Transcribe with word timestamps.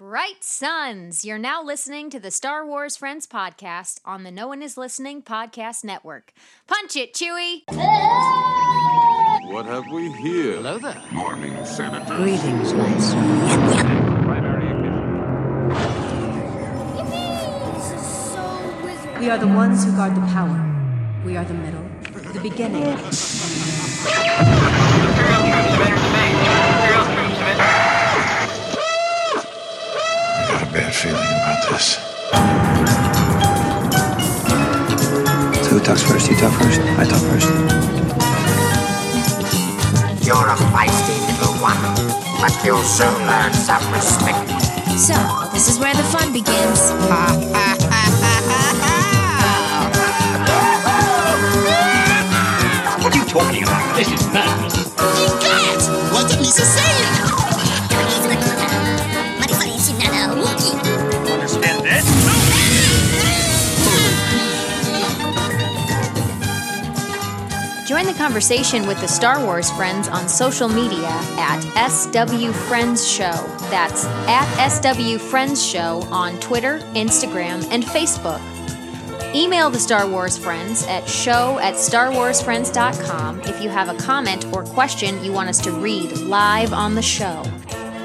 Bright 0.00 0.42
Suns, 0.42 1.26
you're 1.26 1.36
now 1.36 1.62
listening 1.62 2.08
to 2.08 2.18
the 2.18 2.30
Star 2.30 2.64
Wars 2.64 2.96
Friends 2.96 3.26
podcast 3.26 4.00
on 4.06 4.22
the 4.22 4.30
No 4.30 4.48
One 4.48 4.62
Is 4.62 4.78
Listening 4.78 5.20
podcast 5.20 5.84
network. 5.84 6.32
Punch 6.66 6.96
it, 6.96 7.12
Chewie! 7.12 7.64
What 9.52 9.66
have 9.66 9.86
we 9.92 10.10
here? 10.12 10.54
Hello 10.54 10.78
there. 10.78 11.02
Morning, 11.12 11.52
Senator. 11.66 12.16
Greetings, 12.16 12.72
Maestro. 12.72 13.20
We 19.20 19.28
are 19.28 19.36
the 19.36 19.48
ones 19.48 19.84
who 19.84 19.92
guard 19.92 20.14
the 20.16 20.20
power. 20.32 21.22
We 21.26 21.36
are 21.36 21.44
the 21.44 21.52
middle, 21.52 21.84
the 22.32 22.40
beginning. 22.40 22.96
I 30.42 30.46
got 30.48 30.62
a 30.62 30.72
bad 30.72 30.89
feeling 31.00 31.16
about 31.16 31.64
this. 31.70 31.96
So 35.64 35.68
who 35.72 35.80
talks 35.80 36.02
first? 36.02 36.28
You 36.28 36.36
talk 36.36 36.52
first. 36.60 36.78
I 37.00 37.04
talk 37.08 37.22
first. 37.24 37.48
You're 40.26 40.36
a 40.36 40.56
feisty 40.76 41.16
little 41.24 41.56
one, 41.56 41.80
but 42.42 42.52
you'll 42.62 42.82
soon 42.82 43.16
learn 43.24 43.52
some 43.54 43.80
respect. 43.94 44.44
So, 45.00 45.16
this 45.54 45.68
is 45.70 45.78
where 45.78 45.94
the 45.94 46.02
fun 46.02 46.34
begins. 46.34 46.92
What 53.00 53.14
are 53.14 53.18
you 53.18 53.24
talking 53.24 53.62
about? 53.62 53.96
This 53.96 54.12
is 54.12 54.26
madness. 54.34 54.92
What 56.12 56.28
did 56.28 56.40
Lisa 56.40 56.66
say? 56.66 57.49
Join 68.00 68.14
the 68.14 68.18
conversation 68.18 68.86
with 68.86 68.98
the 69.02 69.06
Star 69.06 69.44
Wars 69.44 69.70
friends 69.72 70.08
on 70.08 70.26
social 70.26 70.70
media 70.70 71.10
at 71.36 71.60
SW 71.90 72.50
Friends 72.50 73.06
Show. 73.06 73.30
That's 73.68 74.06
at 74.26 74.68
SW 74.70 75.18
Friends 75.18 75.62
Show 75.62 76.00
on 76.10 76.40
Twitter, 76.40 76.78
Instagram, 76.94 77.62
and 77.70 77.84
Facebook. 77.84 78.40
Email 79.34 79.68
the 79.68 79.78
Star 79.78 80.08
Wars 80.08 80.38
Friends 80.38 80.86
at 80.86 81.06
show 81.06 81.58
at 81.58 81.74
starwarsfriends.com 81.74 83.42
if 83.42 83.60
you 83.60 83.68
have 83.68 83.90
a 83.90 83.98
comment 84.02 84.46
or 84.54 84.64
question 84.64 85.22
you 85.22 85.32
want 85.32 85.50
us 85.50 85.60
to 85.60 85.70
read 85.70 86.10
live 86.20 86.72
on 86.72 86.94
the 86.94 87.02
show. 87.02 87.42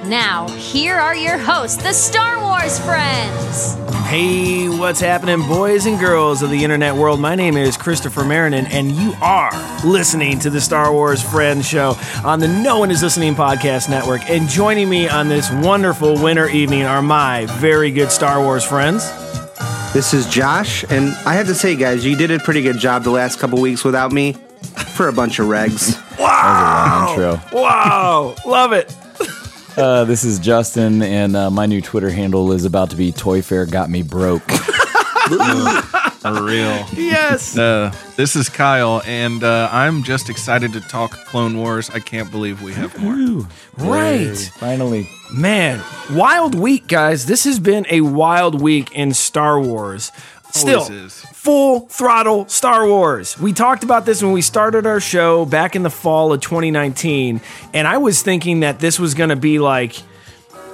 Now, 0.07 0.47
here 0.49 0.93
are 0.93 1.15
your 1.15 1.39
hosts, 1.39 1.81
the 1.81 1.91
Star 1.91 2.39
Wars 2.39 2.77
Friends. 2.79 3.73
Hey, 4.05 4.69
what's 4.69 4.99
happening, 4.99 5.39
boys 5.47 5.87
and 5.87 5.99
girls 5.99 6.43
of 6.43 6.51
the 6.51 6.63
internet 6.63 6.93
world? 6.93 7.19
My 7.19 7.33
name 7.33 7.57
is 7.57 7.75
Christopher 7.75 8.23
Marinan, 8.23 8.67
and 8.67 8.91
you 8.91 9.15
are 9.19 9.51
listening 9.83 10.37
to 10.39 10.51
the 10.51 10.61
Star 10.61 10.93
Wars 10.93 11.23
Friends 11.23 11.67
Show 11.67 11.97
on 12.23 12.39
the 12.39 12.47
No 12.47 12.77
One 12.77 12.91
Is 12.91 13.01
Listening 13.01 13.33
Podcast 13.33 13.89
Network. 13.89 14.29
And 14.29 14.47
joining 14.47 14.89
me 14.89 15.09
on 15.09 15.27
this 15.27 15.49
wonderful 15.51 16.21
winter 16.21 16.47
evening 16.49 16.83
are 16.83 17.01
my 17.01 17.47
very 17.57 17.89
good 17.89 18.11
Star 18.11 18.39
Wars 18.39 18.63
friends. 18.63 19.11
This 19.91 20.13
is 20.13 20.27
Josh, 20.27 20.85
and 20.91 21.15
I 21.25 21.33
have 21.33 21.47
to 21.47 21.55
say, 21.55 21.75
guys, 21.75 22.05
you 22.05 22.15
did 22.15 22.29
a 22.29 22.37
pretty 22.37 22.61
good 22.61 22.77
job 22.77 23.03
the 23.03 23.09
last 23.09 23.39
couple 23.39 23.59
weeks 23.59 23.83
without 23.83 24.11
me 24.11 24.33
for 24.93 25.07
a 25.07 25.13
bunch 25.13 25.39
of 25.39 25.47
regs. 25.47 25.99
Wow! 26.19 27.07
intro. 27.09 27.41
Wow! 27.59 28.35
Love 28.45 28.71
it. 28.73 28.95
Uh, 29.77 30.05
this 30.05 30.23
is 30.23 30.39
Justin, 30.39 31.01
and 31.01 31.35
uh, 31.35 31.49
my 31.49 31.65
new 31.65 31.81
Twitter 31.81 32.09
handle 32.09 32.51
is 32.53 32.63
about 32.63 32.91
to 32.91 32.95
be 32.95 33.11
Toy 33.11 33.41
Fair 33.41 33.65
Got 33.65 33.89
Me 33.89 34.03
Broke. 34.03 34.49
For 36.25 36.43
real. 36.43 36.85
Yes. 36.93 37.57
Uh, 37.57 37.93
this 38.15 38.35
is 38.35 38.47
Kyle, 38.49 39.01
and 39.05 39.43
uh, 39.43 39.69
I'm 39.71 40.03
just 40.03 40.29
excited 40.29 40.73
to 40.73 40.81
talk 40.81 41.11
Clone 41.25 41.57
Wars. 41.57 41.89
I 41.89 41.99
can't 41.99 42.31
believe 42.31 42.61
we 42.61 42.73
have 42.73 42.97
more. 42.97 43.45
right. 43.77 44.35
Finally. 44.55 45.09
Man, 45.33 45.83
wild 46.11 46.55
week, 46.55 46.87
guys. 46.87 47.25
This 47.25 47.43
has 47.43 47.59
been 47.59 47.85
a 47.89 48.01
wild 48.01 48.61
week 48.61 48.91
in 48.93 49.13
Star 49.13 49.59
Wars. 49.59 50.11
Still, 50.55 51.09
full 51.09 51.79
throttle 51.81 52.47
Star 52.47 52.87
Wars. 52.87 53.37
We 53.37 53.53
talked 53.53 53.83
about 53.83 54.05
this 54.05 54.23
when 54.23 54.31
we 54.31 54.41
started 54.41 54.85
our 54.85 54.99
show 54.99 55.45
back 55.45 55.75
in 55.75 55.83
the 55.83 55.89
fall 55.89 56.31
of 56.33 56.41
2019, 56.41 57.41
and 57.73 57.87
I 57.87 57.97
was 57.97 58.21
thinking 58.21 58.61
that 58.61 58.79
this 58.79 58.99
was 58.99 59.13
going 59.13 59.29
to 59.29 59.35
be 59.35 59.59
like 59.59 59.95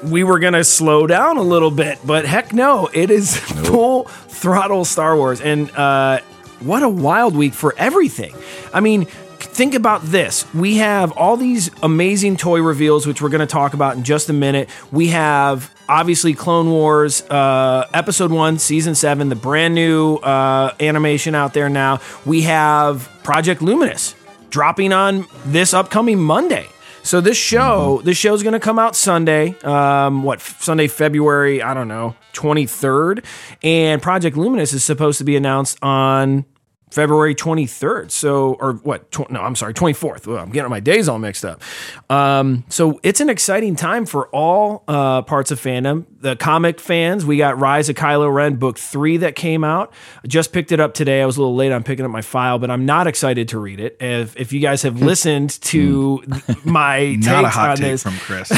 we 0.03 0.23
were 0.23 0.39
going 0.39 0.53
to 0.53 0.63
slow 0.63 1.05
down 1.07 1.37
a 1.37 1.41
little 1.41 1.71
bit, 1.71 1.99
but 2.05 2.25
heck 2.25 2.53
no, 2.53 2.89
it 2.93 3.11
is 3.11 3.37
full 3.65 4.03
throttle 4.03 4.85
Star 4.85 5.15
Wars. 5.15 5.41
And 5.41 5.69
uh, 5.71 6.21
what 6.59 6.83
a 6.83 6.89
wild 6.89 7.35
week 7.35 7.53
for 7.53 7.73
everything. 7.77 8.33
I 8.73 8.79
mean, 8.79 9.07
think 9.43 9.75
about 9.75 10.01
this. 10.03 10.51
We 10.53 10.77
have 10.77 11.11
all 11.13 11.37
these 11.37 11.69
amazing 11.83 12.37
toy 12.37 12.61
reveals, 12.61 13.05
which 13.05 13.21
we're 13.21 13.29
going 13.29 13.39
to 13.39 13.45
talk 13.45 13.73
about 13.73 13.95
in 13.95 14.03
just 14.03 14.29
a 14.29 14.33
minute. 14.33 14.69
We 14.91 15.07
have 15.07 15.73
obviously 15.87 16.33
Clone 16.33 16.69
Wars 16.69 17.21
uh, 17.29 17.87
episode 17.93 18.31
one, 18.31 18.59
season 18.59 18.95
seven, 18.95 19.29
the 19.29 19.35
brand 19.35 19.75
new 19.75 20.15
uh, 20.15 20.73
animation 20.79 21.35
out 21.35 21.53
there 21.53 21.69
now. 21.69 21.99
We 22.25 22.43
have 22.43 23.09
Project 23.23 23.61
Luminous 23.61 24.15
dropping 24.49 24.93
on 24.93 25.25
this 25.45 25.73
upcoming 25.73 26.19
Monday. 26.19 26.67
So 27.03 27.19
this 27.19 27.37
show, 27.37 28.01
this 28.03 28.15
show's 28.15 28.43
going 28.43 28.53
to 28.53 28.59
come 28.59 28.77
out 28.77 28.95
Sunday. 28.95 29.55
Um, 29.61 30.21
what 30.21 30.39
Sunday, 30.39 30.87
February? 30.87 31.63
I 31.63 31.73
don't 31.73 31.87
know, 31.87 32.15
twenty 32.31 32.67
third. 32.67 33.25
And 33.63 34.01
Project 34.01 34.37
Luminous 34.37 34.71
is 34.71 34.83
supposed 34.83 35.17
to 35.17 35.23
be 35.23 35.35
announced 35.35 35.79
on 35.81 36.45
February 36.91 37.33
23rd. 37.33 38.11
So, 38.11 38.53
or 38.59 38.73
what? 38.73 39.09
Tw- 39.11 39.29
no, 39.31 39.41
I'm 39.41 39.55
sorry, 39.55 39.73
24th. 39.73 40.27
Well, 40.27 40.37
I'm 40.37 40.51
getting 40.51 40.69
my 40.69 40.79
days 40.79 41.07
all 41.09 41.19
mixed 41.19 41.45
up. 41.45 41.61
Um, 42.09 42.65
so 42.69 42.99
it's 43.01 43.21
an 43.21 43.29
exciting 43.29 43.75
time 43.75 44.05
for 44.05 44.27
all 44.27 44.83
uh, 44.87 45.21
parts 45.23 45.51
of 45.51 45.59
fandom. 45.59 46.05
The 46.21 46.35
comic 46.35 46.79
fans, 46.79 47.25
we 47.25 47.37
got 47.37 47.59
Rise 47.59 47.89
of 47.89 47.95
Kylo 47.95 48.31
Ren 48.31 48.57
book 48.57 48.77
three 48.77 49.17
that 49.17 49.35
came 49.35 49.63
out. 49.63 49.91
I 50.23 50.27
just 50.27 50.53
picked 50.53 50.71
it 50.71 50.79
up 50.79 50.93
today. 50.93 51.23
I 51.23 51.25
was 51.25 51.37
a 51.37 51.41
little 51.41 51.55
late 51.55 51.71
on 51.71 51.81
picking 51.81 52.05
up 52.05 52.11
my 52.11 52.21
file, 52.21 52.59
but 52.59 52.69
I'm 52.69 52.85
not 52.85 53.07
excited 53.07 53.47
to 53.49 53.59
read 53.59 53.79
it. 53.79 53.97
If, 53.99 54.37
if 54.37 54.53
you 54.53 54.59
guys 54.59 54.83
have 54.83 55.01
listened 55.01 55.59
to 55.61 56.23
my 56.63 57.15
Not 57.19 57.45
a 57.45 57.49
hot 57.49 57.69
on 57.71 57.77
take 57.77 57.85
this, 57.87 58.03
from 58.03 58.17
Chris. 58.17 58.49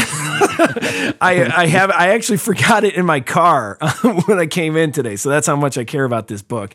I, 1.22 1.50
I 1.56 1.68
have 1.68 1.90
I 1.92 2.10
actually 2.10 2.38
forgot 2.38 2.84
it 2.84 2.96
in 2.96 3.06
my 3.06 3.22
car 3.22 3.78
when 4.26 4.40
I 4.40 4.46
came 4.46 4.76
in 4.76 4.92
today. 4.92 5.16
So 5.16 5.30
that's 5.30 5.48
how 5.48 5.56
much 5.56 5.78
I 5.78 5.86
care 5.86 6.04
about 6.04 6.28
this 6.28 6.42
book. 6.42 6.74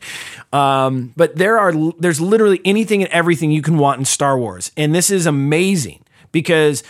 Um, 0.51 1.13
but 1.15 1.35
there 1.35 1.59
are 1.59 1.71
there's 1.99 2.19
literally 2.19 2.61
anything 2.65 3.03
and 3.03 3.11
everything 3.11 3.51
you 3.51 3.61
can 3.61 3.77
want 3.77 3.99
in 3.99 4.05
Star 4.05 4.39
Wars, 4.39 4.71
and 4.75 4.95
this 4.95 5.11
is 5.11 5.27
amazing 5.27 6.03
because 6.31 6.83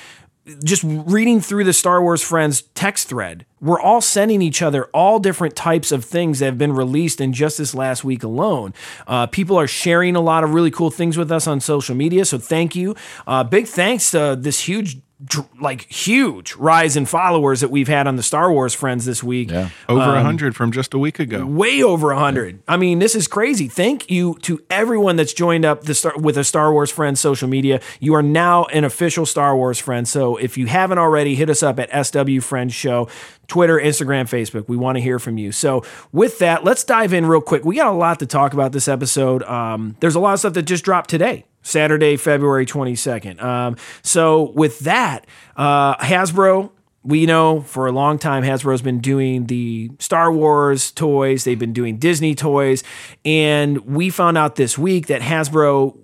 just 0.63 0.83
reading 0.83 1.41
through 1.41 1.63
the 1.63 1.73
Star 1.73 2.01
Wars 2.01 2.21
Friends 2.21 2.63
text 2.73 3.07
thread, 3.09 3.45
we're 3.61 3.79
all 3.79 4.01
sending 4.01 4.41
each 4.41 4.61
other 4.61 4.85
all 4.85 5.19
different 5.19 5.55
types 5.55 5.91
of 5.91 6.05
things 6.05 6.39
that 6.39 6.45
have 6.45 6.57
been 6.57 6.73
released 6.73 7.21
in 7.21 7.33
just 7.33 7.57
this 7.57 7.73
last 7.75 8.03
week 8.03 8.23
alone. 8.23 8.73
Uh, 9.07 9.27
people 9.27 9.57
are 9.57 9.67
sharing 9.67 10.15
a 10.15 10.21
lot 10.21 10.43
of 10.43 10.53
really 10.53 10.71
cool 10.71 10.91
things 10.91 11.17
with 11.17 11.31
us 11.31 11.47
on 11.47 11.59
social 11.59 11.95
media, 11.95 12.25
so 12.25 12.37
thank 12.37 12.75
you. 12.75 12.95
Uh, 13.27 13.43
big 13.43 13.67
thanks 13.67 14.11
to 14.11 14.37
this 14.39 14.61
huge. 14.61 14.99
Dr- 15.23 15.47
Like 15.59 15.91
huge 15.91 16.55
rise 16.55 16.95
in 16.95 17.05
followers 17.05 17.59
that 17.61 17.69
we've 17.69 17.87
had 17.87 18.07
on 18.07 18.15
the 18.15 18.23
Star 18.23 18.51
Wars 18.51 18.73
Friends 18.73 19.05
this 19.05 19.21
week. 19.23 19.51
Yeah. 19.51 19.69
Over 19.87 20.01
a 20.01 20.07
Um, 20.09 20.13
100 20.15 20.55
from 20.55 20.71
just 20.71 20.93
a 20.93 20.97
week 20.99 21.19
ago. 21.19 21.45
way 21.45 21.83
over 21.83 22.07
100 22.13 22.59
i 22.67 22.77
mean 22.77 22.99
this 22.99 23.15
is 23.15 23.27
crazy. 23.27 23.67
Thank 23.67 24.09
you 24.09 24.37
to 24.43 24.61
everyone 24.69 25.15
that's 25.17 25.33
joined 25.33 25.65
up 25.65 25.83
the 25.83 25.93
star- 25.93 26.17
with 26.17 26.37
a 26.37 26.43
star 26.43 26.71
wars 26.71 26.91
friends 26.91 27.19
social 27.19 27.47
media. 27.49 27.81
You 27.99 28.13
are 28.15 28.23
now 28.23 28.65
an 28.65 28.83
official 28.85 29.25
star 29.25 29.55
wars 29.55 29.79
friend. 29.79 30.07
So 30.07 30.37
if 30.37 30.57
you 30.57 30.67
haven't 30.67 30.97
already 30.99 31.35
hit 31.35 31.49
us 31.49 31.61
up 31.63 31.79
at 31.79 31.89
sw 32.05 32.41
friends 32.43 32.73
show 32.73 33.07
twitter 33.47 33.79
instagram 33.79 34.23
facebook. 34.29 34.67
We 34.69 34.77
want 34.77 34.97
to 34.97 35.01
hear 35.01 35.19
from 35.19 35.37
you. 35.37 35.51
So 35.51 35.83
with 36.11 36.39
that 36.39 36.63
let's 36.63 36.83
dive 36.83 37.13
in 37.13 37.25
real 37.25 37.41
quick. 37.41 37.65
We 37.65 37.75
got 37.75 37.87
a 37.87 37.97
lot 37.97 38.19
to 38.19 38.25
talk 38.25 38.53
about 38.53 38.71
this 38.71 38.87
episode. 38.87 39.43
Um, 39.43 39.95
there's 39.99 40.15
a 40.15 40.19
lot 40.19 40.33
of 40.33 40.39
stuff 40.39 40.53
that 40.53 40.63
just 40.63 40.83
dropped 40.85 41.09
today 41.09 41.45
Saturday, 41.69 42.17
February 42.17 42.65
22nd. 42.65 43.41
Um, 43.41 43.77
so, 44.01 44.51
with 44.51 44.79
that, 44.79 45.27
uh, 45.55 45.95
Hasbro 45.97 46.71
we 47.03 47.25
know 47.25 47.61
for 47.61 47.87
a 47.87 47.91
long 47.91 48.19
time 48.19 48.43
Hasbro's 48.43 48.81
been 48.81 48.99
doing 48.99 49.45
the 49.47 49.89
Star 49.99 50.31
Wars 50.31 50.91
toys, 50.91 51.43
they've 51.43 51.57
been 51.57 51.73
doing 51.73 51.97
Disney 51.97 52.35
toys, 52.35 52.83
and 53.23 53.79
we 53.85 54.09
found 54.09 54.37
out 54.37 54.55
this 54.55 54.77
week 54.77 55.07
that 55.07 55.21
Hasbro 55.21 55.97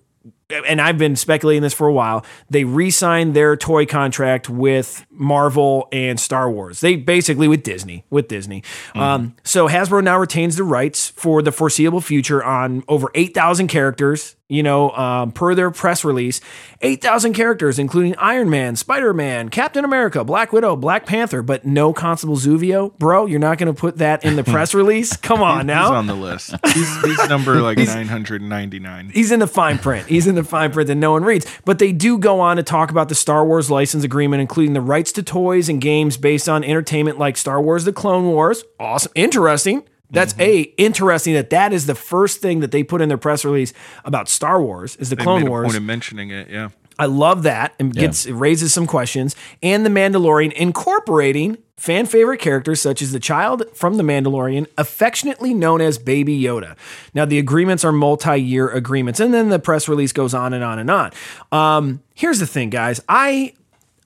and 0.50 0.80
I've 0.80 0.98
been 0.98 1.16
speculating 1.16 1.64
this 1.64 1.74
for 1.74 1.88
a 1.88 1.94
while. 1.94 2.24
They 2.52 2.66
re-signed 2.66 3.36
their 3.36 3.58
toy 3.58 3.88
contract 3.88 4.48
with 4.48 5.04
Marvel 5.10 5.88
and 5.92 6.20
Star 6.20 6.52
Wars. 6.52 6.82
They 6.82 6.98
basically 6.98 7.48
with 7.48 7.64
Disney, 7.64 8.06
with 8.12 8.28
Disney. 8.28 8.62
Um, 8.94 9.36
so 9.44 9.68
Hasbro 9.68 10.04
now 10.04 10.20
retains 10.20 10.56
the 10.56 10.64
rights 10.64 11.10
for 11.10 11.42
the 11.42 11.52
foreseeable 11.52 12.02
future 12.02 12.44
on 12.44 12.84
over 12.88 13.10
eight 13.16 13.34
thousand 13.34 13.68
characters 13.68 14.36
You 14.48 14.62
know, 14.62 14.92
um, 14.92 15.32
per 15.32 15.56
their 15.56 15.72
press 15.72 16.06
release, 16.06 16.40
8,000 16.82 17.34
characters, 17.34 17.80
including 17.80 18.16
Iron 18.18 18.48
Man, 18.48 18.76
Spider 18.76 19.12
Man, 19.12 19.50
Captain 19.50 19.84
America, 19.84 20.24
Black 20.24 20.54
Widow, 20.54 20.76
Black 20.76 21.08
Panther, 21.08 21.42
but 21.42 21.66
no 21.66 21.94
Constable 21.94 22.36
Zuvio. 22.36 22.96
Bro, 23.00 23.26
you're 23.26 23.40
not 23.40 23.58
going 23.58 23.74
to 23.74 23.80
put 23.80 23.98
that 23.98 24.24
in 24.24 24.36
the 24.36 24.44
press 24.44 24.74
release? 24.76 25.18
Come 25.18 25.42
on 25.42 25.66
now. 25.66 25.86
He's 25.86 25.92
on 25.98 26.06
the 26.06 26.14
list. 26.14 26.54
He's, 26.64 27.02
he's 27.04 27.28
number 27.28 27.56
like 27.62 27.80
999. 27.80 29.10
He's 29.12 29.32
in 29.32 29.40
the 29.40 29.48
fine 29.48 29.80
print. 29.80 30.08
He's 30.08 30.28
in 30.28 30.36
the 30.36 30.44
fine 30.44 30.72
print 30.72 30.90
that 30.90 30.96
no 30.96 31.14
one 31.14 31.24
reads. 31.24 31.48
But 31.66 31.80
they 31.80 31.92
do 31.92 32.20
go 32.20 32.40
on 32.40 32.58
to 32.58 32.64
talk 32.64 32.92
about 32.92 33.10
the 33.10 33.16
Star 33.16 33.44
Wars 33.48 33.72
license 33.72 34.04
agreement, 34.04 34.42
including 34.42 34.74
the 34.74 34.82
rights 34.82 35.12
to 35.14 35.24
toys 35.24 35.70
and 35.70 35.82
games 35.82 36.18
based 36.18 36.48
on 36.48 36.64
entertainment 36.64 37.18
like 37.18 37.36
Star 37.38 37.60
Wars 37.60 37.86
The 37.86 37.94
Clone 37.94 38.26
Wars. 38.28 38.64
Awesome. 38.80 39.12
Interesting. 39.16 39.86
That's 40.12 40.34
Mm-hmm. 40.34 40.42
a 40.42 40.62
interesting 40.78 41.34
that 41.34 41.50
that 41.50 41.74
is 41.74 41.86
the 41.88 41.96
first 41.96 42.42
thing 42.42 42.60
that 42.62 42.72
they 42.72 42.84
put 42.84 43.02
in 43.02 43.10
their 43.10 43.18
press 43.18 43.44
release 43.46 43.74
about 44.04 44.30
Star 44.30 44.62
Wars 44.62 44.96
is 44.98 45.10
the 45.10 45.16
They 45.16 45.24
Clone 45.24 45.46
Wars. 45.50 45.66
point 45.66 45.78
of 45.78 45.84
mentioning 45.84 46.30
it. 46.30 46.50
Yeah. 46.50 46.70
I 46.98 47.08
love 47.08 47.44
that 47.44 47.74
and 47.78 47.94
gets 47.94 48.26
it 48.26 48.34
raises 48.34 48.74
some 48.74 48.88
questions. 48.88 49.36
And 49.62 49.86
the 49.86 49.90
Mandalorian 49.90 50.54
incorporating 50.54 51.58
fan 51.76 52.06
favorite 52.06 52.40
characters 52.40 52.82
such 52.82 53.02
as 53.02 53.12
the 53.12 53.20
child 53.20 53.64
from 53.74 53.98
the 53.98 54.04
Mandalorian, 54.04 54.66
affectionately 54.78 55.54
known 55.54 55.82
as 55.82 55.98
Baby 55.98 56.40
Yoda. 56.42 56.78
Now 57.14 57.26
the 57.26 57.38
agreements 57.38 57.84
are 57.84 57.92
multi-year 57.92 58.70
agreements, 58.70 59.20
and 59.20 59.34
then 59.34 59.50
the 59.50 59.60
press 59.60 59.90
release 59.90 60.14
goes 60.14 60.34
on 60.34 60.54
and 60.54 60.64
on 60.64 60.80
and 60.80 60.90
on. 60.90 61.12
Um, 61.52 62.02
here's 62.14 62.40
the 62.40 62.48
thing, 62.48 62.70
guys. 62.70 63.02
I- 63.10 63.54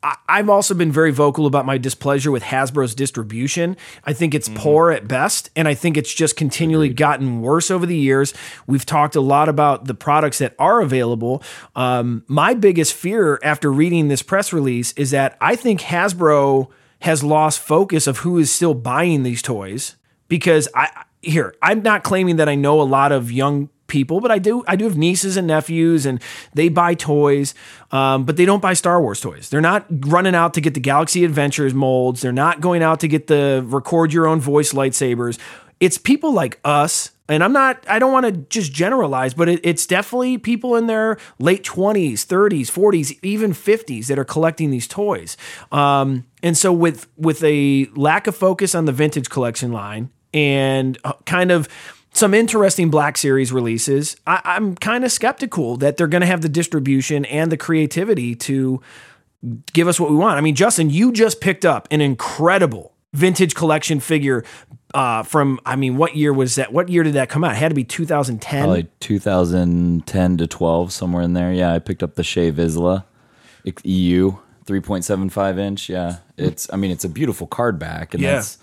I've 0.01 0.49
also 0.49 0.73
been 0.73 0.91
very 0.91 1.11
vocal 1.11 1.45
about 1.45 1.65
my 1.65 1.77
displeasure 1.77 2.31
with 2.31 2.43
Hasbro's 2.43 2.95
distribution. 2.95 3.75
I 4.05 4.13
think 4.13 4.33
it's 4.33 4.47
poor 4.49 4.91
at 4.91 5.07
best, 5.07 5.49
and 5.55 5.67
I 5.67 5.73
think 5.73 5.97
it's 5.97 6.13
just 6.13 6.37
continually 6.37 6.89
gotten 6.89 7.41
worse 7.41 7.69
over 7.69 7.85
the 7.85 7.97
years. 7.97 8.33
We've 8.65 8.85
talked 8.85 9.15
a 9.15 9.21
lot 9.21 9.49
about 9.49 9.85
the 9.85 9.93
products 9.93 10.37
that 10.37 10.55
are 10.57 10.81
available. 10.81 11.43
Um, 11.75 12.23
my 12.27 12.53
biggest 12.53 12.93
fear 12.93 13.39
after 13.43 13.71
reading 13.71 14.07
this 14.07 14.21
press 14.21 14.53
release 14.53 14.93
is 14.93 15.11
that 15.11 15.37
I 15.41 15.55
think 15.55 15.81
Hasbro 15.81 16.69
has 17.01 17.23
lost 17.23 17.59
focus 17.59 18.07
of 18.07 18.19
who 18.19 18.37
is 18.37 18.51
still 18.51 18.73
buying 18.73 19.23
these 19.23 19.41
toys 19.41 19.95
because 20.27 20.67
I 20.75 21.05
here 21.21 21.55
I'm 21.61 21.81
not 21.81 22.03
claiming 22.03 22.37
that 22.37 22.49
I 22.49 22.55
know 22.55 22.81
a 22.81 22.83
lot 22.83 23.11
of 23.11 23.31
young 23.31 23.69
people, 23.89 24.21
but 24.21 24.31
I 24.31 24.39
do 24.39 24.63
I 24.67 24.75
do 24.75 24.85
have 24.85 24.97
nieces 24.97 25.35
and 25.35 25.47
nephews, 25.47 26.05
and 26.05 26.21
they 26.53 26.69
buy 26.69 26.93
toys, 26.93 27.53
um, 27.91 28.25
but 28.25 28.37
they 28.37 28.45
don't 28.45 28.61
buy 28.61 28.73
Star 28.73 29.01
Wars 29.01 29.19
toys. 29.19 29.49
They're 29.49 29.61
not 29.61 29.85
running 29.89 30.35
out 30.35 30.53
to 30.53 30.61
get 30.61 30.73
the 30.73 30.79
Galaxy 30.79 31.25
Adventures 31.25 31.73
molds. 31.73 32.21
They're 32.21 32.31
not 32.31 32.61
going 32.61 32.83
out 32.83 32.99
to 33.01 33.07
get 33.07 33.27
the 33.27 33.63
record 33.65 34.13
your 34.13 34.27
own 34.27 34.39
voice 34.39 34.71
lightsabers. 34.73 35.37
It's 35.79 35.97
people 35.97 36.33
like 36.33 36.59
us. 36.63 37.11
And 37.29 37.43
I'm 37.43 37.53
not, 37.53 37.85
I 37.87 37.99
don't 37.99 38.11
want 38.11 38.25
to 38.25 38.31
just 38.31 38.73
generalize, 38.73 39.35
but 39.35 39.47
it, 39.47 39.59
it's 39.63 39.85
definitely 39.85 40.39
people 40.39 40.75
in 40.75 40.87
their 40.87 41.19
late 41.37 41.63
20s, 41.63 42.25
30s, 42.25 42.71
40s, 42.71 43.19
even 43.21 43.51
50s 43.51 44.07
that 44.07 44.17
are 44.17 44.25
collecting 44.25 44.71
these 44.71 44.87
toys. 44.87 45.37
Um, 45.71 46.25
and 46.41 46.57
so 46.57 46.73
with 46.73 47.07
with 47.17 47.43
a 47.43 47.87
lack 47.95 48.25
of 48.25 48.35
focus 48.35 48.73
on 48.73 48.85
the 48.85 48.91
vintage 48.91 49.29
collection 49.29 49.71
line 49.71 50.09
and 50.33 50.97
uh, 51.03 51.13
kind 51.25 51.51
of 51.51 51.67
some 52.13 52.33
interesting 52.33 52.89
Black 52.89 53.17
Series 53.17 53.51
releases, 53.51 54.17
I, 54.25 54.41
I'm 54.43 54.75
kind 54.75 55.03
of 55.05 55.11
skeptical 55.11 55.77
that 55.77 55.97
they're 55.97 56.07
going 56.07 56.21
to 56.21 56.27
have 56.27 56.41
the 56.41 56.49
distribution 56.49 57.25
and 57.25 57.51
the 57.51 57.57
creativity 57.57 58.35
to 58.35 58.81
give 59.73 59.87
us 59.87 59.99
what 59.99 60.09
we 60.09 60.17
want. 60.17 60.37
I 60.37 60.41
mean, 60.41 60.55
Justin, 60.55 60.89
you 60.89 61.11
just 61.11 61.39
picked 61.39 61.65
up 61.65 61.87
an 61.91 62.01
incredible 62.01 62.93
vintage 63.13 63.55
collection 63.55 63.99
figure 63.99 64.43
uh, 64.93 65.23
from, 65.23 65.59
I 65.65 65.75
mean, 65.75 65.97
what 65.97 66.15
year 66.15 66.33
was 66.33 66.55
that? 66.55 66.73
What 66.73 66.89
year 66.89 67.03
did 67.03 67.13
that 67.13 67.29
come 67.29 67.43
out? 67.43 67.53
It 67.53 67.57
had 67.57 67.69
to 67.69 67.75
be 67.75 67.83
2010. 67.83 68.63
Probably 68.63 68.87
2010 68.99 70.37
to 70.37 70.47
12, 70.47 70.91
somewhere 70.91 71.23
in 71.23 71.33
there. 71.33 71.53
Yeah, 71.53 71.73
I 71.73 71.79
picked 71.79 72.03
up 72.03 72.15
the 72.15 72.23
Shae 72.23 72.51
Vizla 72.51 73.05
EU 73.83 74.35
3.75 74.65 75.59
inch. 75.59 75.89
Yeah, 75.89 76.17
it's. 76.37 76.71
I 76.71 76.75
mean, 76.75 76.91
it's 76.91 77.03
a 77.03 77.09
beautiful 77.09 77.47
card 77.47 77.77
back, 77.79 78.13
and 78.13 78.21
Yeah. 78.23 78.33
that's. 78.35 78.57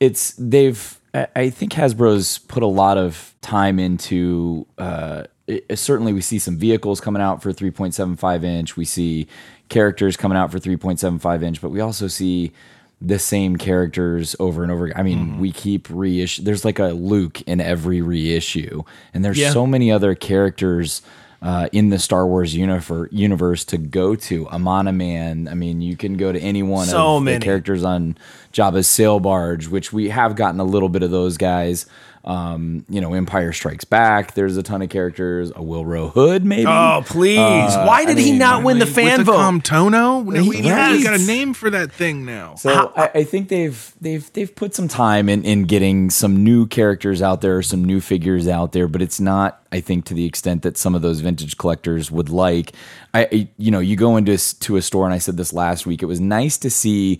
It's 0.00 0.34
they've. 0.38 0.98
I- 1.14 1.50
think 1.50 1.72
Hasbro's 1.72 2.38
put 2.38 2.62
a 2.62 2.66
lot 2.66 2.98
of 2.98 3.34
time 3.42 3.78
into. 3.78 4.66
Uh, 4.78 5.24
it, 5.46 5.78
certainly, 5.78 6.12
we 6.12 6.20
see 6.20 6.38
some 6.38 6.56
vehicles 6.56 7.00
coming 7.00 7.20
out 7.20 7.42
for 7.42 7.52
3.75 7.52 8.44
inch. 8.44 8.76
We 8.76 8.84
see 8.84 9.26
characters 9.68 10.16
coming 10.16 10.38
out 10.38 10.50
for 10.52 10.58
3.75 10.58 11.42
inch, 11.42 11.60
but 11.60 11.70
we 11.70 11.80
also 11.80 12.06
see 12.08 12.52
the 13.00 13.18
same 13.18 13.56
characters 13.56 14.36
over 14.38 14.62
and 14.62 14.70
over. 14.70 14.86
again. 14.86 14.96
I 14.98 15.02
mean, 15.02 15.38
we 15.40 15.50
keep 15.50 15.88
reissue. 15.90 16.42
There's 16.44 16.64
like 16.64 16.78
a 16.78 16.88
Luke 16.88 17.42
in 17.42 17.60
every 17.60 18.00
reissue, 18.00 18.82
and 19.12 19.24
there's 19.24 19.38
Yeah. 19.38 19.50
so 19.50 19.66
many 19.66 19.90
other 19.90 20.14
characters 20.14 21.02
uh, 21.42 21.68
in 21.72 21.88
the 21.90 21.98
Star 21.98 22.26
Wars 22.26 22.54
universe 22.54 23.08
universe 23.12 23.64
to 23.66 23.76
go 23.78 24.14
to. 24.14 24.46
Amanaman. 24.46 25.50
I 25.50 25.54
mean, 25.54 25.80
you 25.82 25.96
can 25.96 26.16
go 26.16 26.30
to 26.32 26.38
any 26.40 26.62
one 26.62 26.86
So 26.86 27.16
of 27.16 27.24
many. 27.24 27.38
the 27.38 27.44
characters 27.44 27.82
on 27.84 28.16
Jabba's 28.52 28.88
sail 28.88 29.18
barge, 29.20 29.66
which 29.68 29.92
we 29.92 30.08
have 30.10 30.36
gotten 30.36 30.60
a 30.60 30.64
little 30.64 30.88
bit 30.88 31.02
of 31.02 31.10
those 31.10 31.36
guys. 31.36 31.86
Um, 32.24 32.84
you 32.88 33.00
know, 33.00 33.14
Empire 33.14 33.52
Strikes 33.52 33.84
Back. 33.84 34.34
There's 34.34 34.56
a 34.56 34.62
ton 34.62 34.80
of 34.80 34.90
characters. 34.90 35.50
A 35.50 35.54
Willrow 35.54 36.12
Hood, 36.12 36.44
maybe. 36.44 36.66
Oh, 36.68 37.02
please. 37.04 37.36
Uh, 37.38 37.84
Why 37.84 38.04
did 38.04 38.16
I 38.16 38.20
he 38.20 38.30
not 38.38 38.62
win 38.62 38.78
the 38.78 38.84
With 38.84 38.94
fan 38.94 39.18
the 39.18 39.24
vote? 39.24 39.38
Camtono? 39.38 40.24
We, 40.24 40.40
we, 40.48 40.70
Right. 40.70 40.92
we 40.92 41.02
got 41.02 41.14
a 41.18 41.24
name 41.26 41.52
for 41.52 41.68
that 41.70 41.90
thing 41.90 42.24
now. 42.24 42.54
So 42.54 42.92
I, 42.96 43.10
I 43.12 43.24
think 43.24 43.48
they've 43.48 43.92
they've 44.00 44.32
they've 44.34 44.54
put 44.54 44.72
some 44.74 44.86
time 44.86 45.28
in 45.28 45.44
in 45.44 45.64
getting 45.64 46.10
some 46.10 46.44
new 46.44 46.66
characters 46.68 47.22
out 47.22 47.40
there, 47.40 47.60
some 47.60 47.84
new 47.84 48.00
figures 48.00 48.46
out 48.46 48.70
there, 48.70 48.86
but 48.86 49.02
it's 49.02 49.18
not 49.18 49.60
I 49.72 49.80
think 49.80 50.04
to 50.04 50.14
the 50.14 50.24
extent 50.24 50.62
that 50.62 50.76
some 50.78 50.94
of 50.94 51.02
those 51.02 51.20
vintage 51.20 51.56
collectors 51.58 52.10
would 52.12 52.28
like. 52.28 52.72
I 53.12 53.24
I- 53.32 53.48
you 53.58 53.72
know 53.72 53.80
you 53.80 53.96
go 53.96 54.16
into 54.16 54.38
to 54.60 54.76
a 54.76 54.82
store 54.82 55.06
and 55.06 55.12
I 55.14 55.18
said 55.18 55.36
this 55.36 55.52
last 55.52 55.86
week. 55.86 56.02
It 56.04 56.06
was 56.06 56.20
nice 56.20 56.56
to 56.58 56.70
see 56.70 57.18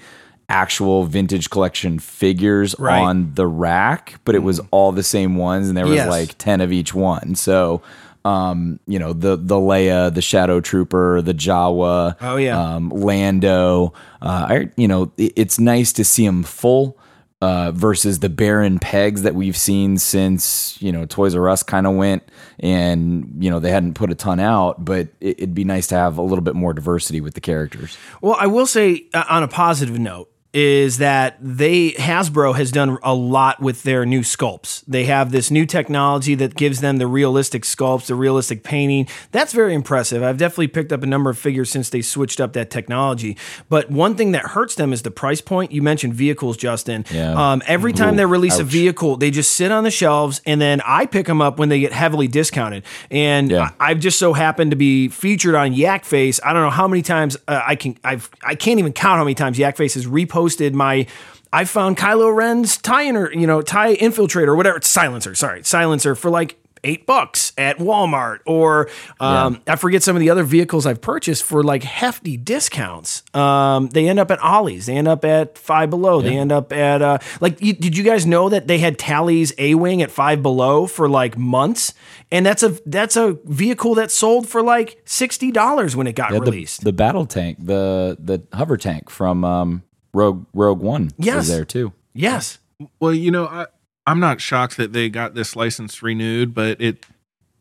actual 0.49 1.05
vintage 1.05 1.51
collection 1.51 1.99
figures 1.99 2.75
Right. 2.79 2.99
on 3.01 3.33
the 3.35 3.47
rack, 3.47 4.21
but 4.25 4.35
it 4.35 4.43
was 4.43 4.61
all 4.71 4.93
the 4.93 5.03
same 5.03 5.37
ones, 5.37 5.69
and 5.69 5.77
there 5.77 5.87
was 5.87 5.97
Yes. 5.97 6.09
like 6.09 6.37
ten 6.39 6.61
of 6.61 6.73
each 6.73 6.95
one. 6.95 7.35
So. 7.35 7.83
Um, 8.25 8.79
you 8.87 9.01
know 9.01 9.13
the 9.13 9.35
the 9.37 9.57
Leia, 9.57 10.15
the 10.15 10.23
Shadow 10.23 10.61
Trooper, 10.61 11.21
the 11.23 11.35
Jawa, 11.35 12.15
Oh, 12.21 12.37
yeah. 12.37 12.57
um, 12.77 12.89
Lando. 12.91 13.95
Uh, 14.21 14.47
I, 14.49 14.69
you 14.77 14.87
know, 14.87 15.11
it- 15.19 15.33
it's 15.35 15.59
nice 15.59 15.93
to 15.95 16.05
see 16.05 16.25
them 16.25 16.45
full 16.45 16.97
uh, 17.41 17.73
versus 17.73 18.21
the 18.21 18.29
barren 18.29 18.79
pegs 18.79 19.23
that 19.23 19.35
we've 19.35 19.57
seen 19.57 19.99
since 19.99 20.81
you 20.81 20.93
know 20.93 21.05
Toys 21.05 21.35
R 21.35 21.49
Us 21.49 21.65
kind 21.65 21.85
of 21.85 21.95
went, 21.97 22.23
and 22.61 23.29
you 23.41 23.51
know 23.51 23.59
they 23.59 23.71
hadn't 23.73 23.95
put 23.95 24.13
a 24.13 24.15
ton 24.15 24.39
out. 24.39 24.85
But 24.85 25.09
it, 25.21 25.39
it'd 25.41 25.55
be 25.55 25.65
nice 25.65 25.89
to 25.89 25.97
have 25.97 26.17
a 26.17 26.23
little 26.23 26.45
bit 26.45 26.55
more 26.55 26.73
diversity 26.73 27.21
with 27.21 27.35
the 27.35 27.41
characters. 27.41 27.99
Well, 28.21 28.37
I 28.39 28.47
will 28.47 28.67
say 28.67 29.07
uh, 29.15 29.25
on 29.29 29.43
a 29.43 29.49
positive 29.49 29.99
note 29.99 30.29
is 30.53 30.99
that 30.99 31.37
they 31.41 31.93
Hasbro 31.93 32.55
has 32.57 32.71
done 32.71 32.99
a 33.03 33.15
lot 33.15 33.61
with 33.63 33.85
their 33.85 34.05
new 34.05 34.21
sculpts. 34.21 34.85
They 34.87 35.05
have 35.07 35.33
this 35.33 35.51
new 35.51 35.65
technology 35.65 36.35
that 36.35 36.55
gives 36.57 36.83
them 36.83 36.99
the 36.99 37.07
realistic 37.07 37.63
sculpts, 37.63 38.07
the 38.07 38.15
realistic 38.15 38.63
painting. 38.63 39.09
That's 39.31 39.55
very 39.55 39.73
impressive. 39.75 40.23
I've 40.23 40.37
definitely 40.37 40.69
picked 40.69 40.93
up 40.93 41.03
a 41.03 41.07
number 41.07 41.31
of 41.31 41.39
figures 41.39 41.71
since 41.71 41.89
they 41.89 42.03
switched 42.03 42.39
up 42.39 42.53
that 42.53 42.71
technology. 42.71 43.39
But 43.71 43.91
one 43.91 44.15
thing 44.15 44.33
that 44.33 44.43
hurts 44.49 44.75
them 44.75 44.93
is 44.93 45.03
the 45.03 45.11
price 45.11 45.41
point. 45.41 45.73
You 45.73 45.81
mentioned 45.81 46.13
vehicles, 46.13 46.59
Justin. 46.59 47.07
Yeah. 47.11 47.33
Um, 47.53 47.63
every 47.67 47.95
time 47.95 48.15
Ooh, 48.15 48.17
they 48.19 48.27
release 48.27 48.59
a 48.59 48.65
vehicle, 48.65 49.17
they 49.17 49.31
just 49.31 49.53
sit 49.53 49.73
on 49.73 49.85
the 49.85 49.91
shelves, 49.91 50.43
and 50.45 50.61
then 50.61 50.83
I 50.85 51.07
pick 51.07 51.27
them 51.27 51.41
up 51.41 51.59
when 51.59 51.71
they 51.71 51.81
get 51.81 51.93
heavily 51.93 52.29
discounted. 52.29 52.85
And 53.11 53.51
Yeah. 53.51 53.71
I've 53.81 54.01
just 54.01 54.19
so 54.19 54.35
happened 54.35 54.73
to 54.73 54.77
be 54.77 55.09
featured 55.09 55.55
on 55.55 55.73
Yak 55.73 56.05
Face. 56.05 56.41
I 56.45 56.53
don't 56.53 56.63
know 56.63 56.71
how 56.71 56.87
many 56.87 57.01
times 57.01 57.39
uh, 57.49 57.63
I 57.67 57.75
can. 57.75 57.97
I've 58.05 58.29
I 58.43 58.55
can't 58.55 58.79
even 58.79 58.93
count 58.93 59.17
how 59.17 59.25
many 59.25 59.35
times 59.35 59.59
Yak 59.59 59.79
Face 59.79 59.95
has 59.95 60.07
reposted 60.07 60.42
my. 60.75 61.07
I 61.55 61.65
found 61.67 61.99
Kylo 61.99 62.35
Ren's 62.35 62.79
tie 62.79 63.05
inner, 63.05 63.31
you 63.33 63.47
know, 63.47 63.61
tie 63.61 63.95
infiltrator 63.97 64.49
or 64.49 64.57
whatever. 64.57 64.79
It's 64.79 64.89
silencer. 64.89 65.35
Sorry, 65.35 65.63
silencer 65.65 66.15
for 66.15 66.31
like 66.31 66.57
eight 66.85 67.07
bucks 67.07 67.53
at 67.57 67.79
Walmart, 67.79 68.41
or 68.45 68.89
um, 69.21 69.61
I 69.69 69.77
forget 69.77 70.03
some 70.03 70.17
of 70.17 70.21
the 70.21 70.31
other 70.31 70.43
vehicles 70.43 70.85
I've 70.85 71.01
purchased 71.01 71.45
for 71.45 71.63
like 71.63 71.85
hefty 71.85 72.37
discounts. 72.37 73.23
Um, 73.37 73.89
they 73.91 74.09
end 74.09 74.19
up 74.19 74.31
at 74.31 74.43
Ollie's. 74.43 74.87
They 74.87 74.97
end 74.97 75.07
up 75.09 75.25
at 75.25 75.59
Five 75.59 75.91
Below. 75.91 76.23
They 76.23 76.37
end 76.37 76.51
up 76.53 76.73
at 76.73 77.03
uh, 77.03 77.19
like. 77.41 77.61
You, 77.61 77.73
did 77.75 77.97
you 77.99 78.03
guys 78.03 78.27
know 78.27 78.49
that 78.49 78.67
they 78.67 78.79
had 78.79 78.99
Tally's 78.99 79.53
A 79.59 79.75
Wing 79.75 80.01
at 80.03 80.11
Five 80.11 80.43
Below 80.43 80.87
for 80.87 81.09
like 81.09 81.37
months? 81.37 81.93
And 82.33 82.47
that's 82.47 82.63
a 82.63 82.71
that's 82.87 83.15
a 83.17 83.39
vehicle 83.45 83.95
that 83.97 84.11
sold 84.11 84.49
for 84.49 84.63
like 84.63 85.03
sixty 85.05 85.51
dollars 85.53 85.95
when 85.95 86.07
it 86.07 86.15
got 86.15 86.33
Yeah, 86.33 86.39
the, 86.39 86.45
released. 86.47 86.83
the 86.83 86.93
battle 86.95 87.27
tank, 87.27 87.59
the 87.61 88.17
the 88.19 88.43
hover 88.57 88.79
tank 88.79 89.11
from 89.11 89.45
um, 89.45 89.83
Rogue 90.15 90.47
Rogue 90.53 90.81
One 90.81 91.11
Yes. 91.19 91.37
was 91.37 91.49
there 91.49 91.65
too. 91.65 91.93
yes. 92.15 92.59
Well, 92.99 93.15
you 93.15 93.31
know, 93.31 93.47
I, 93.47 93.67
I'm 94.09 94.19
not 94.19 94.41
shocked 94.41 94.77
that 94.77 94.93
they 94.93 95.09
got 95.09 95.35
this 95.35 95.55
license 95.55 96.03
renewed, 96.03 96.53
but 96.55 96.81
it 96.81 97.07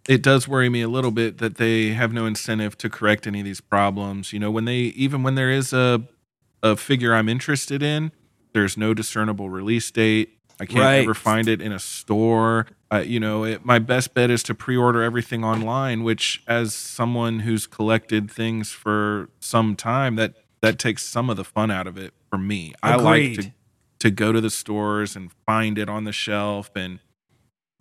it 0.10 0.24
does 0.24 0.48
worry 0.48 0.68
me 0.68 0.82
a 0.82 0.88
little 0.90 1.12
bit 1.12 1.38
that 1.38 1.58
they 1.58 1.90
have 1.90 2.12
no 2.12 2.26
incentive 2.26 2.76
to 2.80 2.90
correct 2.90 3.28
any 3.28 3.40
of 3.40 3.46
these 3.46 3.62
problems. 3.62 4.34
You 4.34 4.40
know, 4.40 4.50
when 4.50 4.66
they 4.66 4.78
even 4.78 5.22
when 5.24 5.36
there 5.36 5.52
is 5.52 5.74
a 5.74 6.02
a 6.64 6.76
figure 6.76 7.14
I'm 7.14 7.30
interested 7.30 7.84
in, 7.84 8.12
there's 8.54 8.78
no 8.78 8.94
discernible 8.94 9.50
release 9.50 9.90
date. 9.92 10.38
I 10.60 10.66
can't 10.66 10.80
Right. 10.80 11.04
ever 11.04 11.14
find 11.14 11.48
it 11.48 11.62
in 11.62 11.72
a 11.72 11.80
store. 11.80 12.68
Uh, 12.92 12.98
you 13.06 13.20
know, 13.20 13.44
it, 13.46 13.64
my 13.66 13.80
best 13.80 14.14
bet 14.14 14.30
is 14.30 14.44
to 14.44 14.54
pre-order 14.54 15.02
everything 15.02 15.44
online. 15.44 16.04
Which, 16.04 16.44
as 16.48 16.74
someone 16.76 17.40
who's 17.42 17.66
collected 17.68 18.30
things 18.32 18.72
for 18.72 19.30
some 19.40 19.76
time, 19.76 20.16
that 20.18 20.34
that 20.62 20.78
takes 20.80 21.04
some 21.04 21.30
of 21.30 21.38
the 21.38 21.44
fun 21.44 21.70
out 21.72 21.86
of 21.88 21.98
it 21.98 22.14
for 22.32 22.38
me. 22.40 22.74
I 22.82 22.96
like 22.96 23.34
to 23.36 23.52
to 24.00 24.10
go 24.10 24.32
to 24.32 24.42
the 24.42 24.50
stores 24.50 25.16
and 25.16 25.32
find 25.46 25.78
it 25.78 25.88
on 25.88 26.06
the 26.06 26.12
shelf 26.12 26.72
and 26.76 27.00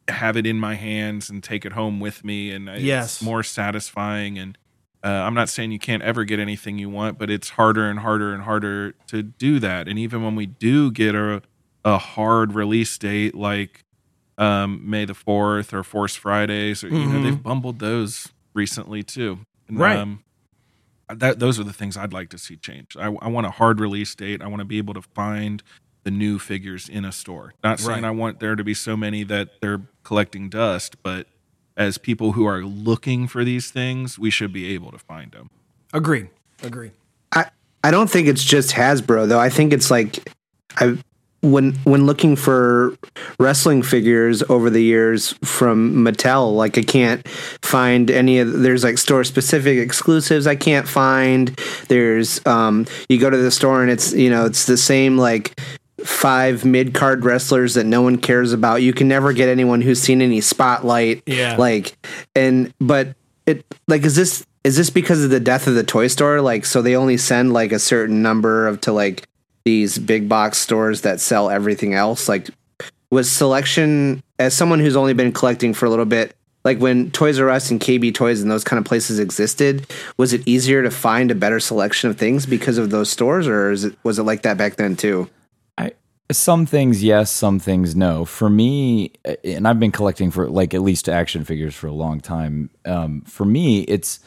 have 0.09 0.37
it 0.37 0.47
in 0.47 0.59
my 0.59 0.75
hands 0.75 1.31
and 1.31 1.43
take 1.43 1.65
it 1.65 1.73
home 1.73 1.99
with 2.01 2.25
me 2.25 2.51
and 2.51 2.69
it's 2.69 3.23
more 3.23 3.43
satisfying 3.45 4.39
and 4.39 4.59
uh, 5.05 5.09
i'm 5.09 5.35
not 5.35 5.49
saying 5.49 5.71
you 5.71 5.79
can't 5.79 6.03
ever 6.03 6.25
get 6.25 6.41
anything 6.41 6.79
you 6.79 6.91
want 6.91 7.17
but 7.17 7.31
it's 7.31 7.51
harder 7.51 7.89
and 7.89 8.01
harder 8.01 8.35
and 8.35 8.43
harder 8.43 8.91
to 9.07 9.23
do 9.23 9.61
that 9.61 9.87
and 9.87 9.99
even 10.01 10.23
when 10.25 10.35
we 10.35 10.47
do 10.47 10.91
get 10.91 11.15
a, 11.15 11.41
a 11.85 11.97
hard 11.97 12.55
release 12.55 12.99
date 12.99 13.35
like 13.37 13.85
um, 14.37 14.83
may 14.89 15.05
the 15.05 15.13
4th 15.13 15.73
or 15.73 15.85
force 15.85 16.17
fridays 16.17 16.83
or 16.83 16.89
you 16.89 17.07
know 17.07 17.19
Mhm. 17.19 17.23
they've 17.23 17.43
bumbled 17.43 17.79
those 17.79 18.29
recently 18.53 19.03
too 19.05 19.39
And, 19.69 19.79
Right. 19.79 19.97
um, 19.97 20.25
that 21.15 21.39
those 21.39 21.59
are 21.59 21.65
the 21.65 21.73
things 21.73 21.97
I'd 21.97 22.13
like 22.13 22.29
to 22.31 22.39
see 22.39 22.57
change. 22.57 22.97
I, 22.97 23.07
I 23.07 23.29
want 23.29 23.47
a 23.47 23.51
hard 23.51 23.81
release 23.81 24.15
date. 24.15 24.43
I 24.43 24.49
want 24.49 24.61
to 24.61 24.65
be 24.65 24.79
able 24.79 24.95
to 24.95 25.03
find 25.03 25.63
the 26.05 26.11
new 26.11 26.39
figures 26.39 26.89
in 26.89 27.05
a 27.05 27.13
store. 27.13 27.55
Not 27.63 27.79
saying 27.79 28.03
Right. 28.03 28.09
I 28.09 28.11
want 28.11 28.41
there 28.41 28.57
to 28.57 28.65
be 28.65 28.75
so 28.75 28.97
many 28.97 29.23
that 29.25 29.61
they're 29.61 29.83
collecting 30.03 30.49
dust, 30.49 31.03
but 31.03 31.27
as 31.77 31.99
people 31.99 32.33
who 32.33 32.47
are 32.47 32.63
looking 32.65 33.27
for 33.27 33.45
these 33.45 33.71
things, 33.71 34.19
we 34.19 34.31
should 34.31 34.53
be 34.53 34.73
able 34.75 34.91
to 34.93 34.99
find 34.99 35.33
them. 35.33 35.51
Agree. 35.93 36.29
Agree. 36.63 36.93
I 37.33 37.47
I 37.83 37.91
don't 37.91 38.11
think 38.11 38.29
it's 38.29 38.45
just 38.45 38.71
Hasbro 38.73 39.29
though. 39.29 39.41
I 39.41 39.49
think 39.51 39.73
it's 39.73 39.91
like 39.91 40.33
I 40.77 40.99
when 41.43 41.73
when 41.85 42.07
looking 42.07 42.37
for 42.37 42.97
wrestling 43.39 43.83
figures 43.83 44.43
over 44.49 44.69
the 44.69 44.83
years 44.83 45.33
from 45.43 45.95
Mattel, 45.95 46.55
like 46.55 46.77
I 46.77 46.83
can't 46.83 47.27
find 47.29 48.11
any 48.11 48.39
of 48.39 48.61
there's 48.61 48.85
like 48.85 48.99
store 48.99 49.25
specific 49.25 49.79
exclusives 49.79 50.47
I 50.47 50.57
can't 50.57 50.87
find. 50.87 51.49
There's 51.89 52.45
um 52.47 52.87
you 53.09 53.19
go 53.19 53.31
to 53.31 53.37
the 53.37 53.51
store 53.51 53.83
and 53.83 53.91
it's 53.91 54.13
you 54.13 54.31
know 54.31 54.45
it's 54.45 54.67
the 54.67 54.77
same 54.77 55.17
like 55.17 55.59
five 56.05 56.65
mid 56.65 56.95
card 56.95 57.25
wrestlers 57.25 57.75
that 57.75 57.85
no 57.85 58.03
one 58.03 58.19
cares 58.19 58.53
about. 58.53 58.83
You 58.83 58.93
can 58.93 59.09
never 59.09 59.33
get 59.33 59.49
anyone 59.49 59.81
who's 59.81 60.01
seen 60.01 60.23
any 60.23 60.41
spotlight. 60.41 61.23
Yeah. 61.27 61.57
Like 61.57 61.97
and 62.35 62.73
but 62.81 63.17
it 63.47 63.65
like 63.89 64.03
is 64.05 64.15
this 64.15 64.45
is 64.63 64.77
this 64.77 64.91
because 64.91 65.25
of 65.25 65.31
the 65.31 65.41
death 65.41 65.67
of 65.67 65.75
the 65.75 65.85
toy 65.85 66.09
store? 66.09 66.43
Like 66.43 66.67
so 66.67 66.83
they 66.83 66.97
only 66.97 67.17
send 67.17 67.53
like 67.53 67.73
a 67.73 67.79
certain 67.79 68.21
number 68.21 68.67
of 68.67 68.81
to 68.83 68.93
like 68.93 69.27
these 69.65 69.99
big 69.99 70.29
box 70.29 70.59
stores 70.59 71.03
that 71.03 71.21
sell 71.21 71.51
everything 71.51 71.95
else? 71.95 72.29
Like 72.29 72.49
was 73.11 73.31
selection 73.31 74.23
as 74.39 74.55
someone 74.55 74.79
who's 74.81 74.97
only 74.97 75.15
been 75.15 75.33
collecting 75.33 75.75
for 75.75 75.87
a 75.87 75.91
little 75.91 76.05
bit 76.05 76.35
like 76.65 76.79
when 76.79 77.11
Toys 77.11 77.39
R 77.39 77.49
Us 77.49 77.71
and 77.71 77.81
KB 77.81 78.15
Toys 78.15 78.43
and 78.43 78.51
those 78.51 78.65
kind 78.65 78.79
of 78.79 78.85
places 78.85 79.19
existed, 79.19 79.87
was 80.19 80.33
it 80.33 80.47
easier 80.47 80.83
to 80.83 80.91
find 80.91 81.31
a 81.31 81.35
better 81.35 81.59
selection 81.59 82.11
of 82.11 82.19
things 82.19 82.45
because 82.45 82.77
of 82.77 82.91
those 82.91 83.11
stores, 83.11 83.49
or 83.49 83.73
it 83.73 83.95
was 84.05 84.19
it 84.19 84.25
like 84.25 84.43
that 84.43 84.59
back 84.59 84.77
then 84.77 84.97
too? 84.97 85.29
Some 86.33 86.65
things 86.65 87.03
yes, 87.03 87.31
some 87.31 87.59
things 87.59 87.97
no. 87.97 88.25
For 88.25 88.49
me, 88.49 89.13
and 89.43 89.67
I've 89.67 89.81
been 89.81 89.91
collecting 89.91 90.31
for 90.31 90.49
like 90.49 90.75
at 90.75 90.83
least 90.83 91.09
action 91.09 91.45
figures 91.45 91.75
for 91.75 91.89
a 91.89 91.93
long 91.93 92.21
time. 92.21 92.71
Um, 92.85 93.23
for 93.23 93.45
me, 93.45 93.81
it's 93.83 94.21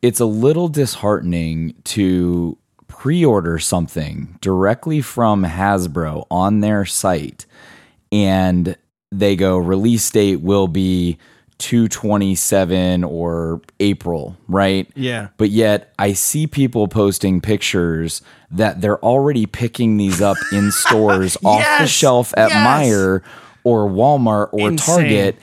it's 0.00 0.20
a 0.20 0.26
little 0.26 0.68
disheartening 0.68 1.74
to 1.84 2.56
pre-order 2.90 3.58
something 3.58 4.38
directly 4.40 5.00
from 5.00 5.44
Hasbro 5.44 6.26
on 6.30 6.60
their 6.60 6.84
site, 6.84 7.46
and 8.12 8.76
they 9.10 9.36
go 9.36 9.56
release 9.56 10.10
date 10.10 10.40
will 10.40 10.68
be 10.68 11.18
227 11.58 13.04
or 13.04 13.60
April, 13.80 14.36
right? 14.48 14.88
Yeah. 14.94 15.28
But 15.36 15.50
yet 15.50 15.92
I 15.98 16.14
see 16.14 16.46
people 16.46 16.88
posting 16.88 17.40
pictures 17.40 18.22
that 18.50 18.80
they're 18.80 19.02
already 19.04 19.46
picking 19.46 19.96
these 19.96 20.20
up 20.20 20.38
in 20.52 20.70
stores 20.72 21.36
off 21.44 21.64
the 21.78 21.86
shelf 21.86 22.32
at 22.36 22.48
Yes! 22.48 22.66
Meijer 22.66 23.22
or 23.62 23.88
Walmart 23.88 24.48
or 24.52 24.70
Insane. 24.70 24.96
Target. 24.96 25.38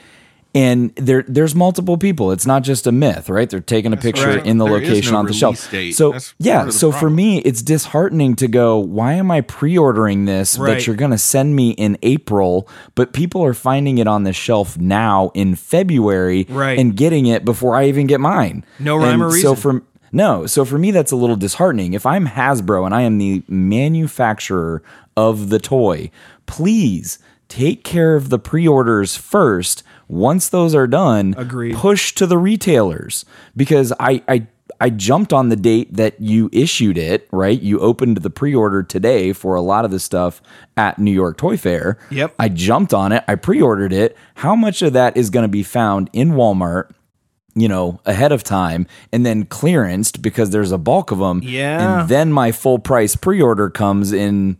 And 0.54 0.94
there, 0.96 1.24
there's 1.28 1.54
multiple 1.54 1.98
people. 1.98 2.32
It's 2.32 2.46
not 2.46 2.62
just 2.62 2.86
a 2.86 2.92
myth, 2.92 3.28
right? 3.28 3.48
They're 3.48 3.60
taking 3.60 3.92
a 3.92 3.98
picture 3.98 4.28
right. 4.28 4.46
in 4.46 4.56
the 4.56 4.64
There 4.64 4.74
location 4.80 5.12
no 5.12 5.18
on 5.18 5.26
the 5.26 5.34
shelf. 5.34 5.70
date. 5.70 5.92
So 5.92 6.12
That's 6.12 6.34
yeah, 6.38 6.56
part 6.56 6.68
of 6.68 6.72
the 6.72 6.78
so 6.78 6.90
for 6.92 7.10
me, 7.10 7.38
it's 7.40 7.60
disheartening 7.60 8.34
to 8.36 8.48
go. 8.48 8.78
Why 8.78 9.12
am 9.12 9.30
I 9.30 9.42
pre-ordering 9.42 10.24
this 10.24 10.58
Right. 10.58 10.74
that 10.74 10.86
you're 10.86 10.96
going 10.96 11.10
to 11.10 11.18
send 11.18 11.54
me 11.54 11.70
in 11.72 11.98
April, 12.02 12.66
but 12.94 13.12
people 13.12 13.44
are 13.44 13.52
finding 13.54 13.98
it 13.98 14.06
on 14.08 14.24
the 14.24 14.32
shelf 14.32 14.78
now 14.78 15.30
in 15.34 15.54
February 15.54 16.46
Right. 16.48 16.78
and 16.78 16.96
getting 16.96 17.26
it 17.26 17.44
before 17.44 17.76
I 17.76 17.84
even 17.86 18.06
get 18.06 18.18
mine? 18.18 18.64
No 18.78 18.96
rhyme 18.96 19.20
And 19.20 19.22
or 19.24 19.32
So 19.32 19.54
for 19.54 19.82
no, 20.12 20.46
so 20.46 20.64
for 20.64 20.78
me 20.78 20.90
that's 20.90 21.12
a 21.12 21.16
little 21.16 21.36
disheartening. 21.36 21.92
If 21.92 22.06
I'm 22.06 22.26
Hasbro 22.26 22.86
and 22.86 22.94
I 22.94 23.02
am 23.02 23.18
the 23.18 23.42
manufacturer 23.48 24.82
of 25.16 25.50
the 25.50 25.58
toy, 25.58 26.10
please 26.46 27.18
take 27.48 27.84
care 27.84 28.14
of 28.14 28.30
the 28.30 28.38
pre-orders 28.38 29.16
first. 29.16 29.82
Once 30.08 30.48
those 30.48 30.74
are 30.74 30.86
done, 30.86 31.34
Agreed. 31.36 31.76
push 31.76 32.12
to 32.14 32.26
the 32.26 32.38
retailers 32.38 33.24
because 33.56 33.92
I 34.00 34.22
I 34.26 34.46
I 34.80 34.90
jumped 34.90 35.32
on 35.32 35.48
the 35.48 35.56
date 35.56 35.94
that 35.94 36.20
you 36.20 36.48
issued 36.52 36.98
it, 36.98 37.28
right? 37.32 37.60
You 37.60 37.80
opened 37.80 38.18
the 38.18 38.30
pre-order 38.30 38.82
today 38.82 39.32
for 39.32 39.54
a 39.54 39.60
lot 39.60 39.84
of 39.84 39.90
the 39.90 39.98
stuff 39.98 40.40
at 40.76 40.98
New 40.98 41.10
York 41.10 41.36
Toy 41.36 41.56
Fair. 41.56 41.98
Yep. 42.10 42.34
I 42.38 42.48
jumped 42.48 42.94
on 42.94 43.12
it. 43.12 43.24
I 43.26 43.34
pre-ordered 43.34 43.92
it. 43.92 44.16
How 44.36 44.54
much 44.54 44.82
of 44.82 44.92
that 44.92 45.16
is 45.16 45.30
going 45.30 45.44
to 45.44 45.48
be 45.48 45.62
found 45.62 46.10
in 46.12 46.30
Walmart? 46.32 46.90
you 47.54 47.66
know, 47.66 48.00
ahead 48.06 48.30
of 48.30 48.44
time 48.44 48.86
and 49.12 49.26
then 49.26 49.44
clearanced 49.44 50.22
because 50.22 50.50
there's 50.50 50.70
a 50.70 50.78
bulk 50.78 51.10
of 51.10 51.18
them. 51.18 51.40
Yeah. 51.42 52.02
And 52.02 52.08
then 52.08 52.32
my 52.32 52.52
full 52.52 52.78
price 52.78 53.16
pre 53.16 53.42
order 53.42 53.68
comes 53.68 54.12
in, 54.12 54.58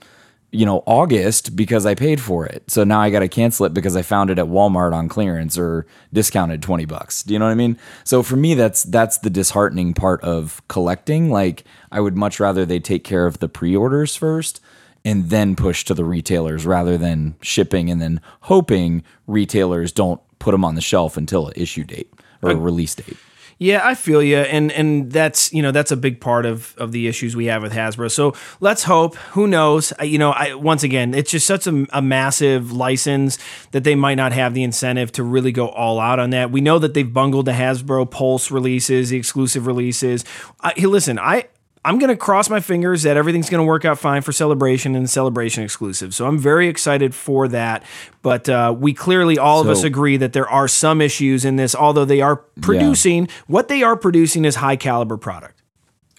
you 0.50 0.64
know, 0.64 0.82
August 0.86 1.54
because 1.54 1.84
I 1.84 1.94
paid 1.94 2.20
for 2.20 2.46
it. 2.46 2.70
So 2.70 2.82
now 2.82 3.00
I 3.00 3.10
got 3.10 3.20
to 3.20 3.28
cancel 3.28 3.66
it 3.66 3.74
because 3.74 3.96
I 3.96 4.02
found 4.02 4.30
it 4.30 4.38
at 4.38 4.46
Walmart 4.46 4.94
on 4.94 5.08
clearance 5.08 5.58
or 5.58 5.86
discounted 6.12 6.62
20 6.62 6.86
bucks. 6.86 7.22
Do 7.22 7.34
you 7.34 7.38
know 7.38 7.44
what 7.44 7.52
I 7.52 7.56
mean? 7.56 7.78
So 8.04 8.22
for 8.22 8.36
me, 8.36 8.54
that's, 8.54 8.82
that's 8.84 9.18
the 9.18 9.28
disheartening 9.28 9.92
part 9.92 10.22
of 10.22 10.62
collecting. 10.68 11.30
Like 11.30 11.64
I 11.92 12.00
would 12.00 12.16
much 12.16 12.40
rather 12.40 12.64
they 12.64 12.80
take 12.80 13.04
care 13.04 13.26
of 13.26 13.40
the 13.40 13.48
pre 13.48 13.76
orders 13.76 14.16
first 14.16 14.60
and 15.04 15.28
then 15.28 15.54
push 15.54 15.84
to 15.84 15.94
the 15.94 16.04
retailers 16.04 16.64
rather 16.64 16.96
than 16.96 17.36
shipping 17.42 17.90
and 17.90 18.00
then 18.00 18.20
hoping 18.42 19.04
retailers 19.26 19.92
don't 19.92 20.20
put 20.38 20.52
them 20.52 20.64
on 20.64 20.76
the 20.76 20.80
shelf 20.80 21.16
until 21.18 21.48
an 21.48 21.52
issue 21.56 21.84
date 21.84 22.12
or 22.42 22.50
a 22.50 22.56
release 22.56 22.94
date. 22.94 23.16
Yeah, 23.60 23.80
I 23.84 23.96
feel 23.96 24.22
you, 24.22 24.36
and 24.38 24.70
and 24.70 25.10
that's 25.10 25.52
you 25.52 25.62
know 25.62 25.72
that's 25.72 25.90
a 25.90 25.96
big 25.96 26.20
part 26.20 26.46
of 26.46 26.74
of 26.78 26.92
the 26.92 27.08
issues 27.08 27.34
we 27.34 27.46
have 27.46 27.60
with 27.60 27.72
Hasbro. 27.72 28.08
So 28.08 28.34
let's 28.60 28.84
hope. 28.84 29.16
Who 29.34 29.48
knows? 29.48 29.92
I- 29.98 30.04
You 30.04 30.16
know, 30.18 30.30
I 30.30 30.54
once 30.54 30.84
again, 30.84 31.12
it's 31.12 31.32
just 31.32 31.44
such 31.46 31.66
a, 31.66 31.84
a 31.92 32.00
massive 32.00 32.70
license 32.70 33.36
that 33.72 33.82
they 33.82 33.96
might 33.96 34.14
not 34.14 34.32
have 34.32 34.54
the 34.54 34.62
incentive 34.62 35.10
to 35.12 35.24
really 35.24 35.50
go 35.50 35.68
all 35.70 35.98
out 35.98 36.20
on 36.20 36.30
that. 36.30 36.52
We 36.52 36.60
know 36.60 36.78
that 36.78 36.94
they've 36.94 37.12
bungled 37.12 37.46
the 37.46 37.52
Hasbro 37.52 38.08
Pulse 38.12 38.52
releases, 38.52 39.10
the 39.10 39.16
exclusive 39.18 39.66
releases. 39.66 40.24
I, 40.60 40.72
listen, 40.78 41.18
I. 41.18 41.46
I'm 41.84 41.98
going 41.98 42.10
to 42.10 42.16
cross 42.16 42.50
my 42.50 42.60
fingers 42.60 43.02
that 43.02 43.16
everything's 43.16 43.48
going 43.48 43.60
to 43.60 43.66
work 43.66 43.84
out 43.84 43.98
fine 43.98 44.22
for 44.22 44.32
Celebration 44.32 44.94
and 44.94 45.08
Celebration 45.08 45.64
exclusive. 45.64 46.14
So 46.14 46.26
I'm 46.26 46.38
very 46.38 46.68
excited 46.68 47.14
for 47.14 47.48
that. 47.48 47.84
But 48.22 48.48
uh, 48.48 48.74
we 48.76 48.94
clearly, 48.94 49.38
all 49.38 49.60
of 49.60 49.68
us 49.68 49.84
agree 49.84 50.16
that 50.16 50.32
there 50.32 50.48
are 50.48 50.68
some 50.68 51.00
issues 51.00 51.44
in 51.44 51.56
this, 51.56 51.74
although 51.74 52.04
they 52.04 52.20
are 52.20 52.36
producing 52.60 53.28
what 53.46 53.68
they 53.68 53.82
are 53.82 53.96
producing 53.96 54.44
is 54.44 54.56
high 54.56 54.76
caliber 54.76 55.16
product. 55.16 55.58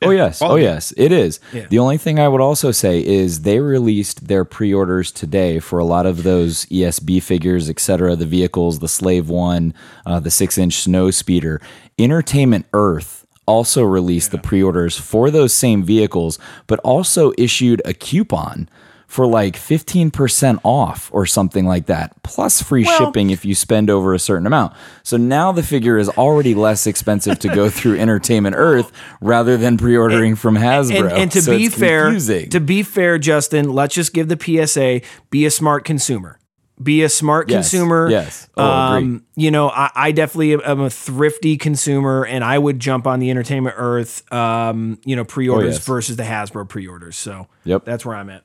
Oh 0.01 0.11
yes, 0.11 0.41
oh 0.41 0.55
yes, 0.55 0.93
it 0.95 1.11
is. 1.11 1.41
Yeah. 1.51 1.67
The 1.67 1.79
only 1.79 1.97
thing 1.97 2.19
I 2.19 2.27
would 2.29 2.39
also 2.39 2.71
say 2.71 3.03
is 3.05 3.41
they 3.41 3.59
released 3.59 4.27
their 4.27 4.45
pre-orders 4.45 5.11
today 5.11 5.59
for 5.59 5.77
a 5.77 5.83
lot 5.83 6.05
of 6.05 6.23
those 6.23 6.65
ESB 6.67 7.21
figures, 7.21 7.69
etc. 7.69 8.15
The 8.15 8.25
vehicles, 8.25 8.79
the 8.79 8.87
Slave 8.87 9.29
One, 9.29 9.73
uh, 10.05 10.21
the 10.21 10.31
six-inch 10.31 10.75
Snow 10.75 11.11
Speeder. 11.11 11.59
Entertainment 11.97 12.65
Earth 12.71 13.25
also 13.49 13.83
released 13.83 14.31
the 14.31 14.37
pre-orders 14.37 14.97
for 14.97 15.31
those 15.31 15.51
same 15.53 15.83
vehicles, 15.83 16.37
but 16.67 16.79
also 16.79 17.33
issued 17.37 17.81
a 17.83 17.93
coupon 17.93 18.69
for 19.07 19.25
like 19.25 19.55
15% 19.55 20.59
off 20.63 21.09
or 21.11 21.25
something 21.25 21.65
like 21.65 21.87
that, 21.87 22.11
plus 22.21 22.61
free 22.61 22.83
Well- 22.83 22.97
shipping 23.07 23.31
if 23.31 23.43
you 23.43 23.55
spend 23.55 23.89
over 23.89 24.13
a 24.13 24.19
certain 24.19 24.45
amount. 24.45 24.73
So 25.01 25.17
now 25.17 25.51
the 25.51 25.63
figure 25.63 25.97
is 25.97 26.09
already 26.09 26.53
less 26.53 26.85
expensive 26.85 27.39
to 27.39 27.47
go 27.49 27.71
through 27.71 27.97
Entertainment 28.05 28.55
Earth 28.55 28.91
rather 29.19 29.57
than 29.57 29.77
pre-ordering 29.77 30.35
from 30.35 30.55
Hasbro. 30.55 31.09
And, 31.09 31.11
and 31.11 31.31
to 31.31 31.41
So 31.41 31.57
be 31.57 31.69
fair, 31.69 32.03
confusing. 32.05 32.49
to 32.51 32.59
be 32.59 32.83
fair, 32.83 33.17
Justin, 33.17 33.73
let's 33.73 33.95
just 33.95 34.13
give 34.13 34.27
the 34.27 34.37
PSA: 34.39 35.01
be 35.31 35.43
a 35.47 35.51
smart 35.51 35.85
consumer. 35.85 36.37
Be 36.81 37.03
a 37.03 37.09
smart 37.09 37.49
Yes, 37.49 37.71
consumer. 37.71 38.07
yes. 38.09 38.47
Oh, 38.55 38.95
agreed. 38.97 39.21
you 39.35 39.51
know, 39.51 39.69
I, 39.69 39.89
I 39.95 40.11
definitely 40.13 40.53
am 40.63 40.79
a 40.79 40.89
thrifty 40.89 41.57
consumer, 41.57 42.25
and 42.25 42.41
I 42.43 42.57
would 42.57 42.79
jump 42.79 43.05
on 43.05 43.19
the 43.19 43.29
Entertainment 43.29 43.75
Earth, 43.77 44.31
um, 44.31 44.97
you 45.03 45.15
know, 45.15 45.25
pre-orders 45.25 45.73
Oh, 45.75 45.77
yes. 45.77 45.85
versus 45.85 46.15
the 46.15 46.23
Hasbro 46.23 46.69
pre-orders. 46.69 47.17
So, 47.17 47.47
Yep. 47.65 47.83
that's 47.83 48.05
where 48.05 48.15
I'm 48.15 48.29
at. 48.29 48.43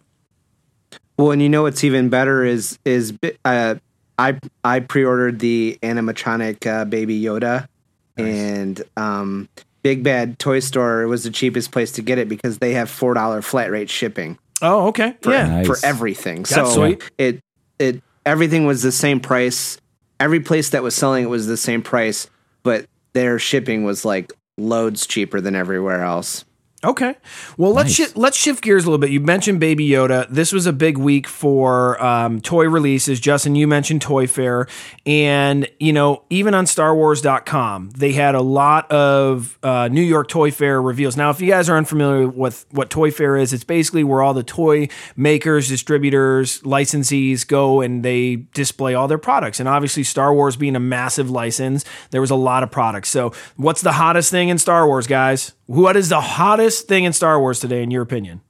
Well, 1.17 1.31
and 1.31 1.41
you 1.41 1.49
know 1.49 1.63
what's 1.63 1.85
even 1.85 2.09
better 2.09 2.45
is 2.45 2.77
is 2.85 3.13
uh, 3.45 3.77
I 4.19 4.39
I 4.65 4.81
pre-ordered 4.81 5.39
the 5.39 5.79
animatronic 5.83 6.67
uh, 6.67 6.85
Baby 6.87 7.21
Yoda, 7.23 7.69
and 8.17 8.83
um, 8.97 9.49
Big 9.85 10.03
Bad 10.03 10.41
Toy 10.41 10.59
Store 10.59 11.07
was 11.07 11.23
the 11.23 11.31
cheapest 11.31 11.71
place 11.71 11.93
to 11.93 12.03
get 12.03 12.19
it 12.19 12.29
because 12.29 12.59
they 12.59 12.73
have 12.75 12.91
four 12.91 13.15
dollar 13.15 13.43
flat 13.43 13.71
rate 13.71 13.91
shipping 13.91 14.39
Oh, 14.61 14.89
okay. 14.89 15.15
for, 15.23 15.31
yeah. 15.33 15.47
Nice. 15.47 15.67
for 15.69 15.77
everything. 15.87 16.39
That's 16.39 16.49
so 16.55 16.65
sweet. 16.69 17.03
it 17.17 17.41
it 17.79 18.03
everything 18.27 18.67
was 18.67 18.83
the 18.83 18.93
same 18.93 19.21
price. 19.21 19.79
Every 20.21 20.41
place 20.41 20.71
that 20.71 20.83
was 20.83 20.95
selling 20.95 21.25
it 21.25 21.29
was 21.29 21.47
the 21.47 21.57
same 21.57 21.83
price, 21.83 22.29
but 22.63 22.87
their 23.13 23.39
shipping 23.39 23.85
was 23.85 24.05
like 24.05 24.33
loads 24.57 25.07
cheaper 25.07 25.41
than 25.41 25.55
everywhere 25.55 26.03
else. 26.03 26.45
Okay. 26.85 27.15
Well, 27.57 27.73
let's 27.73 27.99
Nice. 27.99 28.11
shi- 28.11 28.15
let's 28.15 28.37
shift 28.37 28.63
gears 28.63 28.85
a 28.85 28.87
little 28.89 28.99
bit. 28.99 29.11
You 29.11 29.21
mentioned 29.21 29.59
Baby 29.59 29.89
Yoda. 29.89 30.27
This 30.29 30.53
was 30.53 30.67
a 30.67 30.73
big 30.73 30.99
week 30.99 31.27
for 31.27 32.03
um, 32.05 32.41
toy 32.43 32.69
releases. 32.69 33.21
Justin, 33.21 33.55
you 33.55 33.67
mentioned 33.67 34.03
Toy 34.03 34.27
Fair, 34.27 34.67
and 35.07 35.67
you 35.81 35.93
know 35.95 36.25
even 36.29 36.53
on 36.55 36.67
StarWars.com, 36.67 37.91
they 37.97 38.13
had 38.13 38.35
a 38.35 38.41
lot 38.43 38.91
of 38.91 39.59
uh, 39.63 39.89
New 39.91 40.03
York 40.03 40.29
Toy 40.29 40.51
Fair 40.51 40.81
reveals. 40.83 41.17
Now, 41.17 41.31
if 41.31 41.41
you 41.41 41.49
guys 41.51 41.69
are 41.71 41.77
unfamiliar 41.77 42.29
with 42.29 42.67
what 42.71 42.91
Toy 42.91 43.11
Fair 43.11 43.37
is, 43.37 43.53
it's 43.53 43.65
basically 43.65 44.05
where 44.05 44.21
all 44.23 44.35
the 44.35 44.43
toy 44.43 44.89
makers, 45.17 45.69
distributors, 45.69 46.61
licensees 46.63 47.47
go 47.47 47.81
and 47.81 48.05
they 48.05 48.37
display 48.53 48.95
all 48.95 49.09
their 49.09 49.19
products. 49.19 49.59
And 49.59 49.69
obviously, 49.69 50.03
Star 50.03 50.35
Wars 50.35 50.57
being 50.57 50.77
a 50.77 50.81
massive 50.81 51.31
license, 51.31 51.85
there 52.11 52.21
was 52.21 52.31
a 52.31 52.37
lot 52.37 52.63
of 52.63 52.71
products. 52.71 53.09
So, 53.09 53.33
what's 53.57 53.81
the 53.81 53.93
hottest 53.93 54.31
thing 54.31 54.49
in 54.51 54.59
Star 54.59 54.87
Wars, 54.87 55.07
guys? 55.07 55.53
What 55.67 55.97
is 55.97 56.11
the 56.11 56.21
hottest 56.21 56.89
thing 56.89 57.05
in 57.05 57.13
Star 57.13 57.41
Wars 57.41 57.61
today, 57.61 57.83
in 57.83 57.91
your 57.91 58.03
opinion? 58.03 58.43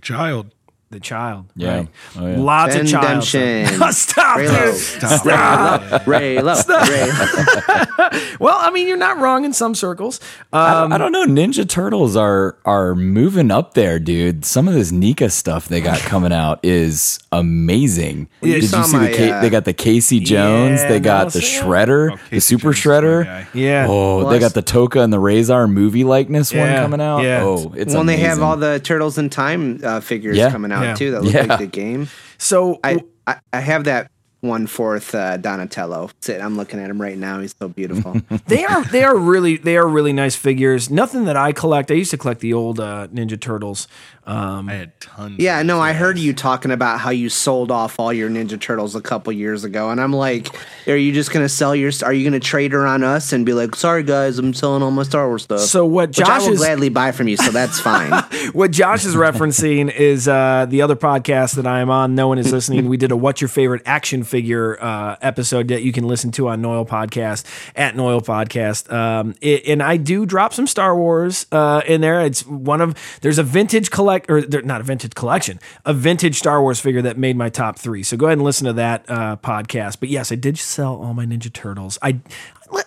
Child. 0.00 0.53
The 0.94 1.00
child. 1.00 1.46
Yeah. 1.56 1.76
right? 1.78 1.88
Oh, 2.16 2.26
yeah. 2.28 2.38
Lots 2.38 2.76
of 2.76 2.86
child. 2.86 3.04
Redemption. 3.26 3.66
stuff. 3.66 3.94
Stop, 3.94 4.38
Reylo. 4.38 5.00
dude. 5.00 5.10
Stop. 5.10 5.80
Reylo. 6.04 6.54
Reylo. 6.54 8.20
Well, 8.40 8.56
I 8.60 8.70
mean, 8.70 8.86
you're 8.88 8.96
not 8.96 9.18
wrong 9.18 9.44
in 9.44 9.52
some 9.52 9.74
circles. 9.74 10.20
I, 10.52 10.82
Um, 10.82 10.90
don't, 10.90 10.92
I 10.92 10.98
don't 10.98 11.12
know. 11.12 11.24
Ninja 11.26 11.68
Turtles 11.68 12.14
are 12.16 12.56
are 12.64 12.94
moving 12.94 13.50
up 13.50 13.74
there, 13.74 13.98
dude. 13.98 14.44
Some 14.44 14.68
of 14.68 14.74
this 14.74 14.92
NECA 14.92 15.30
stuff 15.32 15.66
they 15.68 15.80
got 15.80 15.98
coming 16.00 16.32
out 16.32 16.60
is 16.62 17.18
amazing. 17.32 18.28
you 18.42 18.54
Did 18.54 18.62
you 18.62 18.68
see 18.68 18.92
my, 18.96 19.06
the 19.08 19.16
Ca- 19.16 19.30
uh, 19.32 19.40
they 19.40 19.50
got 19.50 19.64
the 19.64 19.72
Casey 19.72 20.20
Jones, 20.20 20.80
Yeah, 20.82 20.88
they 20.88 21.00
got 21.00 21.24
no, 21.26 21.30
the 21.30 21.38
Shredder, 21.40 22.12
Oh, 22.12 22.18
the 22.30 22.40
Super 22.40 22.72
Jones 22.72 22.78
Shredder. 22.80 23.46
yeah. 23.54 23.86
Oh, 23.88 24.18
Well, 24.18 24.28
they 24.28 24.38
got 24.38 24.54
the 24.54 24.62
Tokka 24.62 25.02
and 25.02 25.12
the 25.12 25.18
Rahzar 25.20 25.70
movie 25.70 26.04
likeness 26.04 26.52
one 26.52 26.68
coming 26.76 27.00
out. 27.00 27.22
yeah. 27.22 27.42
Oh, 27.42 27.72
it's 27.76 27.92
well, 27.92 28.00
and 28.00 28.08
they 28.08 28.18
have 28.18 28.42
all 28.42 28.56
the 28.56 28.78
Turtles 28.80 29.16
in 29.18 29.30
Time 29.30 29.80
uh, 29.82 30.00
figures 30.00 30.36
Yeah. 30.36 30.50
coming 30.50 30.70
out 30.72 30.83
Yeah. 30.88 30.94
too. 30.94 31.10
That 31.12 31.22
look 31.24 31.34
Yeah. 31.34 31.44
like 31.44 31.58
the 31.58 31.66
game. 31.66 32.08
So, 32.38 32.78
I, 32.84 33.00
I 33.26 33.36
I 33.52 33.60
have 33.60 33.84
that 33.84 34.10
one 34.40 34.66
fourth 34.66 35.14
uh, 35.14 35.38
Donatello. 35.38 36.10
Sit, 36.20 36.38
I'm 36.40 36.56
looking 36.56 36.78
at 36.78 36.90
him 36.90 37.00
right 37.00 37.16
now. 37.16 37.40
He's 37.40 37.54
so 37.58 37.66
beautiful. 37.68 38.20
they 38.46 38.64
are 38.66 38.84
they 38.84 39.02
are 39.02 39.16
really 39.16 39.56
they 39.56 39.76
are 39.78 39.88
really 39.88 40.12
nice 40.12 40.36
figures. 40.36 40.90
Nothing 40.90 41.24
that 41.24 41.36
I 41.36 41.52
collect. 41.52 41.90
I 41.90 41.94
used 41.94 42.10
to 42.10 42.18
collect 42.18 42.40
the 42.40 42.52
old 42.52 42.78
uh, 42.78 43.08
Ninja 43.12 43.40
Turtles. 43.40 43.88
Um, 44.26 44.68
I 44.68 44.74
had 44.74 45.00
tons. 45.00 45.38
yeah, 45.38 45.60
of 45.60 45.66
no, 45.66 45.80
I 45.80 45.92
heard 45.92 46.18
you 46.18 46.32
talking 46.32 46.70
about 46.70 46.98
how 47.00 47.10
you 47.10 47.28
sold 47.28 47.70
off 47.70 48.00
all 48.00 48.12
your 48.12 48.30
Ninja 48.30 48.58
Turtles 48.60 48.94
a 48.94 49.00
couple 49.00 49.32
years 49.32 49.64
ago, 49.64 49.90
and 49.90 50.00
I'm 50.00 50.12
like, 50.12 50.48
are 50.86 50.96
you 50.96 51.12
just 51.12 51.30
gonna 51.30 51.48
sell 51.48 51.74
your? 51.76 51.92
Are 52.02 52.12
you 52.12 52.24
gonna 52.24 52.40
trade 52.40 52.72
her 52.72 52.86
on 52.86 53.02
us 53.04 53.32
and 53.32 53.44
be 53.44 53.52
like, 53.52 53.74
sorry 53.76 54.02
guys, 54.02 54.38
I'm 54.38 54.54
selling 54.54 54.82
all 54.82 54.90
my 54.90 55.02
Star 55.02 55.28
Wars 55.28 55.42
stuff. 55.42 55.60
So 55.60 55.84
what 55.84 56.10
Which 56.10 56.22
I 56.22 56.24
Josh 56.24 56.42
will 56.46 56.52
is- 56.54 56.58
gladly 56.60 56.88
buy 56.88 57.12
from 57.12 57.28
you, 57.28 57.36
so 57.36 57.50
that's 57.50 57.78
fine. 57.80 58.12
what 58.52 58.70
Josh 58.70 59.04
is 59.04 59.14
referencing 59.14 59.94
is 59.94 60.26
uh, 60.26 60.66
the 60.68 60.82
other 60.82 60.96
podcast 60.96 61.56
that 61.56 61.66
I 61.66 61.80
am 61.80 61.90
on. 61.90 62.14
No 62.14 62.28
one 62.28 62.38
is 62.38 62.50
listening. 62.52 62.88
We 62.88 62.96
did 62.96 63.10
a 63.12 63.16
"What's 63.16 63.40
Your 63.40 63.48
Favorite 63.48 63.82
Action 63.84 64.24
Figure" 64.24 64.82
uh, 64.82 65.16
episode 65.20 65.68
that 65.68 65.82
you 65.82 65.92
can 65.92 66.06
listen 66.08 66.30
to 66.32 66.48
on 66.48 66.62
Noel 66.62 66.86
Podcast 66.86 67.44
at 67.76 67.94
Noel 67.96 68.20
Podcast. 68.22 68.90
Um, 68.92 69.34
it, 69.40 69.66
and 69.66 69.82
I 69.82 69.96
do 69.98 70.24
drop 70.24 70.54
some 70.54 70.66
Star 70.66 70.96
Wars 70.96 71.46
uh, 71.52 71.82
in 71.86 72.00
there. 72.00 72.22
It's 72.22 72.46
one 72.46 72.80
of 72.80 72.96
there's 73.20 73.38
a 73.38 73.42
vintage 73.42 73.90
collect 74.22 74.52
or 74.54 74.62
not 74.62 74.80
a 74.80 74.84
vintage 74.84 75.14
collection, 75.14 75.60
a 75.84 75.94
vintage 75.94 76.36
Star 76.36 76.60
Wars 76.60 76.80
figure 76.80 77.02
that 77.02 77.18
made 77.18 77.36
my 77.36 77.48
top 77.48 77.78
three. 77.78 78.02
So 78.02 78.16
go 78.16 78.26
ahead 78.26 78.38
and 78.38 78.44
listen 78.44 78.66
to 78.66 78.72
that 78.74 79.04
uh, 79.08 79.36
podcast. 79.36 80.00
But 80.00 80.08
yes, 80.08 80.32
I 80.32 80.36
did 80.36 80.58
sell 80.58 80.96
all 80.96 81.14
my 81.14 81.26
Ninja 81.26 81.52
Turtles. 81.52 81.98
I 82.02 82.20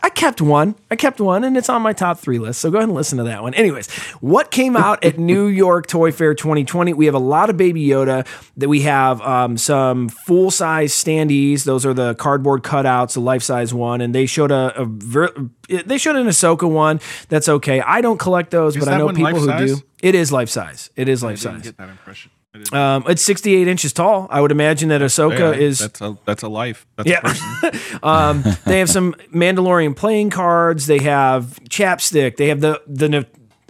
I 0.04 0.10
kept 0.10 0.42
one. 0.42 0.76
I 0.92 0.96
kept 0.96 1.20
one, 1.20 1.44
and 1.44 1.56
it's 1.58 1.70
on 1.70 1.82
my 1.82 1.94
top 1.94 2.20
three 2.20 2.40
list. 2.40 2.60
So 2.62 2.72
go 2.72 2.78
ahead 2.78 2.90
and 2.90 2.96
listen 2.96 3.18
to 3.20 3.24
that 3.26 3.42
one. 3.44 3.54
Anyways, 3.54 3.90
what 4.22 4.52
came 4.52 4.76
out 4.78 5.04
at 5.04 5.18
New 5.18 5.46
York 5.48 5.88
Toy 5.88 6.12
Fair 6.12 6.34
2020? 6.34 6.94
We 6.94 7.06
have 7.06 7.16
a 7.16 7.20
lot 7.20 7.50
of 7.50 7.58
Baby 7.58 7.86
Yoda. 7.88 8.26
That 8.58 8.70
we 8.70 8.82
have 8.82 9.22
um, 9.22 9.58
some 9.58 10.10
full 10.10 10.52
size 10.52 10.94
standees. 10.94 11.64
Those 11.64 11.86
are 11.86 11.94
the 11.94 12.16
cardboard 12.16 12.64
cutouts, 12.64 13.14
the 13.14 13.22
life 13.22 13.44
size 13.44 13.74
one, 13.74 14.02
and 14.02 14.14
they 14.16 14.26
showed 14.26 14.52
a, 14.52 14.74
a 14.82 14.86
ver- 14.86 15.34
they 15.68 15.98
showed 15.98 16.16
an 16.16 16.28
Ahsoka 16.28 16.70
one. 16.70 17.00
That's 17.30 17.48
okay. 17.50 17.82
I 17.82 18.02
don't 18.02 18.18
collect 18.20 18.52
those, 18.52 18.76
Is 18.76 18.84
but 18.84 18.94
I 18.94 18.98
know 18.98 19.10
people 19.10 19.40
who 19.40 19.48
life-size? 19.48 19.80
do. 19.82 19.88
It 20.02 20.16
is 20.16 20.32
life 20.32 20.50
size. 20.50 20.90
It 20.96 21.10
is 21.10 21.24
life 21.24 21.40
size. 21.40 21.62
get 21.64 21.78
that 21.78 21.90
impression. 21.90 22.32
I 22.54 22.58
didn't- 22.60 22.74
Um, 22.74 23.04
it's 23.08 23.22
68 23.24 23.68
inches 23.68 23.94
tall. 23.94 24.28
I 24.30 24.42
would 24.42 24.52
imagine 24.52 24.90
that 24.90 25.02
Ahsoka 25.02 25.38
Yeah, 25.40 25.52
is 25.52 25.80
that's 25.80 26.02
a 26.02 26.18
that's 26.26 26.44
a 26.44 26.48
life. 26.48 26.86
That's 26.96 27.10
Yeah. 27.10 27.20
a 27.20 27.22
person. 27.22 28.00
um, 28.04 28.44
they 28.66 28.80
have 28.80 28.90
some 28.90 29.14
Mandalorian 29.34 29.96
playing 29.96 30.30
cards. 30.32 30.86
They 30.88 31.00
have 31.00 31.60
chapstick. 31.70 32.38
They 32.38 32.48
have 32.50 32.62
the 32.62 32.82
the. 32.88 33.26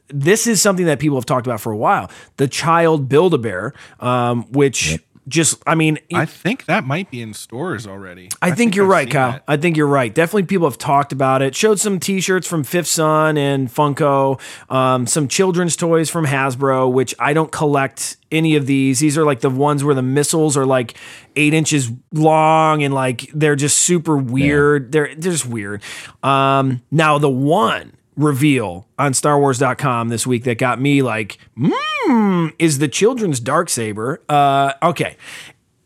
This 0.09 0.47
is 0.47 0.61
something 0.61 0.85
that 0.85 0.99
people 0.99 1.17
have 1.17 1.25
talked 1.25 1.45
about 1.47 1.59
for 1.59 1.73
a 1.73 1.77
while. 1.77 2.09
The 2.37 2.47
child 2.47 3.09
Build 3.09 3.33
a 3.33 3.37
Bear, 3.37 3.73
um, 3.99 4.43
which 4.53 4.99
just 5.27 5.61
I 5.67 5.75
mean, 5.75 5.99
I 6.13 6.25
think 6.25 6.65
that 6.65 6.85
might 6.85 7.11
be 7.11 7.21
in 7.21 7.33
stores 7.33 7.85
already. 7.85 8.29
I, 8.41 8.51
think, 8.51 8.75
you're 8.75 8.85
I've 8.85 8.91
right, 8.91 9.11
Kyle. 9.11 9.31
that. 9.33 9.43
I 9.47 9.57
think 9.57 9.77
you're 9.77 9.87
right. 9.87 10.13
Definitely, 10.13 10.43
people 10.43 10.67
have 10.67 10.77
talked 10.77 11.11
about 11.11 11.41
it. 11.41 11.55
Showed 11.55 11.79
some 11.79 11.99
T-shirts 11.99 12.47
from 12.47 12.63
Fifth 12.63 12.87
Sun 12.87 13.37
and 13.37 13.67
Funko, 13.67 14.39
um, 14.69 15.05
some 15.05 15.27
children's 15.27 15.75
toys 15.75 16.09
from 16.09 16.25
Hasbro, 16.25 16.91
which 16.91 17.13
I 17.19 17.33
don't 17.33 17.51
collect 17.51 18.17
any 18.31 18.55
of 18.55 18.65
these. 18.67 18.99
These 18.99 19.17
are 19.17 19.25
like 19.25 19.41
the 19.41 19.49
ones 19.49 19.83
where 19.83 19.95
the 19.95 20.01
missiles 20.01 20.55
are 20.55 20.65
like 20.65 20.95
eight 21.35 21.53
inches 21.53 21.91
long 22.13 22.83
and 22.83 22.93
like 22.93 23.29
they're 23.33 23.55
just 23.55 23.79
super 23.79 24.17
weird. 24.17 24.91
They're 24.91 25.13
they're 25.15 25.31
just 25.31 25.45
weird. 25.45 25.81
Um, 26.23 26.81
now 26.91 27.17
the 27.17 27.29
one 27.29 27.96
reveal 28.17 28.87
on 28.99 29.13
StarWars.com 29.13 30.09
this 30.09 30.27
week 30.27 30.43
that 30.43 30.57
got 30.57 30.81
me 30.81 31.01
like, 31.01 31.37
mmm, 31.57 32.53
is 32.59 32.79
the 32.79 32.87
children's 32.87 33.39
dark 33.39 33.69
saber. 33.69 34.21
Uh, 34.27 34.73
okay. 34.83 35.15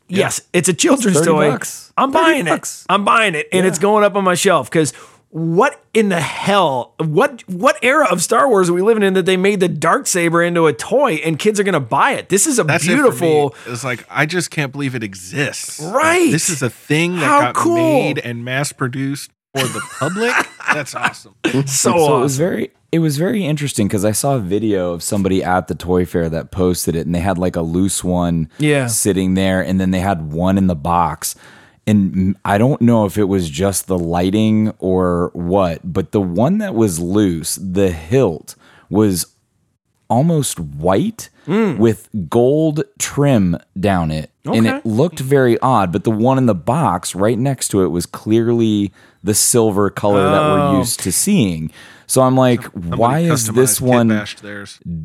Yes, 0.07 0.41
it's 0.51 0.67
a 0.67 0.73
children's 0.73 1.17
30 1.19 1.29
toy. 1.29 1.51
bucks. 1.51 1.93
I'm 1.97 2.11
buying 2.11 2.45
bucks. 2.45 2.81
it. 2.81 2.91
I'm 2.93 3.05
buying 3.05 3.35
it, 3.35 3.47
and 3.53 3.65
it's 3.65 3.79
going 3.79 4.03
up 4.03 4.15
on 4.15 4.23
my 4.25 4.33
shelf 4.35 4.69
because 4.69 4.91
what 5.29 5.81
in 5.93 6.09
the 6.09 6.19
hell? 6.19 6.95
What 6.97 7.47
what 7.47 7.77
era 7.81 8.05
of 8.11 8.21
Star 8.21 8.49
Wars 8.49 8.69
are 8.69 8.73
we 8.73 8.81
living 8.81 9.03
in 9.03 9.13
that 9.13 9.25
they 9.25 9.37
made 9.37 9.61
the 9.61 9.69
dark 9.69 10.07
saber 10.07 10.43
into 10.43 10.67
a 10.67 10.73
toy 10.73 11.13
and 11.23 11.39
kids 11.39 11.61
are 11.61 11.63
gonna 11.63 11.79
buy 11.79 12.11
it? 12.13 12.27
This 12.27 12.45
is 12.45 12.59
a 12.59 12.65
That's 12.65 12.85
beautiful. 12.85 13.49
me. 13.65 13.71
It's 13.71 13.85
like 13.85 14.05
I 14.09 14.25
just 14.25 14.51
can't 14.51 14.73
believe 14.73 14.95
it 14.95 15.03
exists. 15.03 15.79
Like, 15.81 15.93
Right. 15.95 16.31
this 16.31 16.49
is 16.49 16.61
a 16.61 16.69
thing 16.69 17.13
that 17.15 17.25
How 17.25 17.39
got 17.39 17.55
cool. 17.55 17.75
made 17.75 18.19
and 18.19 18.43
mass 18.43 18.73
produced 18.73 19.31
for 19.55 19.67
the 19.67 19.81
public. 19.99 20.33
That's 20.73 20.95
awesome. 20.95 21.35
So, 21.45 21.61
so 21.65 21.91
awesome. 21.95 22.19
it 22.19 22.23
was 22.23 22.37
very 22.37 22.71
it 22.91 22.99
was 22.99 23.17
very 23.17 23.45
interesting 23.45 23.87
because 23.87 24.03
I 24.05 24.11
saw 24.11 24.35
a 24.35 24.39
video 24.39 24.91
of 24.93 25.01
somebody 25.03 25.43
at 25.43 25.67
the 25.67 25.75
toy 25.75 26.05
fair 26.05 26.29
that 26.29 26.51
posted 26.51 26.95
it 26.95 27.05
and 27.05 27.13
they 27.15 27.19
had 27.19 27.37
like 27.37 27.55
a 27.55 27.61
loose 27.61 28.03
one 28.03 28.49
Yeah. 28.57 28.87
sitting 28.87 29.33
there 29.35 29.61
and 29.61 29.79
then 29.79 29.91
they 29.91 29.99
had 29.99 30.31
one 30.33 30.57
in 30.57 30.67
the 30.67 30.75
box. 30.75 31.35
And 31.87 32.13
mm, 32.13 32.35
I 32.45 32.57
don't 32.57 32.81
know 32.81 33.05
if 33.05 33.17
it 33.17 33.25
was 33.25 33.49
just 33.49 33.87
the 33.87 33.97
lighting 33.97 34.73
or 34.79 35.31
what, 35.33 35.79
but 35.83 36.11
the 36.11 36.21
one 36.21 36.57
that 36.59 36.75
was 36.75 36.99
loose, 36.99 37.55
the 37.55 37.91
hilt 37.91 38.55
was 38.89 39.25
almost 40.09 40.59
white 40.59 41.29
with 41.47 42.09
gold 42.29 42.83
trim 42.99 43.57
down 43.79 44.11
it. 44.11 44.30
And 44.45 44.65
it 44.67 44.85
looked 44.85 45.19
very 45.19 45.59
odd, 45.59 45.91
but 45.91 46.03
the 46.03 46.11
one 46.11 46.37
in 46.37 46.45
the 46.47 46.55
box 46.55 47.13
right 47.15 47.37
next 47.37 47.67
to 47.69 47.83
it 47.83 47.87
was 47.89 48.05
clearly 48.05 48.91
the 49.23 49.35
silver 49.35 49.89
color 49.89 50.23
that 50.23 50.41
Oh. 50.41 50.71
we're 50.73 50.79
used 50.79 50.99
to 51.01 51.11
seeing. 51.11 51.69
So 52.07 52.21
I'm 52.23 52.35
like, 52.35 52.63
why 52.73 53.19
is 53.19 53.47
this 53.47 53.79
one 53.79 54.09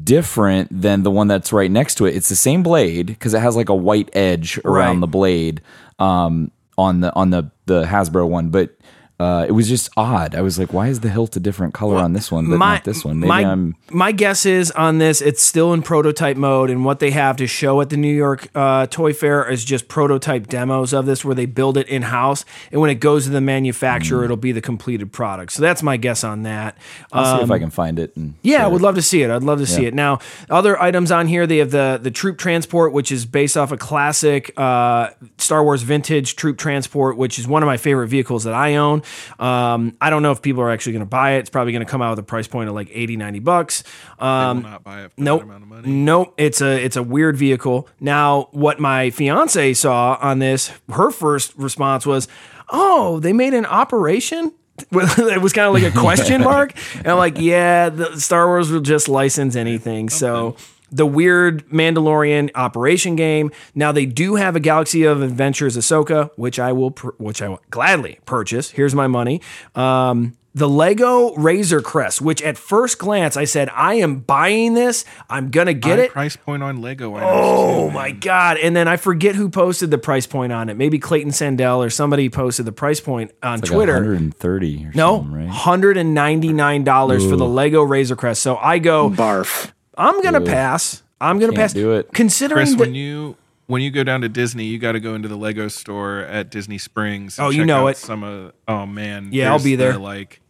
different 0.05 0.69
than 0.83 1.03
the 1.03 1.11
one 1.11 1.29
that's 1.29 1.53
right 1.53 1.71
next 1.71 1.97
to 1.97 2.07
it? 2.07 2.17
It's 2.17 2.29
the 2.29 2.37
same 2.37 2.63
blade 2.63 3.07
because 3.07 3.35
it 3.35 3.41
has 3.41 3.57
like 3.57 3.69
a 3.69 3.75
white 3.75 4.11
edge 4.15 4.59
around 4.65 4.97
Right. 4.97 5.01
the 5.01 5.07
blade 5.07 5.61
um, 5.99 6.51
on 6.79 7.01
the 7.01 7.15
on 7.15 7.31
the 7.31 7.51
the 7.67 7.85
Hasbro 7.85 8.29
one, 8.29 8.49
but 8.51 8.77
Uh, 9.19 9.47
it 9.49 9.53
was 9.53 9.67
just 9.67 9.89
odd. 9.97 10.35
I 10.35 10.43
was 10.43 10.59
like, 10.59 10.75
why 10.75 10.89
is 10.89 11.01
the 11.01 11.09
hilt 11.09 11.35
a 11.37 11.41
different 11.41 11.73
color 11.73 11.97
on 11.97 12.13
this 12.13 12.31
one, 12.31 12.51
but 12.51 12.59
my, 12.59 12.75
not 12.75 12.85
this 12.85 13.03
one? 13.03 13.19
Maybe 13.21 13.29
my, 13.29 13.45
I'm. 13.45 13.75
my 13.91 14.13
guess 14.13 14.45
is 14.45 14.71
on 14.73 14.99
this, 14.99 15.23
it's 15.23 15.43
still 15.43 15.73
in 15.73 15.81
prototype 15.81 16.37
mode, 16.37 16.69
and 16.69 16.85
what 16.85 16.99
they 16.99 17.13
have 17.13 17.37
to 17.39 17.47
show 17.47 17.81
at 17.81 17.89
the 17.89 17.97
New 17.97 18.15
York 18.15 18.49
uh, 18.55 18.87
Toy 18.89 19.15
Fair 19.15 19.49
is 19.51 19.65
just 19.65 19.89
prototype 19.89 20.49
demos 20.49 20.93
of 20.93 21.07
this, 21.07 21.25
where 21.25 21.35
they 21.35 21.47
build 21.47 21.79
it 21.79 21.89
in 21.89 22.03
house, 22.03 22.45
and 22.71 22.79
when 22.83 22.91
it 22.91 22.97
goes 22.97 23.25
to 23.25 23.31
the 23.31 23.41
manufacturer, 23.41 24.23
it'll 24.23 24.37
be 24.37 24.53
the 24.53 24.61
completed 24.61 25.13
product. 25.15 25.53
So 25.53 25.63
that's 25.63 25.83
my 25.83 25.97
guess 25.97 26.23
on 26.23 26.43
that. 26.43 26.77
I'll 27.11 27.39
see 27.39 27.45
if 27.45 27.51
I 27.51 27.55
Um, 27.55 27.61
can 27.61 27.71
find 27.71 27.99
it. 27.99 28.15
And 28.17 28.35
Yeah, 28.43 28.65
I 28.65 28.69
would 28.69 28.83
it. 28.83 28.85
love 28.85 28.97
to 28.97 29.03
see 29.03 29.23
it. 29.23 29.31
I'd 29.31 29.43
love 29.43 29.61
to 29.61 29.67
see 29.67 29.87
it. 29.87 29.95
Now, 29.95 30.19
other 30.51 30.79
items 30.81 31.11
on 31.11 31.27
here, 31.27 31.47
they 31.47 31.57
have 31.59 31.71
the 31.71 31.99
the 32.03 32.11
troop 32.11 32.37
transport, 32.37 32.93
which 32.93 33.11
is 33.11 33.25
based 33.25 33.57
off 33.57 33.73
a 33.73 33.79
classic 33.79 34.53
uh, 34.59 35.09
Star 35.39 35.65
Wars 35.65 35.81
vintage 35.83 36.37
troop 36.37 36.59
transport, 36.59 37.17
which 37.17 37.39
is 37.39 37.49
one 37.49 37.63
of 37.63 37.67
my 37.67 37.79
favorite 37.79 38.09
vehicles 38.09 38.45
that 38.45 38.53
I 38.53 38.77
own. 38.77 39.03
Um, 39.39 39.97
I 40.01 40.11
don't 40.11 40.23
know 40.23 40.33
if 40.33 40.43
people 40.43 40.63
are 40.63 40.71
actually 40.71 40.93
going 40.93 41.05
to 41.05 41.07
buy 41.07 41.33
it. 41.33 41.41
It's 41.41 41.51
probably 41.51 41.73
going 41.73 41.85
to 41.85 41.91
come 41.91 42.03
out 42.03 42.11
with 42.11 42.19
a 42.19 42.25
price 42.25 42.47
point 42.49 42.69
of 42.69 42.75
like 42.75 42.89
80, 42.93 43.17
90 43.17 43.39
bucks. 43.41 43.85
Um, 44.19 44.63
not 44.63 44.85
buy 44.85 45.05
it 45.05 45.13
for 45.13 45.21
nope. 45.21 45.41
that 45.41 45.47
amount 45.47 45.63
of 45.63 45.69
money. 45.69 45.91
Nope. 45.91 46.35
It's 46.37 46.61
a 46.61 46.83
it's 46.83 46.97
a 46.97 47.03
weird 47.03 47.37
vehicle. 47.37 47.89
Now, 48.01 48.49
what 48.53 48.79
my 48.81 49.11
fiance 49.11 49.75
saw 49.75 50.19
on 50.21 50.39
this, 50.39 50.73
her 50.91 51.11
first 51.11 51.57
response 51.57 52.07
was, 52.07 52.29
"Oh, 52.71 53.21
they 53.21 53.33
made 53.33 53.55
an 53.55 53.67
operation." 53.67 54.53
it 54.93 55.41
was 55.41 55.55
kind 55.55 55.67
of 55.67 55.73
like 55.73 55.83
a 55.83 55.99
question 55.99 56.43
mark, 56.45 56.75
and 56.97 57.07
I'm 57.07 57.19
like, 57.19 57.39
"Yeah, 57.39 57.89
the 57.89 58.21
Star 58.21 58.47
Wars 58.47 58.71
will 58.71 58.81
just 58.81 59.09
license 59.09 59.57
anything." 59.57 60.09
So. 60.11 60.57
The 60.93 61.07
weird 61.07 61.67
Mandalorian 61.69 62.51
operation 62.55 63.17
game. 63.17 63.51
Now 63.75 63.91
they 63.93 64.07
do 64.07 64.37
have 64.37 64.55
a 64.57 64.61
Galaxy 64.61 65.05
of 65.05 65.21
Adventures 65.23 65.77
Ahsoka, 65.77 66.31
which 66.37 66.59
I 66.59 66.73
will, 66.73 66.93
pur- 66.93 67.15
which 67.19 67.43
I 67.43 67.49
will 67.49 67.61
gladly 67.71 68.19
purchase. 68.25 68.71
Here's 68.71 68.95
my 68.95 69.07
money. 69.09 69.41
Um, 69.75 70.37
the 70.55 70.69
Lego 70.69 71.35
Razor 71.35 71.83
Crest, 71.83 72.23
which 72.23 72.41
at 72.41 72.57
first 72.57 72.99
glance 72.99 73.37
I 73.37 73.45
said, 73.45 73.69
I 73.75 73.95
am 73.97 74.21
buying 74.21 74.73
this. 74.73 75.05
I'm 75.29 75.51
gonna 75.51 75.75
get 75.75 75.99
High 75.99 76.05
it. 76.07 76.11
price 76.13 76.35
point 76.37 76.63
on 76.63 76.81
Lego 76.81 77.15
items. 77.15 77.31
Oh 77.35 77.89
too, 77.89 77.95
my 77.95 78.13
man. 78.13 78.21
god! 78.21 78.57
And 78.63 78.75
then 78.75 78.89
I 78.89 78.97
forget 78.97 79.35
who 79.35 79.51
posted 79.51 79.91
the 79.91 79.99
price 79.99 80.27
point 80.27 80.53
on 80.55 80.71
it. 80.71 80.79
Maybe 80.79 80.99
Clayton 80.99 81.33
Sandell 81.33 81.85
or 81.85 81.91
somebody 81.91 82.31
posted 82.31 82.65
the 82.65 82.73
price 82.73 83.01
point 83.01 83.33
on 83.43 83.59
It's 83.59 83.69
like 83.71 83.77
Twitter. 83.77 83.93
130 83.97 84.87
or 84.87 84.93
No, 84.95 85.21
right? 85.25 85.47
hundred 85.47 85.99
and 85.99 86.15
ninety 86.15 86.55
nine 86.55 86.85
dollars 86.85 87.29
for 87.29 87.37
the 87.37 87.45
Lego 87.47 87.83
Razor 87.83 88.17
Crest. 88.17 88.41
So 88.41 88.57
I 88.57 88.79
go, 88.79 89.11
Barf. 89.11 89.73
I'm 89.97 90.21
gonna 90.23 90.41
pass. 90.41 91.03
I'm 91.21 91.39
gonna 91.39 91.53
Can't 91.53 91.63
pass. 91.63 91.73
do 91.73 91.93
it. 91.93 92.13
Considering 92.13 92.59
Chris, 92.67 92.71
that 92.73 92.79
when 92.81 92.95
you 92.95 93.37
when 93.67 93.83
you 93.83 93.91
go 93.91 94.05
down 94.05 94.21
to 94.21 94.29
Disney, 94.29 94.65
you 94.65 94.79
got 94.79 94.93
to 94.93 95.01
go 95.01 95.15
into 95.15 95.27
the 95.29 95.37
Lego 95.37 95.67
store 95.69 96.21
at 96.21 96.51
Disney 96.51 96.79
Springs. 96.79 97.39
and 97.39 97.47
Oh, 97.47 97.51
you 97.51 97.65
know 97.65 97.85
out 97.87 97.93
it. 97.93 97.97
Some 97.97 98.23
of 98.23 98.53
oh 98.69 98.87
man, 98.87 99.31
Yeah, 99.33 99.51
I'll 99.53 99.63
be 99.63 99.75
there. 99.77 99.95
the, 99.95 99.99
like 99.99 100.41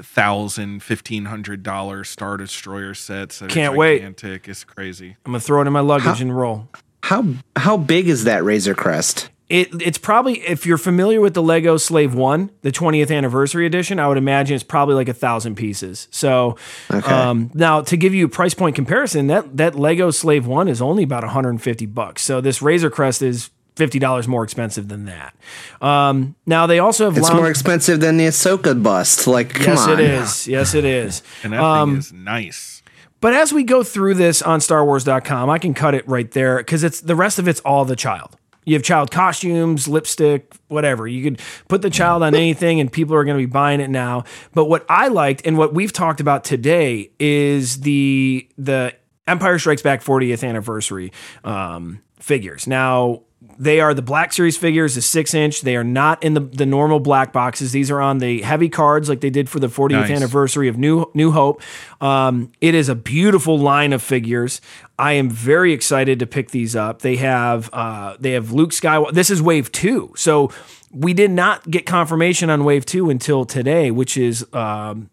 thousand, 0.00 0.82
fifteen 0.82 1.26
hundred 1.26 1.62
dollar 1.62 2.04
Star 2.04 2.36
Destroyer 2.36 2.94
sets. 2.94 3.38
That 3.38 3.50
Can't 3.50 3.74
are 3.74 3.78
wait. 3.78 4.02
It's 4.24 4.64
crazy. 4.64 5.16
I'm 5.24 5.32
gonna 5.32 5.40
throw 5.40 5.62
it 5.62 5.66
in 5.66 5.72
my 5.72 5.80
luggage 5.80 6.20
and 6.20 6.36
roll. 6.36 6.68
How 7.04 7.24
how 7.56 7.76
big 7.76 8.08
is 8.08 8.24
that 8.24 8.44
Razor 8.44 8.74
Crest? 8.74 9.30
It, 9.52 9.82
it's 9.82 9.98
probably 9.98 10.40
if 10.40 10.64
you're 10.64 10.78
familiar 10.78 11.20
with 11.20 11.34
the 11.34 11.42
Lego 11.42 11.76
Slave 11.76 12.14
One, 12.14 12.50
the 12.62 12.72
20th 12.72 13.14
anniversary 13.14 13.66
edition, 13.66 13.98
I 14.00 14.08
would 14.08 14.16
imagine 14.16 14.54
it's 14.54 14.64
probably 14.64 14.94
like 14.94 15.10
a 15.10 15.14
thousand 15.14 15.56
pieces. 15.56 16.08
So 16.10 16.56
um, 17.04 17.50
now 17.52 17.82
to 17.82 17.96
give 17.98 18.14
you 18.14 18.24
a 18.24 18.28
price 18.30 18.54
point 18.54 18.74
comparison, 18.76 19.26
that 19.26 19.56
that 19.58 19.74
Lego 19.74 20.10
Slave 20.10 20.46
One 20.46 20.68
is 20.68 20.80
only 20.80 21.02
about 21.02 21.22
150 21.22 21.84
bucks. 21.86 22.22
So 22.22 22.40
this 22.40 22.62
Razor 22.62 22.88
Crest 22.88 23.20
is 23.20 23.50
fifty 23.76 23.98
dollars 23.98 24.26
more 24.26 24.42
expensive 24.42 24.88
than 24.88 25.04
that. 25.04 25.34
Um, 25.82 26.34
now 26.46 26.66
they 26.66 26.78
also 26.78 27.04
have 27.04 27.18
It's 27.18 27.28
lounge- 27.28 27.36
more 27.40 27.50
expensive 27.50 28.00
than 28.00 28.16
the 28.16 28.26
Ahsoka 28.28 28.82
bust. 28.82 29.26
Like, 29.26 29.50
come 29.52 29.64
Yes, 29.74 29.86
on. 29.86 29.92
it 29.92 30.00
is. 30.00 30.48
Yes, 30.48 30.74
it 30.74 30.84
is. 30.86 31.22
And 31.44 31.52
that 31.52 31.60
Um, 31.62 31.90
thing 31.90 31.98
is 31.98 32.12
nice. 32.12 32.82
But 33.20 33.34
as 33.34 33.52
we 33.52 33.62
go 33.64 33.82
through 33.82 34.14
this 34.14 34.42
on 34.42 34.60
StarWars.com, 34.60 35.48
I 35.50 35.58
can 35.58 35.74
cut 35.74 35.94
it 35.94 36.08
right 36.08 36.28
there 36.30 36.56
because 36.58 36.82
it's 36.82 37.00
the 37.00 37.14
rest 37.14 37.38
of 37.38 37.46
it's 37.46 37.60
all 37.60 37.84
the 37.84 37.94
child. 37.96 38.36
You 38.64 38.74
have 38.74 38.82
child 38.82 39.10
costumes, 39.10 39.88
lipstick, 39.88 40.54
whatever. 40.68 41.08
You 41.08 41.22
could 41.22 41.40
put 41.68 41.82
the 41.82 41.90
child 41.90 42.22
on 42.22 42.34
anything 42.34 42.80
and 42.80 42.92
people 42.92 43.14
are 43.16 43.24
going 43.24 43.36
to 43.36 43.42
be 43.42 43.50
buying 43.50 43.80
it 43.80 43.90
now. 43.90 44.24
But 44.54 44.66
what 44.66 44.86
I 44.88 45.08
liked 45.08 45.42
and 45.44 45.58
what 45.58 45.74
we've 45.74 45.92
talked 45.92 46.20
about 46.20 46.44
today 46.44 47.10
is 47.18 47.80
the 47.80 48.48
the 48.56 48.94
Empire 49.26 49.58
Strikes 49.58 49.82
Back 49.82 50.02
40th 50.02 50.46
anniversary 50.46 51.12
um, 51.44 52.00
figures. 52.18 52.66
Now, 52.66 53.22
they 53.58 53.80
are 53.80 53.94
the 53.94 54.02
Black 54.02 54.32
Series 54.32 54.56
figures, 54.56 54.94
the 54.94 55.02
six 55.02 55.34
inch. 55.34 55.60
They 55.62 55.76
are 55.76 55.84
not 55.84 56.22
in 56.22 56.34
the, 56.34 56.40
the 56.40 56.66
normal 56.66 57.00
black 57.00 57.32
boxes. 57.32 57.72
These 57.72 57.90
are 57.90 58.00
on 58.00 58.18
the 58.18 58.42
heavy 58.42 58.68
cards 58.68 59.08
like 59.08 59.20
they 59.20 59.30
did 59.30 59.48
for 59.48 59.60
the 59.60 59.68
40th 59.68 59.90
Nice. 59.92 60.10
anniversary 60.10 60.68
of 60.68 60.76
New 60.78 61.10
New 61.14 61.30
Hope. 61.32 61.62
Um, 62.00 62.52
it 62.60 62.74
is 62.74 62.88
a 62.88 62.94
beautiful 62.94 63.58
line 63.58 63.92
of 63.92 64.02
figures. 64.02 64.60
I 64.98 65.12
am 65.12 65.30
very 65.30 65.72
excited 65.72 66.18
to 66.18 66.26
pick 66.26 66.50
these 66.50 66.74
up. 66.76 67.02
They 67.02 67.16
have 67.16 67.70
uh, 67.72 68.16
they 68.18 68.32
have 68.32 68.52
Luke 68.52 68.70
Skywalker. 68.70 69.12
This 69.12 69.30
is 69.30 69.40
Wave 69.42 69.70
Two, 69.72 70.12
so 70.16 70.50
we 70.90 71.14
did 71.14 71.30
not 71.30 71.70
get 71.70 71.86
confirmation 71.86 72.50
on 72.50 72.64
Wave 72.64 72.84
Two 72.86 73.10
until 73.10 73.44
today, 73.44 73.90
which 73.90 74.16
is 74.16 74.46
um, 74.52 75.08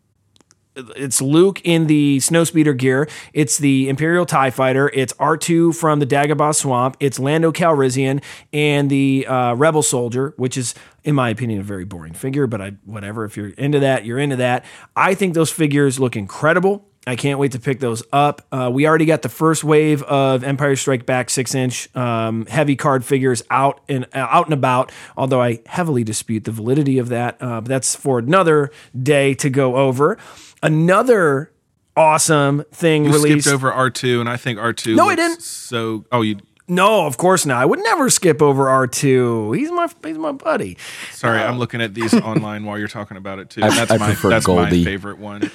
it's 0.76 1.22
Luke 1.22 1.62
in 1.64 1.88
the 1.88 2.18
snowspeeder 2.18 2.78
gear. 2.78 3.08
It's 3.34 3.58
the 3.58 3.90
Imperial 3.90 4.26
Tie 4.26 4.52
Fighter. 4.52 4.90
It's 4.94 5.14
R2 5.14 5.76
from 5.76 6.00
the 6.00 6.06
Dagobah 6.06 6.56
Swamp. 6.56 6.98
It's 7.00 7.20
Lando 7.20 7.52
Calrissian 7.52 8.24
and 8.54 8.90
the 8.90 9.26
uh, 9.28 9.56
Rebel 9.56 9.84
Soldier, 9.84 10.34
which 10.38 10.58
is, 10.58 10.76
in 11.04 11.16
my 11.16 11.30
opinion, 11.30 11.60
a 11.60 11.64
very 11.64 11.86
boring 11.86 12.14
figure. 12.14 12.48
But 12.48 12.62
I, 12.62 12.72
whatever. 12.86 13.26
If 13.26 13.36
you're 13.38 13.50
into 13.50 13.80
that, 13.80 14.06
you're 14.06 14.20
into 14.20 14.38
that. 14.38 14.66
I 14.96 15.16
think 15.16 15.34
those 15.34 15.52
figures 15.52 16.00
look 16.00 16.16
incredible. 16.16 16.89
I 17.08 17.16
can't 17.16 17.40
wait 17.40 17.54
to 17.54 17.60
pick 17.60 17.80
those 17.80 18.04
up. 18.12 18.46
Uh, 18.52 18.70
we 18.72 18.86
already 18.88 19.06
got 19.06 19.22
the 19.24 19.30
first 19.30 19.64
wave 19.64 20.04
of 20.04 20.44
Empire 20.44 20.76
Strike 20.76 21.06
Back 21.06 21.30
six 21.30 21.56
inch 21.56 21.94
um, 21.96 22.46
heavy 22.46 22.76
card 22.76 23.04
figures 23.06 23.42
out 23.50 23.82
and 23.90 24.06
uh, 24.14 24.20
out 24.30 24.46
and 24.46 24.54
about. 24.54 24.92
Although 25.18 25.42
I 25.42 25.60
heavily 25.66 26.04
dispute 26.04 26.44
the 26.44 26.52
validity 26.52 27.00
of 27.00 27.10
that, 27.10 27.38
uh, 27.42 27.62
but 27.62 27.66
that's 27.70 27.96
for 27.96 28.20
another 28.20 28.70
day 29.02 29.34
to 29.36 29.50
go 29.50 29.78
over. 29.78 30.18
Another 30.62 31.52
awesome 31.98 32.64
thing 32.72 33.06
You 33.06 33.12
released. 33.14 33.46
skipped 33.48 33.54
over 33.56 33.72
R 33.72 33.90
two, 33.90 34.20
and 34.20 34.30
I 34.30 34.38
think 34.38 34.60
R 34.60 34.74
two. 34.74 34.96
No, 34.96 35.10
I 35.10 35.16
didn't. 35.16 35.42
So, 35.42 36.06
oh, 36.12 36.22
you. 36.22 36.38
no, 36.68 37.06
of 37.08 37.18
course 37.18 37.46
not. 37.46 37.62
I 37.62 37.66
would 37.66 37.80
never 37.80 38.10
skip 38.10 38.42
over 38.42 38.70
R 38.70 38.86
two. 38.88 39.54
He's 39.54 39.72
my 39.72 39.88
he's 40.04 40.18
my 40.18 40.34
buddy. 40.34 40.78
Sorry, 41.14 41.40
I'm 41.40 41.58
looking 41.58 41.82
at 41.82 41.94
these 41.94 42.14
online 42.22 42.66
while 42.66 42.78
you're 42.78 42.88
talking 42.88 43.18
about 43.18 43.40
it 43.40 43.50
too. 43.50 43.64
I- 43.64 43.70
that's 43.74 43.90
I 43.92 43.98
my 43.98 44.08
prefer 44.08 44.30
that's 44.30 44.46
Goldie. 44.46 44.80
my 44.80 44.84
favorite 44.86 45.18
one. 45.18 45.50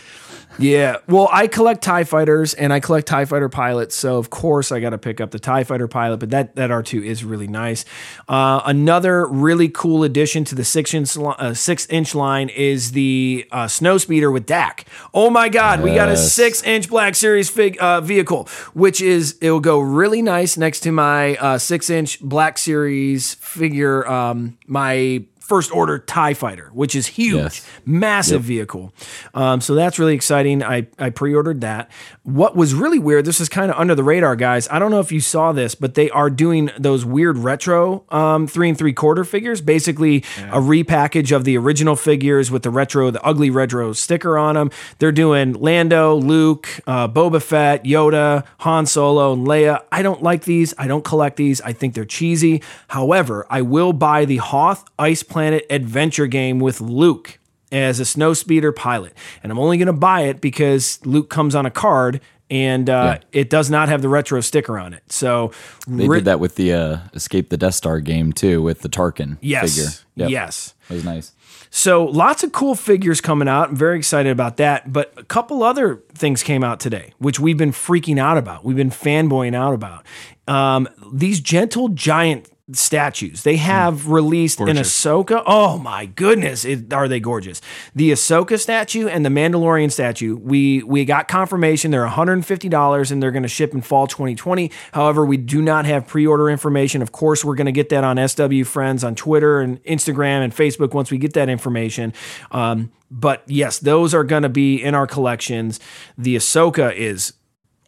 Yeah. 0.58 0.98
Well, 1.08 1.28
I 1.32 1.46
collect 1.46 1.82
TIE 1.82 2.04
fighters 2.04 2.54
and 2.54 2.72
I 2.72 2.80
collect 2.80 3.08
TIE 3.08 3.24
fighter 3.24 3.48
pilots. 3.48 3.94
So, 3.94 4.18
of 4.18 4.30
course, 4.30 4.70
I 4.70 4.80
got 4.80 4.90
to 4.90 4.98
pick 4.98 5.20
up 5.20 5.30
the 5.30 5.38
TIE 5.38 5.64
fighter 5.64 5.88
pilot, 5.88 6.18
but 6.18 6.30
that, 6.30 6.54
that 6.56 6.70
R2 6.70 7.04
is 7.04 7.24
really 7.24 7.48
nice. 7.48 7.84
Uh, 8.28 8.62
another 8.64 9.26
really 9.26 9.68
cool 9.68 10.04
addition 10.04 10.44
to 10.44 10.54
the 10.54 10.64
six 10.64 10.94
inch, 10.94 11.16
uh, 11.16 11.54
six 11.54 11.86
inch 11.86 12.14
line 12.14 12.48
is 12.48 12.92
the 12.92 13.46
uh, 13.50 13.66
snow 13.66 13.98
speeder 13.98 14.30
with 14.30 14.46
Dak. 14.46 14.86
Oh 15.12 15.30
my 15.30 15.48
God. 15.48 15.82
We 15.82 15.94
got 15.94 16.08
a 16.08 16.16
six 16.16 16.62
inch 16.62 16.88
Black 16.88 17.14
Series 17.14 17.50
fig, 17.50 17.76
uh, 17.80 18.00
vehicle, 18.00 18.48
which 18.74 19.00
is, 19.00 19.36
it 19.40 19.50
will 19.50 19.60
go 19.60 19.80
really 19.80 20.22
nice 20.22 20.56
next 20.56 20.80
to 20.80 20.92
my 20.92 21.36
uh, 21.36 21.58
six 21.58 21.90
inch 21.90 22.20
Black 22.20 22.58
Series 22.58 23.34
figure, 23.34 24.06
um, 24.08 24.56
my 24.66 25.24
first 25.46 25.70
order 25.74 25.98
TIE 25.98 26.32
fighter, 26.32 26.70
which 26.72 26.94
is 26.94 27.06
huge 27.06 27.34
Yes. 27.34 27.66
massive 27.84 28.42
vehicle. 28.42 28.92
Um, 29.34 29.60
so 29.60 29.74
that's 29.74 29.98
really 29.98 30.14
exciting. 30.14 30.62
I, 30.62 30.86
I 30.98 31.10
pre 31.10 31.34
ordered 31.34 31.60
that. 31.60 31.90
What 32.22 32.56
was 32.56 32.72
really 32.74 32.98
weird, 32.98 33.26
this 33.26 33.40
is 33.40 33.48
kind 33.50 33.70
of 33.70 33.78
under 33.78 33.94
the 33.94 34.02
radar, 34.02 34.36
guys. 34.36 34.66
I 34.70 34.78
don't 34.78 34.90
know 34.90 35.00
if 35.00 35.12
you 35.12 35.20
saw 35.20 35.52
this, 35.52 35.74
but 35.74 35.94
they 35.94 36.08
are 36.10 36.30
doing 36.30 36.70
those 36.78 37.04
weird 37.04 37.36
retro 37.36 38.04
um, 38.10 38.46
three 38.46 38.70
and 38.70 38.78
three 38.78 38.94
quarter 38.94 39.22
figures, 39.22 39.60
basically 39.60 40.18
a 40.50 40.60
repackage 40.60 41.34
of 41.34 41.44
the 41.44 41.58
original 41.58 41.94
figures 41.94 42.50
with 42.50 42.62
the 42.62 42.70
retro, 42.70 43.10
the 43.10 43.22
ugly 43.22 43.50
retro 43.50 43.92
sticker 43.92 44.38
on 44.38 44.54
them. 44.54 44.70
They're 44.98 45.12
doing 45.12 45.52
Lando, 45.52 46.14
Luke, 46.14 46.68
uh, 46.86 47.06
Boba 47.08 47.42
Fett, 47.42 47.84
Yoda, 47.84 48.44
Han 48.60 48.86
Solo, 48.86 49.34
and 49.34 49.46
Leia. 49.46 49.82
I 49.92 50.00
don't 50.00 50.22
like 50.22 50.44
these. 50.44 50.72
I 50.78 50.86
don't 50.86 51.04
collect 51.04 51.36
these. 51.36 51.60
I 51.60 51.72
think 51.74 51.94
they're 51.94 52.04
cheesy. 52.06 52.62
However, 52.88 53.46
I 53.50 53.60
will 53.60 53.92
buy 53.92 54.24
the 54.24 54.38
Hoth 54.38 54.84
Ice 54.98 55.22
Planet 55.34 55.66
adventure 55.68 56.28
game 56.28 56.60
with 56.60 56.80
Luke 56.80 57.40
as 57.72 57.98
a 57.98 58.04
snow 58.04 58.34
speeder 58.34 58.70
pilot. 58.70 59.14
And 59.42 59.50
I'm 59.50 59.58
only 59.58 59.76
going 59.78 59.86
to 59.88 59.92
buy 59.92 60.20
it 60.26 60.40
because 60.40 61.04
Luke 61.04 61.28
comes 61.28 61.56
on 61.56 61.66
a 61.66 61.72
card 61.72 62.20
and 62.48 62.88
uh, 62.88 63.18
it 63.32 63.50
does 63.50 63.68
not 63.68 63.88
have 63.88 64.00
the 64.00 64.08
retro 64.08 64.40
sticker 64.40 64.78
on 64.78 64.92
it. 64.94 65.02
So 65.10 65.50
They 65.88 66.06
ri- 66.06 66.18
did 66.18 66.26
that 66.26 66.38
with 66.38 66.54
the 66.54 66.72
uh, 66.72 66.98
Escape 67.14 67.48
the 67.48 67.56
Death 67.56 67.74
Star 67.74 67.98
game 67.98 68.32
too, 68.32 68.62
with 68.62 68.82
the 68.82 68.88
Tarkin 68.88 69.38
Yes. 69.40 69.74
figure. 69.74 69.90
Yep. 70.14 70.30
Yes. 70.30 70.74
That 70.86 70.94
was 70.94 71.04
nice. 71.04 71.32
So 71.70 72.04
lots 72.04 72.44
of 72.44 72.52
cool 72.52 72.76
figures 72.76 73.20
coming 73.20 73.48
out. 73.48 73.70
I'm 73.70 73.76
very 73.76 73.98
excited 73.98 74.30
about 74.30 74.58
that. 74.58 74.92
But 74.92 75.12
a 75.16 75.24
couple 75.24 75.64
other 75.64 76.04
things 76.14 76.44
came 76.44 76.62
out 76.62 76.78
today, 76.78 77.12
which 77.18 77.40
we've 77.40 77.58
been 77.58 77.72
freaking 77.72 78.20
out 78.20 78.38
about. 78.38 78.64
We've 78.64 78.76
been 78.76 78.90
fanboying 78.90 79.56
out 79.56 79.74
about. 79.74 80.06
Um, 80.46 80.88
these 81.12 81.40
gentle 81.40 81.88
giant 81.88 82.48
statues. 82.72 83.42
They 83.42 83.56
have 83.56 84.08
released 84.08 84.58
an 84.58 84.66
Gorgeous. 84.66 84.88
Ahsoka. 84.88 85.42
Oh 85.46 85.76
my 85.78 86.06
goodness, 86.06 86.64
it, 86.64 86.92
are 86.92 87.08
they 87.08 87.20
gorgeous? 87.20 87.60
The 87.94 88.10
Ahsoka 88.10 88.58
statue 88.58 89.06
and 89.06 89.24
the 89.24 89.28
Mandalorian 89.28 89.92
statue. 89.92 90.36
We 90.36 90.82
we 90.82 91.04
got 91.04 91.28
confirmation 91.28 91.90
they're 91.90 92.06
$150 92.06 93.10
and 93.10 93.22
they're 93.22 93.30
going 93.30 93.42
to 93.42 93.48
ship 93.48 93.74
in 93.74 93.82
fall 93.82 94.06
2020. 94.06 94.70
However, 94.92 95.26
we 95.26 95.36
do 95.36 95.60
not 95.60 95.84
have 95.84 96.06
pre-order 96.06 96.48
information. 96.48 97.02
Of 97.02 97.12
course, 97.12 97.44
we're 97.44 97.54
going 97.54 97.66
to 97.66 97.72
get 97.72 97.90
that 97.90 98.02
on 98.02 98.16
SW 98.28 98.64
Friends 98.64 99.04
on 99.04 99.14
Twitter 99.14 99.60
and 99.60 99.82
Instagram 99.84 100.42
and 100.42 100.54
Facebook 100.54 100.94
once 100.94 101.10
we 101.10 101.18
get 101.18 101.34
that 101.34 101.50
information. 101.50 102.14
Um, 102.50 102.92
but 103.10 103.42
yes, 103.46 103.78
those 103.78 104.14
are 104.14 104.24
going 104.24 104.42
to 104.42 104.48
be 104.48 104.82
in 104.82 104.94
our 104.94 105.06
collections. 105.06 105.80
The 106.16 106.36
Ahsoka 106.36 106.94
is 106.94 107.34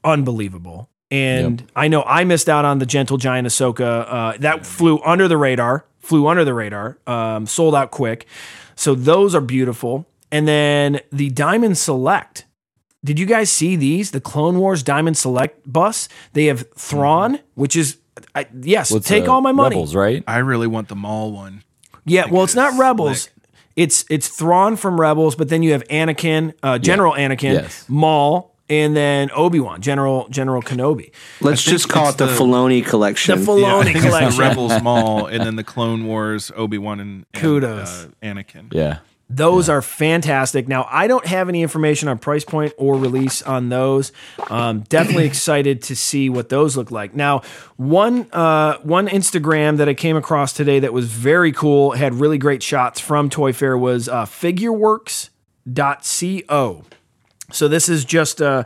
unbelievable. 0.05 0.91
And 1.11 1.71
I 1.77 1.88
know 1.88 2.03
I 2.03 2.25
missed 2.25 2.49
out 2.49 2.64
on 2.64 2.79
the 2.79 2.87
Gentle 2.87 3.16
Giant 3.16 3.47
Ahsoka. 3.47 4.07
Uh, 4.09 4.37
that 4.38 4.66
flew 4.66 5.01
under 5.05 5.29
the 5.29 5.37
radar, 5.37 5.85
flew 6.01 6.27
under 6.27 6.45
the 6.45 6.53
radar, 6.55 6.99
um, 7.07 7.47
sold 7.47 7.75
out 7.75 7.90
quick. 7.92 8.27
So 8.75 8.95
those 8.95 9.35
are 9.35 9.40
beautiful. 9.40 10.07
And 10.33 10.49
then 10.49 11.01
the 11.12 11.31
Diamond 11.31 11.79
Select. 11.79 12.45
Did 13.05 13.21
you 13.21 13.27
guys 13.27 13.53
see 13.53 13.77
these? 13.77 14.11
The 14.11 14.21
Clone 14.21 14.59
Wars 14.59 14.83
Diamond 14.83 15.16
Select 15.16 15.71
bus. 15.71 16.09
They 16.33 16.47
have 16.47 16.64
Thrawn, 16.77 17.38
which 17.55 17.77
is, 17.77 17.99
I, 18.35 18.47
yes, 18.61 18.90
What's, 18.90 19.07
take 19.07 19.29
all 19.29 19.40
my 19.40 19.53
money. 19.53 19.77
Rebels, 19.77 19.95
right? 19.95 20.25
I 20.27 20.38
really 20.38 20.66
want 20.66 20.88
the 20.88 20.97
Maul 20.97 21.31
one. 21.33 21.62
Yeah, 22.05 22.27
well, 22.29 22.42
it's 22.42 22.57
not 22.57 22.77
Rebels. 22.79 23.23
slick. 23.23 23.33
It's 23.77 24.05
it's 24.09 24.29
Thrawn 24.29 24.75
from 24.77 24.99
Rebels, 25.01 25.37
but 25.37 25.51
then 25.51 25.62
you 25.62 25.73
have 25.73 25.85
Anakin, 25.88 26.55
uh, 26.62 26.79
General 26.79 27.12
Anakin, 27.12 27.53
Yes. 27.53 27.85
Maul, 27.88 28.56
and 28.69 28.97
then 28.97 29.31
Obi 29.35 29.61
Wan, 29.61 29.81
General 29.81 30.29
General 30.29 30.63
Kenobi. 30.63 31.13
Let's 31.41 31.63
just 31.63 31.89
call 31.89 32.09
it 32.11 32.19
the, 32.19 32.27
the- 32.27 32.33
Filoni 32.33 32.85
collection. 32.85 33.45
The 33.45 33.55
Yeah, 33.57 33.67
I 33.67 33.71
Filoni 33.81 33.85
think 33.85 33.97
it's 33.97 34.05
the 34.05 34.11
collection. 34.11 34.41
Rebels 34.41 34.83
Maul, 34.83 35.27
and 35.27 35.45
then 35.45 35.57
the 35.57 35.65
Clone 35.65 36.07
Wars 36.07 36.51
Obi 36.57 36.79
Wan 36.79 37.01
and, 37.01 37.27
and 37.33 37.43
Kudos. 37.43 38.05
uh, 38.05 38.09
Anakin. 38.23 38.73
Yeah. 38.73 38.99
Those 39.29 39.69
are 39.69 39.83
fantastic. 39.83 40.69
Now, 40.69 40.87
I 40.89 41.09
don't 41.09 41.27
have 41.27 41.49
any 41.49 41.61
information 41.61 42.09
on 42.09 42.17
price 42.19 42.45
point 42.45 42.73
or 42.79 42.97
release 42.97 43.43
on 43.43 43.71
those. 43.71 44.13
Um, 44.51 44.83
definitely 44.83 45.25
excited 45.27 45.83
to 45.83 45.97
see 45.97 46.31
what 46.31 46.49
those 46.49 46.77
look 46.77 46.93
like. 46.93 47.13
Now, 47.13 47.43
one 47.75 48.29
uh, 48.33 48.77
one 48.85 49.09
Instagram 49.09 49.79
that 49.79 49.89
I 49.89 49.95
came 49.95 50.17
across 50.17 50.53
today 50.53 50.79
that 50.79 50.93
was 50.93 51.07
very 51.09 51.51
cool, 51.51 51.91
had 51.91 52.15
really 52.15 52.39
great 52.39 52.63
shots 52.63 53.01
from 53.01 53.29
Toy 53.29 53.53
Fair 53.53 53.77
was 53.77 54.09
uh, 54.09 54.27
figureworks.co. 54.27 56.85
So 57.53 57.69
this 57.69 57.89
is 57.89 58.05
just 58.05 58.43
uh 58.43 58.65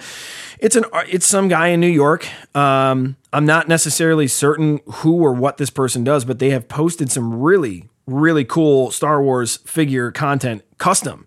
it's 0.58 0.76
an 0.76 0.84
it's 1.08 1.26
some 1.26 1.48
guy 1.48 1.68
in 1.68 1.80
New 1.80 1.88
York. 1.88 2.26
Um 2.56 3.16
I'm 3.32 3.46
not 3.46 3.68
necessarily 3.68 4.26
certain 4.26 4.80
who 4.86 5.22
or 5.22 5.32
what 5.32 5.56
this 5.56 5.70
person 5.70 6.04
does, 6.04 6.24
but 6.24 6.38
they 6.38 6.50
have 6.50 6.68
posted 6.68 7.10
some 7.10 7.40
really 7.40 7.88
really 8.06 8.44
cool 8.44 8.90
Star 8.90 9.22
Wars 9.22 9.58
figure 9.58 10.10
content 10.10 10.62
custom 10.78 11.26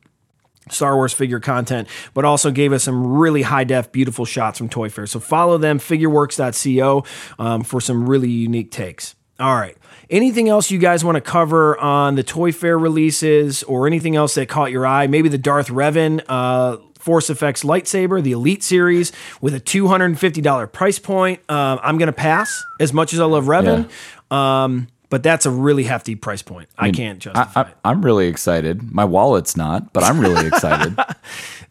Star 0.69 0.95
Wars 0.95 1.13
figure 1.13 1.39
content, 1.39 1.87
but 2.13 2.25
also 2.25 2.51
gave 2.51 2.71
us 2.71 2.83
some 2.83 3.05
really 3.05 3.41
high 3.41 3.63
def, 3.63 3.91
beautiful 3.91 4.25
shots 4.25 4.57
from 4.57 4.69
Toy 4.69 4.89
Fair. 4.89 5.07
So 5.07 5.19
follow 5.19 5.57
them, 5.57 5.79
figureworks.co, 5.79 7.03
um, 7.37 7.63
for 7.63 7.81
some 7.81 8.09
really 8.09 8.29
unique 8.29 8.71
takes. 8.71 9.15
All 9.39 9.55
right. 9.55 9.75
Anything 10.09 10.47
else 10.47 10.71
you 10.71 10.79
guys 10.79 11.03
want 11.03 11.15
to 11.15 11.21
cover 11.21 11.77
on 11.79 12.15
the 12.15 12.23
Toy 12.23 12.51
Fair 12.51 12.77
releases 12.77 13.63
or 13.63 13.87
anything 13.87 14.15
else 14.15 14.35
that 14.35 14.47
caught 14.47 14.71
your 14.71 14.85
eye? 14.85 15.07
Maybe 15.07 15.27
the 15.27 15.37
Darth 15.37 15.67
Revan 15.67 16.23
uh, 16.29 16.77
Force 17.03 17.29
Effects 17.29 17.63
lightsaber, 17.63 18.23
the 18.23 18.31
Elite 18.31 18.63
series, 18.63 19.11
with 19.41 19.53
a 19.53 19.59
$250 19.59 20.71
price 20.71 20.99
point. 20.99 21.39
Um, 21.49 21.79
I'm 21.83 21.97
going 21.97 22.07
to 22.07 22.13
pass 22.13 22.63
as 22.79 22.93
much 22.93 23.13
as 23.13 23.19
I 23.19 23.25
love 23.25 23.45
Revan. 23.45 23.89
Um, 24.33 24.87
but 25.09 25.21
that's 25.21 25.45
a 25.45 25.51
really 25.51 25.83
hefty 25.83 26.15
price 26.15 26.41
point. 26.41 26.69
I, 26.77 26.91
can't 26.91 27.19
justify 27.19 27.61
I, 27.61 27.63
it. 27.65 27.75
I, 27.83 27.89
I'm 27.91 28.03
really 28.03 28.27
excited. 28.27 28.91
My 28.91 29.05
wallet's 29.05 29.55
not, 29.57 29.91
but 29.93 30.03
I'm 30.03 30.19
really 30.19 30.47
excited. 30.47 30.97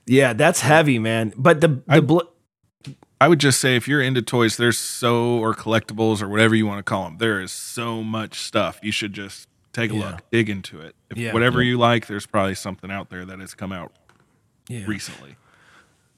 Yeah, 0.04 0.32
that's 0.32 0.60
heavy, 0.60 0.98
man. 0.98 1.32
But 1.36 1.60
the 1.60 1.80
the 1.86 2.02
bl- 2.02 2.20
I 3.20 3.28
would 3.28 3.38
just 3.38 3.60
say 3.60 3.76
if 3.76 3.86
you're 3.86 4.02
into 4.02 4.20
toys, 4.20 4.56
there's 4.56 4.76
so 4.76 5.38
or 5.38 5.54
collectibles 5.54 6.20
or 6.20 6.28
whatever 6.28 6.56
you 6.56 6.66
want 6.66 6.80
to 6.80 6.82
call 6.82 7.04
them. 7.04 7.18
There 7.18 7.40
is 7.40 7.52
so 7.52 8.02
much 8.02 8.40
stuff. 8.40 8.80
You 8.82 8.90
should 8.90 9.12
just 9.12 9.46
take 9.72 9.92
a 9.92 9.94
Yeah. 9.94 10.10
look, 10.10 10.30
dig 10.32 10.50
into 10.50 10.80
it. 10.80 10.96
If 11.08 11.18
Yeah. 11.18 11.32
whatever 11.32 11.62
you 11.62 11.78
like, 11.78 12.08
there's 12.08 12.26
probably 12.26 12.56
something 12.56 12.90
out 12.90 13.10
there 13.10 13.24
that 13.24 13.38
has 13.38 13.54
come 13.54 13.70
out 13.72 13.92
recently. 14.68 15.36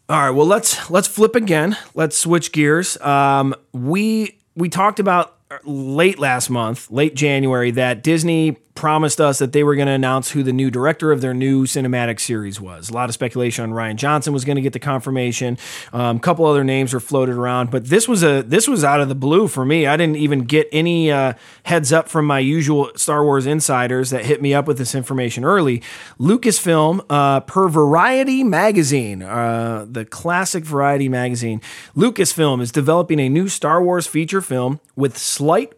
All 0.08 0.20
right, 0.20 0.30
well 0.30 0.46
let's 0.46 0.90
let's 0.90 1.08
flip 1.08 1.34
again. 1.34 1.76
Let's 1.94 2.18
switch 2.18 2.52
gears. 2.52 3.00
Um, 3.00 3.54
we 3.72 4.38
we 4.54 4.68
talked 4.68 5.00
about 5.00 5.36
late 5.64 6.18
last 6.18 6.50
month, 6.50 6.90
late 6.90 7.14
January, 7.14 7.70
that 7.72 8.02
Disney 8.02 8.58
promised 8.74 9.20
us 9.20 9.38
that 9.38 9.52
they 9.52 9.62
were 9.62 9.76
going 9.76 9.86
to 9.86 9.92
announce 9.92 10.32
who 10.32 10.42
the 10.42 10.52
new 10.52 10.70
director 10.70 11.12
of 11.12 11.20
their 11.20 11.34
new 11.34 11.64
cinematic 11.64 12.18
series 12.18 12.60
was. 12.60 12.90
A 12.90 12.92
lot 12.92 13.08
of 13.08 13.14
speculation 13.14 13.64
on 13.64 13.70
Rian 13.70 13.96
Johnson 13.96 14.32
was 14.32 14.44
going 14.44 14.56
to 14.56 14.62
get 14.62 14.72
the 14.72 14.78
confirmation. 14.78 15.56
A 15.92 16.00
um, 16.00 16.18
couple 16.18 16.44
other 16.44 16.64
names 16.64 16.92
were 16.92 17.00
floated 17.00 17.36
around, 17.36 17.70
but 17.70 17.86
this 17.86 18.08
was 18.08 18.22
a 18.22 18.42
this 18.42 18.66
was 18.66 18.82
out 18.82 19.00
of 19.00 19.08
the 19.08 19.14
blue 19.14 19.46
for 19.46 19.64
me. 19.64 19.86
I 19.86 19.96
didn't 19.96 20.16
even 20.16 20.40
get 20.40 20.68
any 20.72 21.10
uh, 21.10 21.34
heads 21.64 21.92
up 21.92 22.08
from 22.08 22.26
my 22.26 22.40
usual 22.40 22.90
Star 22.96 23.24
Wars 23.24 23.46
insiders 23.46 24.10
that 24.10 24.24
hit 24.24 24.42
me 24.42 24.52
up 24.52 24.66
with 24.66 24.78
this 24.78 24.94
information 24.94 25.44
early. 25.44 25.82
Lucasfilm, 26.18 27.04
uh, 27.08 27.40
per 27.40 27.68
Variety 27.68 28.42
magazine, 28.42 29.22
uh, 29.22 29.86
the 29.88 30.04
classic 30.04 30.64
Variety 30.64 31.08
magazine, 31.08 31.60
Lucasfilm 31.96 32.60
is 32.60 32.72
developing 32.72 33.20
a 33.20 33.28
new 33.28 33.48
Star 33.48 33.82
Wars 33.82 34.06
feature 34.06 34.40
film 34.40 34.80
with 34.96 35.16
Sleight 35.16 35.72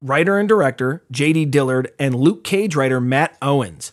writer 0.00 0.38
and 0.38 0.48
director 0.48 1.02
J.D. 1.10 1.46
Dillard 1.46 1.92
and 1.98 2.14
Luke 2.14 2.44
Cage 2.44 2.76
writer 2.76 3.00
Matt 3.00 3.36
Owens. 3.42 3.92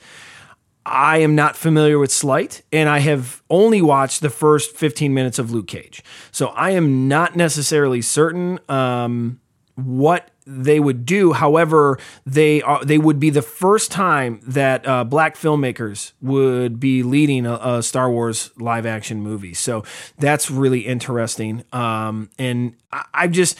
I 0.85 1.17
am 1.17 1.35
not 1.35 1.57
familiar 1.57 1.99
with 1.99 2.11
Sleight, 2.11 2.61
and 2.71 2.87
I 2.87 2.99
have 2.99 3.43
only 3.49 3.81
watched 3.81 4.21
the 4.21 4.29
first 4.29 4.75
15 4.75 5.13
minutes 5.13 5.37
of 5.37 5.51
Luke 5.51 5.67
Cage. 5.67 6.01
So 6.31 6.47
I 6.47 6.71
am 6.71 7.09
not 7.09 7.35
necessarily 7.35 8.01
certain 8.01 8.57
um, 8.69 9.41
what 9.75 10.31
they 10.45 10.79
would 10.79 11.05
do. 11.05 11.33
However, 11.33 11.99
they 12.25 12.61
are 12.61 12.83
they 12.83 12.97
would 12.97 13.19
be 13.19 13.29
the 13.29 13.41
first 13.41 13.91
time 13.91 14.39
that 14.47 14.87
uh, 14.87 15.03
black 15.03 15.35
filmmakers 15.35 16.13
would 16.21 16.79
be 16.79 17.03
leading 17.03 17.45
a, 17.45 17.55
a 17.55 17.83
Star 17.83 18.09
Wars 18.09 18.51
live 18.57 18.85
action 18.85 19.21
movie. 19.21 19.53
So 19.53 19.83
that's 20.17 20.49
really 20.49 20.81
interesting. 20.81 21.63
Um, 21.73 22.29
and 22.39 22.75
I, 22.93 23.05
I 23.13 23.27
just 23.27 23.57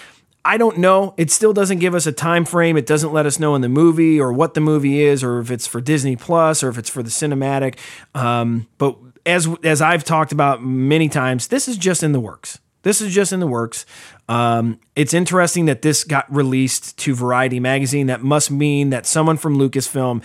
I 0.48 0.56
don't 0.56 0.78
know. 0.78 1.14
It 1.18 1.30
still 1.30 1.52
doesn't 1.52 1.80
give 1.80 1.94
us 1.94 2.08
a 2.08 2.14
time 2.14 2.46
frame. 2.46 2.78
It 2.78 2.86
doesn't 2.86 3.12
let 3.12 3.26
us 3.26 3.38
know 3.38 3.54
in 3.56 3.62
the 3.62 3.68
movie 3.68 4.18
or 4.18 4.32
what 4.32 4.54
the 4.54 4.62
movie 4.62 5.02
is, 5.02 5.22
or 5.22 5.40
if 5.40 5.52
it's 5.52 5.68
for 5.68 5.82
Disney 5.82 6.16
Plus 6.16 6.64
or 6.64 6.70
if 6.70 6.78
it's 6.78 6.90
for 6.90 7.04
the 7.04 7.10
cinematic. 7.10 7.78
Um, 8.16 8.66
but 8.78 8.98
as 9.26 9.50
as 9.62 9.82
I've 9.82 10.06
talked 10.06 10.32
about 10.32 10.64
many 10.64 11.10
times, 11.10 11.50
this 11.50 11.68
is 11.68 11.76
just 11.76 12.02
in 12.02 12.14
the 12.14 12.22
works. 12.22 12.60
This 12.84 13.02
is 13.02 13.14
just 13.14 13.34
in 13.34 13.42
the 13.42 13.48
works. 13.48 13.86
Um, 14.30 14.80
it's 14.96 15.14
interesting 15.14 15.66
that 15.66 15.82
this 15.82 16.06
got 16.06 16.34
released 16.34 16.98
to 17.00 17.14
Variety 17.14 17.60
magazine. 17.60 18.08
That 18.08 18.24
must 18.24 18.50
mean 18.50 18.92
that 18.92 19.06
someone 19.06 19.36
from 19.36 19.58
Lucasfilm. 19.58 20.24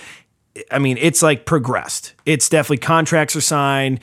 I 0.70 0.78
mean, 0.78 0.98
it's 1.00 1.20
like 1.20 1.46
progressed. 1.46 2.14
It's 2.24 2.48
definitely 2.48 2.78
contracts 2.78 3.35
are 3.35 3.40
signed. 3.40 3.98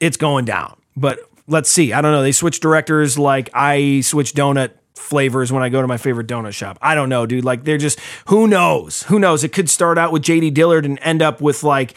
It's 0.00 0.16
going 0.16 0.46
down. 0.46 0.80
But 0.96 1.20
let's 1.46 1.70
see. 1.70 1.92
I 1.92 2.00
don't 2.00 2.10
know. 2.10 2.22
They 2.22 2.32
switch 2.32 2.58
directors 2.58 3.16
like 3.16 3.50
I 3.54 4.00
switch 4.00 4.34
donut 4.34 4.72
flavors 4.94 5.52
when 5.52 5.62
I 5.62 5.68
go 5.68 5.80
to 5.82 5.88
my 5.88 5.96
favorite 5.96 6.26
donut 6.26 6.52
shop. 6.52 6.78
I 6.80 6.94
don't 6.94 7.08
know, 7.08 7.26
dude. 7.26 7.44
Like 7.44 7.64
they're 7.64 7.78
just 7.78 7.98
who 8.26 8.46
knows? 8.46 9.02
Who 9.04 9.18
knows? 9.18 9.44
It 9.44 9.52
could 9.52 9.68
start 9.68 9.98
out 9.98 10.12
with 10.12 10.22
JD 10.22 10.54
Dillard 10.54 10.84
and 10.84 10.98
end 11.02 11.22
up 11.22 11.40
with 11.40 11.62
like 11.62 11.94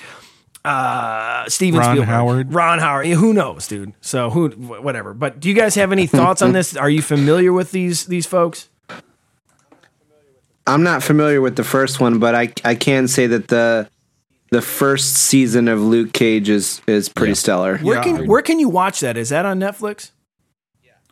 uh 0.65 1.47
Steven 1.47 1.79
Ron 1.79 1.89
Spielberg. 1.95 2.07
Howard. 2.09 2.53
Ron 2.53 2.79
Howard. 2.79 3.07
Yeah, 3.07 3.15
who 3.15 3.33
knows, 3.33 3.67
dude? 3.67 3.93
So 4.01 4.29
who 4.29 4.49
whatever. 4.49 5.13
But 5.13 5.39
do 5.39 5.47
you 5.49 5.55
guys 5.55 5.75
have 5.75 5.91
any 5.91 6.07
thoughts 6.07 6.41
on 6.41 6.51
this? 6.51 6.75
Are 6.75 6.89
you 6.89 7.01
familiar 7.01 7.53
with 7.53 7.71
these 7.71 8.05
these 8.07 8.25
folks? 8.25 8.69
I'm 10.65 10.83
not 10.83 11.01
familiar 11.01 11.39
with 11.39 11.55
the 11.55 11.63
first 11.63 11.99
one, 11.99 12.19
but 12.19 12.35
I 12.35 12.51
I 12.65 12.75
can 12.75 13.07
say 13.07 13.27
that 13.27 13.47
the 13.47 13.89
the 14.49 14.61
first 14.61 15.13
season 15.13 15.67
of 15.67 15.79
Luke 15.81 16.13
Cage 16.13 16.49
is 16.49 16.81
is 16.87 17.09
pretty 17.09 17.35
stellar. 17.35 17.77
Where 17.77 18.01
can 18.01 18.27
where 18.27 18.41
can 18.41 18.59
you 18.59 18.69
watch 18.69 18.99
that? 19.01 19.15
Is 19.17 19.29
that 19.29 19.45
on 19.45 19.59
Netflix? 19.59 20.11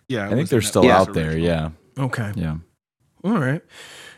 Yeah, 0.07 0.27
I 0.27 0.33
think 0.33 0.49
they're 0.49 0.61
still 0.61 0.89
out 0.89 1.13
there. 1.13 1.37
Yeah. 1.37 1.69
Okay. 1.97 2.31
Yeah. 2.35 2.57
All 3.23 3.39
right. 3.39 3.61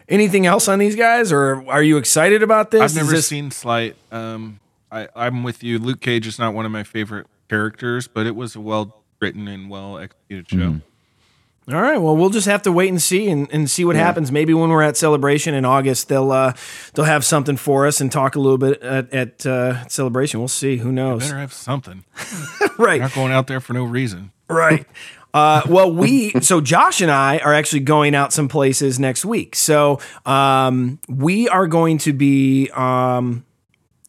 Anything 0.09 0.45
else 0.45 0.67
on 0.67 0.79
these 0.79 0.95
guys, 0.95 1.31
or 1.31 1.69
are 1.69 1.83
you 1.83 1.97
excited 1.97 2.43
about 2.43 2.71
this? 2.71 2.81
I've 2.81 2.95
never 2.95 3.11
this- 3.11 3.27
seen 3.27 3.51
Sleight. 3.51 3.95
Um, 4.11 4.59
I, 4.91 5.09
I'm 5.15 5.43
with 5.43 5.63
you. 5.63 5.79
Luke 5.79 5.99
Cage 5.99 6.27
is 6.27 6.39
not 6.39 6.53
one 6.53 6.65
of 6.65 6.71
my 6.71 6.83
favorite 6.83 7.27
characters, 7.49 8.07
but 8.07 8.25
it 8.25 8.35
was 8.35 8.55
a 8.55 8.61
well 8.61 9.03
written 9.21 9.47
and 9.47 9.69
well 9.69 9.97
executed 9.97 10.49
show. 10.49 10.57
Mm-hmm. 10.57 11.75
All 11.75 11.81
right. 11.81 11.97
Well, 11.97 12.15
we'll 12.15 12.29
just 12.29 12.47
have 12.47 12.61
to 12.61 12.71
wait 12.71 12.87
and 12.87 13.01
see 13.01 13.27
and, 13.27 13.51
and 13.51 13.69
see 13.69 13.83
what 13.83 13.97
happens. 13.97 14.31
Maybe 14.31 14.53
when 14.53 14.69
we're 14.69 14.83
at 14.83 14.95
celebration 14.95 15.53
in 15.53 15.65
August, 15.65 16.07
they'll 16.07 16.31
uh, 16.31 16.53
they'll 16.93 17.03
have 17.03 17.25
something 17.25 17.57
for 17.57 17.85
us 17.85 17.99
and 17.99 18.09
talk 18.09 18.37
a 18.37 18.39
little 18.39 18.57
bit 18.57 18.81
at, 18.81 19.13
at 19.13 19.45
uh, 19.45 19.85
celebration. 19.89 20.39
We'll 20.39 20.47
see. 20.47 20.77
Who 20.77 20.93
knows? 20.93 21.23
Better 21.23 21.39
have 21.39 21.51
something. 21.51 22.05
right. 22.77 23.01
Not 23.01 23.13
going 23.13 23.33
out 23.33 23.47
there 23.47 23.59
for 23.59 23.73
no 23.73 23.83
reason. 23.83 24.31
Right. 24.49 24.85
Uh, 25.33 25.61
well, 25.69 25.91
we 25.91 26.31
so 26.41 26.61
Josh 26.61 27.01
and 27.01 27.11
I 27.11 27.37
are 27.39 27.53
actually 27.53 27.81
going 27.81 28.15
out 28.15 28.33
some 28.33 28.47
places 28.47 28.99
next 28.99 29.25
week. 29.25 29.55
So 29.55 29.99
um, 30.25 30.99
we 31.07 31.47
are 31.49 31.67
going 31.67 31.97
to 31.99 32.13
be 32.13 32.69
um, 32.71 33.45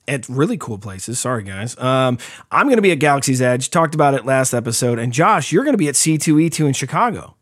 at 0.07 0.28
really 0.28 0.57
cool 0.57 0.78
places. 0.78 1.18
Sorry, 1.18 1.42
guys. 1.42 1.76
Um, 1.78 2.18
I'm 2.50 2.66
going 2.66 2.76
to 2.76 2.83
be 2.83 2.92
at 2.92 2.98
Galaxy's 2.98 3.42
Edge. 3.42 3.70
Talked 3.70 3.94
about 3.94 4.14
it 4.14 4.24
last 4.24 4.54
episode. 4.54 4.98
And 4.98 5.12
Josh, 5.12 5.52
you're 5.52 5.64
going 5.64 5.74
to 5.74 5.78
be 5.78 5.88
at 5.88 5.94
C2E2 5.94 6.66
in 6.66 6.72
Chicago. 6.72 7.35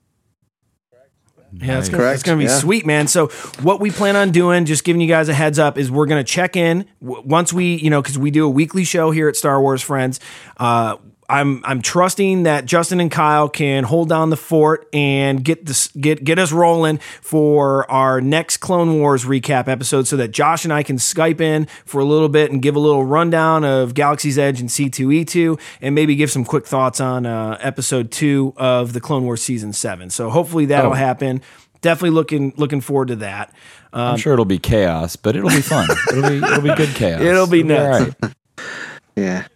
Yeah, 1.52 1.78
it's 1.78 1.88
gonna, 1.88 2.02
Correct, 2.02 2.14
it's 2.16 2.22
gonna 2.22 2.38
be 2.38 2.44
yeah. 2.44 2.58
sweet, 2.58 2.84
man. 2.84 3.06
So 3.08 3.28
what 3.62 3.80
we 3.80 3.90
plan 3.90 4.14
on 4.14 4.30
doing, 4.30 4.66
just 4.66 4.84
giving 4.84 5.00
you 5.00 5.08
guys 5.08 5.28
a 5.28 5.34
heads 5.34 5.58
up, 5.58 5.78
is 5.78 5.90
we're 5.90 6.06
gonna 6.06 6.24
check 6.24 6.54
in 6.54 6.86
w- 7.00 7.22
once 7.24 7.52
we, 7.52 7.76
you 7.76 7.88
know, 7.88 8.02
because 8.02 8.18
we 8.18 8.30
do 8.30 8.44
a 8.44 8.48
weekly 8.48 8.84
show 8.84 9.10
here 9.10 9.28
at 9.28 9.36
Star 9.36 9.60
Wars 9.60 9.80
Friends. 9.80 10.20
Uh, 10.58 10.96
I'm 11.28 11.62
I'm 11.64 11.82
trusting 11.82 12.44
that 12.44 12.66
Justin 12.66 13.00
and 13.00 13.10
Kyle 13.10 13.48
can 13.48 13.84
hold 13.84 14.08
down 14.08 14.30
the 14.30 14.36
fort 14.36 14.88
and 14.92 15.44
get 15.44 15.66
this 15.66 15.88
get 15.88 16.22
get 16.24 16.38
us 16.38 16.52
rolling 16.52 16.98
for 17.20 17.90
our 17.90 18.20
next 18.20 18.58
Clone 18.58 18.98
Wars 19.00 19.24
recap 19.24 19.68
episode, 19.68 20.06
so 20.06 20.16
that 20.16 20.28
Josh 20.28 20.64
and 20.64 20.72
I 20.72 20.82
can 20.82 20.96
Skype 20.98 21.40
in 21.40 21.66
for 21.84 22.00
a 22.00 22.04
little 22.04 22.28
bit 22.28 22.50
and 22.52 22.62
give 22.62 22.76
a 22.76 22.78
little 22.78 23.04
rundown 23.04 23.64
of 23.64 23.94
Galaxy's 23.94 24.38
Edge 24.38 24.60
and 24.60 24.68
C2E2, 24.68 25.58
and 25.80 25.94
maybe 25.94 26.14
give 26.14 26.30
some 26.30 26.44
quick 26.44 26.66
thoughts 26.66 27.00
on 27.00 27.26
uh, 27.26 27.58
episode 27.60 28.10
two 28.10 28.52
of 28.56 28.92
the 28.92 29.00
Clone 29.00 29.24
Wars 29.24 29.42
season 29.42 29.72
seven. 29.72 30.10
So 30.10 30.30
hopefully 30.30 30.66
that'll 30.66 30.92
Oh. 30.92 30.94
happen. 30.94 31.42
Definitely 31.82 32.10
looking 32.10 32.52
looking 32.56 32.80
forward 32.80 33.08
to 33.08 33.16
that. 33.16 33.52
Um, 33.92 34.12
I'm 34.12 34.16
sure 34.16 34.32
it'll 34.32 34.44
be 34.44 34.58
chaos, 34.58 35.16
but 35.16 35.36
it'll 35.36 35.50
be 35.50 35.60
fun. 35.60 35.88
it'll 36.10 36.28
be 36.30 36.36
it'll 36.38 36.62
be 36.62 36.74
good 36.74 36.88
chaos. 36.94 37.20
It'll 37.20 37.46
be 37.46 37.62
nuts. 37.62 38.14
all 38.22 38.28
right. 38.28 38.34
Yeah. 39.16 39.46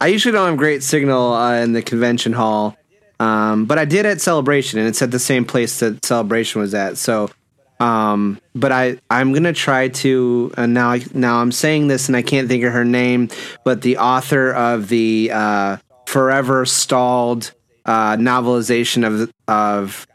I 0.00 0.08
usually 0.08 0.32
don't 0.32 0.48
have 0.48 0.56
great 0.56 0.82
signal 0.82 1.32
uh, 1.32 1.54
in 1.60 1.72
the 1.72 1.82
convention 1.82 2.32
hall, 2.32 2.76
um, 3.18 3.66
but 3.66 3.78
I 3.78 3.84
did 3.84 4.06
at 4.06 4.20
Celebration, 4.20 4.78
and 4.78 4.88
it's 4.88 5.02
at 5.02 5.10
the 5.10 5.18
same 5.18 5.44
place 5.44 5.80
that 5.80 6.04
Celebration 6.04 6.60
was 6.60 6.74
at. 6.74 6.96
So, 6.96 7.30
um, 7.78 8.40
but 8.54 8.72
I 8.72 8.98
I'm 9.10 9.32
gonna 9.32 9.52
try 9.52 9.88
to. 9.88 10.52
And 10.56 10.74
now 10.74 10.90
I, 10.90 11.02
now 11.12 11.40
I'm 11.40 11.52
saying 11.52 11.88
this, 11.88 12.08
and 12.08 12.16
I 12.16 12.22
can't 12.22 12.48
think 12.48 12.64
of 12.64 12.72
her 12.72 12.84
name, 12.84 13.28
but 13.64 13.82
the 13.82 13.98
author 13.98 14.52
of 14.52 14.88
the 14.88 15.30
uh, 15.32 15.76
forever 16.06 16.64
stalled 16.64 17.52
uh, 17.84 18.16
novelization 18.16 19.06
of 19.06 19.30
of 19.48 20.06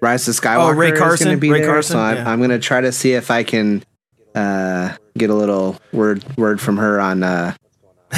Rise 0.00 0.26
of 0.28 0.34
Skywalker. 0.34 0.72
Oh, 0.72 0.76
Rae 0.76 0.92
is 0.92 0.98
Carson? 0.98 1.26
gonna 1.28 1.38
be 1.38 1.50
Rae 1.50 1.60
there, 1.60 1.70
Carson, 1.70 1.94
So 1.94 2.00
I'm, 2.00 2.16
yeah. 2.16 2.30
I'm 2.30 2.40
gonna 2.40 2.58
try 2.58 2.80
to 2.80 2.92
see 2.92 3.12
if 3.12 3.30
I 3.30 3.44
can 3.44 3.82
uh, 4.34 4.94
get 5.16 5.30
a 5.30 5.34
little 5.34 5.76
word 5.92 6.24
word 6.36 6.60
from 6.60 6.76
her 6.76 7.00
on. 7.00 7.22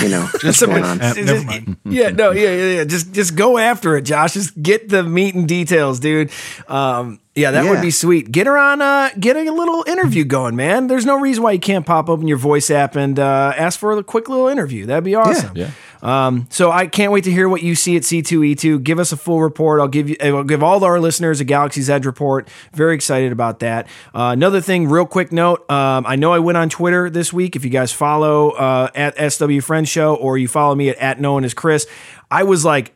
You 0.02 0.08
know, 0.08 0.22
what's 0.42 0.58
Some- 0.58 0.70
going 0.70 0.84
on. 0.84 1.00
Uh, 1.00 1.14
Just- 1.14 1.46
yeah, 1.84 2.10
no, 2.10 2.30
yeah, 2.32 2.50
yeah, 2.54 2.76
yeah. 2.78 2.84
Just 2.84 3.12
just 3.12 3.36
go 3.36 3.58
after 3.58 3.96
it, 3.96 4.02
Josh. 4.02 4.34
Just 4.34 4.60
get 4.60 4.88
the 4.88 5.02
meat 5.02 5.34
and 5.34 5.46
details, 5.48 6.00
dude. 6.00 6.30
Um, 6.68 7.20
yeah, 7.34 7.50
that 7.50 7.68
would 7.68 7.82
be 7.82 7.90
sweet. 7.90 8.30
Get 8.30 8.46
her 8.46 8.56
on 8.56 8.80
uh 8.80 9.10
get 9.18 9.36
a 9.36 9.50
little 9.50 9.84
interview 9.88 10.24
going, 10.24 10.54
man. 10.54 10.86
There's 10.86 11.04
no 11.04 11.18
reason 11.18 11.42
why 11.42 11.52
you 11.52 11.58
can't 11.58 11.84
pop 11.84 12.08
open 12.08 12.28
your 12.28 12.38
voice 12.38 12.70
app 12.70 12.94
and 12.94 13.18
uh, 13.18 13.52
ask 13.56 13.78
for 13.78 13.96
a 13.96 14.04
quick 14.04 14.28
little 14.28 14.46
interview. 14.46 14.86
That'd 14.86 15.04
be 15.04 15.16
awesome. 15.16 15.56
Yeah. 15.56 15.70
Um, 16.04 16.46
so 16.50 16.70
I 16.70 16.86
can't 16.86 17.10
wait 17.10 17.24
to 17.24 17.32
hear 17.32 17.48
what 17.48 17.62
you 17.62 17.74
see 17.74 17.96
at 17.96 18.02
C2E2. 18.02 18.82
Give 18.82 18.98
us 18.98 19.10
a 19.10 19.16
full 19.16 19.40
report. 19.40 19.80
I'll 19.80 19.88
give 19.88 20.10
you, 20.10 20.16
I'll 20.20 20.44
give 20.44 20.62
all 20.62 20.84
our 20.84 21.00
listeners 21.00 21.40
a 21.40 21.44
Galaxy's 21.44 21.88
Edge 21.88 22.04
report. 22.04 22.48
Very 22.74 22.94
excited 22.94 23.32
about 23.32 23.60
that. 23.60 23.86
Uh, 24.14 24.30
another 24.32 24.60
thing, 24.60 24.86
real 24.86 25.06
quick 25.06 25.32
note. 25.32 25.68
Um, 25.70 26.04
I 26.06 26.16
know 26.16 26.32
I 26.32 26.40
went 26.40 26.58
on 26.58 26.68
Twitter 26.68 27.08
this 27.08 27.32
week. 27.32 27.56
If 27.56 27.64
you 27.64 27.70
guys 27.70 27.90
follow 27.90 28.50
uh, 28.50 28.90
at 28.94 29.32
SW 29.32 29.60
Friend 29.60 29.88
Show 29.88 30.14
or 30.14 30.36
you 30.36 30.46
follow 30.46 30.74
me 30.74 30.90
at, 30.90 30.98
at 30.98 31.20
known 31.20 31.42
as 31.42 31.54
Chris, 31.54 31.86
I 32.30 32.42
was 32.42 32.64
like 32.66 32.93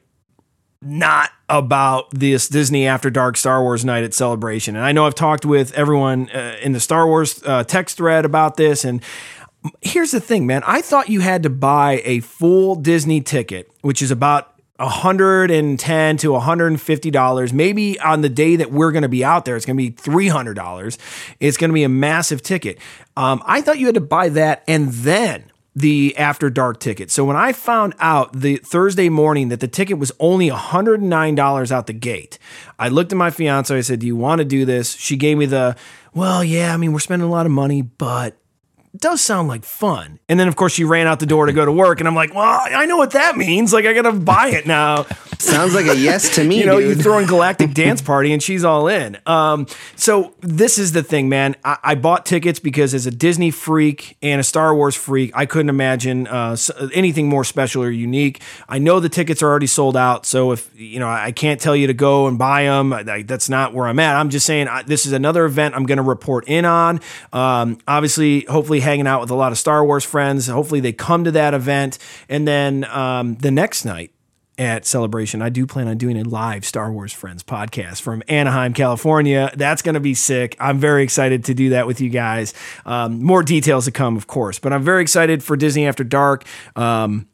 not 0.81 1.31
about 1.49 2.11
this 2.11 2.49
Disney 2.49 2.87
After 2.87 3.11
Dark 3.11 3.37
Star 3.37 3.63
Wars 3.63 3.85
night 3.85 4.05
at 4.05 4.15
Celebration. 4.15 4.77
And 4.77 4.85
I 4.85 4.93
know 4.93 5.07
I've 5.07 5.15
talked 5.15 5.45
with 5.45 5.73
everyone 5.75 6.31
uh, 6.31 6.57
in 6.63 6.73
the 6.73 6.81
Star 6.81 7.07
Wars 7.07 7.43
uh, 7.45 7.65
text 7.65 7.97
thread 7.97 8.25
about 8.25 8.57
this. 8.57 8.85
And 8.85 9.03
here's 9.81 10.13
the 10.13 10.21
thing, 10.21 10.47
man. 10.47 10.63
I 10.67 10.83
thought 10.83 11.09
you 11.09 11.21
had 11.21 11.43
to 11.43 11.51
buy 11.51 12.01
a 12.05 12.21
full 12.21 12.77
Disney 12.77 13.21
ticket, 13.21 13.71
which 13.81 14.03
is 14.03 14.11
about 14.11 14.55
110 14.79 16.17
to 16.19 16.33
150 16.33 17.11
dollars 17.11 17.53
maybe 17.53 17.99
on 17.99 18.21
the 18.21 18.29
day 18.29 18.55
that 18.55 18.71
we're 18.71 18.93
going 18.93 19.03
to 19.03 19.09
be 19.09 19.25
out 19.25 19.45
there 19.45 19.57
it's 19.57 19.67
going 19.67 19.77
to 19.77 19.83
be 19.83 19.91
300 19.91 20.55
dollars 20.55 20.99
it's 21.41 21.57
going 21.57 21.69
to 21.69 21.75
be 21.75 21.83
a 21.83 21.89
massive 21.89 22.43
ticket 22.43 22.79
um, 23.17 23.43
i 23.45 23.61
thought 23.61 23.81
you 23.81 23.87
had 23.87 23.97
to 23.97 24.01
buy 24.01 24.29
that 24.29 24.63
and 24.69 24.93
then 24.93 25.48
the 25.79 26.17
after 26.17 26.51
dark 26.51 26.81
ticket. 26.81 27.11
So 27.11 27.25
when 27.25 27.37
i 27.37 27.53
found 27.53 27.95
out 28.01 28.33
the 28.33 28.57
thursday 28.57 29.09
morning 29.09 29.49
that 29.49 29.61
the 29.61 29.69
ticket 29.69 29.99
was 29.99 30.13
only 30.19 30.51
$109 30.51 31.71
out 31.71 31.87
the 31.87 31.93
gate 31.93 32.39
i 32.79 32.89
looked 32.89 33.13
at 33.13 33.19
my 33.19 33.31
fiance 33.31 33.77
i 33.77 33.81
said 33.81 34.01
do 34.01 34.07
you 34.07 34.17
want 34.17 34.41
to 34.41 34.45
do 34.45 34.65
this? 34.65 34.95
She 34.95 35.17
gave 35.17 35.39
me 35.39 35.47
the 35.47 35.77
well 36.15 36.43
yeah 36.43 36.75
i 36.75 36.77
mean 36.77 36.93
we're 36.93 36.99
spending 36.99 37.29
a 37.29 37.31
lot 37.31 37.47
of 37.47 37.53
money 37.53 37.83
but 37.83 38.37
does 39.01 39.21
sound 39.21 39.49
like 39.49 39.65
fun. 39.65 40.19
And 40.29 40.39
then, 40.39 40.49
of 40.49 40.57
course, 40.57 40.73
she 40.73 40.85
ran 40.85 41.07
out 41.07 41.21
the 41.21 41.27
door 41.27 41.47
to 41.47 41.53
go 41.53 41.65
to 41.65 41.73
work, 41.73 42.01
and 42.01 42.09
I'm 42.09 42.15
like, 42.15 42.35
well, 42.35 42.61
I 42.65 42.87
know 42.87 42.97
what 42.97 43.13
that 43.13 43.37
means. 43.37 43.73
Like, 43.73 43.87
I 43.87 43.93
gotta 43.93 44.13
buy 44.13 44.49
it 44.49 44.67
now. 44.67 45.07
Sounds 45.39 45.73
like 45.73 45.87
a 45.87 45.97
yes 45.97 46.35
to 46.35 46.45
me, 46.45 46.59
you 46.61 46.67
know, 46.67 46.81
dude. 46.81 46.97
you 46.97 47.03
throw 47.03 47.19
in 47.19 47.27
Galactic 47.27 47.73
Dance 47.73 48.03
Party, 48.03 48.33
and 48.33 48.43
she's 48.43 48.65
all 48.65 48.89
in. 48.89 49.17
Um, 49.25 49.67
so 49.95 50.35
this 50.41 50.79
is 50.79 50.93
the 50.93 51.03
thing, 51.03 51.29
man. 51.29 51.55
I, 51.65 51.79
I 51.83 51.95
bought 51.95 52.27
tickets 52.27 52.59
because 52.59 52.93
as 52.93 53.07
a 53.07 53.11
Disney 53.11 53.53
freak 53.53 54.17
and 54.21 54.41
a 54.41 54.45
Star 54.45 54.75
Wars 54.75 54.97
freak, 54.97 55.31
I 55.35 55.47
couldn't 55.47 55.69
imagine 55.69 56.27
uh, 56.27 56.57
anything 56.93 57.29
more 57.29 57.45
special 57.45 57.85
or 57.85 57.91
unique. 57.91 58.43
I 58.69 58.79
know 58.79 58.99
the 58.99 59.09
tickets 59.09 59.43
are 59.43 59.49
already 59.49 59.69
sold 59.69 59.97
out, 59.97 60.27
so 60.27 60.51
if 60.51 60.69
you 60.75 60.99
know, 60.99 61.09
I 61.09 61.31
can't 61.31 61.61
tell 61.61 61.77
you 61.77 61.87
to 61.87 61.95
go 61.95 62.27
and 62.27 62.37
buy 62.37 62.65
them. 62.65 62.93
I, 62.93 63.23
that's 63.23 63.49
not 63.49 63.73
where 63.73 63.87
I'm 63.87 64.01
at. 64.01 64.17
I'm 64.17 64.31
just 64.31 64.45
saying 64.45 64.67
I, 64.67 64.83
this 64.83 65.07
is 65.07 65.13
another 65.13 65.45
event 65.45 65.77
I'm 65.77 65.87
going 65.87 65.99
to 65.99 66.03
report 66.03 66.49
in 66.49 66.65
on. 66.65 67.01
Um, 67.33 67.79
obviously, 67.87 68.41
hopefully, 68.41 68.81
hanging 68.89 69.07
out 69.07 69.21
with 69.21 69.31
a 69.31 69.35
lot 69.35 69.53
of 69.53 69.59
Star 69.59 69.85
Wars 69.85 70.05
friends. 70.05 70.47
Hopefully, 70.47 70.81
they 70.81 70.93
come 70.93 71.25
to 71.25 71.31
that 71.33 71.53
event, 71.53 71.99
and 72.29 72.49
then 72.49 72.85
um, 72.85 73.35
the 73.37 73.51
next 73.51 73.85
night 73.85 74.13
at 74.57 74.85
Celebration, 74.87 75.41
I 75.41 75.51
do 75.51 75.67
plan 75.67 75.87
on 75.87 75.99
doing 75.99 76.19
a 76.19 76.25
live 76.25 76.65
Star 76.65 76.91
Wars 76.91 77.13
Friends 77.13 77.43
podcast 77.43 78.01
from 78.01 78.23
Anaheim, 78.29 78.73
California. 78.73 79.53
That's 79.55 79.83
going 79.83 79.95
to 79.95 80.01
be 80.01 80.15
sick. 80.15 80.57
I'm 80.59 80.79
very 80.79 81.05
excited 81.05 81.45
to 81.45 81.55
do 81.55 81.71
that 81.71 81.87
with 81.87 82.01
you 82.01 82.09
guys. 82.11 82.55
Um, 82.85 83.23
more 83.23 83.43
details 83.43 83.85
to 83.85 83.93
come, 83.93 84.17
of 84.17 84.27
course, 84.27 84.59
but 84.59 84.73
I'm 84.73 84.83
very 84.83 85.03
excited 85.03 85.45
for 85.45 85.57
Disney 85.57 85.87
After 85.87 86.03
Dark. 86.03 86.45
Um, 86.75 87.29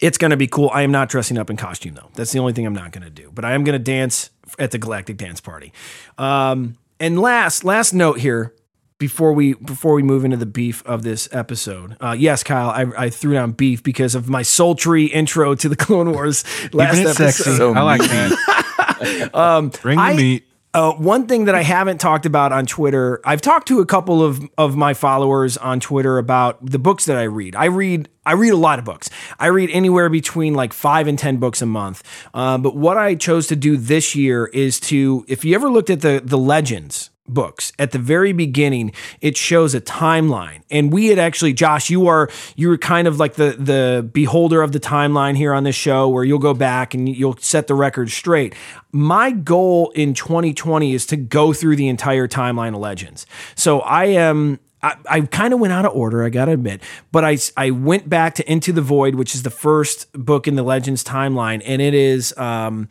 it's 0.00 0.18
going 0.18 0.32
to 0.32 0.36
be 0.36 0.46
cool. 0.46 0.70
I 0.74 0.82
am 0.82 0.90
not 0.90 1.08
dressing 1.08 1.38
up 1.38 1.48
in 1.48 1.56
costume 1.56 1.94
though. 1.94 2.10
That's 2.14 2.32
the 2.32 2.40
only 2.40 2.52
thing 2.52 2.66
I'm 2.66 2.74
not 2.74 2.92
going 2.92 3.04
to 3.04 3.10
do. 3.10 3.30
But 3.34 3.46
I 3.46 3.54
am 3.54 3.64
going 3.64 3.78
to 3.78 3.82
dance 3.82 4.28
at 4.58 4.70
the 4.70 4.78
Galactic 4.78 5.16
Dance 5.16 5.40
Party. 5.40 5.72
Um, 6.18 6.76
and 7.00 7.18
last 7.18 7.64
last 7.64 7.94
note 7.94 8.18
here 8.18 8.52
before 8.98 9.32
we 9.32 9.54
before 9.54 9.94
we 9.94 10.02
move 10.02 10.24
into 10.24 10.36
the 10.36 10.46
beef 10.46 10.82
of 10.86 11.02
this 11.02 11.28
episode. 11.32 11.96
Uh, 12.00 12.16
yes, 12.18 12.42
Kyle, 12.42 12.70
I, 12.70 13.04
I 13.06 13.10
threw 13.10 13.32
down 13.34 13.52
beef 13.52 13.82
because 13.82 14.14
of 14.14 14.28
my 14.28 14.42
sultry 14.42 15.04
intro 15.06 15.54
to 15.54 15.68
the 15.68 15.76
Clone 15.86 16.12
Wars 16.12 16.44
last 16.72 16.96
Keeping 16.96 17.06
it 17.06 17.20
episode. 17.20 17.30
sexy. 17.30 17.56
So 17.56 17.74
I 17.74 17.82
like 17.82 18.00
mean. 18.00 18.08
that. 18.10 19.70
Bring 19.82 19.96
the 19.96 20.02
Um, 20.02 20.08
I- 20.10 20.14
meat. 20.16 20.44
Uh, 20.74 20.92
one 20.92 21.26
thing 21.26 21.46
that 21.46 21.54
I 21.54 21.62
haven't 21.62 21.98
talked 21.98 22.26
about 22.26 22.52
on 22.52 22.66
Twitter, 22.66 23.22
I've 23.24 23.40
talked 23.40 23.68
to 23.68 23.80
a 23.80 23.86
couple 23.86 24.22
of, 24.22 24.38
of 24.58 24.76
my 24.76 24.92
followers 24.92 25.56
on 25.56 25.80
Twitter 25.80 26.18
about 26.18 26.58
the 26.64 26.78
books 26.78 27.06
that 27.06 27.16
I 27.16 27.22
read. 27.22 27.56
I 27.56 27.64
read 27.64 28.10
I 28.26 28.32
read 28.34 28.52
a 28.52 28.56
lot 28.56 28.78
of 28.78 28.84
books. 28.84 29.08
I 29.38 29.46
read 29.46 29.70
anywhere 29.72 30.10
between 30.10 30.52
like 30.52 30.74
five 30.74 31.08
and 31.08 31.18
ten 31.18 31.38
books 31.38 31.62
a 31.62 31.66
month. 31.66 32.02
Uh, 32.34 32.58
but 32.58 32.76
what 32.76 32.98
I 32.98 33.14
chose 33.14 33.46
to 33.46 33.56
do 33.56 33.78
this 33.78 34.14
year 34.14 34.44
is 34.52 34.78
to, 34.80 35.24
if 35.26 35.42
you 35.42 35.54
ever 35.54 35.70
looked 35.70 35.88
at 35.88 36.02
the 36.02 36.20
the 36.22 36.38
legends 36.38 37.08
books. 37.28 37.72
At 37.78 37.92
the 37.92 37.98
very 37.98 38.32
beginning 38.32 38.92
it 39.20 39.36
shows 39.36 39.74
a 39.74 39.80
timeline. 39.80 40.62
And 40.70 40.92
we 40.92 41.06
had 41.06 41.18
actually 41.18 41.52
josh 41.52 41.90
you 41.90 42.06
are 42.06 42.28
you 42.56 42.68
were 42.68 42.78
kind 42.78 43.06
of 43.08 43.18
like 43.18 43.34
the 43.34 43.56
the 43.58 44.08
beholder 44.12 44.62
of 44.62 44.72
the 44.72 44.80
timeline 44.80 45.36
here 45.36 45.52
on 45.52 45.64
this 45.64 45.76
show 45.76 46.08
where 46.08 46.24
you'll 46.24 46.38
go 46.38 46.54
back 46.54 46.94
and 46.94 47.08
you'll 47.08 47.36
set 47.38 47.66
the 47.66 47.74
record 47.74 48.10
straight. 48.10 48.54
My 48.92 49.30
goal 49.30 49.90
in 49.94 50.14
2020 50.14 50.94
is 50.94 51.06
to 51.06 51.16
go 51.16 51.52
through 51.52 51.76
the 51.76 51.88
entire 51.88 52.26
timeline 52.26 52.74
of 52.74 52.80
legends. 52.80 53.26
So 53.54 53.80
i 53.80 54.06
am 54.06 54.58
I, 54.82 54.96
I 55.10 55.20
kind 55.22 55.52
of 55.52 55.60
went 55.60 55.72
out 55.72 55.84
of 55.84 55.92
order, 55.92 56.24
I 56.24 56.28
gotta 56.28 56.52
admit, 56.52 56.82
but 57.10 57.24
I, 57.24 57.38
I 57.56 57.70
went 57.70 58.08
back 58.08 58.34
to 58.36 58.50
Into 58.50 58.72
the 58.72 58.80
Void, 58.80 59.16
which 59.16 59.34
is 59.34 59.42
the 59.42 59.50
first 59.50 60.10
book 60.12 60.46
in 60.46 60.54
the 60.54 60.62
Legends 60.62 61.02
timeline, 61.02 61.62
and 61.64 61.82
it 61.82 61.94
is 61.94 62.36
um, 62.36 62.88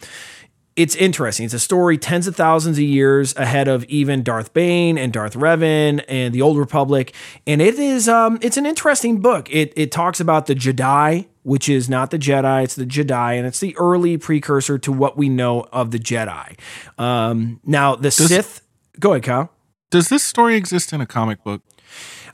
it's 0.78 0.96
interesting. 0.96 1.44
It's 1.46 1.54
a 1.54 1.60
story 1.60 1.98
tens 1.98 2.28
of 2.28 2.36
thousands 2.36 2.78
of 2.78 2.84
years 2.84 3.36
ahead 3.36 3.68
of 3.68 3.84
even 3.86 4.24
Darth 4.24 4.54
Bane 4.54 4.98
and 4.98 5.12
Darth 5.12 5.34
Revan 5.34 6.04
and 6.08 6.34
the 6.34 6.42
Old 6.42 6.58
Republic, 6.58 7.14
and 7.46 7.62
it 7.62 7.78
is 7.80 8.08
um, 8.08 8.38
it's 8.42 8.56
an 8.56 8.66
interesting 8.66 9.20
book. 9.20 9.50
It 9.52 9.74
it 9.76 9.92
talks 9.92 10.20
about 10.22 10.46
the 10.46 10.56
Jedi, 10.56 11.28
which 11.44 11.68
is 11.68 11.90
not 11.90 12.12
the 12.12 12.20
Jedi, 12.20 12.64
it's 12.64 12.76
the 12.76 12.86
Jedi, 12.86 13.38
and 13.38 13.46
it's 13.48 13.60
the 13.60 13.76
early 13.78 14.18
precursor 14.18 14.78
to 14.78 14.92
what 14.94 15.18
we 15.18 15.28
know 15.28 15.66
of 15.74 15.92
the 15.92 16.00
Jedi. 16.00 16.58
Um, 16.98 17.60
now 17.66 17.96
the 17.96 18.12
Sith. 18.12 18.62
Go 19.00 19.12
ahead, 19.12 19.24
Kyle. 19.24 19.52
Does 19.90 20.10
this 20.10 20.24
story 20.24 20.56
exist 20.56 20.94
in 20.94 21.02
a 21.02 21.06
comic 21.06 21.44
book? 21.44 21.62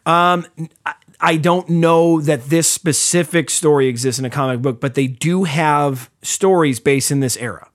Um, 0.05 0.45
I- 0.85 0.93
I 1.25 1.37
don't 1.37 1.69
know 1.69 2.19
that 2.19 2.49
this 2.49 2.69
specific 2.69 3.49
story 3.49 3.87
exists 3.87 4.19
in 4.19 4.25
a 4.25 4.29
comic 4.29 4.61
book, 4.61 4.81
but 4.81 4.95
they 4.95 5.07
do 5.07 5.45
have 5.45 6.09
stories 6.21 6.81
based 6.81 7.11
in 7.11 7.21
this 7.21 7.37
era. 7.37 7.69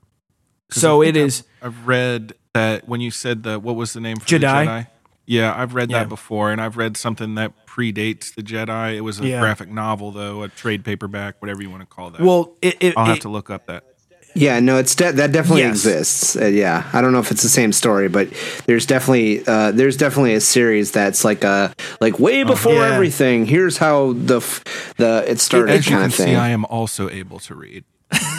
So 0.71 1.01
I 1.01 1.07
it 1.07 1.13
think 1.13 1.27
is. 1.27 1.43
I've, 1.61 1.67
I've 1.67 1.87
read 1.87 2.33
that 2.53 2.87
when 2.87 3.01
you 3.01 3.11
said 3.11 3.43
the 3.43 3.59
what 3.59 3.75
was 3.75 3.93
the 3.93 3.99
name 4.01 4.17
for 4.17 4.25
Jedi? 4.25 4.39
the 4.39 4.39
Jedi? 4.71 4.87
Yeah, 5.25 5.53
I've 5.55 5.75
read 5.75 5.91
Yeah. 5.91 5.99
that 5.99 6.09
before, 6.09 6.51
and 6.51 6.59
I've 6.59 6.75
read 6.77 6.97
something 6.97 7.35
that 7.35 7.67
predates 7.67 8.33
the 8.33 8.41
Jedi. 8.41 8.95
It 8.95 9.01
was 9.01 9.19
a 9.19 9.27
Yeah. 9.27 9.39
graphic 9.39 9.69
novel, 9.69 10.11
though, 10.11 10.41
a 10.41 10.47
trade 10.47 10.83
paperback, 10.83 11.35
whatever 11.39 11.61
you 11.61 11.69
want 11.69 11.81
to 11.81 11.85
call 11.85 12.09
that. 12.09 12.21
Well, 12.21 12.53
it, 12.63 12.75
it, 12.79 12.93
I'll 12.97 13.05
have 13.05 13.17
it- 13.17 13.21
to 13.21 13.29
look 13.29 13.49
up 13.51 13.67
that. 13.67 13.83
Yeah, 14.35 14.59
no, 14.59 14.77
it's 14.77 14.93
de- 14.93 15.11
that 15.11 15.31
definitely 15.31 15.61
Yes. 15.63 15.71
exists. 15.85 16.35
Uh, 16.35 16.45
yeah, 16.45 16.87
I 16.93 17.01
don't 17.01 17.11
know 17.13 17.19
if 17.19 17.31
it's 17.31 17.41
the 17.41 17.49
same 17.49 17.71
story, 17.73 18.07
but 18.09 18.27
there's 18.67 18.85
definitely 18.85 19.43
uh, 19.47 19.71
there's 19.71 19.97
definitely 19.97 20.35
a 20.35 20.39
series 20.41 20.91
that's 20.91 21.25
like 21.25 21.43
a 21.43 21.73
like 21.99 22.19
way 22.19 22.43
before 22.43 22.73
Yeah. 22.73 22.93
everything. 22.93 23.47
Here's 23.47 23.77
how 23.77 24.13
the 24.13 24.37
f- 24.37 24.63
the 24.97 25.25
it 25.27 25.39
started 25.39 25.71
As 25.73 25.87
you 25.87 25.95
can 25.95 26.05
of 26.05 26.13
thing. 26.13 26.27
see, 26.27 26.35
I 26.35 26.49
am 26.49 26.63
also 26.65 27.09
able 27.09 27.39
to 27.39 27.55
read, 27.55 27.85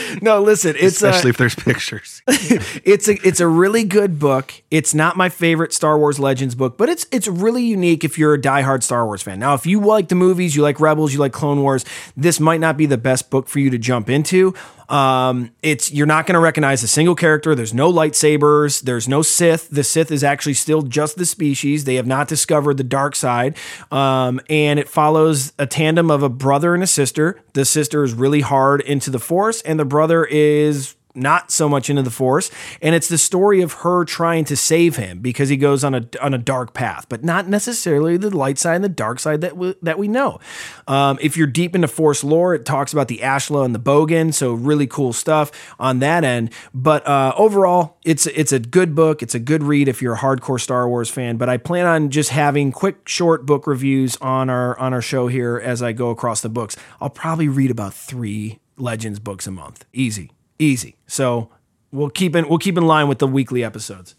no, 0.22 0.42
listen, 0.42 0.74
it's 0.78 1.02
uh, 1.02 1.08
especially 1.08 1.30
if 1.30 1.36
there's 1.36 1.54
pictures. 1.54 2.22
it's 2.28 3.08
a 3.08 3.14
it's 3.26 3.40
a 3.40 3.48
really 3.48 3.84
good 3.84 4.18
book. 4.18 4.52
It's 4.70 4.94
not 4.94 5.16
my 5.16 5.28
favorite 5.28 5.72
Star 5.72 5.98
Wars 5.98 6.18
Legends 6.18 6.54
book, 6.54 6.76
but 6.76 6.88
it's 6.88 7.06
it's 7.10 7.28
really 7.28 7.64
unique 7.64 8.04
if 8.04 8.18
you're 8.18 8.34
a 8.34 8.40
diehard 8.40 8.82
Star 8.82 9.04
Wars 9.04 9.22
fan. 9.22 9.38
Now, 9.38 9.54
if 9.54 9.66
you 9.66 9.80
like 9.80 10.08
the 10.08 10.14
movies, 10.14 10.56
you 10.56 10.62
like 10.62 10.80
Rebels, 10.80 11.12
you 11.12 11.18
like 11.18 11.32
Clone 11.32 11.62
Wars, 11.62 11.84
this 12.16 12.40
might 12.40 12.60
not 12.60 12.76
be 12.76 12.86
the 12.86 12.98
best 12.98 13.30
book 13.30 13.48
for 13.48 13.58
you 13.58 13.70
to 13.70 13.78
jump 13.78 14.08
into. 14.08 14.54
Um, 14.92 15.52
it's 15.62 15.90
you're 15.90 16.06
not 16.06 16.26
going 16.26 16.34
to 16.34 16.40
recognize 16.40 16.82
a 16.82 16.88
single 16.88 17.14
character. 17.14 17.54
There's 17.54 17.72
no 17.72 17.90
lightsabers. 17.90 18.82
There's 18.82 19.08
no 19.08 19.22
Sith. 19.22 19.70
The 19.70 19.82
Sith 19.82 20.12
is 20.12 20.22
actually 20.22 20.54
still 20.54 20.82
just 20.82 21.16
the 21.16 21.24
species. 21.24 21.84
They 21.84 21.94
have 21.94 22.06
not 22.06 22.28
discovered 22.28 22.76
the 22.76 22.84
dark 22.84 23.16
side. 23.16 23.56
Um, 23.90 24.38
and 24.50 24.78
it 24.78 24.90
follows 24.90 25.54
a 25.58 25.66
tandem 25.66 26.10
of 26.10 26.22
a 26.22 26.28
brother 26.28 26.74
and 26.74 26.82
a 26.82 26.86
sister. 26.86 27.40
The 27.54 27.64
sister 27.64 28.04
is 28.04 28.12
really 28.12 28.42
hard 28.42 28.82
into 28.82 29.10
the 29.10 29.18
Force, 29.18 29.62
and 29.62 29.80
the 29.80 29.86
brother 29.86 30.26
is 30.26 30.94
not 31.14 31.50
so 31.50 31.68
much 31.68 31.90
into 31.90 32.02
the 32.02 32.10
force. 32.10 32.50
And 32.80 32.94
it's 32.94 33.08
the 33.08 33.18
story 33.18 33.60
of 33.60 33.72
her 33.74 34.04
trying 34.04 34.44
to 34.46 34.56
save 34.56 34.96
him 34.96 35.20
because 35.20 35.48
he 35.48 35.56
goes 35.56 35.84
on 35.84 35.94
a 35.94 36.06
on 36.20 36.34
a 36.34 36.38
dark 36.38 36.74
path 36.74 37.06
but 37.08 37.24
not 37.24 37.48
necessarily 37.48 38.16
the 38.16 38.34
light 38.34 38.58
side 38.58 38.76
and 38.76 38.84
the 38.84 38.88
dark 38.88 39.18
side 39.18 39.40
that 39.40 39.56
we, 39.56 39.74
that 39.82 39.98
we 39.98 40.08
know. 40.08 40.38
Um, 40.86 41.18
if 41.20 41.36
you're 41.36 41.46
deep 41.46 41.74
into 41.74 41.88
force 41.88 42.24
lore 42.24 42.54
it 42.54 42.64
talks 42.64 42.92
about 42.92 43.08
the 43.08 43.18
ashla 43.18 43.64
and 43.64 43.74
the 43.74 43.80
bogan 43.80 44.32
so 44.32 44.52
really 44.52 44.86
cool 44.86 45.12
stuff 45.12 45.50
on 45.78 45.98
that 46.00 46.24
end. 46.24 46.50
But 46.74 47.06
uh, 47.06 47.34
overall 47.36 47.98
it's 48.04 48.26
it's 48.26 48.52
a 48.52 48.58
good 48.58 48.94
book. 48.94 49.22
It's 49.22 49.34
a 49.34 49.40
good 49.40 49.62
read 49.62 49.88
if 49.88 50.02
you're 50.02 50.14
a 50.14 50.18
hardcore 50.18 50.60
star 50.60 50.88
wars 50.88 51.10
fan 51.10 51.36
but 51.36 51.48
i 51.48 51.56
plan 51.56 51.86
on 51.86 52.10
just 52.10 52.30
having 52.30 52.72
quick 52.72 53.08
short 53.08 53.46
book 53.46 53.66
reviews 53.66 54.16
on 54.18 54.48
our 54.48 54.78
on 54.78 54.92
our 54.92 55.02
show 55.02 55.28
here 55.28 55.60
as 55.62 55.82
i 55.82 55.92
go 55.92 56.10
across 56.10 56.40
the 56.40 56.48
books. 56.48 56.76
I'll 57.00 57.10
probably 57.10 57.48
read 57.48 57.70
about 57.70 57.94
three 57.94 58.60
legends 58.76 59.18
books 59.18 59.46
a 59.46 59.50
month. 59.50 59.84
Easy 59.92 60.30
easy. 60.62 60.96
So 61.06 61.50
we'll 61.90 62.10
keep 62.10 62.34
in 62.34 62.48
we'll 62.48 62.58
keep 62.58 62.76
in 62.78 62.86
line 62.86 63.08
with 63.08 63.18
the 63.18 63.26
weekly 63.26 63.62
episodes. 63.64 64.14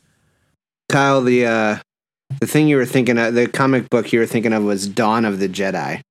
Kyle, 0.89 1.21
the 1.21 1.45
uh, 1.45 1.77
the 2.39 2.47
thing 2.47 2.67
you 2.67 2.77
were 2.77 2.85
thinking 2.85 3.17
of, 3.17 3.33
the 3.33 3.47
comic 3.47 3.89
book 3.89 4.11
you 4.13 4.19
were 4.19 4.25
thinking 4.25 4.53
of 4.53 4.63
was 4.63 4.87
Dawn 4.87 5.25
of 5.25 5.39
the 5.39 5.49
Jedi. 5.49 6.01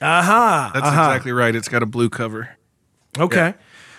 Aha. 0.00 0.70
That's 0.74 0.86
aha. 0.86 1.10
exactly 1.10 1.32
right. 1.32 1.54
It's 1.54 1.68
got 1.68 1.82
a 1.82 1.86
blue 1.86 2.08
cover. 2.08 2.56
Okay. 3.18 3.54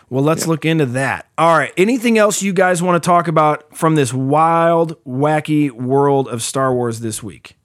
Well, 0.09 0.23
let's 0.23 0.47
look 0.47 0.65
into 0.65 0.85
that. 0.87 1.27
All 1.37 1.57
right. 1.57 1.71
Anything 1.77 2.17
else 2.17 2.43
you 2.43 2.53
guys 2.53 2.83
want 2.83 3.01
to 3.01 3.07
talk 3.07 3.27
about 3.27 3.75
from 3.75 3.95
this 3.95 4.13
wild, 4.13 5.01
wacky 5.05 5.71
world 5.71 6.27
of 6.27 6.43
Star 6.43 6.73
Wars 6.73 6.99
this 6.99 7.23
week? 7.23 7.57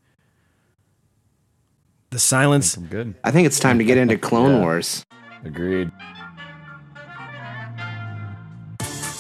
The 2.10 2.18
silence. 2.18 2.76
I'm 2.76 2.86
good. 2.86 3.14
I 3.22 3.32
think 3.32 3.46
it's 3.46 3.58
time 3.60 3.78
to 3.78 3.84
get 3.84 3.98
into 3.98 4.16
Clone 4.16 4.52
Yeah. 4.52 4.60
Wars. 4.60 5.04
Agreed. 5.44 5.90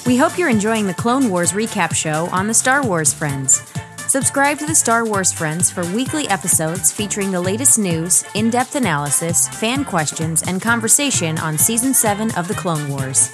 We 0.08 0.16
hope 0.16 0.38
you're 0.38 0.48
enjoying 0.48 0.86
the 0.86 0.94
Clone 0.94 1.28
Wars 1.28 1.52
recap 1.52 1.94
show 1.94 2.30
on 2.32 2.46
the 2.46 2.54
Star 2.54 2.82
Wars 2.82 3.12
Friends. 3.12 3.60
Subscribe 4.06 4.58
to 4.58 4.64
the 4.64 4.74
Star 4.74 5.04
Wars 5.04 5.30
Friends 5.30 5.70
for 5.70 5.84
weekly 5.94 6.26
episodes 6.30 6.90
featuring 6.90 7.30
the 7.30 7.42
latest 7.42 7.78
news, 7.78 8.24
in 8.32 8.48
depth 8.48 8.74
analysis, 8.74 9.46
fan 9.48 9.84
questions, 9.84 10.42
and 10.44 10.62
conversation 10.62 11.36
on 11.40 11.58
Season 11.58 11.92
7 11.92 12.34
of 12.36 12.48
the 12.48 12.54
Clone 12.54 12.88
Wars. 12.88 13.30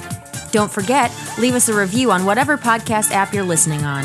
Don't 0.51 0.68
forget, 0.68 1.12
leave 1.39 1.55
us 1.55 1.68
a 1.68 1.79
review 1.79 2.11
on 2.11 2.27
whatever 2.27 2.59
podcast 2.59 3.12
app 3.12 3.33
you're 3.33 3.45
listening 3.45 3.85
on. 3.85 4.05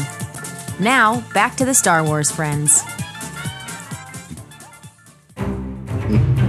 Now, 0.80 1.22
back 1.34 1.56
to 1.56 1.66
the 1.66 1.74
Star 1.74 2.04
Wars 2.04 2.30
Friends. 2.30 2.84
Hmm. 5.40 6.49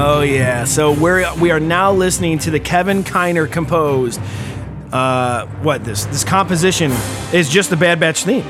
Oh 0.00 0.20
yeah. 0.20 0.64
So 0.64 0.92
we're 0.92 1.26
we 1.40 1.50
are 1.50 1.58
now 1.60 1.92
listening 1.92 2.38
to 2.40 2.50
the 2.50 2.60
Kevin 2.60 3.02
Kiner 3.02 3.50
composed. 3.50 4.20
Uh, 4.92 5.46
what 5.62 5.84
this 5.84 6.04
this 6.06 6.24
composition 6.24 6.92
is 7.32 7.48
just 7.50 7.68
the 7.68 7.76
Bad 7.76 7.98
Batch 8.00 8.22
theme. 8.24 8.44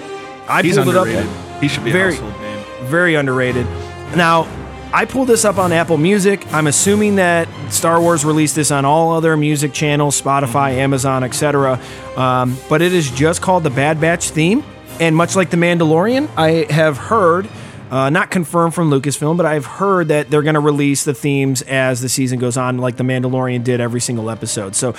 I 0.46 0.62
He's 0.62 0.76
pulled 0.76 0.88
underrated. 0.88 1.24
it 1.24 1.26
up. 1.28 1.60
He 1.62 1.68
should 1.68 1.84
be 1.84 1.90
Very- 1.90 2.18
name. 2.18 2.64
very 2.84 3.14
underrated. 3.16 3.66
Now, 4.14 4.46
I 4.92 5.04
pulled 5.04 5.28
this 5.28 5.44
up 5.44 5.58
on 5.58 5.72
Apple 5.72 5.96
Music. 5.96 6.46
I'm 6.52 6.66
assuming 6.66 7.16
that 7.16 7.48
Star 7.70 8.00
Wars 8.00 8.24
released 8.24 8.54
this 8.54 8.70
on 8.70 8.84
all 8.84 9.12
other 9.12 9.36
music 9.36 9.72
channels, 9.72 10.20
Spotify, 10.20 10.72
Amazon, 10.74 11.24
etc. 11.24 11.80
Um, 12.16 12.56
but 12.68 12.82
it 12.82 12.92
is 12.92 13.10
just 13.10 13.42
called 13.42 13.64
the 13.64 13.70
Bad 13.70 14.00
Batch 14.00 14.30
theme. 14.30 14.62
And 15.00 15.14
much 15.16 15.34
like 15.36 15.50
The 15.50 15.56
Mandalorian, 15.56 16.28
I 16.36 16.72
have 16.72 16.96
heard, 16.98 17.46
uh, 17.90 18.10
not 18.10 18.30
confirmed 18.30 18.74
from 18.74 18.90
Lucasfilm, 18.90 19.36
but 19.36 19.46
I've 19.46 19.66
heard 19.66 20.08
that 20.08 20.30
they're 20.30 20.42
going 20.42 20.54
to 20.54 20.60
release 20.60 21.04
the 21.04 21.14
themes 21.14 21.62
as 21.62 22.00
the 22.00 22.08
season 22.08 22.38
goes 22.38 22.56
on, 22.56 22.78
like 22.78 22.96
The 22.96 23.04
Mandalorian 23.04 23.64
did 23.64 23.80
every 23.80 24.00
single 24.00 24.30
episode. 24.30 24.74
So 24.76 24.94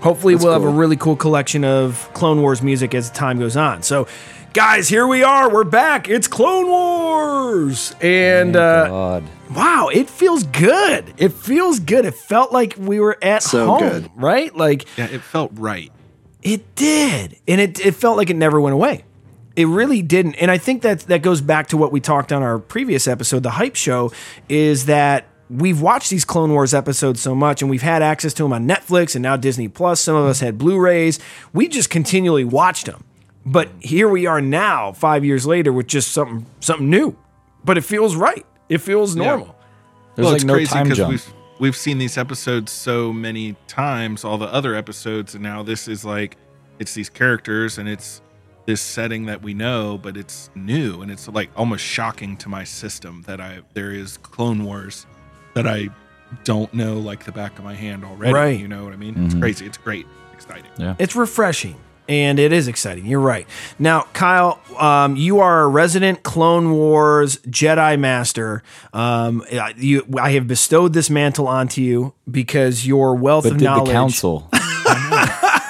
hopefully 0.00 0.34
That's 0.34 0.44
we'll 0.44 0.52
have 0.52 0.64
a 0.64 0.68
really 0.68 0.96
cool 0.96 1.16
collection 1.16 1.64
of 1.64 2.10
Clone 2.14 2.40
Wars 2.42 2.62
music 2.62 2.94
as 2.94 3.10
time 3.10 3.38
goes 3.38 3.56
on. 3.56 3.82
So, 3.82 4.06
guys, 4.52 4.88
here 4.88 5.06
we 5.06 5.22
are. 5.22 5.50
We're 5.52 5.64
back. 5.64 6.08
It's 6.08 6.28
Clone 6.28 6.66
Wars. 6.66 7.94
And 8.00 8.56
uh, 8.56 8.88
God. 8.88 9.24
wow, 9.54 9.88
it 9.92 10.08
feels 10.10 10.44
good. 10.44 11.12
It 11.16 11.32
feels 11.32 11.80
good. 11.80 12.04
It 12.04 12.14
felt 12.14 12.52
like 12.52 12.74
we 12.78 13.00
were 13.00 13.16
at 13.22 13.42
So 13.42 13.66
home, 13.66 13.80
good. 13.80 14.10
right? 14.16 14.54
Like 14.54 14.86
Yeah, 14.98 15.06
it 15.06 15.22
felt 15.22 15.52
right. 15.54 15.90
it 16.42 16.74
did. 16.74 17.38
And 17.48 17.60
it, 17.60 17.84
it 17.84 17.94
felt 17.94 18.16
like 18.16 18.30
it 18.30 18.36
never 18.36 18.60
went 18.60 18.74
away. 18.74 19.04
It 19.58 19.66
really 19.66 20.02
didn't. 20.02 20.36
And 20.36 20.52
I 20.52 20.56
think 20.56 20.82
that 20.82 21.00
that 21.08 21.20
goes 21.20 21.40
back 21.40 21.66
to 21.70 21.76
what 21.76 21.90
we 21.90 21.98
talked 21.98 22.32
on 22.32 22.44
our 22.44 22.60
previous 22.60 23.08
episode, 23.08 23.42
the 23.42 23.50
hype 23.50 23.74
show, 23.74 24.12
is 24.48 24.86
that 24.86 25.26
we've 25.50 25.80
watched 25.80 26.10
these 26.10 26.24
Clone 26.24 26.52
Wars 26.52 26.72
episodes 26.72 27.20
so 27.20 27.34
much 27.34 27.60
and 27.60 27.68
we've 27.68 27.82
had 27.82 28.00
access 28.00 28.32
to 28.34 28.44
them 28.44 28.52
on 28.52 28.68
Netflix 28.68 29.16
and 29.16 29.22
now 29.24 29.36
Disney 29.36 29.66
Plus. 29.66 30.00
Some 30.00 30.14
of 30.14 30.26
us 30.26 30.38
had 30.38 30.58
Blu-rays. 30.58 31.18
We 31.52 31.66
just 31.66 31.90
continually 31.90 32.44
watched 32.44 32.86
them. 32.86 33.02
But 33.44 33.68
here 33.80 34.08
we 34.08 34.26
are 34.26 34.40
now, 34.40 34.92
five 34.92 35.24
years 35.24 35.44
later, 35.44 35.72
with 35.72 35.88
just 35.88 36.12
something 36.12 36.46
something 36.60 36.88
new. 36.88 37.16
But 37.64 37.78
it 37.78 37.82
feels 37.82 38.14
right. 38.14 38.46
It 38.68 38.78
feels 38.78 39.16
normal. 39.16 39.56
There's 40.14 40.24
well, 40.24 40.32
like 40.34 40.36
it's 40.36 40.44
no 40.44 40.54
crazy 40.54 40.72
time 40.72 40.84
because 40.84 40.98
jump. 40.98 41.10
we've 41.10 41.32
we've 41.58 41.76
seen 41.76 41.98
these 41.98 42.16
episodes 42.16 42.70
so 42.70 43.12
many 43.12 43.56
times, 43.66 44.24
all 44.24 44.38
the 44.38 44.52
other 44.52 44.76
episodes, 44.76 45.34
and 45.34 45.42
now 45.42 45.64
this 45.64 45.88
is 45.88 46.04
like 46.04 46.36
it's 46.78 46.94
these 46.94 47.08
characters 47.08 47.78
and 47.78 47.88
it's 47.88 48.20
this 48.68 48.82
setting 48.82 49.24
that 49.24 49.42
we 49.42 49.54
know, 49.54 49.96
but 49.96 50.14
it's 50.14 50.50
new 50.54 51.00
and 51.00 51.10
it's 51.10 51.26
like 51.26 51.48
almost 51.56 51.82
shocking 51.82 52.36
to 52.36 52.50
my 52.50 52.64
system 52.64 53.22
that 53.26 53.40
I 53.40 53.60
there 53.72 53.92
is 53.92 54.18
Clone 54.18 54.62
Wars 54.62 55.06
that 55.54 55.66
I 55.66 55.88
don't 56.44 56.72
know 56.74 56.98
like 56.98 57.24
the 57.24 57.32
back 57.32 57.58
of 57.58 57.64
my 57.64 57.72
hand 57.72 58.04
already. 58.04 58.34
Right. 58.34 58.60
You 58.60 58.68
know 58.68 58.84
what 58.84 58.92
I 58.92 58.96
mean? 58.96 59.24
It's 59.24 59.34
crazy. 59.34 59.64
It's 59.64 59.78
great. 59.78 60.06
Exciting. 60.34 60.70
Yeah. 60.76 60.96
It's 60.98 61.16
refreshing 61.16 61.76
and 62.10 62.38
it 62.38 62.52
is 62.52 62.68
exciting. 62.68 63.06
You're 63.06 63.20
right. 63.20 63.46
Now, 63.78 64.02
Kyle, 64.12 64.60
um, 64.78 65.16
you 65.16 65.40
are 65.40 65.62
a 65.62 65.68
resident 65.68 66.22
Clone 66.22 66.70
Wars 66.72 67.38
Jedi 67.46 67.98
Master. 67.98 68.62
Um, 68.92 69.42
you, 69.78 70.06
I 70.20 70.32
have 70.32 70.46
bestowed 70.46 70.92
this 70.92 71.08
mantle 71.08 71.48
onto 71.48 71.80
you 71.80 72.12
because 72.30 72.86
your 72.86 73.14
wealth 73.14 73.44
But 73.44 73.52
of 73.52 73.58
did 73.60 73.64
knowledge. 73.64 73.86
the 73.86 73.92
council? 73.94 74.50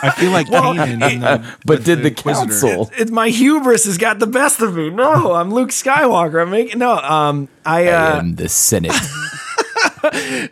I 0.03 0.11
feel 0.11 0.30
like 0.30 0.46
Kanan 0.49 1.12
in 1.12 1.20
the, 1.20 1.57
but 1.64 1.84
did 1.84 2.03
the 2.03 2.09
Inquisitor. 2.09 2.49
council? 2.49 2.90
It's 2.96 3.11
my 3.11 3.28
hubris 3.28 3.84
has 3.84 3.99
got 3.99 4.18
the 4.18 4.26
best 4.26 4.61
of 4.61 4.74
me. 4.74 4.90
No, 4.90 5.34
I'm 5.34 5.53
Luke 5.53 5.70
Skywalker. 5.70 6.42
I'm 6.42 6.51
making 6.51 6.78
no. 6.78 6.99
Um, 6.99 7.49
I 7.64 7.88
I 7.88 7.92
uh, 7.92 8.18
am 8.18 8.34
the 8.36 8.49
Senate. 8.49 8.92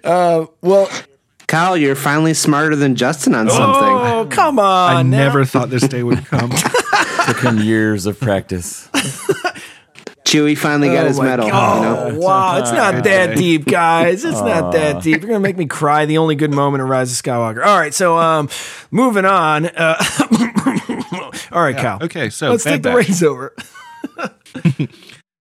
well. 0.62 0.90
Kyle, 1.46 1.76
you're 1.76 1.94
finally 1.94 2.34
smarter 2.34 2.74
than 2.74 2.96
Justin 2.96 3.32
on 3.32 3.48
something. 3.48 3.84
Oh, 3.84 4.26
come 4.28 4.58
on! 4.58 4.96
I 4.96 5.02
now. 5.02 5.16
never 5.16 5.44
thought 5.44 5.70
this 5.70 5.86
day 5.86 6.02
would 6.02 6.24
come. 6.26 6.50
Took 7.26 7.38
him 7.38 7.58
years 7.58 8.06
of 8.06 8.18
practice. 8.18 8.88
Chewie 10.26 10.58
finally 10.58 10.88
got 10.88 11.04
Oh 11.04 11.08
his 11.08 11.20
medal. 11.20 11.48
God. 11.48 12.08
You 12.08 12.12
know? 12.14 12.18
wow, 12.18 12.58
it's 12.58 12.72
not 12.72 13.04
that 13.04 13.36
deep, 13.36 13.64
guys. 13.64 14.24
It's 14.24 14.40
not 14.40 14.72
that 14.72 15.02
deep. 15.02 15.22
You're 15.22 15.28
gonna 15.30 15.40
make 15.40 15.56
me 15.56 15.66
cry. 15.66 16.04
The 16.04 16.18
only 16.18 16.34
good 16.34 16.52
moment 16.52 16.82
in 16.82 16.88
Rise 16.88 17.10
of 17.16 17.24
Skywalker. 17.24 17.64
All 17.64 17.78
right, 17.78 17.94
so 17.94 18.18
um, 18.18 18.48
moving 18.90 19.24
on. 19.24 19.66
Uh, 19.66 19.96
all 21.52 21.62
right, 21.62 21.76
Cal. 21.76 22.02
Okay, 22.02 22.28
so 22.30 22.50
let's 22.50 22.64
Bad 22.64 22.70
take 22.72 22.82
the 22.82 22.88
Batch. 22.90 23.06
reins 23.08 23.22
over. 23.22 23.54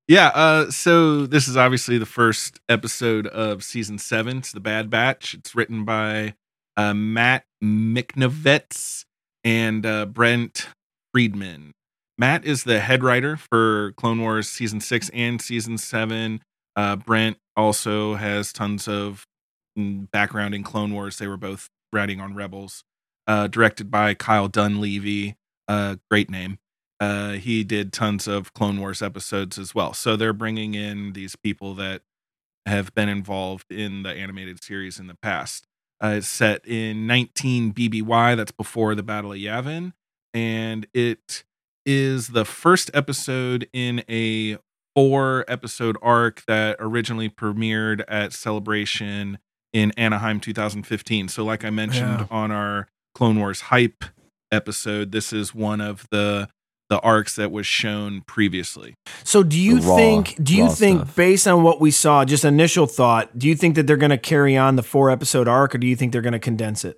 Yeah, 0.08 0.28
uh, 0.28 0.70
so 0.70 1.26
this 1.26 1.48
is 1.48 1.58
obviously 1.58 1.98
the 1.98 2.06
first 2.06 2.60
episode 2.70 3.26
of 3.26 3.64
season 3.64 3.98
seven. 3.98 4.38
It's 4.38 4.52
the 4.52 4.60
Bad 4.60 4.92
Batch. 4.92 5.34
It's 5.34 5.56
written 5.56 5.84
by 5.84 6.36
uh, 6.78 6.94
Matt 6.94 7.46
Michnovetz 7.64 9.06
and 9.44 9.84
uh, 9.84 10.06
Brent 10.06 10.68
Friedman. 11.12 11.74
Matt 12.18 12.46
is 12.46 12.64
the 12.64 12.80
head 12.80 13.04
writer 13.04 13.36
for 13.38 13.94
Clone 13.94 14.22
Wars 14.22 14.48
season 14.48 14.80
six 14.80 15.10
and 15.14 15.42
season 15.42 15.78
seven. 15.78 16.42
Uh, 16.76 16.96
Brent 16.96 17.38
also 17.56 18.16
has 18.16 18.54
tons 18.54 18.88
of 18.88 19.26
mm, 19.78 20.10
background 20.12 20.56
in 20.56 20.64
Clone 20.64 20.94
Wars. 20.94 21.18
They 21.18 21.28
were 21.28 21.38
both 21.38 21.70
writing 21.92 22.22
on 22.22 22.36
Rebels. 22.36 22.84
Uh, 23.28 23.48
directed 23.48 23.90
by 23.90 24.14
Kyle 24.14 24.48
Dunlevy. 24.48 25.36
Uh, 25.68 25.96
great 26.12 26.30
name. 26.30 26.60
Uh, 27.00 27.34
he 27.34 27.64
did 27.64 27.92
tons 27.92 28.28
of 28.28 28.54
Clone 28.54 28.80
Wars 28.80 29.02
episodes 29.02 29.58
as 29.58 29.74
well. 29.74 29.94
So 29.94 30.16
they're 30.16 30.32
bringing 30.32 30.76
in 30.76 31.14
these 31.14 31.36
people 31.36 31.74
that 31.76 32.02
have 32.66 32.94
been 32.94 33.10
involved 33.10 33.72
in 33.72 34.04
the 34.04 34.12
animated 34.12 34.64
series 34.64 35.00
in 35.00 35.08
the 35.08 35.18
past. 35.22 35.66
Uh, 36.04 36.16
it's 36.18 36.28
set 36.28 36.66
in 36.68 37.08
19 37.08 37.74
BBY, 37.74 38.36
that's 38.38 38.52
before 38.52 38.96
the 38.96 39.04
Battle 39.04 39.32
of 39.32 39.40
Yavin, 39.40 39.94
and 40.34 40.86
it 40.94 41.45
is 41.86 42.30
the 42.30 42.46
first 42.46 42.90
episode 42.94 43.68
in 43.74 44.04
a 44.10 44.58
four 44.96 45.44
episode 45.48 45.98
arc 46.02 46.44
that 46.48 46.78
originally 46.80 47.30
premiered 47.30 48.04
at 48.08 48.34
Celebration 48.34 49.40
in 49.74 49.92
Anaheim 49.98 50.40
2015. 50.40 51.28
So, 51.28 51.44
like 51.44 51.66
I 51.66 51.70
mentioned 51.70 52.22
Yeah. 52.22 52.28
on 52.32 52.52
our 52.52 52.88
Clone 53.14 53.40
Wars 53.40 53.62
hype 53.62 54.06
episode, 54.52 55.12
this 55.12 55.34
is 55.34 55.54
one 55.54 55.82
of 55.82 56.08
the 56.12 56.50
the 56.88 57.00
arcs 57.00 57.36
that 57.36 57.52
was 57.52 57.66
shown 57.66 58.22
previously. 58.28 58.94
So 59.24 59.42
do 59.42 59.60
you 59.60 59.80
raw- 59.80 59.96
think 59.96 60.38
do 60.44 60.56
you 60.56 60.70
think 60.70 61.00
stuff. 61.02 61.16
based 61.16 61.48
on 61.48 61.64
what 61.64 61.82
we 61.82 61.90
saw, 61.90 62.24
just 62.26 62.46
initial 62.46 62.86
thought, 62.86 63.40
do 63.40 63.48
you 63.48 63.56
think 63.56 63.74
that 63.76 63.88
they're 63.88 63.98
going 63.98 64.12
to 64.12 64.20
carry 64.20 64.56
on 64.56 64.76
the 64.76 64.84
four 64.84 65.10
episode 65.10 65.48
arc 65.48 65.74
or 65.74 65.80
do 65.80 65.88
you 65.88 65.96
think 65.96 66.12
they're 66.12 66.22
going 66.22 66.34
to 66.34 66.40
condense 66.40 66.86
it? 66.86 66.96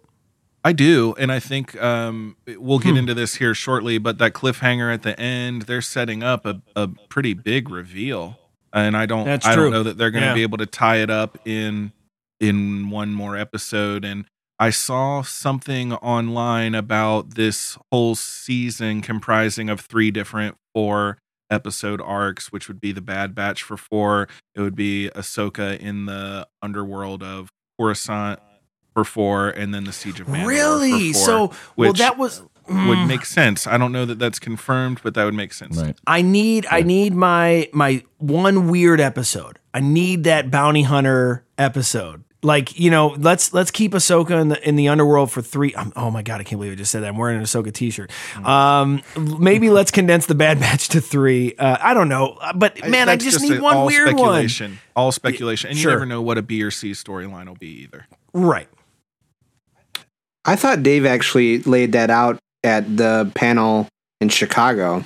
I 0.67 0.73
do, 0.73 1.15
and 1.17 1.31
I 1.31 1.39
think 1.39 1.81
um, 1.81 2.35
we'll 2.57 2.79
get 2.79 2.91
Hmm. 2.91 2.97
into 2.97 3.13
this 3.13 3.35
here 3.35 3.53
shortly. 3.53 3.97
But 3.97 4.17
that 4.17 4.33
cliffhanger 4.33 4.93
at 4.93 5.01
the 5.03 5.17
end, 5.19 5.63
they're 5.63 5.81
setting 5.81 6.23
up 6.23 6.45
a, 6.45 6.61
a 6.75 6.89
pretty 7.09 7.33
big 7.33 7.69
reveal, 7.69 8.37
and 8.73 8.97
I 8.97 9.05
don't, 9.05 9.25
That's 9.25 9.45
I 9.45 9.53
true. 9.53 9.63
don't 9.63 9.71
know 9.71 9.83
that 9.83 9.97
they're 9.97 10.11
going 10.11 10.23
to 10.23 10.29
Yeah. 10.29 10.33
be 10.35 10.41
able 10.43 10.57
to 10.57 10.65
tie 10.65 10.97
it 10.97 11.09
up 11.09 11.37
in 11.45 11.93
in 12.39 12.89
one 12.89 13.13
more 13.13 13.35
episode. 13.37 14.03
And 14.05 14.25
I 14.59 14.69
saw 14.69 15.21
something 15.23 15.93
online 15.93 16.75
about 16.75 17.35
this 17.35 17.77
whole 17.91 18.15
season 18.15 19.01
comprising 19.01 19.69
of 19.69 19.79
three 19.79 20.11
different 20.11 20.55
four 20.75 21.17
episode 21.49 22.01
arcs, 22.01 22.51
which 22.51 22.67
would 22.67 22.79
be 22.81 22.91
the 22.91 23.01
Bad 23.01 23.33
Batch 23.33 23.63
for 23.63 23.77
four. 23.77 24.27
It 24.53 24.61
would 24.61 24.75
be 24.75 25.09
Ahsoka 25.15 25.79
in 25.79 26.05
the 26.07 26.47
underworld 26.61 27.23
of 27.23 27.49
Coruscant 27.79 28.39
for 28.97 29.03
four, 29.03 29.49
and 29.49 29.75
then 29.75 29.83
the 29.83 29.93
Siege 29.93 30.19
of 30.19 30.25
Mandalore. 30.25 30.47
Really? 30.47 31.13
For 31.13 31.19
four, 31.19 31.25
So 31.25 31.51
well 31.75 31.93
that 31.93 32.17
was 32.17 32.41
would 32.67 32.97
Mm. 32.97 33.07
make 33.07 33.25
sense. 33.25 33.67
I 33.67 33.77
don't 33.77 33.91
know 33.91 34.05
that 34.05 34.17
that's 34.17 34.39
confirmed, 34.39 35.01
but 35.03 35.13
that 35.13 35.23
would 35.23 35.35
make 35.35 35.53
sense. 35.53 35.77
Right. 35.77 35.95
I 36.07 36.23
need 36.23 36.65
I 36.71 36.81
need 36.81 37.13
my 37.13 37.69
my 37.73 38.03
one 38.17 38.69
weird 38.69 38.99
episode. 38.99 39.59
I 39.71 39.81
need 39.81 40.23
that 40.23 40.49
bounty 40.49 40.81
hunter 40.81 41.45
episode. 41.59 42.23
Like 42.43 42.79
you 42.79 42.89
know, 42.91 43.15
let's 43.19 43.53
let's 43.53 43.71
keep 43.71 43.93
Ahsoka 43.93 44.39
in 44.41 44.49
the 44.49 44.67
in 44.67 44.75
the 44.75 44.87
underworld 44.89 45.31
for 45.31 45.41
three. 45.41 45.73
um, 45.75 45.91
oh 45.95 46.09
my 46.11 46.21
god, 46.23 46.39
I 46.39 46.43
can't 46.43 46.59
believe 46.59 46.71
I 46.71 46.75
just 46.75 46.91
said 46.91 47.03
that. 47.03 47.07
I'm 47.09 47.17
wearing 47.17 47.37
an 47.37 47.43
Ahsoka 47.43 47.71
t-shirt. 47.73 48.11
Um, 48.45 49.01
maybe 49.39 49.69
let's 49.69 49.89
condense 49.91 50.25
the 50.27 50.35
Bad 50.35 50.59
Batch 50.59 50.89
to 50.89 51.01
three. 51.01 51.55
Uh, 51.57 51.77
I 51.79 51.93
don't 51.93 52.09
know, 52.09 52.37
but 52.55 52.79
man, 52.87 53.09
I 53.09 53.15
That's 53.15 53.23
just, 53.25 53.39
a- 53.45 53.49
need 53.49 53.59
one 53.61 53.75
all 53.77 53.85
weird 53.87 54.07
one. 54.09 54.17
speculation. 54.17 54.79
All 54.95 55.11
speculation, 55.11 55.69
and 55.71 55.79
sure. 55.79 55.91
you 55.91 55.95
never 55.95 56.05
know 56.05 56.21
what 56.21 56.37
a 56.37 56.41
B 56.41 56.61
or 56.63 56.69
C 56.71 56.91
storyline 56.91 57.47
will 57.47 57.55
be 57.55 57.83
either. 57.83 58.07
Right. 58.33 58.67
I 60.47 60.55
thought 60.55 60.81
Dave 60.81 61.05
actually 61.05 61.59
laid 61.63 61.91
that 61.91 62.09
out 62.09 62.39
at 62.63 62.97
the 62.97 63.31
panel 63.35 63.87
in 64.21 64.29
Chicago. 64.29 65.03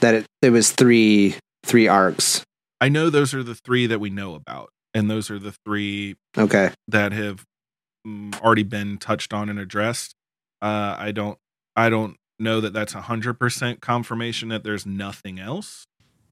That 0.00 0.14
it, 0.14 0.26
it 0.42 0.50
was 0.50 0.70
three 0.72 1.34
three 1.64 1.88
arcs. 1.88 2.44
I 2.80 2.88
know 2.88 3.10
those 3.10 3.34
are 3.34 3.42
the 3.42 3.56
three 3.56 3.86
that 3.88 3.98
we 3.98 4.10
know 4.10 4.34
about, 4.36 4.70
and 4.94 5.10
those 5.10 5.30
are 5.30 5.38
the 5.40 5.52
three 5.66 6.14
Okay. 6.36 6.70
that 6.86 7.10
have 7.12 7.44
mm, 8.06 8.40
already 8.40 8.62
been 8.62 8.98
touched 8.98 9.32
on 9.34 9.48
and 9.48 9.58
addressed. 9.58 10.14
Uh, 10.62 10.94
I 10.96 11.10
don't, 11.10 11.36
I 11.74 11.88
don't 11.90 12.16
know 12.38 12.60
that 12.60 12.72
that's 12.72 12.94
a 12.94 13.00
hundred 13.02 13.34
percent 13.40 13.80
confirmation 13.80 14.48
that 14.50 14.62
there's 14.62 14.86
nothing 14.86 15.40
else, 15.40 15.84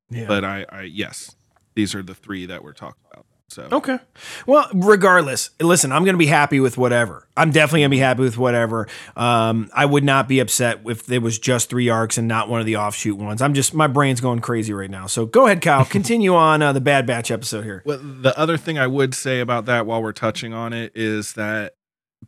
Yeah. 0.09 0.27
but 0.29 0.45
I, 0.45 0.65
I, 0.71 0.83
yes, 0.83 1.35
these 1.75 1.93
are 1.97 2.03
the 2.05 2.15
three 2.15 2.47
that 2.47 2.63
we're 2.63 2.73
talking 2.73 3.03
about. 3.13 3.26
So 3.49 3.69
Okay. 3.71 3.99
Well, 4.47 4.69
regardless, 4.75 5.51
listen, 5.61 5.93
I'm 5.93 6.05
going 6.05 6.15
to 6.15 6.19
be 6.19 6.27
happy 6.27 6.59
with 6.59 6.77
whatever. 6.77 7.29
I'm 7.37 7.53
definitely 7.53 7.81
going 7.81 7.91
to 7.91 7.97
be 7.97 8.01
happy 8.01 8.23
with 8.23 8.37
whatever. 8.37 8.89
Um, 9.15 9.71
I 9.73 9.87
would 9.87 10.03
not 10.05 10.29
be 10.29 10.41
upset 10.41 10.81
if 10.85 11.07
there 11.07 11.21
was 11.21 11.39
just 11.39 11.71
three 11.71 11.89
arcs 11.89 12.19
and 12.19 12.27
not 12.27 12.49
one 12.49 12.61
of 12.61 12.67
the 12.67 12.77
offshoot 12.77 13.17
ones. 13.17 13.41
I'm 13.41 13.55
just, 13.55 13.73
my 13.73 13.87
brain's 13.87 14.21
going 14.21 14.41
crazy 14.41 14.73
right 14.73 14.91
now. 14.91 15.07
So 15.07 15.27
go 15.27 15.47
ahead, 15.47 15.63
Kyle. 15.63 15.85
Continue 15.85 16.35
on 16.37 16.61
uh, 16.61 16.73
the 16.73 16.81
Bad 16.81 17.07
Batch 17.07 17.31
episode 17.31 17.63
here. 17.63 17.83
Well, 17.87 18.01
the 18.03 18.37
other 18.37 18.57
thing 18.57 18.79
I 18.79 18.89
would 18.89 19.15
say 19.15 19.41
about 19.41 19.65
that 19.67 19.87
while 19.87 20.03
we're 20.03 20.13
touching 20.13 20.53
on 20.53 20.73
it 20.73 20.93
is 20.95 21.35
that 21.35 21.75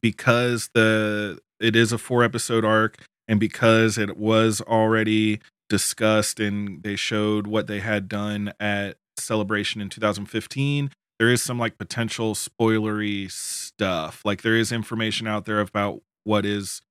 because 0.01 0.71
the 0.75 1.41
it 1.59 1.75
is 1.75 1.93
a 1.93 1.99
four 1.99 2.23
episode 2.23 2.65
arc 2.65 3.03
and 3.27 3.41
because 3.41 3.99
it 3.99 4.17
was 4.17 4.61
already 4.61 5.41
discussed 5.69 6.39
and 6.39 6.83
they 6.85 6.95
showed 6.97 7.47
what 7.47 7.67
they 7.67 7.81
had 7.81 8.09
done 8.09 8.53
at 8.61 8.97
celebration 9.19 9.81
in 9.81 9.89
2015 9.89 10.91
there 11.19 11.29
is 11.31 11.43
some 11.43 11.59
like 11.59 11.79
potential 11.79 12.35
spoilery 12.35 13.31
stuff 13.31 14.23
like 14.25 14.43
there 14.43 14.57
is 14.57 14.73
information 14.73 15.27
out 15.27 15.45
there 15.45 15.61
about 15.61 16.01
what 16.25 16.45
is 16.47 16.83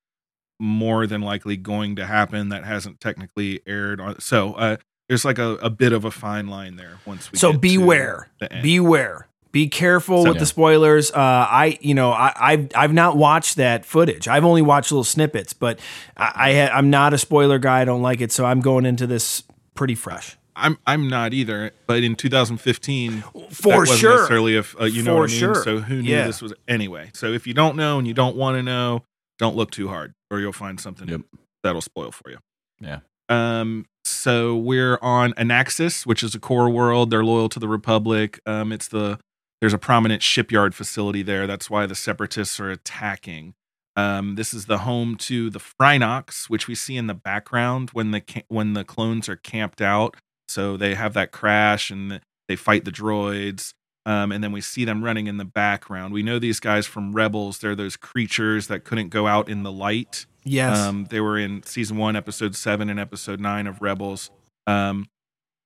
more 0.60 1.06
than 1.06 1.22
likely 1.22 1.56
going 1.56 1.96
to 1.96 2.06
happen 2.06 2.50
that 2.50 2.64
hasn't 2.66 3.00
technically 3.00 3.62
aired 3.68 4.00
on 4.02 4.20
so 4.20 4.54
uh 4.56 4.76
there's 5.08 5.24
like 5.24 5.38
a, 5.38 5.52
a 5.62 5.70
bit 5.70 5.94
of 5.94 6.04
a 6.04 6.12
fine 6.12 6.48
line 6.48 6.76
there 6.76 6.98
once 7.06 7.32
we 7.32 7.38
So 7.38 7.54
get 7.54 7.62
beware, 7.62 8.28
the 8.42 8.50
beware, 8.62 9.28
be 9.54 9.70
careful 9.70 10.24
So- 10.24 10.30
with 10.32 10.40
the 10.40 10.46
spoilers. 10.46 11.12
Uh, 11.12 11.16
I, 11.50 11.78
you 11.80 11.94
know, 11.94 12.12
I, 12.12 12.34
I've 12.36 12.68
I've 12.76 12.94
not 12.94 13.16
watched 13.16 13.56
that 13.56 13.86
footage. 13.86 14.28
I've 14.28 14.44
only 14.44 14.62
watched 14.62 14.92
little 14.92 15.06
snippets, 15.06 15.54
but 15.54 15.80
I, 16.18 16.32
I 16.36 16.54
ha- 16.56 16.74
I'm 16.78 16.90
not 16.90 17.14
a 17.14 17.18
spoiler 17.18 17.58
guy. 17.58 17.80
I 17.80 17.86
don't 17.86 18.02
like 18.02 18.20
it, 18.20 18.34
so 18.34 18.44
I'm 18.46 18.60
going 18.60 18.86
into 18.86 19.08
this 19.08 19.44
pretty 19.76 19.96
fresh. 19.96 20.36
I'm 20.58 20.78
I'm 20.86 21.10
not 21.10 21.34
either, 21.34 21.72
but 21.88 22.04
in 22.04 22.16
2015, 22.16 23.22
For 23.22 23.70
that 23.70 23.78
wasn't 23.78 24.00
sure. 24.00 24.12
necessarily 24.16 24.56
if 24.58 24.80
uh, 24.80 24.86
you 24.86 25.04
know 25.04 25.14
For 25.16 25.20
what 25.22 25.30
I 25.30 25.32
mean. 25.32 25.40
sure. 25.40 25.56
So 25.64 25.80
who 25.80 26.02
knew 26.02 26.10
Yeah. 26.12 26.26
this 26.28 26.42
was 26.42 26.54
anyway? 26.68 27.12
So 27.14 27.32
if 27.32 27.46
you 27.48 27.54
don't 27.54 27.76
know 27.76 27.98
and 28.00 28.08
you 28.08 28.14
don't 28.14 28.36
want 28.36 28.58
to 28.58 28.64
know, 28.64 29.04
don't 29.40 29.56
look 29.56 29.72
too 29.72 29.88
hard, 29.88 30.14
or 30.32 30.40
you'll 30.40 30.52
find 30.54 30.80
something 30.80 31.08
Yep. 31.08 31.22
that'll 31.64 31.82
spoil 31.82 32.12
for 32.12 32.30
you. 32.32 32.38
Yeah. 32.80 33.00
Um. 33.30 33.86
So 34.06 34.56
we're 34.56 34.98
on 35.02 35.34
Anaxis, 35.34 36.06
which 36.06 36.24
is 36.24 36.34
a 36.34 36.40
core 36.40 36.70
world. 36.70 37.10
They're 37.12 37.26
loyal 37.26 37.50
to 37.50 37.60
the 37.60 37.68
Republic. 37.68 38.40
Um. 38.46 38.72
It's 38.72 38.88
the 38.88 39.20
there's 39.62 39.74
a 39.74 39.78
prominent 39.80 40.22
shipyard 40.22 40.76
facility 40.76 41.24
there. 41.24 41.48
That's 41.48 41.70
why 41.70 41.86
the 41.88 41.96
Separatists 41.96 42.60
are 42.60 42.70
attacking. 42.70 43.54
Um, 43.96 44.36
this 44.36 44.54
is 44.54 44.68
the 44.68 44.78
home 44.80 45.16
to 45.16 45.50
the 45.50 45.60
Fyrnocks, 45.60 46.48
which 46.52 46.68
we 46.68 46.76
see 46.76 46.98
in 46.98 47.08
the 47.08 47.16
background 47.16 47.90
when 47.94 48.12
the 48.12 48.22
when 48.48 48.74
the 48.74 48.84
clones 48.84 49.28
are 49.28 49.36
camped 49.36 49.82
out. 49.82 50.16
So 50.48 50.78
they 50.78 50.96
have 50.96 51.14
that 51.14 51.32
crash 51.32 51.90
and 51.90 52.22
they 52.48 52.56
fight 52.56 52.86
the 52.86 52.92
droids. 52.92 53.74
Um, 54.06 54.32
and 54.32 54.42
then 54.42 54.54
we 54.54 54.62
see 54.62 54.86
them 54.86 55.04
running 55.04 55.28
in 55.28 55.36
the 55.36 55.46
background. 55.46 56.14
We 56.14 56.24
know 56.24 56.40
these 56.40 56.62
guys 56.62 56.86
from 56.86 57.12
Rebels. 57.12 57.58
They're 57.58 57.76
those 57.76 57.98
creatures 57.98 58.68
that 58.68 58.86
couldn't 58.86 59.10
go 59.10 59.28
out 59.28 59.50
in 59.50 59.64
the 59.64 59.72
light. 59.72 60.26
Yes. 60.46 60.78
Um, 60.78 61.08
they 61.10 61.20
were 61.20 61.38
in 61.38 61.64
season 61.64 61.98
one, 61.98 62.16
episode 62.16 62.56
seven, 62.56 62.90
and 62.90 63.02
episode 63.02 63.42
nine 63.42 63.68
of 63.68 63.82
Rebels. 63.82 64.32
Um, 64.66 65.08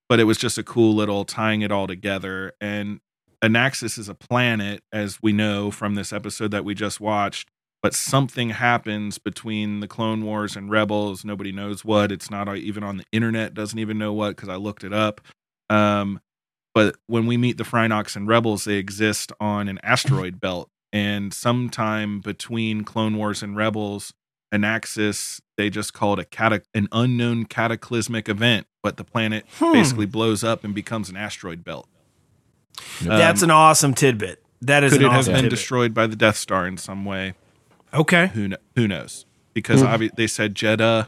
but 0.09 0.19
it 0.19 0.23
was 0.23 0.39
just 0.39 0.57
a 0.57 0.63
cool 0.63 0.95
little 0.95 1.23
tying 1.23 1.61
it 1.61 1.71
all 1.71 1.85
together. 1.85 2.53
And 2.59 2.99
Anaxis 3.43 3.99
is 3.99 4.09
a 4.09 4.15
planet, 4.15 4.81
as 4.91 5.19
we 5.21 5.33
know 5.33 5.69
from 5.69 5.93
this 5.93 6.11
episode 6.11 6.49
that 6.49 6.65
we 6.65 6.73
just 6.73 6.99
watched. 6.99 7.50
But 7.83 7.95
something 7.95 8.51
happens 8.51 9.17
between 9.17 9.79
the 9.79 9.87
Clone 9.87 10.23
Wars 10.23 10.55
and 10.55 10.69
Rebels. 10.69 11.25
Nobody 11.25 11.51
knows 11.51 11.83
what. 11.83 12.11
It's 12.11 12.29
not 12.29 12.55
even 12.55 12.83
on 12.83 12.97
the 12.97 13.03
internet. 13.11 13.53
Doesn't 13.55 13.79
even 13.79 13.97
know 13.97 14.13
what 14.13 14.35
because 14.35 14.49
I 14.49 14.55
looked 14.55 14.83
it 14.83 14.93
up. 14.93 15.19
Um, 15.69 16.19
but 16.75 16.95
when 17.07 17.25
we 17.25 17.37
meet 17.37 17.57
the 17.57 17.63
Fyrnocks 17.63 18.15
and 18.15 18.27
Rebels, 18.27 18.65
they 18.65 18.75
exist 18.75 19.31
on 19.39 19.67
an 19.67 19.79
asteroid 19.83 20.39
belt. 20.39 20.69
And 20.93 21.33
sometime 21.33 22.19
between 22.19 22.83
Clone 22.83 23.17
Wars 23.17 23.41
and 23.41 23.55
Rebels, 23.57 24.13
Anaxis, 24.53 25.41
they 25.57 25.69
just 25.69 25.93
call 25.93 26.13
it 26.13 26.19
a 26.19 26.25
cata- 26.25 26.61
an 26.75 26.87
unknown 26.91 27.45
cataclysmic 27.45 28.27
event. 28.29 28.67
but 28.83 28.97
the 28.97 29.03
planet 29.03 29.45
Hmm. 29.59 29.73
basically 29.73 30.07
blows 30.07 30.43
up 30.43 30.63
and 30.63 30.73
becomes 30.73 31.07
an 31.07 31.15
asteroid 31.15 31.63
belt. 31.63 31.87
That's 33.01 33.43
Um, 33.43 33.49
an 33.49 33.51
awesome 33.51 33.93
tidbit. 33.93 34.43
That 34.59 34.83
is 34.83 34.91
could 34.93 35.01
an 35.03 35.07
it 35.07 35.11
have 35.11 35.25
been 35.25 35.35
tidbit. 35.35 35.49
destroyed 35.51 35.93
by 35.93 36.07
the 36.07 36.15
Death 36.15 36.37
Star 36.37 36.65
in 36.65 36.77
some 36.77 37.05
way? 37.05 37.35
Okay. 37.93 38.27
Who 38.27 38.49
kn- 38.49 38.59
who 38.75 38.87
knows? 38.87 39.25
Because 39.53 39.81
obvi- 39.83 40.15
they 40.15 40.27
said 40.27 40.55
Jedha 40.55 41.07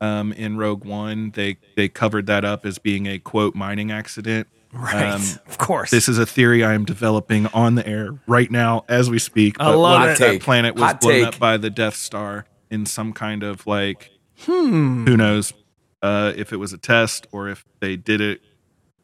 um, 0.00 0.32
in 0.32 0.56
Rogue 0.56 0.84
One. 0.84 1.30
They 1.32 1.58
they 1.76 1.88
covered 1.88 2.26
that 2.26 2.44
up 2.44 2.64
as 2.64 2.78
being 2.78 3.06
a 3.06 3.18
quote 3.18 3.54
mining 3.54 3.90
accident. 3.90 4.48
Right. 4.72 5.14
of 5.46 5.58
course. 5.58 5.90
This 5.90 6.08
is 6.08 6.18
a 6.18 6.24
theory 6.24 6.64
I 6.64 6.72
am 6.72 6.86
developing 6.86 7.46
on 7.48 7.74
the 7.74 7.86
air 7.86 8.18
right 8.26 8.50
now 8.50 8.84
as 8.88 9.10
we 9.10 9.18
speak. 9.18 9.56
I 9.60 9.64
But 9.72 9.76
love 9.78 10.08
it. 10.08 10.18
that 10.18 10.40
planet 10.40 10.74
was 10.74 10.82
Hot 10.84 11.00
blown 11.00 11.12
take. 11.12 11.26
up 11.26 11.38
by 11.38 11.58
the 11.58 11.68
Death 11.68 11.96
Star 11.96 12.46
in 12.70 12.86
some 12.86 13.12
kind 13.12 13.42
of 13.42 13.66
like 13.66 14.10
Hmm. 14.46 15.06
who 15.06 15.16
knows 15.16 15.52
uh, 16.00 16.32
if 16.34 16.52
it 16.52 16.56
was 16.56 16.72
a 16.72 16.78
test 16.78 17.26
or 17.30 17.48
if 17.48 17.64
they 17.80 17.96
did 17.96 18.20
it 18.22 18.40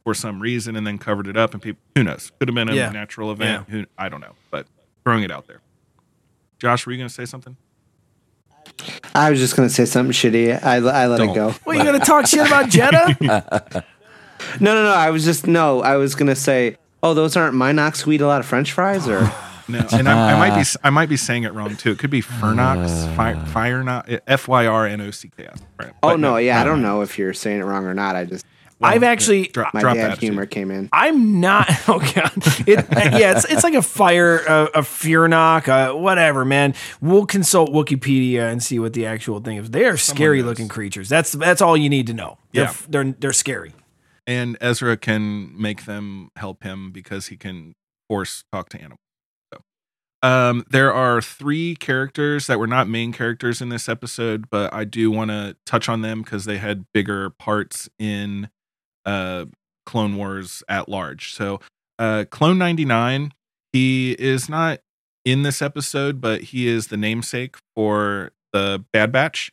for 0.02 0.14
some 0.14 0.40
reason 0.40 0.74
and 0.74 0.86
then 0.86 0.96
covered 0.98 1.28
it 1.28 1.36
up 1.36 1.52
and 1.52 1.62
people 1.62 1.80
who 1.94 2.02
knows 2.02 2.32
could 2.40 2.48
have 2.48 2.54
been 2.56 2.68
a 2.70 2.74
Yeah. 2.74 2.88
natural 2.90 3.30
event 3.30 3.68
who 3.68 3.84
I 3.98 4.08
don't 4.08 4.20
know 4.22 4.32
but 4.50 4.66
throwing 5.04 5.22
it 5.22 5.30
out 5.30 5.46
there 5.46 5.60
Josh 6.58 6.86
were 6.86 6.92
you 6.92 6.98
going 6.98 7.08
to 7.08 7.14
say 7.14 7.24
something 7.24 7.56
I 9.14 9.30
was 9.30 9.40
just 9.40 9.56
gonna 9.56 9.70
say 9.70 9.86
something 9.86 10.12
shitty. 10.12 10.62
I, 10.62 10.76
I 10.76 11.06
let 11.06 11.16
Don't. 11.18 11.30
it 11.30 11.34
go. 11.34 11.54
Well, 11.64 11.76
you 11.76 11.84
gonna 11.84 11.98
talk 11.98 12.26
shit 12.26 12.46
about 12.46 12.66
Jedha? 12.66 13.84
No, 14.60 14.72
no, 14.74 14.84
no. 14.84 14.90
I 14.92 15.10
was 15.10 15.24
just 15.24 15.46
no. 15.48 15.82
I 15.82 15.96
was 15.96 16.14
gonna 16.14 16.36
say, 16.36 16.76
oh, 17.02 17.12
those 17.12 17.36
aren't 17.36 17.56
Minox. 17.56 18.06
We 18.06 18.14
eat 18.16 18.20
a 18.20 18.26
lot 18.26 18.38
of 18.40 18.46
French 18.46 18.70
fries, 18.72 19.08
or 19.08 19.22
no 19.68 19.84
and 19.92 20.08
I, 20.08 20.32
I 20.34 20.38
might 20.38 20.62
be 20.62 20.68
I 20.84 20.90
might 20.90 21.08
be 21.08 21.16
saying 21.16 21.42
it 21.42 21.52
wrong 21.54 21.74
too 21.76 21.90
it 21.92 21.98
could 21.98 22.10
be 22.10 22.22
Fernox 22.22 23.14
fire 23.16 23.36
fire 23.46 23.82
not 23.82 24.08
F 24.28 24.46
Y 24.46 24.66
R 24.66 24.86
N 24.86 25.00
O 25.00 25.10
C 25.10 25.30
K 25.36 25.46
S 25.46 25.58
right 25.80 25.90
oh 26.02 26.10
But 26.10 26.20
no, 26.20 26.36
yeah. 26.36 26.60
I 26.60 26.64
don't 26.64 26.74
mind. 26.74 26.82
know 26.84 27.02
if 27.02 27.18
you're 27.18 27.34
saying 27.34 27.60
it 27.60 27.64
wrong 27.64 27.84
or 27.84 27.94
not. 27.94 28.14
I 28.14 28.24
just 28.26 28.46
I've 28.80 29.02
actually. 29.02 29.48
drop, 29.48 29.74
my 29.74 29.80
drop 29.80 29.94
dad 29.96 30.12
that 30.12 30.18
humor 30.18 30.46
came 30.46 30.70
in. 30.70 30.88
I'm 30.92 31.40
not. 31.40 31.68
Oh 31.88 31.98
god. 32.14 32.32
It, 32.68 32.86
yeah, 32.90 33.32
it's 33.36 33.44
it's 33.46 33.64
like 33.64 33.74
a 33.74 33.82
fire, 33.82 34.38
a, 34.38 34.64
a 34.74 34.80
Fearnock, 34.82 35.68
uh, 35.68 35.96
whatever, 35.96 36.44
man. 36.44 36.74
We'll 37.00 37.26
consult 37.26 37.70
Wikipedia 37.70 38.50
and 38.52 38.62
see 38.62 38.78
what 38.78 38.92
the 38.92 39.06
actual 39.06 39.40
thing 39.40 39.56
is. 39.56 39.70
They 39.70 39.84
are 39.86 39.96
scary 39.96 40.38
knows. 40.40 40.46
looking 40.50 40.68
creatures. 40.68 41.08
That's 41.08 41.32
that's 41.32 41.60
all 41.62 41.76
you 41.76 41.88
need 41.88 42.06
to 42.08 42.14
know. 42.14 42.38
They're, 42.52 42.64
Yeah. 42.64 42.74
they're 42.88 43.12
they're 43.18 43.32
scary. 43.32 43.72
and 44.26 44.56
Ezra 44.60 44.96
can 44.96 45.60
make 45.60 45.86
them 45.86 46.30
help 46.36 46.62
him 46.62 46.90
because 46.92 47.28
he 47.28 47.36
can 47.36 47.74
force 48.08 48.44
talk 48.52 48.68
to 48.70 48.78
animals. 48.78 48.98
So, 49.54 49.60
um, 50.28 50.64
there 50.70 50.92
are 50.92 51.22
three 51.22 51.74
characters 51.76 52.46
that 52.48 52.58
were 52.58 52.66
not 52.66 52.88
main 52.88 53.12
characters 53.12 53.60
in 53.62 53.70
this 53.70 53.88
episode, 53.88 54.50
but 54.50 54.72
I 54.74 54.84
do 54.84 55.10
want 55.10 55.30
to 55.30 55.56
touch 55.64 55.88
on 55.88 56.02
them 56.02 56.22
because 56.22 56.44
they 56.44 56.58
had 56.58 56.84
bigger 56.92 57.30
parts 57.30 57.88
in 57.98 58.50
uh, 59.08 59.46
Clone 59.86 60.16
Wars 60.16 60.62
at 60.68 60.88
large. 60.88 61.32
So, 61.32 61.60
uh, 61.98 62.24
Clone 62.30 62.58
ninety 62.58 62.84
nine, 62.84 63.32
he 63.72 64.12
is 64.18 64.48
not 64.48 64.80
in 65.24 65.42
this 65.42 65.62
episode, 65.62 66.20
but 66.20 66.40
he 66.52 66.68
is 66.68 66.88
the 66.88 66.96
namesake 66.96 67.56
for 67.74 68.32
the 68.52 68.84
Bad 68.92 69.12
Batch. 69.12 69.50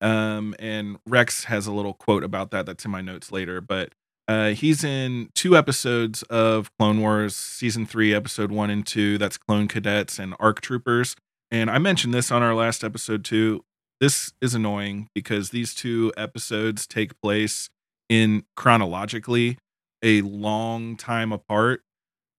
Um, 0.00 0.54
and 0.58 0.98
Rex 1.06 1.44
has 1.44 1.66
a 1.66 1.72
little 1.72 1.94
quote 1.94 2.24
about 2.24 2.50
that 2.50 2.66
that's 2.66 2.84
in 2.84 2.90
my 2.90 3.00
notes 3.00 3.32
later, 3.32 3.60
but 3.60 3.92
uh, 4.28 4.50
he's 4.50 4.84
in 4.84 5.30
two 5.34 5.56
episodes 5.56 6.22
of 6.24 6.70
Clone 6.78 7.00
Wars, 7.00 7.34
season 7.34 7.86
three, 7.86 8.12
episode 8.12 8.50
one 8.52 8.70
and 8.70 8.86
two. 8.86 9.18
That's 9.18 9.38
Clone 9.38 9.68
Cadets 9.68 10.18
and 10.18 10.34
Arc 10.38 10.60
Troopers. 10.60 11.16
And 11.50 11.70
I 11.70 11.78
mentioned 11.78 12.12
this 12.12 12.30
on 12.30 12.42
our 12.42 12.54
last 12.54 12.84
episode 12.84 13.24
too. 13.24 13.64
This 14.00 14.32
is 14.42 14.54
annoying 14.54 15.08
because 15.14 15.50
these 15.50 15.74
two 15.74 16.12
episodes 16.16 16.86
take 16.86 17.20
place 17.22 17.70
in 18.08 18.44
chronologically 18.56 19.58
a 20.02 20.20
long 20.22 20.96
time 20.96 21.32
apart. 21.32 21.82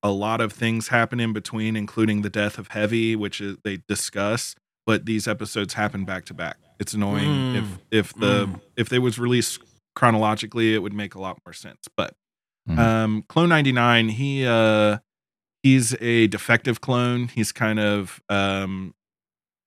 A 0.03 0.11
lot 0.11 0.41
of 0.41 0.53
things 0.53 0.89
happen 0.89 1.19
in 1.19 1.33
between, 1.33 1.75
including 1.75 2.21
the 2.21 2.29
death 2.29 2.57
of 2.57 2.69
Heavy, 2.69 3.15
which 3.15 3.41
is, 3.41 3.57
they 3.63 3.79
discuss. 3.87 4.55
But 4.85 5.05
these 5.05 5.27
episodes 5.27 5.73
happen 5.73 6.05
back 6.05 6.23
to 6.25 6.33
back. 6.33 6.57
It's 6.79 6.93
annoying 6.93 7.27
Mm. 7.53 7.55
if 7.55 7.79
if 7.91 8.13
the 8.13 8.47
Mm. 8.47 8.61
if 8.77 8.87
they 8.89 8.99
was 8.99 9.19
released 9.19 9.59
chronologically, 9.95 10.73
it 10.75 10.79
would 10.83 10.93
make 10.93 11.15
a 11.15 11.19
lot 11.19 11.39
more 11.45 11.51
sense. 11.53 11.87
But 11.97 12.15
Mhm. 12.69 12.77
um, 12.79 13.23
Clone 13.27 13.49
ninety 13.49 13.71
nine, 13.73 14.09
he 14.09 14.45
uh, 14.45 14.99
he's 15.63 15.93
a 15.99 16.27
defective 16.27 16.79
clone. 16.79 17.27
He's 17.29 17.51
kind 17.51 17.79
of 17.79 18.21
um, 18.29 18.93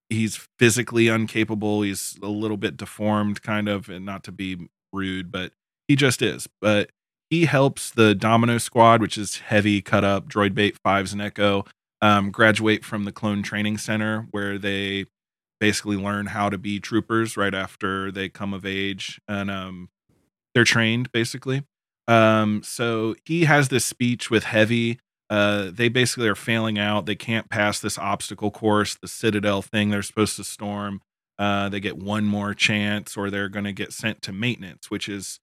he's 0.09 0.48
physically 0.59 1.09
incapable. 1.09 1.82
He's 1.82 2.16
a 2.22 2.28
little 2.28 2.57
bit 2.57 2.76
deformed, 2.76 3.42
kind 3.42 3.68
of, 3.68 3.88
and 3.90 4.07
not 4.07 4.24
to 4.24 4.32
be 4.32 4.68
rude, 4.92 5.30
but 5.30 5.53
he 5.91 5.97
just 5.97 6.22
is. 6.22 6.49
But 6.61 6.91
he 7.30 7.47
helps 7.47 7.91
the 7.91 8.14
Domino 8.14 8.59
Squad, 8.59 9.01
which 9.01 9.18
is 9.18 9.38
heavy, 9.38 9.82
cut 9.82 10.05
up, 10.05 10.28
droid 10.28 10.55
bait 10.55 10.78
fives 10.84 11.12
and 11.12 11.20
Echo, 11.20 11.64
um, 12.01 12.30
graduate 12.30 12.84
from 12.84 13.03
the 13.03 13.11
Clone 13.11 13.43
Training 13.43 13.76
Center, 13.76 14.28
where 14.30 14.57
they 14.57 15.07
basically 15.59 15.97
learn 15.97 16.26
how 16.26 16.49
to 16.49 16.57
be 16.57 16.78
troopers 16.78 17.36
right 17.36 17.53
after 17.55 18.12
they 18.12 18.28
come 18.28 18.55
of 18.55 18.64
age, 18.64 19.20
and 19.26 19.51
um, 19.51 19.88
they're 20.55 20.62
trained 20.62 21.11
basically. 21.11 21.64
Um, 22.07 22.62
so 22.62 23.16
he 23.24 23.47
has 23.47 23.68
this 23.68 23.84
speech 23.84 24.30
with 24.30 24.45
Heavy. 24.45 25.01
Uh, 25.28 25.72
they 25.72 25.88
basically 25.88 26.28
are 26.28 26.36
failing 26.36 26.78
out. 26.78 27.07
They 27.07 27.16
can't 27.16 27.51
pass 27.51 27.80
this 27.80 27.99
obstacle 27.99 28.53
course, 28.53 28.95
the 28.95 29.09
Citadel 29.09 29.61
thing 29.61 29.91
they're 29.91 30.03
supposed 30.03 30.36
to 30.36 30.45
storm. 30.45 31.01
Uh, 31.36 31.68
they 31.68 31.80
get 31.80 31.99
one 31.99 32.26
more 32.26 32.55
chance, 32.55 33.16
or 33.16 33.28
they're 33.28 33.49
going 33.49 33.64
to 33.64 33.72
get 33.72 33.93
sent 33.93 34.22
to 34.22 34.32
maintenance, 34.32 34.88
which 34.88 35.09
is 35.09 35.41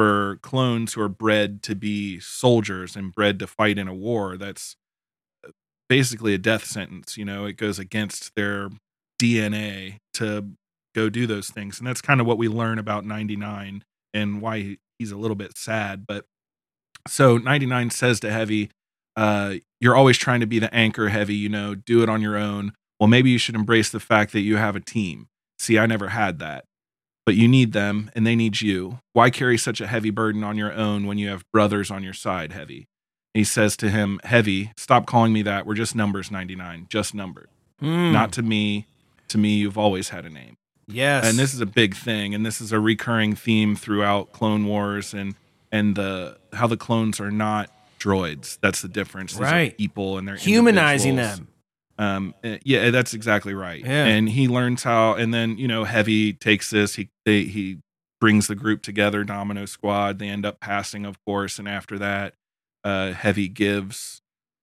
for 0.00 0.38
clones 0.40 0.94
who 0.94 1.02
are 1.02 1.10
bred 1.10 1.62
to 1.62 1.74
be 1.74 2.18
soldiers 2.20 2.96
and 2.96 3.14
bred 3.14 3.38
to 3.38 3.46
fight 3.46 3.76
in 3.76 3.86
a 3.86 3.92
war. 3.92 4.38
That's 4.38 4.74
uh, 5.46 5.50
basically 5.90 6.32
a 6.32 6.38
death 6.38 6.64
sentence. 6.64 7.18
You 7.18 7.26
know, 7.26 7.44
it 7.44 7.58
goes 7.58 7.78
against 7.78 8.34
their 8.34 8.70
DNA 9.20 9.98
to 10.14 10.52
go 10.94 11.10
do 11.10 11.26
those 11.26 11.50
things. 11.50 11.78
And 11.78 11.86
that's 11.86 12.00
kind 12.00 12.18
of 12.18 12.26
what 12.26 12.38
we 12.38 12.48
learn 12.48 12.78
about 12.78 13.04
99 13.04 13.84
and 14.14 14.40
why 14.40 14.78
he's 14.98 15.12
a 15.12 15.18
little 15.18 15.34
bit 15.34 15.58
sad. 15.58 16.06
But 16.08 16.24
so 17.06 17.36
99 17.36 17.90
says 17.90 18.20
to 18.20 18.32
Heavy, 18.32 18.70
uh, 19.18 19.56
You're 19.82 19.96
always 19.96 20.16
trying 20.16 20.40
to 20.40 20.46
be 20.46 20.58
the 20.58 20.74
anchor, 20.74 21.10
Heavy, 21.10 21.34
you 21.34 21.50
know, 21.50 21.74
do 21.74 22.02
it 22.02 22.08
on 22.08 22.22
your 22.22 22.38
own. 22.38 22.72
Well, 22.98 23.08
maybe 23.08 23.28
you 23.28 23.36
should 23.38 23.54
embrace 23.54 23.90
the 23.90 24.00
fact 24.00 24.32
that 24.32 24.40
you 24.40 24.56
have 24.56 24.76
a 24.76 24.80
team. 24.80 25.28
See, 25.58 25.78
I 25.78 25.84
never 25.84 26.08
had 26.08 26.38
that. 26.38 26.64
But 27.30 27.36
you 27.36 27.46
need 27.46 27.72
them 27.72 28.10
and 28.16 28.26
they 28.26 28.34
need 28.34 28.60
you. 28.60 28.98
Why 29.12 29.30
carry 29.30 29.56
such 29.56 29.80
a 29.80 29.86
heavy 29.86 30.10
burden 30.10 30.42
on 30.42 30.56
your 30.56 30.72
own 30.72 31.06
when 31.06 31.16
you 31.16 31.28
have 31.28 31.48
brothers 31.52 31.88
on 31.88 32.02
your 32.02 32.12
side, 32.12 32.50
Heavy? 32.50 32.88
He 33.34 33.44
says 33.44 33.76
to 33.76 33.88
him, 33.88 34.18
Heavy, 34.24 34.72
stop 34.76 35.06
calling 35.06 35.32
me 35.32 35.42
that. 35.42 35.64
We're 35.64 35.74
just 35.74 35.94
numbers 35.94 36.32
99, 36.32 36.86
just 36.88 37.14
numbers. 37.14 37.48
Mm. 37.80 38.10
Not 38.10 38.32
to 38.32 38.42
me. 38.42 38.86
To 39.28 39.38
me, 39.38 39.58
you've 39.58 39.78
always 39.78 40.08
had 40.08 40.26
a 40.26 40.28
name 40.28 40.56
yes. 40.88 41.24
and 41.24 41.38
this 41.38 41.54
is 41.54 41.60
a 41.60 41.66
big 41.66 41.94
thing 41.94 42.34
and 42.34 42.44
this 42.44 42.60
is 42.60 42.72
a 42.72 42.80
recurring 42.80 43.36
theme 43.36 43.76
throughout 43.76 44.32
clone 44.32 44.66
wars 44.66 45.14
and 45.14 45.36
and 45.70 45.94
the 45.94 46.36
how 46.52 46.66
the 46.66 46.76
clones 46.76 47.20
are 47.20 47.30
not 47.30 47.70
droids 48.00 48.58
that's 48.60 48.82
the 48.82 48.88
difference 48.88 49.34
These 49.34 49.42
Right. 49.42 49.78
people 49.78 50.18
and 50.18 50.26
they're 50.26 50.34
humanizing 50.34 51.14
them. 51.14 51.46
Um 52.00 52.34
uh, 52.42 52.56
yeah 52.64 52.90
that's 52.90 53.14
exactly 53.14 53.54
right 53.54 53.84
Yeah. 53.84 54.06
and 54.06 54.28
he 54.28 54.48
learns 54.48 54.82
how 54.82 55.14
and 55.14 55.32
then 55.32 55.56
you 55.58 55.68
know 55.68 55.84
heavy 55.84 56.32
takes 56.32 56.70
this 56.70 56.94
he 56.96 57.10
they, 57.24 57.44
he 57.44 57.78
brings 58.20 58.46
the 58.48 58.54
group 58.56 58.82
together 58.82 59.22
domino 59.24 59.66
squad 59.66 60.18
they 60.18 60.28
end 60.28 60.44
up 60.46 60.58
passing 60.60 61.04
of 61.06 61.22
course 61.24 61.58
and 61.58 61.68
after 61.68 61.98
that 61.98 62.34
uh 62.84 63.12
heavy 63.12 63.48
gives 63.48 64.22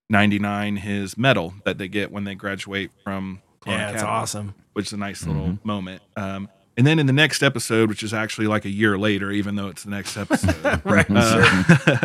99 0.09 0.77
his 0.77 1.17
medal 1.17 1.53
that 1.65 1.77
they 1.77 1.87
get 1.87 2.11
when 2.11 2.23
they 2.23 2.33
graduate 2.35 2.91
from 3.03 3.41
Clone 3.59 3.77
Yeah, 3.79 3.89
it's 3.91 4.01
Academy 4.01 4.17
awesome. 4.17 4.55
which 4.73 4.87
is 4.87 4.93
a 4.93 4.97
nice 4.97 5.25
little 5.27 5.57
moment. 5.63 6.01
Um, 6.15 6.47
and 6.77 6.85
then 6.85 6.99
in 6.99 7.07
the 7.07 7.13
next 7.13 7.41
episode, 7.41 7.89
which 7.89 8.03
is 8.03 8.13
actually 8.13 8.45
like 8.45 8.63
a 8.63 8.69
year 8.69 8.99
later, 8.99 9.31
even 9.31 9.55
though 9.55 9.67
it's 9.67 9.83
the 9.83 9.89
next 9.89 10.15
episode, 10.15 10.81
Right, 10.85 11.07
uh, 11.09 11.97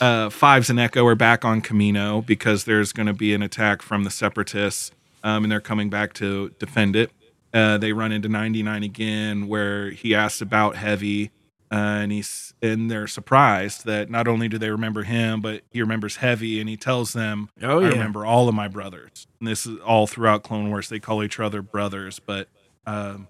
uh, 0.00 0.30
Fives 0.30 0.70
and 0.70 0.78
Echo 0.78 1.04
are 1.06 1.16
back 1.16 1.44
on 1.44 1.60
Kamino 1.60 2.24
because 2.24 2.64
there's 2.64 2.92
going 2.92 3.08
to 3.08 3.12
be 3.12 3.34
an 3.34 3.42
attack 3.42 3.82
from 3.82 4.04
the 4.04 4.10
Separatists, 4.10 4.92
um, 5.24 5.44
and 5.44 5.50
they're 5.50 5.60
coming 5.60 5.90
back 5.90 6.12
to 6.14 6.50
defend 6.60 6.94
it. 6.94 7.10
Uh, 7.52 7.78
they 7.78 7.92
run 7.92 8.12
into 8.12 8.28
99 8.28 8.84
again, 8.84 9.48
where 9.48 9.90
he 9.90 10.14
asks 10.14 10.40
about 10.40 10.76
Heavy, 10.76 11.32
uh, 11.72 11.74
and 11.74 12.12
he's 12.12 12.54
and 12.62 12.90
they're 12.90 13.08
surprised 13.08 13.86
that 13.86 14.08
not 14.08 14.28
only 14.28 14.48
do 14.48 14.56
they 14.56 14.70
remember 14.70 15.02
him, 15.02 15.40
but 15.40 15.62
he 15.72 15.80
remembers 15.80 16.16
Heavy, 16.16 16.60
and 16.60 16.68
he 16.68 16.76
tells 16.76 17.12
them, 17.12 17.48
Oh, 17.60 17.82
I 17.82 17.88
remember 17.88 18.24
all 18.24 18.48
of 18.48 18.54
my 18.54 18.68
brothers." 18.68 19.26
And 19.40 19.48
this 19.48 19.66
is 19.66 19.80
all 19.80 20.06
throughout 20.06 20.44
Clone 20.44 20.68
Wars. 20.68 20.88
They 20.88 21.00
call 21.00 21.24
each 21.24 21.40
other 21.40 21.60
brothers, 21.60 22.20
but 22.20 22.48
um, 22.86 23.26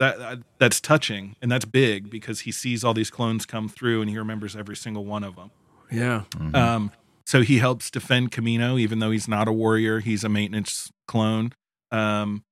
that 0.00 0.18
that- 0.18 0.38
that's 0.58 0.80
touching 0.80 1.36
and 1.40 1.50
that's 1.52 1.64
big 1.64 2.10
because 2.10 2.40
he 2.40 2.50
sees 2.52 2.82
all 2.82 2.94
these 2.94 3.10
clones 3.10 3.46
come 3.46 3.68
through 3.68 4.00
and 4.00 4.10
he 4.10 4.18
remembers 4.18 4.56
every 4.56 4.74
single 4.76 5.04
one 5.04 5.22
of 5.22 5.36
them. 5.36 5.50
Yeah. 5.92 6.24
Um, 6.54 6.90
so 7.26 7.42
he 7.42 7.58
helps 7.58 7.90
defend 7.90 8.32
Kamino, 8.32 8.80
even 8.80 8.98
though 8.98 9.10
he's 9.12 9.28
not 9.28 9.46
a 9.46 9.52
warrior. 9.52 10.00
He's 10.00 10.24
a 10.24 10.28
maintenance 10.28 10.90
clone. 11.06 11.52
Um, 11.92 12.42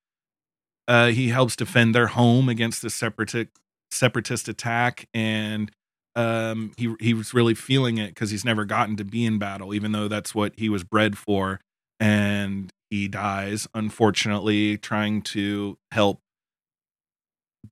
uh, 0.87 1.09
he 1.09 1.29
helps 1.29 1.57
defend 1.57 1.95
their 1.95 2.07
home 2.09 2.49
against 2.49 2.83
the 2.83 2.91
separatist 2.91 3.49
separatist 3.91 4.49
attack, 4.49 5.09
and 5.15 5.71
um, 6.17 6.73
he 6.77 6.95
he 7.01 7.15
was 7.15 7.33
really 7.35 7.55
feeling 7.55 7.99
it 7.99 8.09
because 8.09 8.31
he's 8.31 8.45
never 8.45 8.65
gotten 8.65 8.97
to 8.97 9.05
be 9.05 9.25
in 9.25 9.39
battle, 9.39 9.75
even 9.75 9.93
though 9.93 10.09
that's 10.09 10.35
what 10.35 10.53
he 10.57 10.69
was 10.69 10.85
bred 10.85 11.17
for, 11.19 11.61
and 12.01 12.71
he 12.91 13.07
dies 13.09 13.67
unfortunately 13.75 14.79
trying 14.79 15.23
to 15.23 15.77
help 15.93 16.21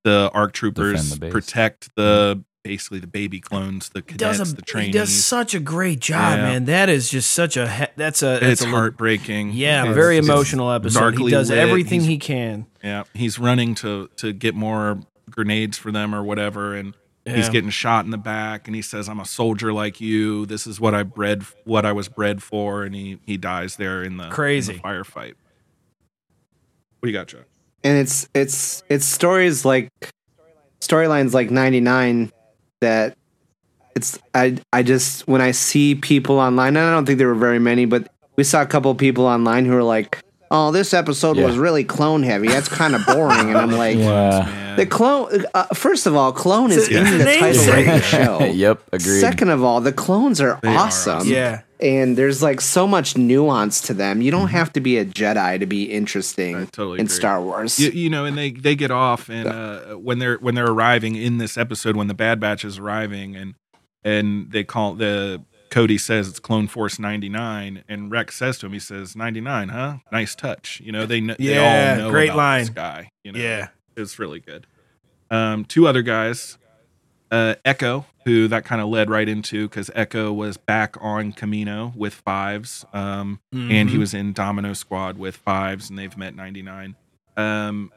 the 0.03 0.31
ARC 0.35 0.53
troopers 0.53 1.19
the 1.19 1.31
protect 1.31 1.95
the 1.97 2.35
mm-hmm. 2.37 2.41
basically 2.65 2.99
the 2.99 3.07
baby 3.07 3.41
clones, 3.41 3.89
the 3.91 4.03
He 4.07 4.15
does 4.17 4.39
cadets, 4.39 4.53
a, 4.53 4.57
the 4.57 4.83
he 4.83 4.91
does 4.91 5.25
such 5.25 5.55
a 5.55 5.61
great 5.61 6.01
job, 6.01 6.39
Yeah. 6.39 6.43
man. 6.45 6.65
That 6.65 6.89
is 6.89 7.09
just 7.09 7.31
such 7.31 7.57
a 7.57 7.69
he- 7.69 7.87
that's 7.97 8.23
a 8.23 8.39
that's 8.41 8.43
it's 8.45 8.63
a, 8.63 8.69
heartbreaking. 8.69 9.53
Yeah, 9.53 9.83
It's- 9.83 9.95
very 9.95 10.19
it's 10.19 10.29
emotional 10.29 10.71
episode. 10.73 11.19
He 11.19 11.31
does 11.31 11.51
lit. 11.51 11.59
everything 11.59 12.01
He's- 12.01 12.11
he 12.11 12.19
can. 12.19 12.67
Yeah, 12.83 13.05
he's 13.15 13.39
running 13.39 13.75
to 13.77 14.09
to 14.17 14.33
get 14.33 14.55
more 14.55 15.01
grenades 15.31 15.79
for 15.79 15.91
them 15.93 16.15
or 16.15 16.23
whatever, 16.23 16.75
and 16.75 16.95
he's 17.25 17.49
getting 17.49 17.71
shot 17.71 18.05
in 18.05 18.11
the 18.13 18.19
back. 18.19 18.69
And 18.69 18.75
he 18.77 18.83
says, 18.83 19.09
"I'm 19.09 19.19
a 19.21 19.25
soldier 19.25 19.73
like 19.73 20.01
you. 20.01 20.47
This 20.47 20.67
is 20.67 20.79
what 20.81 20.95
I 20.95 21.03
bred, 21.03 21.45
what 21.65 21.85
I 21.85 21.93
was 21.93 22.09
bred 22.09 22.43
for." 22.43 22.85
And 22.85 22.95
he 22.95 23.19
he 23.27 23.37
dies 23.37 23.77
there 23.77 24.03
in 24.03 24.17
the 24.17 24.25
in 24.25 24.31
the 24.31 24.35
Crazy. 24.35 24.75
firefight. 24.85 25.35
What 27.01 27.03
do 27.03 27.09
you 27.09 27.13
got, 27.13 27.27
Joe? 27.29 27.45
And 27.87 27.99
it's 27.99 28.29
it's 28.35 28.83
it's 28.89 29.07
stories 29.07 29.65
like 29.65 29.89
storylines 30.81 31.33
like 31.33 31.51
99 31.51 32.31
that 32.81 33.17
it's 33.95 34.19
I 34.35 34.59
I 34.73 34.83
just 34.83 35.27
when 35.29 35.41
I 35.41 35.53
see 35.53 35.95
people 35.95 36.39
online 36.39 36.77
and 36.77 36.79
I 36.79 36.91
don't 36.93 37.07
think 37.07 37.19
there 37.19 37.29
were 37.29 37.35
very 37.35 37.59
many 37.59 37.85
but 37.87 38.09
we 38.37 38.45
saw 38.45 38.61
a 38.63 38.67
couple 38.67 38.91
of 38.91 38.99
people 38.99 39.25
online 39.27 39.65
who 39.65 39.73
were 39.73 39.83
like 39.83 40.19
oh 40.51 40.71
this 40.73 40.93
episode 40.93 41.37
Yeah. 41.37 41.47
was 41.47 41.57
really 41.59 41.85
clone 41.85 42.23
heavy 42.23 42.49
that's 42.49 42.69
kind 42.69 42.95
of 42.95 43.07
boring 43.07 43.49
and 43.49 43.57
I'm 43.57 43.73
like 43.85 43.97
Yeah. 43.97 44.75
the 44.77 44.87
clone 44.87 45.45
uh, 45.55 45.65
first 45.75 46.07
of 46.07 46.15
all 46.15 46.33
clone 46.33 46.71
is 46.73 46.89
It's 46.89 46.89
in 46.89 47.05
the 47.05 47.25
the 47.25 47.39
title 47.39 47.73
of 47.79 47.85
the 47.87 48.01
show 48.03 48.39
yep, 48.53 48.83
agreed. 48.93 49.21
second 49.21 49.49
of 49.51 49.63
all 49.65 49.81
the 49.81 49.93
clones 49.93 50.41
are 50.41 50.59
They 50.63 50.69
are 50.69 50.77
awesome 50.87 51.19
awesome. 51.19 51.31
Yeah. 51.33 51.63
And 51.81 52.17
there's 52.17 52.43
like 52.43 52.61
so 52.61 52.87
much 52.87 53.17
nuance 53.17 53.81
to 53.83 53.93
them 53.95 54.23
you 54.23 54.31
don't 54.31 54.49
have 54.49 54.73
to 54.73 54.81
be 54.81 54.97
a 54.99 55.05
Jedi 55.05 55.61
to 55.61 55.67
be 55.67 55.85
interesting 55.85 56.67
totally 56.69 56.99
in 57.01 57.07
agree. 57.07 57.15
Star 57.17 57.41
Wars 57.43 57.79
You, 57.79 57.91
you 57.91 58.11
know, 58.11 58.25
and 58.25 58.37
they 58.39 58.51
they 58.53 58.75
get 58.75 58.91
off, 58.91 59.29
and 59.29 59.47
uh, 59.49 59.95
when 59.95 60.19
they're 60.19 60.37
when 60.39 60.55
they're 60.55 60.71
arriving 60.71 61.17
in 61.17 61.39
this 61.39 61.57
episode, 61.59 61.97
when 61.97 62.07
the 62.09 62.15
Bad 62.15 62.41
Batch 62.41 62.65
is 62.65 62.79
arriving, 62.79 63.37
and 63.37 63.55
and 64.05 64.51
they 64.53 64.65
call 64.65 64.95
the 64.95 65.43
Cody 65.69 65.99
says 65.99 66.29
it's 66.29 66.39
Clone 66.39 66.69
Force 66.69 66.99
ninety 66.99 67.29
nine, 67.29 67.83
and 67.89 68.11
Rex 68.11 68.37
says 68.37 68.57
to 68.59 68.67
him, 68.67 68.73
he 68.73 68.79
says 68.79 69.17
ninety 69.17 69.41
nine, 69.41 69.69
huh? 69.69 69.97
Nice 70.13 70.35
touch. 70.35 70.81
You 70.83 70.93
know, 70.93 71.05
they 71.07 71.21
kn- 71.21 71.37
they 71.39 71.55
Yeah, 71.55 71.91
all 71.93 71.97
know 72.05 72.11
great 72.11 72.31
about 72.31 72.59
this 72.59 72.69
line. 72.69 72.75
guy. 72.75 73.11
You 73.25 73.33
know, 73.33 73.39
Yeah. 73.41 73.69
it's 73.97 74.19
really 74.19 74.41
good. 74.41 74.67
Um, 75.31 75.65
two 75.65 75.89
other 75.89 76.03
guys, 76.03 76.57
uh, 77.31 77.55
Echo, 77.65 78.07
who 78.25 78.49
that 78.49 78.65
kind 78.65 78.81
of 78.81 78.89
led 78.89 79.11
right 79.11 79.29
into 79.29 79.69
because 79.69 79.91
Echo 79.95 80.33
was 80.33 80.57
back 80.57 80.97
on 81.01 81.33
Kamino 81.33 81.95
with 81.97 82.15
Fives, 82.15 82.85
um, 82.93 83.41
and 83.53 83.91
he 83.91 83.99
was 83.99 84.15
in 84.15 84.33
Domino 84.33 84.73
Squad 84.73 85.19
with 85.19 85.37
Fives, 85.37 85.91
and 85.91 85.99
they've 85.99 86.17
met 86.17 86.35
99. 86.35 86.97
Um, 87.37 87.93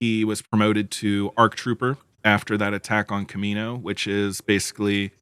he 0.00 0.24
was 0.24 0.42
promoted 0.42 0.90
to 0.92 1.32
ARC 1.36 1.54
Trooper 1.54 1.96
after 2.24 2.56
that 2.56 2.74
attack 2.74 3.12
on 3.12 3.26
Kamino, 3.26 3.80
which 3.80 4.06
is 4.06 4.40
basically 4.40 5.12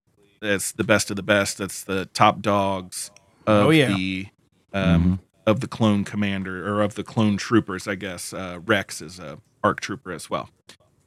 that's 0.40 0.72
the 0.72 0.84
best 0.84 1.10
of 1.10 1.16
the 1.16 1.22
best. 1.22 1.58
That's 1.58 1.84
the 1.84 2.06
top 2.06 2.40
dogs 2.40 3.10
of 3.46 3.66
Oh, 3.66 3.70
yeah. 3.70 3.88
the 3.88 4.26
um, 4.72 5.20
of 5.46 5.60
the 5.60 5.68
clone 5.68 6.02
commander 6.04 6.66
or 6.66 6.80
of 6.82 6.94
the 6.94 7.04
clone 7.04 7.36
troopers. 7.36 7.86
I 7.86 7.94
guess 7.96 8.32
uh, 8.32 8.60
Rex 8.64 9.02
is 9.02 9.18
a 9.18 9.38
ARC 9.62 9.80
Trooper 9.80 10.10
as 10.12 10.30
well. 10.30 10.48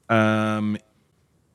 Um, 0.09 0.77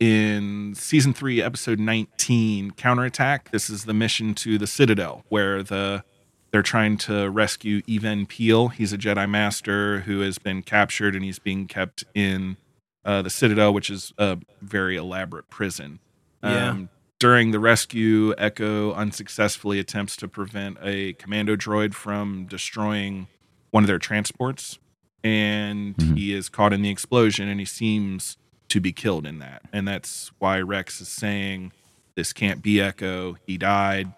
in 0.00 0.74
season 0.74 1.12
three, 1.12 1.42
episode 1.42 1.78
19, 1.78 2.72
Counterattack. 2.72 3.50
This 3.50 3.68
is 3.68 3.84
the 3.84 3.94
mission 3.94 4.34
to 4.36 4.58
the 4.58 4.66
Citadel 4.66 5.24
where 5.28 5.62
the 5.62 6.02
they're 6.50 6.62
trying 6.62 6.96
to 6.96 7.30
rescue 7.30 7.80
Even 7.86 8.26
Piell. 8.26 8.72
He's 8.72 8.92
a 8.92 8.98
Jedi 8.98 9.28
Master 9.30 10.00
who 10.00 10.20
has 10.20 10.38
been 10.38 10.62
captured 10.62 11.14
and 11.14 11.24
he's 11.24 11.38
being 11.38 11.68
kept 11.68 12.02
in 12.12 12.56
uh, 13.04 13.22
the 13.22 13.30
Citadel, 13.30 13.72
which 13.72 13.88
is 13.88 14.12
a 14.18 14.38
very 14.60 14.96
elaborate 14.96 15.48
prison. 15.48 16.00
Yeah. 16.42 16.76
during 17.20 17.50
the 17.50 17.60
rescue, 17.60 18.34
Echo 18.38 18.92
unsuccessfully 18.94 19.78
attempts 19.78 20.16
to 20.16 20.26
prevent 20.26 20.78
a 20.82 21.12
commando 21.12 21.54
droid 21.54 21.94
from 21.94 22.46
destroying 22.46 23.28
one 23.70 23.84
of 23.84 23.88
their 23.88 23.98
transports, 23.98 24.78
and 25.22 25.94
he 26.16 26.32
is 26.32 26.48
caught 26.48 26.72
in 26.72 26.80
the 26.82 26.88
explosion, 26.88 27.46
and 27.46 27.60
he 27.60 27.66
seems 27.66 28.38
to 28.70 28.80
be 28.80 28.92
killed 28.92 29.26
in 29.26 29.38
that. 29.40 29.62
And 29.72 29.86
that's 29.86 30.32
why 30.38 30.60
Rex 30.60 31.00
is 31.00 31.08
saying, 31.08 31.72
This 32.14 32.32
can't 32.32 32.62
be 32.62 32.80
Echo. 32.80 33.36
He 33.46 33.58
died. 33.58 34.12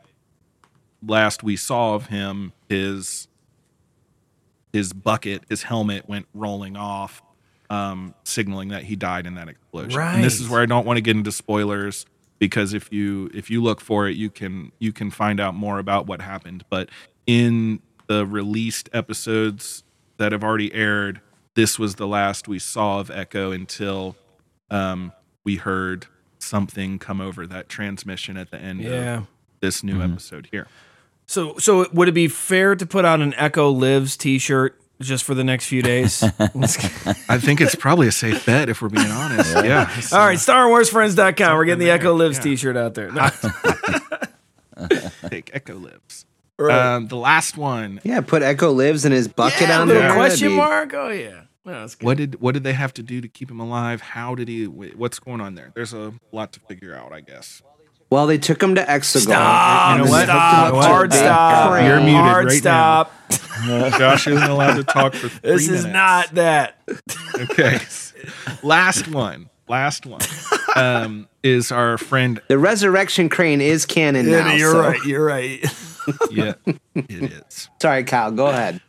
Last 1.04 1.42
we 1.42 1.56
saw 1.56 1.94
of 1.94 2.06
him, 2.06 2.52
his 2.68 3.28
his 4.72 4.92
bucket, 4.92 5.42
his 5.48 5.64
helmet 5.64 6.08
went 6.08 6.26
rolling 6.32 6.76
off, 6.76 7.22
um, 7.68 8.14
signaling 8.24 8.68
that 8.68 8.84
he 8.84 8.96
died 8.96 9.26
in 9.26 9.34
that 9.34 9.48
explosion. 9.48 9.98
Right. 9.98 10.14
And 10.14 10.24
this 10.24 10.40
is 10.40 10.48
where 10.48 10.62
I 10.62 10.66
don't 10.66 10.86
want 10.86 10.96
to 10.96 11.02
get 11.02 11.16
into 11.16 11.32
spoilers 11.32 12.06
because 12.38 12.72
if 12.72 12.92
you 12.92 13.30
if 13.34 13.50
you 13.50 13.62
look 13.62 13.80
for 13.80 14.08
it, 14.08 14.16
you 14.16 14.30
can 14.30 14.72
you 14.78 14.92
can 14.92 15.10
find 15.10 15.40
out 15.40 15.54
more 15.54 15.78
about 15.78 16.06
what 16.06 16.20
happened. 16.20 16.64
But 16.70 16.88
in 17.26 17.80
the 18.06 18.26
released 18.26 18.88
episodes 18.92 19.84
that 20.18 20.32
have 20.32 20.44
already 20.44 20.72
aired, 20.74 21.20
this 21.54 21.78
was 21.78 21.96
the 21.96 22.06
last 22.06 22.48
we 22.48 22.58
saw 22.58 23.00
of 23.00 23.10
Echo 23.10 23.52
until 23.52 24.16
um, 24.72 25.12
we 25.44 25.56
heard 25.56 26.06
something 26.38 26.98
come 26.98 27.20
over 27.20 27.46
that 27.46 27.68
transmission 27.68 28.36
at 28.36 28.50
the 28.50 28.58
end 28.58 28.80
Yeah. 28.80 29.18
of 29.18 29.26
this 29.60 29.84
new 29.84 30.02
episode 30.02 30.48
here. 30.50 30.66
So 31.26 31.56
so 31.58 31.86
would 31.92 32.08
it 32.08 32.12
be 32.12 32.26
fair 32.28 32.74
to 32.74 32.84
put 32.84 33.04
on 33.04 33.22
an 33.22 33.32
Echo 33.36 33.70
Lives 33.70 34.16
T-shirt 34.16 34.78
just 35.00 35.24
for 35.24 35.34
the 35.34 35.44
next 35.44 35.66
few 35.66 35.82
days? 35.82 36.22
I 37.28 37.38
think 37.38 37.60
it's 37.60 37.74
probably 37.76 38.08
a 38.08 38.12
safe 38.12 38.44
bet 38.44 38.68
if 38.68 38.82
we're 38.82 38.88
being 38.88 39.10
honest. 39.10 39.54
Yeah. 39.54 39.88
All 40.12 40.26
right, 40.26 40.38
StarWarsFriends.com. 40.38 41.56
We're 41.56 41.64
getting 41.64 41.78
the 41.78 41.86
there, 41.86 41.94
Echo 41.94 42.14
Lives 42.14 42.38
yeah. 42.38 42.42
T-shirt 42.44 42.76
out 42.76 42.94
there. 42.94 43.10
No. 43.12 43.28
Take 45.28 45.50
Echo 45.54 45.76
Lives. 45.78 46.26
Um, 46.58 47.08
the 47.08 47.16
last 47.16 47.56
one. 47.56 48.00
Yeah, 48.04 48.20
put 48.20 48.42
Echo 48.42 48.70
lives 48.70 49.04
in 49.04 49.10
his 49.12 49.26
bucket 49.26 49.62
yeah, 49.68 49.80
on 49.80 49.88
there. 49.88 50.12
question 50.14 50.52
mark. 50.52 50.94
Oh 50.94 51.08
yeah. 51.08 51.41
No, 51.64 51.72
that's 51.80 51.94
good. 51.94 52.06
What 52.06 52.16
did 52.16 52.40
what 52.40 52.54
did 52.54 52.64
they 52.64 52.72
have 52.72 52.92
to 52.94 53.02
do 53.02 53.20
to 53.20 53.28
keep 53.28 53.50
him 53.50 53.60
alive? 53.60 54.00
How 54.00 54.34
did 54.34 54.48
he? 54.48 54.64
What's 54.66 55.18
going 55.18 55.40
on 55.40 55.54
there? 55.54 55.70
There's 55.74 55.92
a 55.94 56.12
lot 56.32 56.52
to 56.54 56.60
figure 56.60 56.94
out, 56.94 57.12
I 57.12 57.20
guess. 57.20 57.62
Well, 58.10 58.26
they 58.26 58.36
took 58.36 58.62
him 58.62 58.74
to 58.74 58.82
Exegol. 58.84 59.20
Stop! 59.22 59.96
You 59.98 60.04
know 60.04 60.10
what? 60.10 60.24
Stop! 60.24 60.66
You 60.66 60.70
know 60.72 60.76
what? 60.76 60.86
Hard 60.86 61.12
stop! 61.14 61.70
crane. 61.72 61.86
You're 61.86 62.00
muted 62.00 62.14
Hard 62.16 62.44
right 62.46 62.58
stop! 62.58 63.12
Josh 63.66 64.26
isn't 64.26 64.50
allowed 64.50 64.74
to 64.74 64.84
talk 64.84 65.14
for 65.14 65.28
three 65.30 65.50
This 65.52 65.62
is 65.68 65.84
minutes. 65.86 65.92
not 65.94 66.34
that. 66.34 66.78
okay. 67.40 67.78
Last 68.62 69.08
one. 69.08 69.48
Last 69.68 70.04
one. 70.04 70.20
Um, 70.76 71.26
is 71.42 71.72
our 71.72 71.96
friend. 71.96 72.38
The 72.48 72.58
resurrection 72.58 73.30
crane 73.30 73.62
is 73.62 73.86
canon 73.86 74.26
now. 74.26 74.46
Yeah, 74.48 74.54
you're 74.56 74.72
so- 74.72 74.80
right. 74.80 75.04
You're 75.04 75.24
right. 75.24 75.64
Yeah, 76.32 76.54
it 76.96 77.32
is. 77.32 77.68
Sorry, 77.80 78.02
Kyle. 78.02 78.32
Go 78.32 78.48
ahead. 78.48 78.80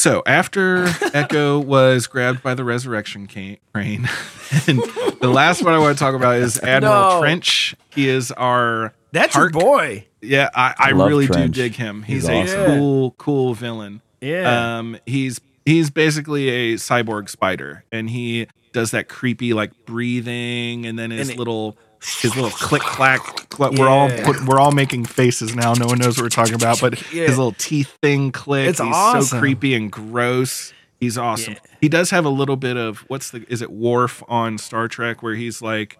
So 0.00 0.22
after 0.24 0.86
Echo 1.14 1.58
was 1.58 2.06
grabbed 2.06 2.42
by 2.42 2.54
the 2.54 2.64
resurrection 2.64 3.26
crane, 3.26 3.60
and 4.66 4.78
the 5.20 5.28
last 5.30 5.62
one 5.62 5.74
I 5.74 5.78
want 5.78 5.98
to 5.98 6.02
talk 6.02 6.14
about 6.14 6.36
is 6.36 6.58
Admiral 6.62 7.16
No. 7.16 7.20
Trench. 7.20 7.76
He 7.94 8.08
is 8.08 8.32
our 8.32 8.94
That's 9.12 9.34
Hark- 9.34 9.52
your 9.52 9.60
boy. 9.62 10.06
Yeah, 10.22 10.48
I, 10.54 10.74
I 10.78 10.90
Love 10.92 11.08
really 11.10 11.26
Trench. 11.26 11.54
do 11.54 11.62
dig 11.62 11.74
him. 11.74 12.02
He's, 12.02 12.22
He's 12.26 12.30
a 12.30 12.34
awesome. 12.62 12.66
cool, 12.78 13.10
cool 13.18 13.52
villain. 13.54 14.00
Yeah. 14.22 14.78
Um, 14.78 14.96
he's 15.04 15.38
he's 15.66 15.90
basically 15.90 16.48
a 16.48 16.74
cyborg 16.76 17.28
spider, 17.28 17.84
and 17.92 18.08
he 18.08 18.46
does 18.72 18.92
that 18.92 19.06
creepy 19.08 19.52
like 19.52 19.84
breathing, 19.84 20.86
and 20.86 20.98
then 20.98 21.10
his 21.10 21.28
And 21.28 21.36
it- 21.36 21.38
little 21.38 21.76
his 22.00 22.34
little 22.34 22.50
click 22.50 22.82
clack. 22.82 23.20
Cl- 23.54 23.72
We're 23.74 23.88
all 23.88 24.10
put, 24.22 24.44
we're 24.46 24.58
all 24.58 24.72
making 24.72 25.04
faces 25.04 25.54
now. 25.54 25.74
No 25.74 25.86
one 25.86 25.98
knows 25.98 26.16
what 26.16 26.22
we're 26.24 26.28
talking 26.30 26.54
about, 26.54 26.80
but 26.80 27.00
Yeah. 27.12 27.26
his 27.26 27.36
little 27.36 27.52
teeth 27.52 27.96
thing 28.02 28.32
click. 28.32 28.68
It's 28.70 28.80
he's 28.80 29.28
so 29.28 29.38
creepy 29.38 29.74
and 29.74 29.90
gross. 29.92 30.72
He's 30.98 31.16
awesome. 31.18 31.56
He 31.80 31.88
does 31.88 32.10
have 32.10 32.24
a 32.24 32.30
little 32.30 32.56
bit 32.56 32.76
of 32.76 32.98
what's 33.08 33.30
the 33.30 33.44
is 33.48 33.62
it 33.62 33.70
Worf 33.70 34.22
on 34.28 34.58
Star 34.58 34.86
Trek 34.88 35.22
where 35.22 35.34
he's 35.34 35.62
like 35.62 35.98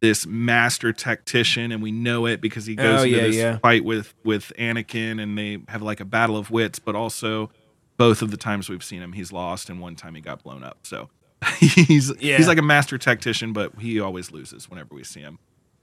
this 0.00 0.26
master 0.26 0.92
tactician 0.92 1.70
and 1.72 1.82
we 1.82 1.92
know 1.92 2.26
it 2.26 2.40
because 2.40 2.64
he 2.66 2.74
goes 2.74 3.00
Oh, 3.00 3.04
into 3.04 3.16
yeah, 3.16 3.22
this 3.22 3.36
yeah. 3.36 3.58
fight 3.58 3.84
with 3.84 4.14
with 4.24 4.52
Anakin 4.58 5.22
and 5.22 5.36
they 5.38 5.58
have 5.68 5.82
like 5.82 6.00
a 6.00 6.04
battle 6.04 6.36
of 6.36 6.50
wits, 6.50 6.78
but 6.78 6.94
also 6.96 7.50
both 7.96 8.22
of 8.22 8.30
the 8.30 8.36
times 8.36 8.68
we've 8.68 8.82
seen 8.82 9.02
him, 9.02 9.12
he's 9.12 9.30
lost 9.30 9.68
and 9.68 9.78
one 9.80 9.94
time 9.94 10.14
he 10.14 10.20
got 10.20 10.42
blown 10.42 10.62
up. 10.64 10.78
So 10.84 11.10
he's 11.58 12.12
Yeah. 12.20 12.36
he's 12.36 12.48
like 12.48 12.58
a 12.58 12.62
master 12.62 12.98
tactician, 12.98 13.52
but 13.52 13.72
he 13.78 14.00
always 14.00 14.30
loses 14.30 14.68
whenever 14.68 14.94
we 14.94 15.04
see 15.04 15.20
him. 15.20 15.38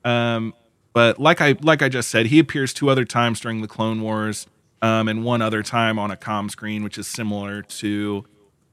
Um, 0.06 0.54
but 0.94 1.20
like 1.20 1.42
I 1.42 1.56
like 1.62 1.82
I 1.82 1.90
just 1.90 2.10
said, 2.10 2.28
he 2.28 2.40
appears 2.40 2.74
two 2.74 2.90
other 2.90 3.06
times 3.06 3.40
during 3.40 3.62
the 3.62 3.68
Clone 3.68 4.02
Wars, 4.02 4.48
um, 4.82 5.08
and 5.08 5.24
one 5.24 5.42
other 5.42 5.64
time 5.64 6.00
on 6.00 6.12
a 6.12 6.18
com 6.18 6.50
screen, 6.50 6.84
which 6.84 6.98
is 6.98 7.08
similar 7.08 7.62
to 7.64 8.26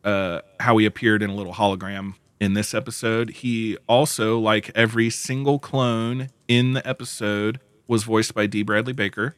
uh, 0.04 0.40
how 0.60 0.76
he 0.76 0.86
appeared 0.86 1.22
in 1.22 1.30
a 1.30 1.34
little 1.34 1.54
hologram 1.54 2.14
in 2.40 2.54
this 2.54 2.74
episode. 2.74 3.30
He 3.30 3.76
also, 3.88 4.38
like 4.38 4.70
every 4.74 5.08
single 5.10 5.58
clone 5.58 6.28
in 6.48 6.74
the 6.74 6.86
episode, 6.86 7.60
was 7.88 8.04
voiced 8.04 8.34
by 8.34 8.46
Dee 8.46 8.62
Bradley 8.62 8.92
Baker. 8.92 9.36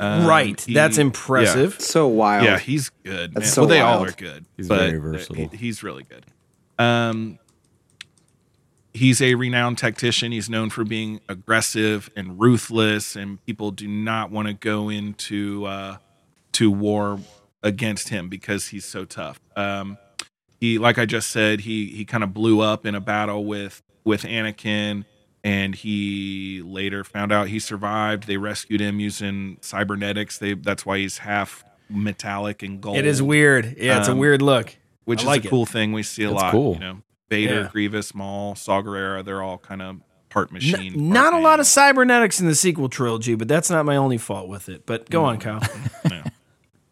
Um, 0.00 0.26
right. 0.26 0.60
he- 0.60 0.74
That's 0.74 0.96
yeah. 0.96 1.02
impressive. 1.02 1.80
So 1.80 2.06
wild. 2.06 2.44
Yeah, 2.44 2.58
he's 2.58 2.90
good. 3.02 3.34
That's 3.34 3.46
man. 3.46 3.52
so 3.52 3.62
well, 3.62 3.68
they 3.68 3.80
all 3.80 4.04
are 4.04 4.12
good. 4.12 4.44
He's 4.56 4.68
but 4.68 4.78
very 4.90 4.98
versatile. 5.00 5.48
he- 5.48 5.56
he's 5.56 5.82
really 5.82 6.04
good. 6.04 6.24
Um, 6.78 7.38
he's 8.94 9.20
a 9.20 9.34
renowned 9.34 9.78
tactician. 9.78 10.32
He's 10.32 10.48
known 10.50 10.70
for 10.70 10.84
being 10.84 11.20
aggressive 11.28 12.10
and 12.16 12.40
ruthless, 12.40 13.16
and 13.16 13.44
people 13.44 13.70
do 13.70 13.88
not 13.88 14.30
want 14.30 14.48
to 14.48 14.54
go 14.54 14.88
into 14.88 15.64
uh, 15.66 15.96
to 16.52 16.70
war 16.70 17.20
against 17.62 18.08
him 18.08 18.28
because 18.28 18.68
he's 18.68 18.84
so 18.84 19.04
tough. 19.04 19.40
Um, 19.56 19.98
he, 20.60 20.78
like 20.78 20.98
I 20.98 21.06
just 21.06 21.30
said, 21.30 21.60
he 21.60 21.86
he 21.86 22.04
kind 22.04 22.24
of 22.24 22.32
blew 22.34 22.60
up 22.60 22.84
in 22.86 22.94
a 22.94 23.00
battle 23.00 23.44
with 23.44 23.82
with 24.04 24.22
Anakin, 24.22 25.04
and 25.44 25.74
he 25.74 26.62
later 26.64 27.04
found 27.04 27.30
out 27.32 27.48
he 27.48 27.58
survived. 27.58 28.26
They 28.26 28.36
rescued 28.36 28.80
him 28.80 28.98
using 29.00 29.58
cybernetics. 29.60 30.38
They 30.38 30.54
that's 30.54 30.84
why 30.86 30.98
he's 30.98 31.18
half 31.18 31.64
metallic 31.90 32.62
and 32.62 32.80
gold. 32.80 32.96
It 32.96 33.06
is 33.06 33.22
weird. 33.22 33.76
Yeah, 33.78 33.98
it's 33.98 34.08
a 34.08 34.12
Um, 34.12 34.18
weird 34.18 34.42
look. 34.42 34.76
Which 35.08 35.20
I 35.20 35.22
is 35.22 35.26
like 35.26 35.44
a 35.44 35.46
it. 35.46 35.50
cool 35.50 35.66
thing 35.66 35.92
we 35.92 36.02
see 36.02 36.24
a 36.24 36.28
That's 36.30 36.42
lot. 36.42 36.52
cool. 36.52 36.74
You 36.74 36.80
know, 36.80 36.98
Vader, 37.30 37.62
Yeah. 37.62 37.68
Grievous, 37.72 38.14
Maul, 38.14 38.54
Saw 38.54 38.80
Gerrera, 38.82 39.24
they're 39.24 39.42
all 39.42 39.58
kind 39.58 39.82
of 39.82 39.96
part 40.28 40.50
machine. 40.52 40.92
N- 40.92 40.92
part 40.92 41.02
not 41.02 41.32
a 41.32 41.36
man. 41.36 41.42
lot 41.42 41.60
of 41.60 41.66
cybernetics 41.66 42.40
in 42.40 42.46
the 42.46 42.54
sequel 42.54 42.88
trilogy, 42.88 43.34
but 43.34 43.48
that's 43.48 43.70
not 43.70 43.84
my 43.84 43.96
only 43.96 44.18
fault 44.18 44.48
with 44.48 44.68
it. 44.68 44.86
But 44.86 45.10
go 45.10 45.22
Mm. 45.22 45.26
on, 45.26 45.38
Kyle. 45.38 45.62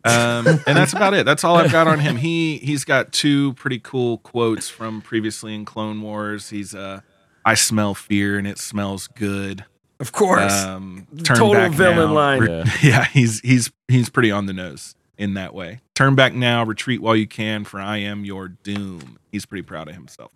um, 0.05 0.47
and 0.67 0.77
that's 0.77 0.93
about 0.93 1.15
it. 1.15 1.27
That's 1.27 1.43
all 1.45 1.57
I've 1.57 1.73
got 1.73 1.89
on 1.89 1.99
him. 1.99 2.17
He 2.17 2.59
he's 2.59 2.85
got 2.85 3.13
two 3.13 3.55
pretty 3.55 3.79
cool 3.81 4.19
quotes 4.19 4.69
from 4.69 5.03
previously 5.03 5.55
in 5.55 5.65
Clone 5.65 6.01
Wars. 6.01 6.51
He's 6.51 6.75
uh, 6.75 7.01
I 7.45 7.55
smell 7.55 7.95
fear 7.95 8.39
and 8.39 8.47
it 8.47 8.59
smells 8.59 9.09
good. 9.09 9.65
Of 9.99 10.13
course. 10.13 10.53
Um, 10.53 11.07
Total 11.25 11.71
villain 11.71 12.09
now. 12.09 12.13
line. 12.15 12.41
Re- 12.41 12.65
yeah, 12.83 13.05
he's 13.07 13.41
he's 13.41 13.73
he's 13.89 14.09
pretty 14.09 14.31
on 14.31 14.47
the 14.47 14.53
nose 14.53 14.95
in 15.19 15.35
that 15.35 15.55
way. 15.55 15.81
Turn 15.95 16.15
back 16.15 16.35
now, 16.35 16.65
retreat 16.65 17.01
while 17.01 17.17
you 17.17 17.27
can, 17.27 17.65
for 17.65 17.81
I 17.81 17.99
am 17.99 18.25
your 18.25 18.49
doom. 18.49 19.19
He's 19.33 19.47
pretty 19.47 19.63
proud 19.63 19.89
of 19.89 19.95
himself. 19.95 20.31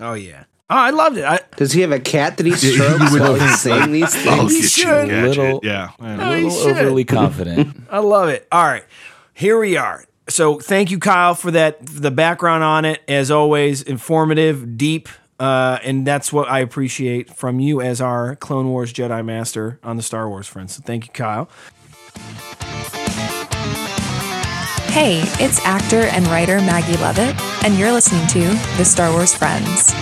Oh 0.00 0.14
yeah. 0.14 0.44
Oh, 0.70 0.76
I 0.76 0.90
loved 0.90 1.16
it. 1.16 1.24
I, 1.24 1.40
Does 1.56 1.72
he 1.72 1.80
have 1.80 1.92
a 1.92 1.98
cat 2.00 2.36
that 2.36 2.44
he 2.44 2.52
Yeah, 2.52 2.58
you 2.58 3.06
strokes 3.08 3.18
while 3.18 3.34
he's 3.36 3.58
saying 3.60 3.90
these 3.92 4.14
things? 4.22 4.52
He 4.54 4.60
get 4.60 4.70
should. 4.70 5.08
gadget. 5.08 5.38
Little- 5.38 5.60
yeah. 5.62 5.90
A 5.98 6.16
little 6.30 6.50
should. 6.50 6.76
overly 6.76 7.04
confident. 7.04 7.74
I 7.90 8.00
love 8.00 8.28
it. 8.28 8.46
All 8.52 8.64
right. 8.64 8.84
Here 9.32 9.58
we 9.58 9.76
are. 9.78 10.04
So 10.28 10.58
thank 10.60 10.90
you, 10.90 10.98
Kyle, 10.98 11.34
for 11.34 11.50
that 11.52 11.78
the 11.86 12.10
background 12.10 12.62
on 12.64 12.84
it. 12.84 13.00
As 13.08 13.30
always, 13.30 13.80
informative, 13.80 14.76
deep, 14.76 15.08
uh, 15.40 15.78
and 15.82 16.06
that's 16.06 16.34
what 16.34 16.50
I 16.50 16.58
appreciate 16.58 17.34
from 17.34 17.60
you 17.60 17.80
as 17.80 18.02
our 18.02 18.36
Clone 18.36 18.68
Wars 18.68 18.92
Jedi 18.92 19.24
Master 19.24 19.80
on 19.82 19.96
the 19.96 20.02
Star 20.02 20.28
Wars 20.28 20.46
friends. 20.46 20.74
So 20.76 20.82
thank 20.84 21.06
you, 21.06 21.12
Kyle. 21.14 21.48
Hey, 24.90 25.20
it's 25.38 25.60
actor 25.64 26.00
and 26.00 26.26
writer 26.26 26.60
Maggie 26.60 26.96
Levitt, 26.96 27.40
and 27.64 27.78
you're 27.78 27.92
listening 27.92 28.26
to 28.28 28.40
The 28.78 28.84
Star 28.84 29.12
Wars 29.12 29.34
Friends. 29.34 29.92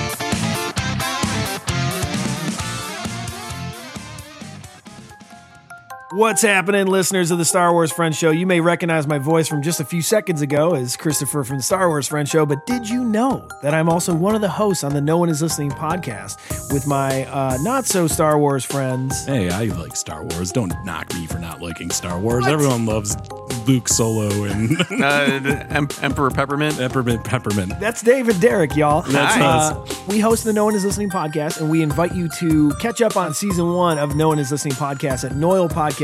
What's 6.17 6.41
happening, 6.41 6.87
listeners 6.87 7.31
of 7.31 7.37
the 7.37 7.45
Star 7.45 7.75
Wars 7.75 7.93
Friends 7.93 8.17
Show? 8.17 8.31
You 8.31 8.47
may 8.47 8.59
recognize 8.61 9.07
my 9.07 9.19
voice 9.19 9.49
from 9.49 9.61
just 9.61 9.81
a 9.81 9.85
few 9.85 10.01
seconds 10.01 10.41
ago 10.41 10.75
as 10.75 10.97
Christopher 10.97 11.45
from 11.45 11.59
the 11.59 11.63
Star 11.63 11.89
Wars 11.89 12.09
Friends 12.09 12.31
Show, 12.31 12.47
but 12.47 12.65
did 12.65 12.89
you 12.89 13.05
know 13.05 13.47
that 13.61 13.75
I'm 13.75 13.91
also 13.91 14.15
one 14.15 14.35
of 14.35 14.41
the 14.41 14.49
hosts 14.49 14.83
on 14.83 14.95
the 14.95 15.01
No 15.03 15.19
One 15.19 15.29
Is 15.29 15.43
Listening 15.43 15.71
podcast 15.73 16.73
with 16.73 16.87
my 16.87 17.27
uh, 17.27 17.59
not 17.61 17.85
so 17.85 18.07
Star 18.07 18.39
Wars 18.39 18.65
friends? 18.65 19.27
Hey, 19.27 19.51
I 19.51 19.65
like 19.65 19.95
Star 19.95 20.25
Wars. 20.25 20.53
Don't 20.53 20.73
knock 20.87 21.13
me 21.13 21.27
for 21.27 21.39
not 21.39 21.61
liking 21.61 21.91
Star 21.91 22.19
Wars. 22.19 22.47
Everyone 22.47 22.87
loves 22.87 23.15
Luke 23.69 23.87
Solo 23.89 24.45
and 24.45 24.81
Uh, 24.91 25.67
em- 25.69 25.89
Emperor 26.01 26.31
Peppermint. 26.31 26.79
Peppermint 26.79 27.25
Peppermint. 27.25 27.79
That's 27.79 28.01
David 28.01 28.41
Derrick, 28.41 28.75
y'all. 28.75 29.03
That's 29.03 29.37
Uh, 29.37 29.85
we 30.09 30.19
host 30.21 30.45
the 30.45 30.53
No 30.55 30.65
One 30.65 30.75
Is 30.77 30.85
Listening 30.85 31.11
podcast, 31.11 31.61
and 31.61 31.69
we 31.69 31.83
invite 31.83 32.15
you 32.15 32.31
to 32.39 32.73
catch 32.77 33.03
up 33.03 33.19
on 33.19 33.35
season 33.35 33.71
one 33.75 33.99
of 33.99 34.17
No 34.17 34.29
One 34.29 34.39
Is 34.39 34.51
Listening 34.51 34.75
podcast 34.75 35.29
at 35.29 35.37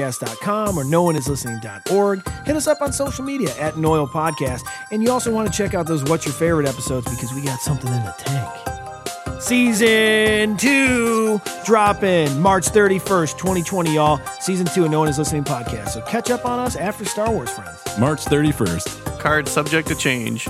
noilpodcast.com 0.03 0.79
or 0.79 0.85
nooneislistening.org. 0.85 2.29
Hit 2.47 2.57
us 2.57 2.67
up 2.67 2.81
on 2.81 2.93
social 2.93 3.25
media 3.25 3.55
at 3.59 3.77
Noil 3.77 4.07
Podcast. 4.07 4.63
And 4.91 5.03
you 5.03 5.11
also 5.11 5.33
want 5.33 5.51
to 5.51 5.57
check 5.57 5.75
out 5.75 5.87
those 5.87 6.03
What's 6.05 6.25
Your 6.25 6.35
Favorite 6.35 6.67
episodes 6.67 7.09
because 7.11 7.33
we 7.33 7.43
got 7.43 7.61
something 7.61 7.93
in 7.93 8.03
the 8.03 8.15
tank. 8.19 8.69
Season 9.41 10.57
two 10.57 11.41
dropping 11.65 12.41
March 12.41 12.67
31st, 12.67 13.39
2020, 13.39 13.95
y'all. 13.95 14.21
Season 14.41 14.67
two 14.67 14.85
of 14.85 14.91
No 14.91 15.01
One 15.01 15.09
Is 15.09 15.19
Listening 15.19 15.43
podcast. 15.45 15.91
So 15.91 16.01
catch 16.03 16.31
up 16.31 16.47
on 16.47 16.61
us 16.61 16.77
after 16.77 17.05
Star 17.05 17.31
Wars 17.31 17.51
Friends. 17.51 17.81
March 17.99 18.25
31st. 18.25 19.19
Card 19.19 19.49
subject 19.49 19.89
to 19.89 19.95
change. 19.97 20.49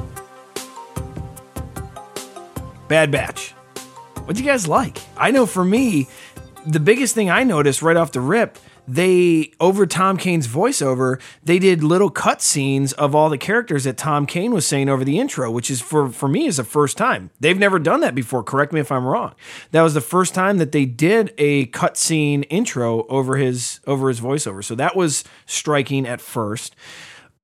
Bad 2.89 3.11
Batch. 3.11 3.53
What'd 4.25 4.39
you 4.39 4.45
guys 4.45 4.69
like? 4.69 4.99
I 5.17 5.31
know 5.31 5.47
for 5.47 5.65
me, 5.65 6.07
the 6.67 6.81
biggest 6.81 7.15
thing 7.15 7.31
I 7.31 7.45
noticed 7.45 7.81
right 7.83 7.97
off 7.97 8.13
the 8.13 8.21
rip, 8.21 8.59
they 8.87 9.53
over 9.61 9.87
Tom 9.87 10.17
Kane's 10.17 10.49
voiceover, 10.49 11.21
they 11.43 11.59
did 11.59 11.83
little 11.83 12.11
cut 12.11 12.43
scenes 12.43 12.93
of 12.95 13.15
all 13.15 13.31
the 13.31 13.39
characters 13.39 13.85
that 13.85 13.97
Tom 13.97 14.27
Kane 14.27 14.53
was 14.53 14.67
saying 14.67 14.89
over 14.89 15.05
the 15.05 15.19
intro, 15.19 15.51
which 15.51 15.71
is 15.71 15.81
for 15.81 16.09
for 16.09 16.29
me 16.29 16.47
is 16.47 16.57
the 16.57 16.65
first 16.65 16.97
time. 16.97 17.31
They've 17.41 17.59
never 17.59 17.79
done 17.79 18.01
that 18.01 18.15
before. 18.15 18.43
Correct 18.43 18.73
me 18.73 18.81
if 18.81 18.91
I'm 18.91 19.05
wrong. 19.05 19.35
That 19.71 19.83
was 19.83 19.95
the 19.95 20.01
first 20.01 20.35
time 20.35 20.59
that 20.59 20.73
they 20.73 20.85
did 20.85 21.33
a 21.39 21.67
cut 21.67 21.97
scene 21.97 22.43
intro 22.45 23.07
over 23.07 23.37
his 23.37 23.81
over 23.87 24.09
his 24.09 24.21
voiceover. 24.21 24.65
So 24.65 24.75
that 24.75 24.97
was 24.97 25.25
striking 25.47 26.07
at 26.07 26.21
first 26.21 26.77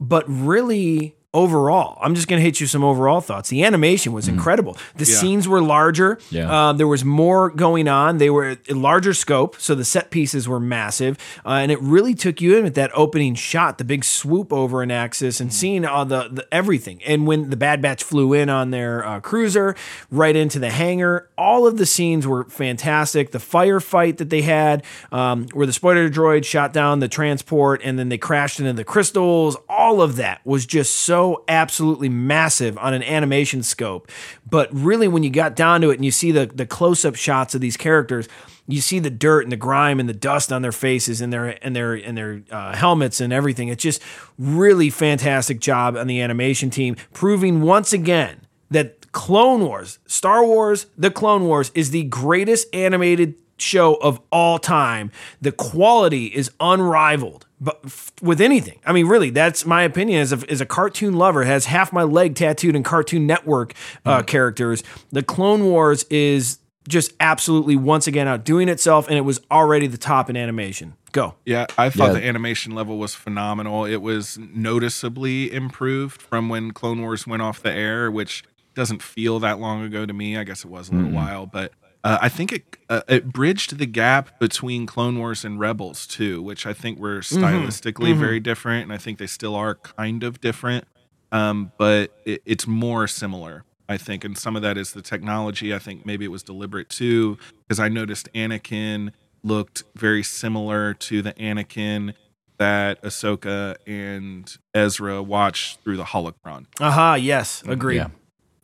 but 0.01 0.25
really 0.29 1.17
overall 1.35 1.99
i'm 2.01 2.15
just 2.15 2.27
going 2.27 2.39
to 2.41 2.45
hit 2.45 2.59
you 2.59 2.67
some 2.67 2.83
overall 2.83 3.21
thoughts. 3.21 3.51
The 3.51 3.63
animation 3.63 4.13
was 4.13 4.29
incredible. 4.29 4.77
The 4.97 5.05
Yeah. 5.05 5.17
scenes 5.17 5.47
were 5.47 5.61
larger. 5.61 6.19
Yeah. 6.31 6.51
uh, 6.51 6.73
there 6.73 6.87
was 6.89 7.05
more 7.05 7.51
going 7.51 7.87
on. 7.87 8.17
They 8.19 8.31
were 8.31 8.57
a 8.69 8.75
larger 8.75 9.13
scope 9.13 9.57
so 9.61 9.75
the 9.75 9.85
set 9.85 10.11
pieces 10.11 10.49
were 10.49 10.59
massive. 10.61 11.19
Uh, 11.45 11.51
and 11.63 11.71
it 11.71 11.81
really 11.83 12.15
took 12.15 12.41
you 12.41 12.57
in 12.57 12.65
with 12.65 12.75
that 12.77 12.91
opening 12.95 13.35
shot 13.35 13.77
the 13.79 13.85
big 13.85 14.05
swoop 14.05 14.53
over 14.53 14.79
Anaxis 14.79 15.41
and 15.41 15.53
seeing 15.53 15.85
all 15.85 16.05
the, 16.07 16.29
the 16.33 16.47
everything. 16.53 17.03
And 17.05 17.27
when 17.27 17.51
the 17.51 17.57
bad 17.57 17.83
batch 17.83 18.03
flew 18.03 18.33
in 18.33 18.49
on 18.49 18.71
their 18.71 19.05
uh, 19.07 19.21
cruiser 19.21 19.75
right 20.11 20.35
into 20.35 20.59
the 20.59 20.71
hangar 20.71 21.29
all 21.37 21.67
of 21.67 21.77
the 21.79 21.87
scenes 21.87 22.27
were 22.27 22.45
fantastic. 22.45 23.33
The 23.33 23.39
firefight 23.39 24.17
that 24.17 24.31
they 24.31 24.43
had 24.43 24.83
um, 25.13 25.47
where 25.53 25.67
the 25.67 25.73
spoiler 25.75 26.09
droid 26.09 26.45
shot 26.45 26.73
down 26.73 27.01
the 27.01 27.09
transport 27.09 27.81
and 27.85 27.99
then 27.99 28.09
they 28.09 28.19
crashed 28.19 28.61
into 28.61 28.73
the 28.73 28.85
crystals 28.85 29.57
all 29.69 30.01
of 30.01 30.17
that 30.17 30.41
was 30.45 30.65
just 30.67 30.95
so 30.97 31.28
absolutely 31.49 32.09
massive 32.09 32.77
on 32.79 32.95
an 32.95 33.03
animation 33.03 33.63
scope 33.63 34.11
but 34.49 34.69
really 34.73 35.09
when 35.09 35.23
you 35.23 35.31
got 35.31 35.55
down 35.55 35.81
to 35.81 35.91
it 35.91 35.95
and 35.95 36.05
you 36.05 36.11
see 36.11 36.33
the, 36.33 36.47
the 36.47 36.67
close-up 36.67 37.15
shots 37.15 37.55
of 37.55 37.61
these 37.61 37.77
characters 37.77 38.29
you 38.69 38.83
see 38.83 38.99
the 38.99 39.11
dirt 39.11 39.45
and 39.45 39.51
the 39.51 39.57
grime 39.57 39.99
and 39.99 40.09
the 40.09 40.15
dust 40.15 40.53
on 40.53 40.61
their 40.61 40.73
faces 40.73 41.23
and 41.23 41.33
their 41.33 41.59
and 41.65 41.75
their 41.75 41.95
and 41.95 42.17
their 42.17 42.43
uh, 42.51 42.77
helmets 42.77 43.21
and 43.21 43.33
everything. 43.33 43.69
It's 43.69 43.83
just 43.83 44.03
really 44.39 44.91
fantastic 44.91 45.59
job 45.59 45.97
on 45.97 46.07
the 46.07 46.21
animation 46.21 46.69
team 46.69 46.95
proving 47.15 47.63
once 47.63 47.95
again 47.95 48.43
that 48.71 49.11
Clone 49.13 49.63
Wars, 49.63 49.99
Star 50.07 50.45
Wars, 50.45 50.87
The 50.99 51.11
Clone 51.11 51.47
Wars 51.47 51.73
is 51.75 51.91
the 51.91 52.05
greatest 52.05 52.73
animated 52.75 53.37
show 53.59 53.95
of 53.97 54.21
all 54.33 54.59
time. 54.59 55.11
The 55.41 55.53
quality 55.53 56.27
is 56.27 56.51
unrivaled. 56.61 57.45
But 57.61 57.81
f- 57.85 58.13
with 58.23 58.41
anything, 58.41 58.79
I 58.87 58.93
mean, 58.93 59.07
really, 59.09 59.31
that's 59.31 59.67
my 59.67 59.83
opinion. 59.83 60.21
As 60.21 60.33
a, 60.33 60.39
as 60.49 60.61
a 60.61 60.67
cartoon 60.67 61.15
lover, 61.15 61.43
has 61.45 61.65
half 61.67 61.93
my 61.93 62.05
leg 62.05 62.37
tattooed 62.37 62.77
in 62.77 62.85
Cartoon 62.85 63.27
Network 63.27 63.75
uh, 64.07 64.23
characters. 64.23 64.85
The 65.11 65.25
Clone 65.25 65.65
Wars 65.65 66.05
is 66.09 66.61
just 66.89 67.13
absolutely 67.19 67.75
once 67.75 68.07
again 68.07 68.29
outdoing 68.29 68.69
itself, 68.69 69.09
and 69.09 69.19
it 69.19 69.23
was 69.23 69.41
already 69.51 69.89
the 69.89 69.99
top 69.99 70.31
in 70.31 70.37
animation. 70.37 70.95
Go. 71.11 71.35
Yeah, 71.45 71.67
I 71.77 71.91
thought 71.91 72.09
Yeah. 72.09 72.21
the 72.21 72.27
animation 72.27 72.77
level 72.77 72.97
was 72.97 73.15
phenomenal. 73.17 73.85
It 73.85 74.03
was 74.03 74.39
noticeably 74.39 75.53
improved 75.53 76.23
from 76.23 76.49
when 76.49 76.71
Clone 76.71 77.01
Wars 77.03 77.27
went 77.27 77.43
off 77.43 77.61
the 77.61 77.73
air, 77.73 78.09
which 78.11 78.45
doesn't 78.75 79.03
feel 79.03 79.41
that 79.41 79.59
long 79.59 79.83
ago 79.83 80.07
to 80.07 80.13
me. 80.13 80.37
I 80.39 80.45
guess 80.45 80.65
it 80.65 80.71
was 80.71 80.89
a 80.89 80.93
little 80.93 81.11
Mhm. 81.11 81.15
while, 81.15 81.47
but 81.47 81.73
uh, 82.09 82.19
I 82.23 82.29
think 82.29 82.53
it 82.53 82.77
uh, 82.89 83.03
it 83.09 83.33
bridged 83.33 83.77
the 83.79 83.87
gap 83.87 84.39
between 84.41 84.87
Clone 84.87 85.19
Wars 85.19 85.45
and 85.45 85.61
Rebels 85.61 86.07
too, 86.07 86.41
which 86.43 86.65
I 86.67 86.73
think 86.73 86.99
were 86.99 87.21
stylistically 87.21 88.15
Mhm. 88.15 88.19
very 88.19 88.41
different, 88.41 88.85
and 88.85 88.93
I 88.93 88.97
think 88.97 89.19
they 89.19 89.27
still 89.27 89.55
are 89.55 89.75
kind 89.75 90.23
of 90.23 90.41
different. 90.41 90.85
Um, 91.33 91.73
but 91.77 92.19
it, 92.25 92.41
it's 92.47 92.67
more 92.67 93.07
similar, 93.07 93.65
I 93.89 93.99
think, 93.99 94.25
and 94.25 94.39
some 94.39 94.57
of 94.57 94.63
that 94.63 94.79
is 94.79 94.93
the 94.93 95.03
technology. 95.03 95.75
I 95.75 95.79
think 95.79 96.07
maybe 96.07 96.25
it 96.25 96.29
was 96.29 96.43
deliberate 96.43 96.89
too, 96.89 97.37
because 97.67 97.79
I 97.79 97.89
noticed 97.91 98.29
Anakin 98.35 99.13
looked 99.45 99.85
very 99.95 100.23
similar 100.23 100.95
to 100.95 101.21
the 101.21 101.35
Anakin 101.35 102.15
that 102.57 103.01
Ahsoka 103.03 103.77
and 103.87 104.57
Ezra 104.75 105.23
watched 105.23 105.81
through 105.85 105.97
the 105.99 106.05
holocron. 106.05 106.65
Aha, 106.81 107.15
yes, 107.17 107.63
agreed. 107.67 107.97
Yeah. 107.97 108.09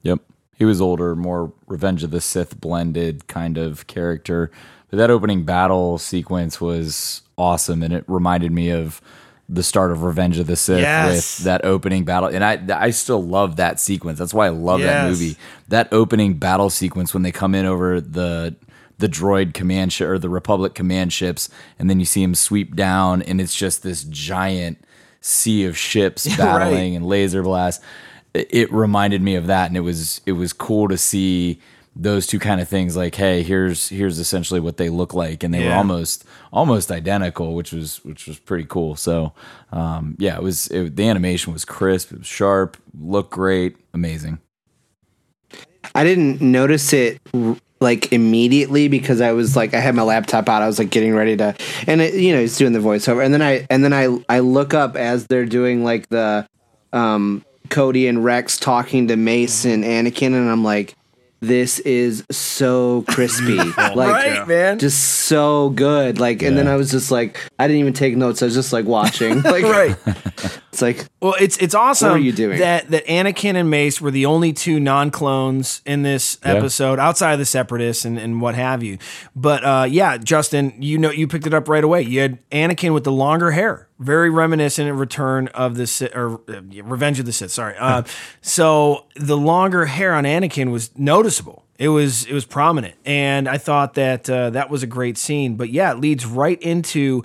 Yep. 0.03 0.21
He 0.57 0.65
was 0.65 0.81
older, 0.81 1.15
more 1.17 1.53
Revenge 1.67 2.03
of 2.05 2.11
the 2.11 2.21
Sith 2.21 2.61
blended 2.61 3.27
kind 3.27 3.59
of 3.59 3.87
character. 3.87 4.51
But 4.91 4.99
that 4.99 5.11
opening 5.11 5.45
battle 5.45 5.99
sequence 5.99 6.61
was 6.61 7.23
awesome, 7.37 7.83
and 7.83 7.93
it 7.93 8.05
reminded 8.07 8.53
me 8.53 8.71
of 8.71 9.01
the 9.49 9.63
start 9.63 9.91
of 9.91 10.03
Revenge 10.03 10.39
of 10.39 10.47
the 10.47 10.57
Sith 10.57 10.81
Yes. 10.81 11.39
with 11.39 11.45
that 11.45 11.65
opening 11.65 12.05
battle. 12.05 12.29
And 12.31 12.45
I 12.45 12.59
I 12.71 12.91
still 12.91 13.23
love 13.23 13.57
that 13.57 13.79
sequence. 13.81 14.19
That's 14.19 14.33
why 14.33 14.47
I 14.47 14.51
love 14.51 14.81
that 14.81 15.09
movie. 15.09 15.37
That 15.69 15.89
opening 15.93 16.35
battle 16.35 16.71
sequence 16.71 17.13
when 17.13 17.23
they 17.25 17.33
come 17.33 17.55
in 17.55 17.67
over 17.67 18.01
the 18.01 18.55
the 18.99 19.09
droid 19.09 19.53
command 19.55 19.93
ship 19.93 20.09
or 20.09 20.19
the 20.21 20.29
Republic 20.31 20.75
command 20.75 21.13
ships, 21.13 21.49
and 21.79 21.91
then 21.91 21.99
you 21.99 22.07
see 22.07 22.23
him 22.23 22.35
sweep 22.35 22.77
down, 22.77 23.21
and 23.23 23.41
it's 23.41 23.55
just 23.55 23.83
this 23.83 24.05
giant 24.05 24.79
sea 25.21 25.65
of 25.65 25.77
ships 25.77 26.25
battling 26.37 26.93
right. 26.93 26.97
and 26.97 27.05
laser 27.07 27.43
blast. 27.43 27.83
It, 28.35 28.73
reminded 28.73 29.23
me 29.23 29.37
of 29.37 29.47
that, 29.47 29.69
and 29.69 29.77
it 29.77 29.81
was 29.81 30.21
it 30.27 30.33
was 30.33 30.53
cool 30.53 30.89
to 30.89 30.99
see 30.99 31.61
those 31.97 32.27
two 32.27 32.39
kind 32.41 32.61
of 32.61 32.69
things. 32.69 32.97
Like, 32.97 33.15
hey, 33.15 33.43
here's 33.43 33.89
here's 33.89 34.19
essentially 34.19 34.61
what 34.61 34.77
they 34.77 34.89
look 34.89 35.15
like, 35.15 35.45
and 35.45 35.55
they 35.55 35.65
were 35.65 35.75
almost 35.75 36.25
almost 36.53 36.91
identical, 36.91 37.55
which 37.55 37.73
was 37.73 38.05
which 38.05 38.27
was 38.27 38.39
pretty 38.39 38.65
cool. 38.65 38.97
So, 38.97 39.33
um, 39.73 40.17
yeah, 40.19 40.37
it 40.37 40.43
was 40.43 40.67
it, 40.69 40.97
the 40.97 41.09
animation 41.09 41.53
was 41.53 41.65
crisp, 41.65 42.13
it 42.13 42.19
was 42.19 42.27
sharp, 42.27 42.77
looked 42.99 43.31
great, 43.31 43.77
amazing. 43.93 44.41
I 45.95 46.03
didn't 46.03 46.41
notice 46.41 46.93
it 46.93 47.21
like 47.81 48.13
immediately 48.13 48.89
because 48.89 49.21
I 49.21 49.33
was 49.33 49.55
like 49.55 49.75
I 49.75 49.81
had 49.81 49.95
my 49.95 50.03
laptop 50.03 50.49
out. 50.49 50.63
I 50.63 50.67
was 50.67 50.79
like 50.79 50.91
getting 50.91 51.15
ready 51.15 51.37
to, 51.37 51.55
and 51.87 52.01
it, 52.01 52.15
you 52.15 52.35
know 52.35 52.41
he's 52.41 52.57
doing 52.57 52.73
the 52.73 52.81
voiceover, 52.81 53.25
and 53.25 53.33
then 53.33 53.43
I 53.43 53.67
and 53.71 53.85
then 53.85 53.93
I 53.93 54.19
I 54.29 54.41
look 54.41 54.75
up 54.75 54.97
as 54.97 55.27
they're 55.27 55.47
doing 55.47 55.85
like 55.85 56.09
the 56.09 56.49
um 56.93 57.45
Cody 57.71 58.07
and 58.07 58.25
Rex 58.25 58.59
talking 58.59 59.09
to 59.09 59.17
Mace 59.17 59.65
and 59.65 59.85
Anakin, 59.85 60.29
and 60.35 60.51
I'm 60.51 60.65
like. 60.65 60.95
This 61.41 61.79
is 61.81 62.25
so 62.31 63.05
crispy, 63.07 63.57
like 63.77 63.97
Right, 63.97 64.49
man. 64.49 64.79
just 64.79 65.03
so 65.27 65.69
good. 65.69 66.19
Like, 66.19 66.41
and 66.43 66.57
then 66.57 66.67
I 66.67 66.77
was 66.77 66.91
just 66.91 67.11
like, 67.11 67.39
I 67.59 67.67
didn't 67.67 67.81
even 67.81 67.93
take 67.93 68.17
notes. 68.17 68.41
I 68.41 68.47
was 68.47 68.55
just 68.55 68.73
like 68.73 68.87
watching. 68.87 69.43
Like, 69.43 69.65
right. 69.65 69.95
It's 70.73 70.81
like, 70.83 71.07
Well, 71.21 71.35
it's 71.39 71.59
it's 71.59 71.75
awesome. 71.75 72.09
What 72.13 72.17
are 72.17 72.23
you 72.23 72.33
doing? 72.33 72.59
That 72.61 72.89
that 72.91 73.05
Anakin 73.07 73.57
and 73.57 73.69
Mace 73.69 74.01
were 74.01 74.11
the 74.11 74.25
only 74.25 74.55
two 74.55 74.81
non 74.81 75.11
clones 75.11 75.83
in 75.85 76.03
this 76.03 76.39
Yeah. 76.43 76.55
episode, 76.55 76.99
outside 76.99 77.35
of 77.35 77.39
the 77.39 77.45
Separatists 77.45 78.07
and, 78.07 78.19
and 78.19 78.41
what 78.41 78.55
have 78.55 78.83
you. 78.83 78.97
But 79.37 79.63
uh, 79.65 79.87
yeah, 79.89 80.17
Justin, 80.17 80.73
you 80.81 80.97
know, 80.97 81.11
you 81.11 81.29
picked 81.29 81.47
it 81.47 81.53
up 81.53 81.69
right 81.69 81.85
away. 81.85 82.01
You 82.03 82.21
had 82.21 82.49
Anakin 82.51 82.95
with 82.95 83.05
the 83.05 83.13
longer 83.13 83.51
hair, 83.51 83.87
very 83.99 84.31
reminiscent 84.31 84.91
of 84.91 84.99
Return 84.99 85.49
of 85.49 85.77
the 85.77 85.87
Sith 85.87 86.15
or 86.15 86.41
uh, 86.49 86.61
Revenge 86.83 87.21
of 87.21 87.27
the 87.27 87.33
Sith. 87.33 87.51
Sorry. 87.51 87.77
Uh, 87.77 88.03
so 88.41 89.07
the 89.17 89.37
longer 89.37 89.87
hair 89.87 90.15
on 90.15 90.25
Anakin 90.25 90.71
was 90.71 90.97
noticeable. 90.99 91.65
It 91.79 91.89
was 91.89 92.25
it 92.27 92.33
was 92.33 92.45
prominent, 92.45 92.95
and 93.05 93.49
I 93.49 93.59
thought 93.59 93.95
that 93.95 94.31
uh, 94.31 94.51
that 94.51 94.71
was 94.71 94.85
a 94.85 94.87
great 94.87 95.19
scene. 95.19 95.57
But 95.57 95.71
yeah, 95.71 95.91
it 95.93 95.99
leads 95.99 96.25
right 96.25 96.61
into 96.63 97.25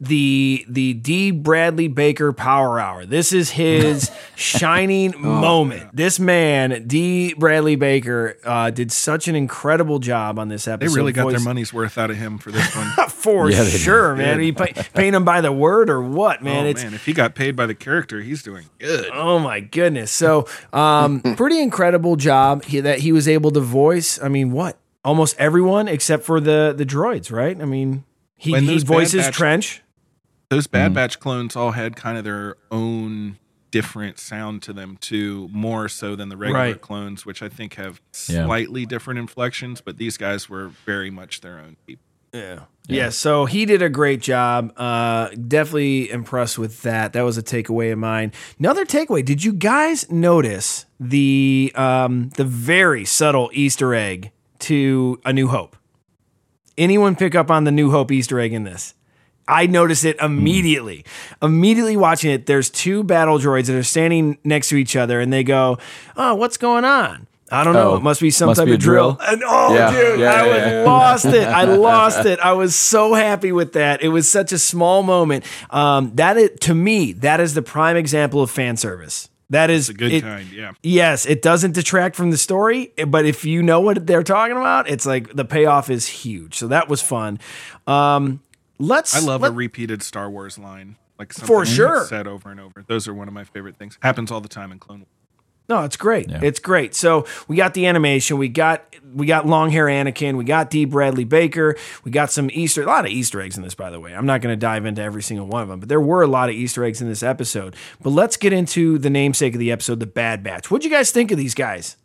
the 0.00 0.64
the 0.68 0.94
Dee 0.94 1.30
Bradley 1.30 1.86
Baker 1.88 2.32
Power 2.32 2.80
Hour. 2.80 3.04
This 3.04 3.32
is 3.32 3.50
his 3.50 4.10
shining 4.34 5.14
moment. 5.20 5.94
This 5.94 6.18
man, 6.18 6.86
Dee 6.86 7.34
Bradley 7.34 7.76
Baker, 7.76 8.38
uh, 8.44 8.70
did 8.70 8.90
such 8.90 9.28
an 9.28 9.36
incredible 9.36 9.98
job 9.98 10.38
on 10.38 10.48
this 10.48 10.66
episode. 10.66 10.90
They 10.94 10.96
really 10.98 11.12
got 11.12 11.30
their 11.30 11.40
money's 11.40 11.72
worth 11.74 11.98
out 11.98 12.10
of 12.10 12.16
him 12.16 12.38
for 12.38 12.50
this 12.50 12.74
one. 12.74 12.88
for 13.10 13.50
Yeah, 13.50 13.64
sure, 13.64 14.16
did. 14.16 14.22
man. 14.22 14.38
Are 14.38 14.42
you 14.42 14.54
pay, 14.54 14.72
paying 14.94 15.14
him 15.14 15.24
by 15.24 15.42
the 15.42 15.52
word 15.52 15.90
or 15.90 16.00
what, 16.02 16.42
man? 16.42 16.64
oh 16.64 16.68
it's 16.70 16.82
man, 16.82 16.94
if 16.94 17.04
he 17.04 17.12
got 17.12 17.34
paid 17.34 17.54
by 17.54 17.66
the 17.66 17.74
character, 17.74 18.20
he's 18.22 18.42
doing 18.42 18.66
good. 18.78 19.10
Oh 19.12 19.38
my 19.38 19.60
goodness! 19.60 20.10
So, 20.10 20.48
um, 20.72 21.20
pretty 21.36 21.60
incredible 21.60 22.16
job 22.16 22.64
he, 22.64 22.80
that 22.80 23.00
he 23.00 23.12
was 23.12 23.28
able 23.28 23.50
to 23.50 23.60
voice. 23.60 24.20
I 24.22 24.28
mean, 24.28 24.50
what? 24.50 24.78
Almost 25.04 25.36
everyone 25.38 25.88
except 25.88 26.24
for 26.24 26.40
the 26.40 26.74
the 26.76 26.86
droids, 26.86 27.30
right? 27.30 27.60
I 27.60 27.64
mean, 27.66 28.04
he, 28.36 28.58
he 28.58 28.78
voices 28.78 29.28
Trench. 29.28 29.82
Those 30.50 30.66
Bad 30.66 30.92
Batch 30.92 31.20
clones 31.20 31.54
all 31.56 31.70
had 31.70 31.94
kind 31.96 32.18
of 32.18 32.24
their 32.24 32.56
own 32.70 33.38
different 33.70 34.18
sound 34.18 34.62
to 34.64 34.72
them 34.72 34.98
too, 35.00 35.48
more 35.52 35.88
so 35.88 36.16
than 36.16 36.28
the 36.28 36.36
regular 36.36 36.60
Right. 36.60 36.80
clones, 36.80 37.24
which 37.24 37.40
I 37.40 37.48
think 37.48 37.74
have 37.74 38.00
Yeah. 38.28 38.44
slightly 38.46 38.84
different 38.84 39.20
inflections. 39.20 39.80
But 39.80 39.96
these 39.96 40.16
guys 40.16 40.48
were 40.50 40.72
very 40.84 41.08
much 41.10 41.40
their 41.40 41.58
own 41.60 41.76
people. 41.86 42.02
Yeah. 42.32 42.60
Yeah. 42.88 43.10
So 43.10 43.44
he 43.46 43.64
did 43.64 43.80
a 43.82 43.88
great 43.88 44.20
job. 44.20 44.72
Uh, 44.76 45.28
definitely 45.48 46.10
impressed 46.10 46.58
with 46.58 46.82
that. 46.82 47.12
That 47.12 47.22
was 47.22 47.38
a 47.38 47.42
takeaway 47.44 47.92
of 47.92 47.98
mine. 47.98 48.32
Another 48.58 48.84
takeaway. 48.84 49.24
Did 49.24 49.44
you 49.44 49.52
guys 49.52 50.10
notice 50.10 50.86
the 50.98 51.70
um, 51.76 52.30
the 52.36 52.44
very 52.44 53.04
subtle 53.04 53.50
Easter 53.52 53.94
egg 53.94 54.32
to 54.60 55.20
A 55.24 55.32
New 55.32 55.46
Hope? 55.48 55.76
Anyone 56.76 57.14
pick 57.14 57.34
up 57.36 57.50
on 57.52 57.64
the 57.64 57.72
New 57.72 57.90
Hope 57.92 58.10
Easter 58.10 58.40
egg 58.40 58.52
in 58.52 58.64
this? 58.64 58.94
I 59.50 59.66
notice 59.66 60.04
it 60.04 60.16
immediately. 60.20 61.04
Immediately 61.42 61.96
watching 61.96 62.30
it, 62.30 62.46
there's 62.46 62.70
two 62.70 63.02
battle 63.04 63.38
droids 63.38 63.66
that 63.66 63.76
are 63.76 63.82
standing 63.82 64.38
next 64.44 64.68
to 64.70 64.76
each 64.76 64.96
other, 64.96 65.20
and 65.20 65.32
they 65.32 65.42
go, 65.44 65.78
"Oh, 66.16 66.34
what's 66.34 66.56
going 66.56 66.84
on?" 66.84 67.26
I 67.52 67.64
don't 67.64 67.74
know. 67.74 67.92
Oh, 67.92 67.96
it 67.96 68.02
must 68.04 68.20
be 68.20 68.30
some 68.30 68.46
must 68.46 68.58
type 68.60 68.66
be 68.66 68.70
a 68.70 68.74
of 68.74 68.80
drill. 68.80 69.12
drill. 69.14 69.28
And 69.28 69.42
oh, 69.44 69.74
Yeah, 69.74 69.90
dude, 69.90 70.20
yeah, 70.20 70.30
I 70.32 70.46
yeah, 70.46 70.52
was 70.52 70.72
yeah. 70.72 70.82
lost 70.84 71.24
it. 71.24 71.48
I 71.48 71.64
lost 71.74 72.24
it. 72.24 72.38
I 72.38 72.52
was 72.52 72.76
so 72.76 73.12
happy 73.14 73.50
with 73.50 73.72
that. 73.72 74.02
It 74.04 74.08
was 74.10 74.28
such 74.30 74.52
a 74.52 74.58
small 74.58 75.02
moment. 75.02 75.44
Um, 75.70 76.12
that 76.14 76.36
is, 76.36 76.50
to 76.60 76.74
me, 76.76 77.12
that 77.14 77.40
is 77.40 77.54
the 77.54 77.62
prime 77.62 77.96
example 77.96 78.40
of 78.40 78.52
fan 78.52 78.76
service. 78.76 79.28
That 79.50 79.68
is 79.68 79.88
a 79.88 79.94
good 79.94 80.12
it- 80.12 80.22
kind, 80.22 80.48
yeah. 80.52 80.74
Yes, 80.84 81.26
it 81.26 81.42
doesn't 81.42 81.72
detract 81.72 82.14
from 82.14 82.30
the 82.30 82.38
story, 82.38 82.92
but 83.08 83.24
if 83.26 83.44
you 83.44 83.64
know 83.64 83.80
what 83.80 84.06
they're 84.06 84.22
talking 84.22 84.56
about, 84.56 84.88
it's 84.88 85.04
like 85.04 85.34
the 85.34 85.44
payoff 85.44 85.90
is 85.90 86.06
huge. 86.06 86.54
So 86.54 86.68
that 86.68 86.88
was 86.88 87.02
fun. 87.02 87.40
Um, 87.88 88.42
let's. 88.80 89.14
I 89.14 89.20
love 89.20 89.42
let- 89.42 89.52
a 89.52 89.54
repeated 89.54 90.02
Star 90.02 90.28
Wars 90.30 90.58
line, 90.58 90.96
like 91.18 91.32
something 91.32 91.46
For 91.46 91.64
sure. 91.64 92.04
said 92.06 92.26
over 92.26 92.50
and 92.50 92.58
over. 92.58 92.82
Those 92.86 93.06
are 93.06 93.14
one 93.14 93.28
of 93.28 93.34
my 93.34 93.44
favorite 93.44 93.76
things. 93.76 93.98
Happens 94.02 94.30
all 94.32 94.40
the 94.40 94.48
time 94.48 94.72
in 94.72 94.78
Clone 94.78 95.00
Wars. 95.00 95.08
No, 95.68 95.84
it's 95.84 95.96
great. 95.96 96.28
Yeah. 96.28 96.40
It's 96.42 96.58
great. 96.58 96.96
So 96.96 97.26
we 97.46 97.54
got 97.54 97.74
the 97.74 97.86
animation, 97.86 98.38
we 98.38 98.48
got 98.48 98.84
we 99.14 99.24
got 99.24 99.46
long 99.46 99.70
hair 99.70 99.86
Anakin, 99.86 100.36
we 100.36 100.42
got 100.42 100.68
Dee 100.68 100.84
Bradley 100.84 101.22
Baker, 101.22 101.76
we 102.02 102.10
got 102.10 102.32
some 102.32 102.50
Easter, 102.52 102.82
a 102.82 102.86
lot 102.86 103.04
of 103.04 103.12
Easter 103.12 103.40
eggs 103.40 103.56
in 103.56 103.62
this, 103.62 103.76
by 103.76 103.88
the 103.88 104.00
way. 104.00 104.12
I'm 104.12 104.26
not 104.26 104.40
going 104.40 104.52
to 104.52 104.56
dive 104.56 104.84
into 104.84 105.00
every 105.00 105.22
single 105.22 105.46
one 105.46 105.62
of 105.62 105.68
them, 105.68 105.78
but 105.78 105.88
there 105.88 106.00
were 106.00 106.22
a 106.22 106.26
lot 106.26 106.48
of 106.48 106.56
Easter 106.56 106.82
eggs 106.84 107.00
in 107.00 107.06
this 107.08 107.22
episode. 107.22 107.76
But 108.02 108.10
let's 108.10 108.36
get 108.36 108.52
into 108.52 108.98
the 108.98 109.10
namesake 109.10 109.54
of 109.54 109.60
the 109.60 109.70
episode, 109.70 110.00
the 110.00 110.06
Bad 110.06 110.42
Batch. 110.42 110.72
What'd 110.72 110.84
you 110.84 110.90
guys 110.90 111.12
think 111.12 111.30
of 111.30 111.38
these 111.38 111.54
guys? 111.54 111.96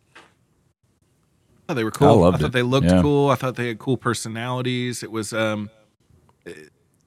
Oh, 1.68 1.74
they 1.74 1.82
were 1.82 1.90
cool. 1.90 2.08
I, 2.08 2.12
loved 2.12 2.40
thought 2.40 2.46
it. 2.46 2.52
they 2.52 2.62
looked 2.62 2.86
Yeah. 2.86 3.02
cool. 3.02 3.30
I 3.30 3.34
thought 3.34 3.56
they 3.56 3.66
had 3.68 3.80
cool 3.80 3.96
personalities. 3.96 5.02
It 5.02 5.10
was 5.10 5.32
um, 5.32 5.70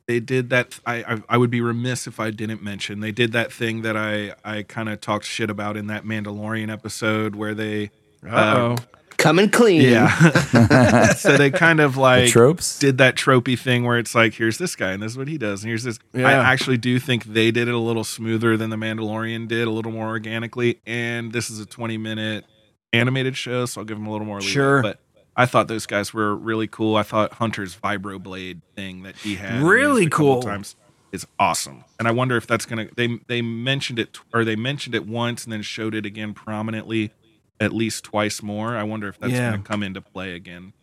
they 0.07 0.19
did 0.19 0.49
that. 0.49 0.79
I, 0.85 0.95
I 1.03 1.23
I 1.29 1.37
would 1.37 1.51
be 1.51 1.61
remiss 1.61 2.07
if 2.07 2.19
I 2.19 2.31
didn't 2.31 2.63
mention 2.63 2.99
they 2.99 3.11
did 3.11 3.31
that 3.33 3.51
thing 3.53 3.83
that 3.83 3.95
I 3.95 4.33
I 4.43 4.63
kind 4.63 4.89
of 4.89 5.01
talked 5.01 5.25
shit 5.25 5.49
about 5.49 5.77
in 5.77 5.87
that 5.87 6.03
Mandalorian 6.03 6.71
episode 6.71 7.35
where 7.35 7.53
they 7.53 7.91
uh, 8.25 8.35
Uh-oh. 8.35 8.75
coming 9.17 9.49
clean. 9.49 9.81
yeah. 9.81 11.09
so 11.13 11.37
they 11.37 11.51
kind 11.51 11.79
of 11.79 11.95
like 11.95 12.29
tropes? 12.29 12.79
did 12.79 12.97
that 12.97 13.15
tropey 13.15 13.57
thing 13.57 13.83
where 13.85 13.97
it's 13.97 14.13
like, 14.15 14.33
here's 14.33 14.57
this 14.57 14.75
guy 14.75 14.91
and 14.91 15.01
this 15.03 15.11
is 15.13 15.17
what 15.17 15.27
he 15.27 15.37
does, 15.37 15.63
and 15.63 15.69
here's 15.69 15.83
this. 15.83 15.99
I 16.15 16.33
actually 16.33 16.77
do 16.77 16.99
think 16.99 17.23
they 17.25 17.51
did 17.51 17.67
it 17.67 17.73
a 17.73 17.77
little 17.79 18.03
smoother 18.03 18.57
than 18.57 18.69
the 18.71 18.75
Mandalorian 18.77 19.47
did, 19.47 19.67
a 19.67 19.71
little 19.71 19.91
more 19.91 20.07
organically. 20.07 20.81
And 20.85 21.31
this 21.31 21.49
is 21.49 21.59
a 21.59 21.65
20 21.65 21.97
minute 21.97 22.45
animated 22.91 23.37
show, 23.37 23.65
so 23.67 23.81
I'll 23.81 23.85
give 23.85 23.97
them 23.97 24.07
a 24.07 24.11
little 24.11 24.25
more. 24.25 24.39
Leeway. 24.39 24.51
Sure. 24.51 24.81
but 24.81 24.99
I 25.39 25.45
thought 25.45 25.69
those 25.69 25.85
guys 25.85 26.13
were 26.13 26.35
really 26.35 26.67
cool. 26.67 26.97
I 26.97 27.03
thought 27.03 27.35
Hunter's 27.35 27.73
vibroblade 27.73 28.59
thing 28.75 29.03
that 29.03 29.15
he 29.15 29.35
had 29.35 29.63
Really 29.63 30.01
used 30.03 30.11
cool. 30.11 30.41
times 30.41 30.75
is 31.13 31.25
awesome. 31.39 31.85
And 31.97 32.09
I 32.09 32.11
wonder 32.11 32.35
if 32.35 32.45
that's 32.45 32.65
gonna 32.65 32.89
they 32.97 33.19
they 33.27 33.41
mentioned 33.41 33.99
it 33.99 34.17
or 34.33 34.43
they 34.43 34.57
mentioned 34.57 34.95
it 34.95 35.07
once 35.07 35.45
and 35.45 35.53
then 35.53 35.61
showed 35.61 35.95
it 35.95 36.05
again 36.05 36.33
prominently 36.33 37.11
at 37.57 37.71
least 37.71 38.03
twice 38.03 38.43
more. 38.43 38.75
I 38.75 38.83
wonder 38.83 39.07
if 39.07 39.17
that's 39.17 39.31
Yeah. 39.31 39.51
gonna 39.51 39.63
come 39.63 39.81
into 39.81 40.01
play 40.01 40.33
again. 40.33 40.73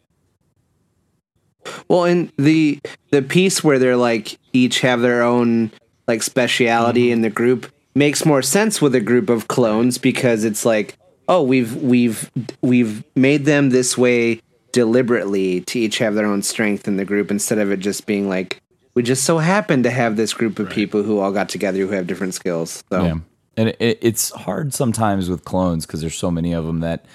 Well, 1.87 2.05
and 2.05 2.33
the 2.39 2.81
the 3.11 3.21
piece 3.21 3.63
where 3.63 3.79
they're 3.79 3.95
like 3.95 4.39
each 4.55 4.81
have 4.81 5.03
their 5.03 5.23
own 5.23 5.71
like 6.09 6.23
speciality 6.23 7.05
mm-hmm. 7.09 7.13
in 7.13 7.21
the 7.21 7.31
group 7.31 7.71
makes 7.95 8.25
more 8.25 8.41
sense 8.41 8.81
with 8.81 8.95
a 8.95 9.01
group 9.03 9.29
of 9.29 9.49
clones 9.49 9.99
because 9.99 10.45
it's 10.45 10.65
like, 10.65 10.97
oh, 11.29 11.43
we've 11.43 11.77
we've 11.77 12.31
we've 12.63 13.05
made 13.15 13.45
them 13.45 13.69
this 13.69 13.99
way 13.99 14.41
deliberately 14.77 15.63
to 15.63 15.81
each 15.81 15.97
have 15.97 16.15
their 16.15 16.27
own 16.27 16.43
strength 16.43 16.87
in 16.87 16.99
the 16.99 17.05
group 17.07 17.31
instead 17.31 17.57
of 17.57 17.73
it 17.73 17.79
just 17.79 18.05
being 18.05 18.29
like 18.29 18.61
we 18.93 19.03
just 19.03 19.25
so 19.25 19.39
happen 19.39 19.83
to 19.85 19.91
have 19.91 20.17
this 20.17 20.35
group 20.35 20.59
of 20.59 20.69
people 20.69 21.03
who 21.03 21.19
all 21.19 21.33
got 21.33 21.49
together 21.49 21.79
who 21.79 21.89
have 21.89 22.07
different 22.07 22.35
skills. 22.35 22.85
So 22.91 23.03
Yeah. 23.03 23.15
And 23.57 23.71
it, 23.71 23.77
it, 23.81 23.99
it's 24.03 24.31
hard 24.33 24.75
sometimes 24.75 25.31
with 25.31 25.47
clones 25.47 25.87
because 25.87 26.03
there's 26.03 26.15
so 26.15 26.31
many 26.31 26.53
of 26.53 26.67
them 26.67 26.81
that 26.81 27.07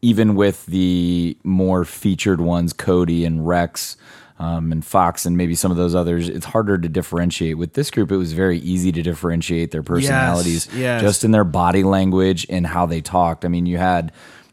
even 0.00 0.36
with 0.36 0.64
the 0.64 1.36
more 1.44 1.84
featured 1.84 2.40
ones, 2.40 2.72
Cody 2.72 3.26
and 3.26 3.46
Rex 3.46 3.98
um, 4.38 4.72
and 4.72 4.82
Fox 4.82 5.26
and 5.26 5.36
maybe 5.36 5.54
some 5.54 5.70
of 5.70 5.76
those 5.76 5.94
others, 5.94 6.30
it's 6.30 6.46
harder 6.46 6.78
to 6.78 6.88
differentiate. 6.88 7.58
With 7.58 7.74
this 7.74 7.90
group, 7.90 8.10
it 8.10 8.16
was 8.16 8.32
very 8.32 8.58
easy 8.60 8.90
to 8.90 9.02
differentiate 9.02 9.70
their 9.70 9.82
personalities 9.82 10.66
yes. 10.74 11.02
just 11.02 11.24
in 11.24 11.30
their 11.30 11.44
body 11.44 11.82
language 11.82 12.46
and 12.48 12.66
how 12.66 12.86
they 12.86 13.02
talked. 13.02 13.44
I 13.44 13.48
mean, 13.48 13.66
you 13.66 13.76
had 13.76 14.12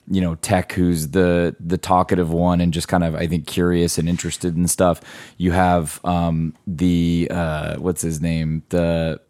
you 0.10 0.22
know 0.22 0.36
Tech, 0.36 0.72
who's 0.74 1.10
the 1.10 1.56
the 1.60 1.78
talkative 1.78 2.32
one 2.32 2.62
and 2.62 2.74
just 2.74 2.88
kind 2.88 3.04
of 3.04 3.16
I 3.16 3.28
think 3.28 3.48
curious 3.48 3.98
and 3.98 4.10
interested 4.10 4.56
in 4.56 4.68
stuff. 4.68 5.02
You 5.38 5.52
have 5.52 6.00
um, 6.04 6.56
the 6.68 7.28
uh, 7.32 7.76
what's 7.78 8.02
his 8.02 8.20
name 8.22 8.64
the 8.70 9.22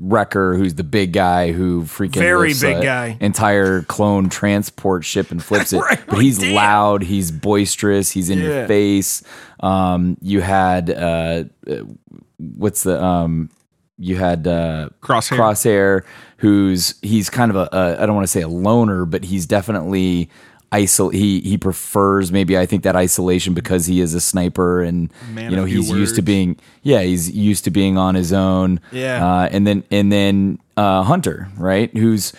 Wrecker, 0.00 0.56
who's 0.56 0.74
the 0.74 0.82
big 0.82 1.12
guy 1.12 1.52
who 1.52 1.82
freaking 1.84 2.16
Very 2.16 2.54
big 2.54 2.82
guy. 2.82 3.16
entire 3.20 3.82
clone 3.82 4.28
transport 4.28 5.04
ship 5.04 5.30
and 5.30 5.40
flips 5.42 5.72
it. 5.72 5.78
Right, 5.78 6.04
but 6.08 6.18
he's 6.18 6.38
damn. 6.38 6.54
loud, 6.54 7.02
he's 7.04 7.30
boisterous, 7.30 8.10
he's 8.10 8.28
in 8.28 8.40
Yeah. 8.40 8.44
your 8.48 8.66
face. 8.66 9.22
Um, 9.60 10.16
you 10.20 10.40
had 10.40 10.90
uh, 10.90 11.44
uh, 11.70 11.74
what's 12.38 12.82
the 12.82 13.00
um, 13.02 13.48
you 13.96 14.16
had 14.16 14.46
uh, 14.48 14.88
Crosshair. 15.00 15.38
Crosshair, 15.38 16.02
who's 16.38 16.94
he's 17.02 17.30
kind 17.30 17.50
of 17.50 17.56
a, 17.56 17.68
a 17.72 18.02
I 18.02 18.06
don't 18.06 18.14
want 18.14 18.24
to 18.26 18.30
say 18.32 18.42
a 18.42 18.48
loner, 18.48 19.04
but 19.04 19.24
he's 19.24 19.46
definitely 19.46 20.30
isol. 20.72 21.12
He 21.12 21.40
he 21.40 21.56
prefers 21.56 22.32
maybe 22.32 22.58
I 22.58 22.66
think 22.66 22.82
that 22.82 22.96
isolation 22.96 23.54
because 23.54 23.86
he 23.86 24.00
is 24.00 24.14
a 24.14 24.20
sniper 24.20 24.82
and 24.82 25.12
Man 25.32 25.50
you 25.50 25.56
know 25.56 25.64
he's 25.64 25.88
used 25.90 26.16
to 26.16 26.22
being 26.22 26.56
yeah 26.82 27.02
he's 27.02 27.30
used 27.30 27.64
to 27.64 27.70
being 27.70 27.96
on 27.98 28.14
his 28.14 28.32
own. 28.32 28.80
Yeah. 28.92 29.24
uh, 29.26 29.48
and 29.50 29.66
then 29.66 29.84
and 29.90 30.10
then 30.12 30.58
uh, 30.76 31.02
Hunter, 31.04 31.48
right? 31.56 31.96
Who's 31.96 32.32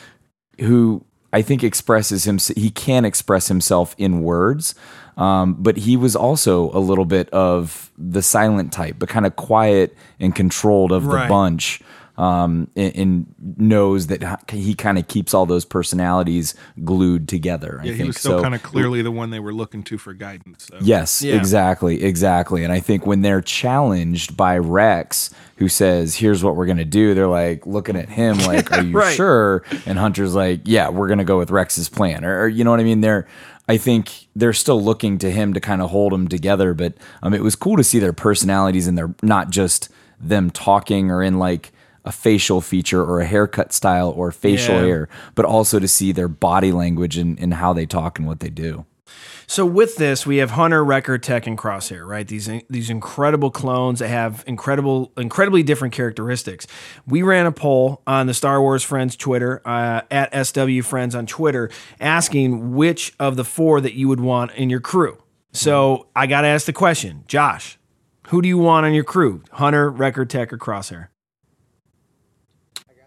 who 0.60 1.04
I 1.34 1.42
think 1.42 1.64
expresses 1.64 2.26
him. 2.28 2.38
He 2.56 2.70
can 2.70 3.06
express 3.06 3.48
himself 3.48 3.96
in 3.98 4.22
words, 4.24 4.76
um, 5.18 5.56
but 5.60 5.78
he 5.78 5.98
was 5.98 6.16
also 6.16 6.72
a 6.72 6.80
little 6.80 7.06
bit 7.06 7.30
of 7.32 7.92
the 7.98 8.22
silent 8.22 8.72
type, 8.72 8.96
but 9.00 9.10
kind 9.10 9.26
of 9.26 9.36
quiet 9.36 9.96
and 10.20 10.34
controlled 10.36 10.92
of 10.92 11.06
Right. 11.06 11.24
the 11.24 11.30
bunch. 11.30 11.82
Um, 12.18 12.68
and, 12.76 12.96
and 12.96 13.36
knows 13.58 14.08
that 14.08 14.40
he 14.50 14.74
kind 14.74 14.98
of 14.98 15.08
keeps 15.08 15.36
all 15.36 15.46
those 15.46 15.66
personalities 15.66 16.56
glued 16.84 17.28
together. 17.28 17.78
I 17.80 17.84
Yeah, 17.86 17.90
think 17.92 18.02
he 18.02 18.08
was 18.08 18.18
still 18.18 18.40
so. 18.40 18.42
kind 18.42 18.56
of 18.56 18.64
clearly 18.64 19.04
the 19.04 19.12
one 19.12 19.30
they 19.30 19.40
were 19.40 19.54
looking 19.54 19.84
to 19.84 20.00
for 20.00 20.14
guidance. 20.16 20.66
So. 20.72 20.80
Yes, 20.82 21.22
Yeah. 21.22 21.36
exactly, 21.36 22.04
exactly. 22.04 22.64
And 22.64 22.74
I 22.74 22.80
think 22.80 23.06
when 23.06 23.22
they're 23.22 23.42
challenged 23.44 24.36
by 24.36 24.58
Rex, 24.58 25.30
who 25.58 25.68
says, 25.70 26.16
"Here's 26.16 26.44
what 26.44 26.56
we're 26.56 26.66
gonna 26.66 26.86
do," 26.86 27.14
they're 27.14 27.28
like 27.28 27.68
looking 27.68 27.96
at 27.96 28.10
him 28.10 28.40
like, 28.40 28.72
"Are 28.72 28.82
you 28.84 28.98
Right. 28.98 29.16
sure?" 29.16 29.62
And 29.86 30.00
Hunter's 30.00 30.34
like, 30.34 30.62
"Yeah, 30.66 30.90
we're 30.90 31.08
gonna 31.08 31.24
go 31.24 31.38
with 31.38 31.52
Rex's 31.52 31.88
plan," 31.88 32.26
or, 32.26 32.42
or 32.42 32.48
you 32.48 32.64
know 32.64 32.72
what 32.72 32.80
I 32.80 32.84
mean? 32.84 33.02
They're, 33.02 33.28
I 33.70 33.78
think 33.78 34.28
they're 34.36 34.54
still 34.54 34.82
looking 34.82 35.20
to 35.20 35.30
him 35.30 35.54
to 35.54 35.60
kind 35.60 35.84
of 35.84 35.92
hold 35.92 36.14
them 36.14 36.28
together. 36.28 36.74
But 36.74 36.94
um, 37.22 37.36
it 37.36 37.44
was 37.44 37.56
cool 37.56 37.78
to 37.78 37.84
see 37.84 38.00
their 38.00 38.14
personalities 38.14 38.88
and 38.88 38.98
they're 38.98 39.14
not 39.22 39.52
just 39.52 39.90
them 40.20 40.50
talking 40.50 41.12
or 41.12 41.22
in 41.22 41.38
like. 41.38 41.72
A 42.08 42.12
facial 42.12 42.62
feature 42.62 43.04
or 43.04 43.20
a 43.20 43.26
haircut 43.26 43.74
style 43.74 44.10
or 44.10 44.32
facial 44.32 44.76
Yeah. 44.76 44.82
hair, 44.86 45.10
but 45.36 45.44
also 45.46 45.78
to 45.78 45.88
see 45.88 46.12
their 46.14 46.30
body 46.30 46.72
language 46.72 47.18
and, 47.18 47.38
and 47.38 47.54
how 47.56 47.74
they 47.74 47.86
talk 47.86 48.18
and 48.18 48.26
what 48.28 48.40
they 48.40 48.50
do. 48.50 48.86
So 49.50 49.66
with 49.66 49.96
this, 49.96 50.26
we 50.26 50.38
have 50.38 50.52
Hunter, 50.52 50.84
Wrecker, 50.84 51.18
Tech, 51.18 51.48
and 51.48 51.58
Crosshair, 51.58 52.06
right? 52.06 52.28
These 52.28 52.50
these 52.70 52.90
incredible 52.90 53.50
clones 53.52 54.00
that 54.00 54.10
have 54.10 54.44
incredible, 54.46 55.14
incredibly 55.16 55.64
different 55.64 55.94
characteristics. 55.94 56.68
We 57.06 57.22
ran 57.24 57.46
a 57.46 57.52
poll 57.54 58.02
on 58.06 58.28
the 58.28 58.34
Star 58.34 58.62
Wars 58.62 58.84
Friends 58.84 59.16
Twitter 59.16 59.62
uh, 59.66 60.02
at 60.12 60.48
SW 60.48 60.82
Friends 60.84 61.16
on 61.16 61.26
Twitter, 61.28 61.70
asking 62.02 62.74
which 62.76 63.14
of 63.20 63.36
the 63.38 63.46
four 63.46 63.80
that 63.82 63.94
you 63.94 64.08
would 64.10 64.20
want 64.20 64.52
in 64.56 64.70
your 64.70 64.82
crew. 64.82 65.18
So 65.54 66.08
I 66.16 66.28
got 66.28 66.42
to 66.42 66.48
ask 66.48 66.66
the 66.66 66.74
question, 66.74 67.24
Josh, 67.28 67.80
who 68.28 68.42
do 68.42 68.50
you 68.50 68.58
want 68.58 68.86
on 68.86 68.94
your 68.94 69.06
crew? 69.06 69.44
Hunter, 69.54 69.90
Wrecker, 69.90 70.26
Tech, 70.26 70.52
or 70.52 70.58
Crosshair? 70.58 71.08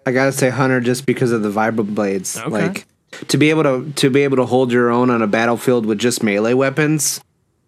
I 0.06 0.12
gotta 0.12 0.32
say 0.32 0.50
Hunter 0.50 0.80
just 0.80 1.06
because 1.06 1.32
of 1.32 1.42
the 1.42 1.50
vibroblades. 1.50 2.38
Okay. 2.40 2.50
Like 2.50 2.86
to 3.28 3.36
be 3.36 3.50
able 3.50 3.62
to 3.64 3.92
to 3.96 4.10
be 4.10 4.22
able 4.22 4.36
to 4.38 4.46
hold 4.46 4.72
your 4.72 4.90
own 4.90 5.10
on 5.10 5.22
a 5.22 5.26
battlefield 5.26 5.86
with 5.86 5.98
just 5.98 6.22
melee 6.22 6.54
weapons, 6.54 7.20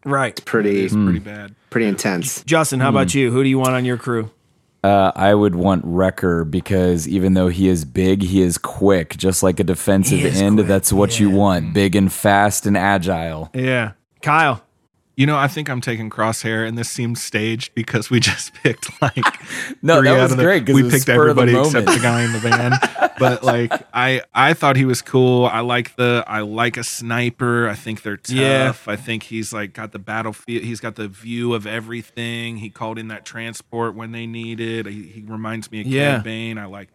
Right. 0.04 0.42
pretty 0.44 0.84
It's 0.84 0.94
pretty 0.94 1.18
bad. 1.18 1.54
pretty 1.70 1.86
intense. 1.86 2.42
Justin, 2.44 2.80
how 2.80 2.88
about 2.88 3.14
you? 3.14 3.30
Who 3.30 3.42
do 3.42 3.48
you 3.48 3.58
want 3.58 3.74
on 3.74 3.84
your 3.84 3.96
crew? 3.96 4.30
Uh, 4.84 5.12
I 5.14 5.32
would 5.32 5.54
want 5.54 5.84
Wrecker 5.84 6.44
because 6.44 7.06
even 7.06 7.34
though 7.34 7.46
he 7.46 7.68
is 7.68 7.84
big, 7.84 8.22
he 8.22 8.42
is 8.42 8.58
quick, 8.58 9.16
just 9.16 9.40
like 9.44 9.60
a 9.60 9.64
defensive 9.64 10.24
end. 10.24 10.56
quick, 10.56 10.66
That's 10.66 10.92
what 10.92 11.20
you 11.20 11.30
want 11.30 11.72
big 11.72 11.94
and 11.94 12.12
fast 12.12 12.66
and 12.66 12.76
agile. 12.76 13.48
Yeah. 13.54 13.92
Kyle. 14.22 14.60
You 15.14 15.26
know, 15.26 15.36
I 15.36 15.46
think 15.46 15.68
I'm 15.68 15.82
taking 15.82 16.08
Crosshair, 16.08 16.66
and 16.66 16.78
this 16.78 16.88
seems 16.88 17.22
staged 17.22 17.74
because 17.74 18.08
we 18.08 18.18
just 18.30 18.54
picked 18.54 18.90
like 19.02 19.16
No, 19.82 19.98
three 20.00 20.08
that 20.08 20.16
out 20.18 20.22
was 20.22 20.32
of 20.32 20.38
the- 20.38 20.44
great 20.44 20.68
We 20.68 20.82
picked 20.84 20.94
of 21.02 21.06
the 21.06 21.12
everybody 21.12 21.54
except 21.56 21.86
the 21.86 21.98
guy 22.00 22.22
in 22.22 22.32
the 22.32 22.38
van. 22.38 22.72
but 23.18 23.44
like, 23.44 23.72
I 23.92 24.22
I 24.34 24.54
thought 24.54 24.76
he 24.76 24.84
was 24.86 25.02
cool. 25.02 25.44
I 25.46 25.60
like 25.60 25.96
the 25.96 26.24
I 26.26 26.40
like 26.40 26.76
a 26.78 26.84
sniper. 26.84 27.68
I 27.68 27.74
think 27.74 28.02
they're 28.02 28.16
tough. 28.16 28.34
Yeah. 28.34 28.72
I 28.86 28.96
think 28.96 29.24
he's 29.24 29.52
like 29.52 29.74
got 29.74 29.92
the 29.92 29.98
battlefield. 29.98 30.64
He's 30.64 30.80
got 30.80 30.96
the 30.96 31.08
view 31.08 31.52
of 31.52 31.66
everything. 31.66 32.56
He 32.56 32.70
called 32.70 32.98
in 32.98 33.08
that 33.08 33.24
transport 33.26 33.94
when 33.94 34.12
they 34.12 34.26
needed. 34.26 34.86
He, 34.86 35.02
he 35.02 35.20
reminds 35.26 35.70
me 35.70 35.82
of 35.82 35.86
Yeah. 35.86 36.14
Cad 36.16 36.24
Bane. 36.24 36.56
I 36.58 36.64
like. 36.66 36.88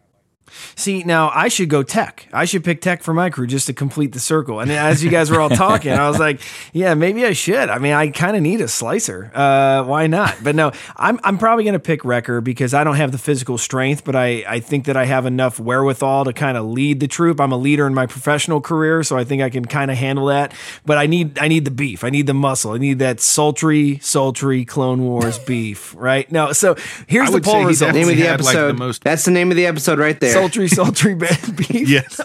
See, 0.75 1.03
now 1.03 1.31
I 1.33 1.47
should 1.47 1.69
go 1.69 1.83
tech. 1.83 2.27
I 2.33 2.45
should 2.45 2.63
pick 2.63 2.81
tech 2.81 3.03
for 3.03 3.13
my 3.13 3.29
crew 3.29 3.47
just 3.47 3.67
to 3.67 3.73
complete 3.73 4.11
the 4.13 4.19
circle. 4.19 4.59
And 4.59 4.71
as 4.71 5.03
you 5.03 5.09
guys 5.09 5.29
were 5.29 5.39
all 5.41 5.49
talking, 5.67 5.91
I 5.93 6.07
was 6.09 6.19
like, 6.19 6.41
yeah, 6.73 6.93
maybe 6.93 7.25
I 7.25 7.33
should. 7.33 7.69
I 7.69 7.77
mean, 7.79 7.93
I 7.93 8.09
kind 8.09 8.35
of 8.35 8.41
need 8.41 8.61
a 8.61 8.67
slicer. 8.67 9.31
Uh, 9.33 9.83
why 9.83 10.07
not? 10.07 10.35
But 10.43 10.55
no, 10.55 10.71
I'm, 10.95 11.19
I'm 11.23 11.37
probably 11.37 11.63
going 11.63 11.73
to 11.73 11.79
pick 11.79 12.05
Wrecker 12.05 12.41
because 12.41 12.73
I 12.73 12.83
don't 12.83 12.95
have 12.95 13.11
the 13.11 13.17
physical 13.17 13.57
strength, 13.57 14.03
but 14.03 14.15
I, 14.15 14.43
I 14.47 14.59
think 14.59 14.85
that 14.85 14.97
I 14.97 15.05
have 15.05 15.25
enough 15.25 15.59
wherewithal 15.59 16.25
to 16.25 16.33
kind 16.33 16.57
of 16.57 16.65
lead 16.65 16.99
the 16.99 17.07
troop. 17.07 17.39
I'm 17.41 17.51
a 17.51 17.57
leader 17.57 17.85
in 17.87 17.93
my 17.93 18.05
professional 18.05 18.61
career, 18.61 19.03
so 19.03 19.17
I 19.17 19.23
think 19.23 19.41
I 19.41 19.49
can 19.49 19.65
kind 19.65 19.91
of 19.91 19.97
handle 19.97 20.27
that. 20.27 20.53
But 20.85 20.97
I 20.97 21.05
need 21.07 21.37
I 21.39 21.47
need 21.47 21.65
the 21.65 21.71
beef. 21.71 22.03
I 22.03 22.09
need 22.09 22.27
the 22.27 22.33
muscle. 22.33 22.71
I 22.71 22.77
need 22.77 22.99
that 22.99 23.19
sultry, 23.19 23.99
sultry 23.99 24.65
Clone 24.65 25.03
Wars 25.03 25.39
beef, 25.47 25.93
right? 25.97 26.31
No, 26.31 26.53
so 26.53 26.75
here's 27.07 27.27
I 27.27 27.31
the 27.31 27.37
would 27.37 27.45
say 27.45 27.51
poll 27.51 27.61
he 27.61 27.65
result. 27.67 27.93
Name 27.93 28.09
of 28.09 28.15
the 28.15 28.21
had, 28.23 28.41
like, 28.41 28.53
the 28.55 28.59
episode. 28.61 28.77
most- 28.79 29.03
That's 29.03 29.25
the 29.25 29.31
name 29.31 29.51
of 29.51 29.57
the 29.57 29.65
episode 29.65 29.99
right 29.99 30.19
there. 30.19 30.33
Sultry, 30.39 30.67
sultry 30.67 31.15
bad 31.15 31.55
beef. 31.57 31.87
Yes, 31.89 32.19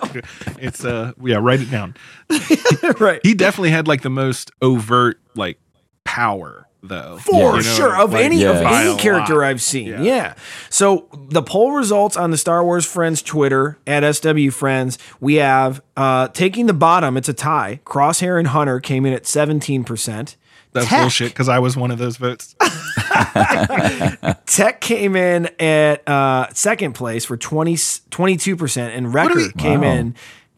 it's 0.58 0.84
uh 0.84 1.12
yeah. 1.22 1.36
Write 1.36 1.60
it 1.60 1.70
down. 1.70 1.94
right. 3.00 3.20
He 3.22 3.34
definitely 3.34 3.70
had 3.70 3.86
like 3.88 4.02
the 4.02 4.10
most 4.10 4.50
overt 4.60 5.20
like 5.34 5.58
power 6.04 6.66
though. 6.82 7.16
For 7.18 7.32
You 7.32 7.56
know, 7.56 7.60
sure, 7.62 7.96
of 8.00 8.12
like, 8.12 8.24
any 8.24 8.42
of 8.44 8.56
Yeah. 8.56 8.62
by 8.64 8.84
any 8.84 8.96
character. 8.96 9.44
I've 9.44 9.62
seen. 9.62 10.02
Yeah. 10.02 10.34
So 10.68 11.08
the 11.30 11.42
poll 11.42 11.72
results 11.72 12.16
on 12.16 12.30
the 12.32 12.36
Star 12.36 12.64
Wars 12.64 12.84
Friends 12.84 13.22
Twitter 13.22 13.78
at 13.86 14.02
SW 14.16 14.50
Friends, 14.50 14.98
we 15.20 15.36
have 15.36 15.80
uh, 15.96 16.28
taking 16.28 16.66
the 16.66 16.72
bottom. 16.74 17.16
It's 17.16 17.28
a 17.28 17.34
tie. 17.34 17.80
Crosshair 17.84 18.38
and 18.38 18.48
Hunter 18.48 18.80
came 18.80 19.06
in 19.06 19.12
at 19.12 19.26
seventeen 19.26 19.84
percent. 19.84 20.36
That's 20.72 20.88
Tech. 20.88 21.02
bullshit 21.02 21.28
because 21.32 21.48
I 21.50 21.58
was 21.58 21.76
one 21.76 21.90
of 21.90 21.98
those 21.98 22.16
votes. 22.16 22.56
Tech 24.46 24.80
came 24.80 25.16
in 25.16 25.46
at 25.60 26.06
uh, 26.08 26.48
second 26.54 26.92
place 26.94 27.24
for 27.24 27.36
22 27.36 28.56
percent, 28.56 28.94
and 28.94 29.12
Wrecker 29.12 29.34
we- 29.36 29.52
came 29.52 29.80
Wow. 29.82 29.90
in. 29.92 30.14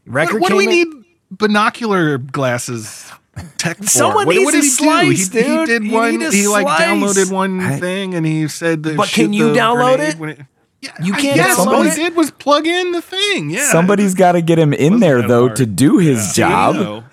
Wrecker 0.06 0.34
what 0.34 0.42
what 0.42 0.48
do 0.50 0.56
we 0.56 0.64
in- 0.64 0.70
need 0.70 0.88
binocular 1.30 2.18
glasses? 2.18 3.10
Tech 3.58 3.78
for? 3.78 3.86
Someone 3.86 4.26
what, 4.26 4.34
needs 4.36 4.44
what 4.44 4.50
to 4.52 4.56
did 4.58 4.64
he 4.64 4.70
slice, 4.70 5.28
do? 5.28 5.38
He, 5.42 5.58
he 5.58 5.64
did 5.66 5.84
You 5.84 5.92
one. 5.92 6.18
need 6.18 6.32
He 6.32 6.46
like 6.46 6.66
slice. 6.66 6.80
downloaded 6.82 7.32
one 7.32 7.78
thing 7.80 8.14
and 8.14 8.24
he 8.24 8.46
said 8.48 8.82
that. 8.84 8.96
But 8.96 9.08
can 9.08 9.32
you 9.32 9.48
download 9.52 9.98
it? 9.98 10.20
it- 10.38 10.46
Yeah, 10.80 10.92
You 11.02 11.14
can't 11.14 11.34
guess 11.36 11.58
all 11.58 11.82
it? 11.82 11.94
he 11.94 11.96
did 11.96 12.14
was 12.14 12.30
plug 12.30 12.66
in 12.66 12.92
the 12.92 13.00
thing. 13.02 13.50
Yeah, 13.50 13.68
Somebody's 13.72 14.14
got 14.14 14.32
to 14.32 14.42
get 14.42 14.58
him 14.58 14.72
in 14.72 15.00
there 15.00 15.26
though 15.26 15.46
hard. 15.46 15.56
to 15.56 15.66
do 15.66 15.98
his 15.98 16.32
job. 16.34 16.76
No, 16.76 17.04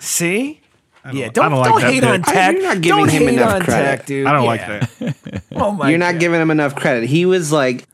See. 1.10 1.18
Yeah, 1.18 1.28
don't- 1.30 1.34
don't 1.34 1.44
I 1.44 1.48
don't 1.48 1.64
don't, 1.64 1.74
like 1.74 1.82
that 1.84 1.92
hate 1.92 2.04
on 2.04 2.22
Tech. 2.22 2.52
You're 2.54 2.62
not 2.62 2.80
giving 2.80 2.98
don't 2.98 3.08
him 3.10 3.28
enough 3.28 3.62
credit. 3.64 3.84
Tech, 3.98 4.06
dude. 4.06 4.26
I 4.26 4.32
don't 4.32 4.42
Yeah. 4.44 4.48
like 4.48 4.66
that. 4.66 5.42
Oh 5.54 5.70
my 5.72 5.90
You're 5.90 5.98
not 5.98 6.12
God. 6.12 6.20
giving 6.20 6.40
him 6.40 6.50
enough 6.50 6.74
credit. 6.76 7.08
He 7.08 7.26
was 7.26 7.50
like, 7.52 7.84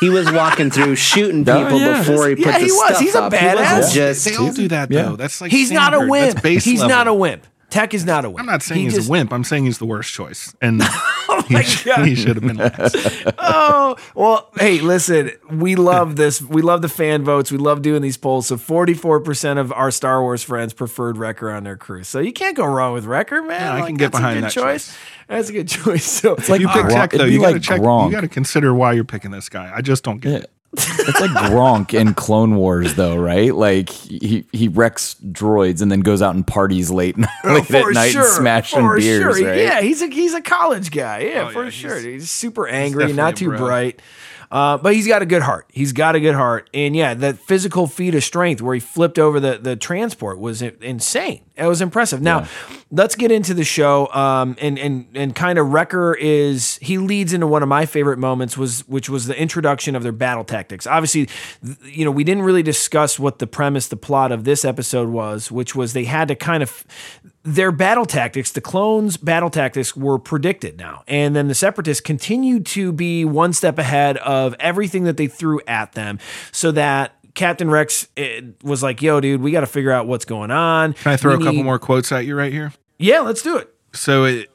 he 0.00 0.10
was 0.10 0.30
walking 0.30 0.70
through 0.70 0.96
shooting 1.10 1.48
Oh, 1.48 1.62
people 1.64 1.80
yeah. 1.80 1.98
before 1.98 2.28
he 2.28 2.36
put 2.36 2.46
Yeah, 2.46 2.52
the 2.58 2.64
he 2.66 2.70
was. 2.70 2.86
stuff 2.88 3.00
He's 3.00 3.14
a 3.14 3.22
up. 3.22 3.32
He 3.32 3.38
badass. 3.38 3.54
wasn't 3.76 3.94
just 3.94 4.24
They 4.26 4.36
all 4.36 4.52
do 4.52 4.68
that 4.68 4.90
Yeah. 4.90 5.02
though. 5.02 5.16
That's 5.16 5.40
like 5.40 5.50
He's 5.50 5.70
not 5.70 5.94
a 5.94 6.06
wimp. 6.06 6.44
He's 6.44 6.66
level. 6.80 6.88
not 6.88 7.08
a 7.08 7.14
wimp. 7.14 7.46
Tech 7.74 7.92
is 7.92 8.04
not 8.04 8.24
a 8.24 8.30
wimp. 8.30 8.38
I'm 8.40 8.46
not 8.46 8.62
saying 8.62 8.78
He 8.82 8.84
he's 8.86 8.94
just- 8.94 9.08
a 9.08 9.10
wimp. 9.10 9.32
I'm 9.32 9.42
saying 9.42 9.64
he's 9.64 9.78
the 9.78 9.84
worst 9.84 10.12
choice, 10.12 10.54
and 10.62 10.80
oh 10.84 11.44
my 11.50 11.62
he, 11.62 11.84
God. 11.84 12.06
he 12.06 12.14
should 12.14 12.36
have 12.36 12.44
been 12.46 12.56
last. 12.56 12.96
oh 13.38 13.96
well 14.14 14.48
hey 14.58 14.80
listen 14.80 15.30
we 15.50 15.74
love 15.76 16.16
this 16.16 16.40
we 16.40 16.62
love 16.62 16.82
the 16.82 16.88
fan 16.88 17.22
votes 17.24 17.50
we 17.52 17.58
love 17.58 17.82
doing 17.82 18.00
these 18.02 18.16
polls 18.16 18.46
so 18.46 18.56
44% 18.56 19.58
of 19.58 19.72
our 19.72 19.90
star 19.90 20.22
wars 20.22 20.42
friends 20.42 20.72
preferred 20.72 21.16
wrecker 21.18 21.50
on 21.50 21.64
their 21.64 21.76
crew 21.76 22.02
so 22.04 22.20
you 22.20 22.32
can't 22.32 22.56
go 22.56 22.64
wrong 22.64 22.92
with 22.94 23.04
wrecker 23.04 23.42
man 23.42 23.60
Yeah, 23.60 23.72
I 23.72 23.74
Like, 23.80 23.86
can 23.88 23.96
get 23.96 24.12
that's 24.12 24.20
behind 24.20 24.36
good 24.36 24.44
that 24.44 24.52
choice. 24.52 24.86
choice. 24.88 24.96
that's 25.28 25.48
a 25.48 25.52
good 25.52 25.68
choice 25.82 26.04
so 26.04 26.34
It's 26.36 26.48
like 26.48 26.60
you 26.60 26.68
pick 26.68 26.86
Gronk- 26.86 26.90
Tech 26.92 27.10
though. 27.12 27.24
You 27.24 27.40
gotta 27.40 27.54
like 27.54 27.62
check. 27.62 27.80
Gronk. 27.80 28.06
You 28.06 28.12
got 28.12 28.20
to 28.22 28.28
consider 28.28 28.72
why 28.74 28.92
you're 28.92 29.04
picking 29.04 29.30
this 29.30 29.48
guy. 29.48 29.70
I 29.74 29.80
just 29.82 30.04
don't 30.04 30.20
get 30.20 30.32
Yeah. 30.32 30.38
it. 30.38 30.50
It's 30.76 31.20
like 31.20 31.30
Gronk 31.30 31.92
in 31.98 32.14
Clone 32.14 32.56
Wars, 32.56 32.94
though, 32.94 33.16
right? 33.16 33.54
Like 33.54 33.88
he 33.90 34.46
he 34.52 34.68
wrecks 34.68 35.16
droids 35.22 35.80
and 35.82 35.90
then 35.92 36.00
goes 36.00 36.20
out 36.22 36.34
and 36.34 36.46
parties 36.46 36.90
late, 36.90 37.16
late 37.18 37.28
Oh, 37.44 37.56
at 37.88 37.94
night 37.94 38.10
sure, 38.12 38.22
and 38.22 38.30
smashing 38.30 38.80
for 38.80 38.96
beers, 38.98 39.36
sure. 39.38 39.46
right? 39.46 39.58
Yeah, 39.58 39.80
he's 39.80 40.02
a 40.02 40.06
he's 40.08 40.34
a 40.34 40.40
college 40.40 40.90
guy. 40.90 41.20
Yeah, 41.20 41.46
Oh, 41.48 41.52
for 41.52 41.64
yeah, 41.64 41.70
sure. 41.70 41.98
he's- 41.98 42.04
He's, 42.04 42.30
super 42.30 42.66
angry, 42.68 43.04
definitely 43.04 43.22
not 43.22 43.36
too 43.36 43.48
bro. 43.48 43.58
bright. 43.58 44.00
Uh, 44.54 44.78
but 44.78 44.94
he's 44.94 45.08
got 45.08 45.20
a 45.20 45.26
good 45.26 45.42
heart. 45.42 45.68
He's 45.72 45.92
got 45.92 46.14
a 46.14 46.20
good 46.20 46.36
heart. 46.36 46.70
And 46.72 46.94
yeah, 46.94 47.12
that 47.14 47.40
physical 47.40 47.88
feat 47.88 48.14
of 48.14 48.22
strength 48.22 48.62
where 48.62 48.74
he 48.74 48.78
flipped 48.78 49.18
over 49.18 49.40
the, 49.40 49.58
the 49.58 49.74
transport 49.74 50.38
was 50.38 50.62
insane. 50.62 51.44
It 51.56 51.66
was 51.66 51.80
impressive. 51.80 52.22
Now, 52.22 52.46
let's 52.92 53.16
get 53.16 53.32
into 53.32 53.52
the 53.52 53.64
show. 53.64 54.06
Um, 54.12 54.54
and 54.60 54.78
and 54.78 55.06
and 55.14 55.34
kind 55.34 55.58
of 55.58 55.72
Wrecker 55.72 56.14
is 56.14 56.78
he 56.80 56.98
leads 56.98 57.32
into 57.32 57.48
one 57.48 57.64
of 57.64 57.68
my 57.68 57.84
favorite 57.84 58.20
moments 58.20 58.56
was 58.56 58.86
which 58.86 59.08
was 59.08 59.26
the 59.26 59.36
introduction 59.36 59.96
of 59.96 60.04
their 60.04 60.12
battle 60.12 60.44
tactics. 60.44 60.86
Obviously, 60.86 61.28
you 61.84 62.04
know, 62.04 62.12
we 62.12 62.22
didn't 62.22 62.44
really 62.44 62.62
discuss 62.62 63.18
what 63.18 63.40
the 63.40 63.48
premise, 63.48 63.88
the 63.88 63.96
plot 63.96 64.30
of 64.30 64.44
this 64.44 64.64
episode 64.64 65.08
was, 65.08 65.50
which 65.50 65.74
was 65.74 65.94
they 65.94 66.04
had 66.04 66.28
to 66.28 66.36
kind 66.36 66.62
of 66.62 66.84
their 67.44 67.70
battle 67.70 68.06
tactics, 68.06 68.50
the 68.52 68.60
clones' 68.60 69.16
battle 69.16 69.50
tactics 69.50 69.94
were 69.94 70.18
predicted 70.18 70.78
now. 70.78 71.04
And 71.06 71.36
then 71.36 71.48
the 71.48 71.54
separatists 71.54 72.00
continued 72.00 72.64
to 72.66 72.90
be 72.92 73.24
one 73.24 73.52
step 73.52 73.78
ahead 73.78 74.16
of 74.18 74.54
everything 74.58 75.04
that 75.04 75.16
they 75.18 75.26
threw 75.26 75.60
at 75.66 75.92
them 75.92 76.18
so 76.52 76.72
that 76.72 77.14
Captain 77.34 77.70
Rex 77.70 78.08
eh, 78.16 78.40
was 78.62 78.82
like, 78.82 79.02
yo, 79.02 79.20
dude, 79.20 79.42
we 79.42 79.50
got 79.50 79.60
to 79.60 79.66
figure 79.66 79.92
out 79.92 80.06
what's 80.06 80.24
going 80.24 80.50
on. 80.50 80.94
Can 80.94 81.12
I 81.12 81.16
throw 81.16 81.32
We 81.32 81.42
a 81.42 81.46
couple 81.46 81.52
need- 81.54 81.64
more 81.64 81.78
quotes 81.78 82.10
at 82.12 82.24
you 82.24 82.34
right 82.34 82.52
here? 82.52 82.72
Yeah, 82.98 83.20
let's 83.20 83.42
do 83.42 83.56
it. 83.58 83.74
So 83.92 84.24
it, 84.24 84.48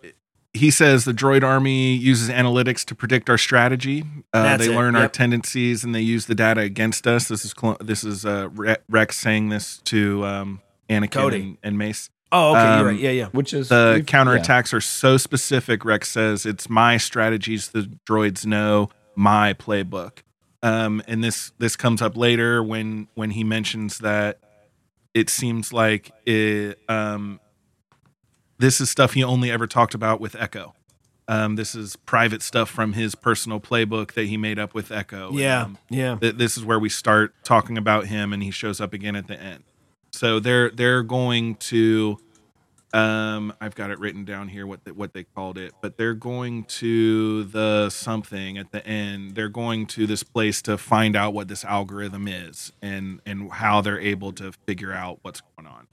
he 0.53 0.71
says 0.71 1.05
the 1.05 1.11
droid 1.13 1.43
army 1.43 1.93
uses 1.93 2.29
analytics 2.29 2.83
to 2.85 2.95
predict 2.95 3.29
our 3.29 3.37
strategy. 3.37 4.03
Uh, 4.33 4.57
they 4.57 4.65
it, 4.71 4.75
learn 4.75 4.95
our 4.95 5.07
tendencies 5.07 5.83
and 5.83 5.93
they 5.93 6.01
use 6.01 6.25
the 6.25 6.35
data 6.35 6.61
against 6.61 7.05
us. 7.05 7.27
This 7.27 7.45
is 7.45 7.53
this 7.81 8.03
is 8.03 8.25
uh, 8.25 8.49
Re- 8.53 8.77
Rex 8.89 9.17
saying 9.17 9.49
this 9.49 9.77
to 9.85 10.25
um, 10.25 10.61
Anakin 10.89 11.11
Cody. 11.11 11.41
and, 11.41 11.57
and 11.61 11.77
Mace. 11.77 12.09
Oh, 12.31 12.51
okay, 12.51 12.61
you're 12.61 12.79
Um, 12.79 12.85
right. 12.85 12.99
Yeah, 12.99 13.09
yeah. 13.11 13.25
Which 13.27 13.53
is 13.53 13.69
the 13.69 13.93
we've- 13.95 14.05
counterattacks 14.05 14.73
are 14.73 14.81
so 14.81 15.17
specific. 15.17 15.83
Rex 15.83 16.09
says 16.09 16.45
it's 16.45 16.69
my 16.69 16.97
strategies. 16.97 17.69
The 17.69 17.89
droids 18.07 18.45
know 18.45 18.89
my 19.15 19.53
playbook. 19.53 20.19
Um, 20.61 21.01
and 21.07 21.23
this 21.23 21.51
this 21.57 21.75
comes 21.75 22.01
up 22.01 22.15
later 22.17 22.61
when 22.61 23.07
when 23.15 23.31
he 23.31 23.43
mentions 23.43 23.99
that 23.99 24.39
it 25.13 25.29
seems 25.29 25.73
like 25.73 26.11
it, 26.25 26.77
um, 26.87 27.39
this 28.59 28.79
is 28.81 28.89
stuff 28.89 29.13
he 29.13 29.23
only 29.23 29.49
ever 29.49 29.65
talked 29.67 29.93
about 29.95 30.19
with 30.21 30.35
Echo. 30.35 30.75
Um, 31.27 31.55
this 31.55 31.75
is 31.75 31.95
private 31.95 32.41
stuff 32.41 32.69
from 32.69 32.93
his 32.93 33.15
personal 33.15 33.59
playbook 33.59 34.13
that 34.13 34.25
he 34.25 34.35
made 34.37 34.57
up 34.59 34.73
with 34.73 34.91
Echo. 34.91 35.31
Yeah, 35.31 35.63
um, 35.63 35.77
yeah. 35.89 36.17
th- 36.19 36.35
this 36.35 36.57
is 36.57 36.65
where 36.65 36.79
we 36.79 36.89
start 36.89 37.33
talking 37.43 37.77
about 37.77 38.07
him, 38.07 38.33
and 38.33 38.41
he 38.43 38.51
shows 38.51 38.81
up 38.81 38.93
again 38.93 39.15
at 39.15 39.27
the 39.27 39.39
end. 39.39 39.63
So 40.11 40.39
they're 40.39 40.69
they're 40.71 41.03
going 41.03 41.55
to, 41.55 42.17
um, 42.93 43.53
I've 43.61 43.75
got 43.75 43.91
it 43.91 43.99
written 43.99 44.25
down 44.25 44.47
here 44.47 44.65
what 44.65 44.83
the, 44.83 44.93
what 44.93 45.13
they 45.13 45.23
called 45.23 45.57
it, 45.57 45.73
but 45.81 45.97
they're 45.97 46.13
going 46.15 46.63
to 46.65 47.43
the 47.45 47.89
something 47.89 48.57
at 48.57 48.71
the 48.71 48.85
end. 48.85 49.35
They're 49.35 49.49
going 49.49 49.85
to 49.87 50.07
this 50.07 50.23
place 50.23 50.61
to 50.63 50.77
find 50.77 51.15
out 51.15 51.33
what 51.33 51.47
this 51.47 51.63
algorithm 51.63 52.27
is 52.27 52.71
and 52.81 53.21
and 53.25 53.51
how 53.51 53.81
they're 53.81 53.99
able 53.99 54.31
to 54.33 54.51
figure 54.65 54.91
out 54.93 55.19
what's 55.21 55.41
going 55.57 55.67
on. 55.67 55.87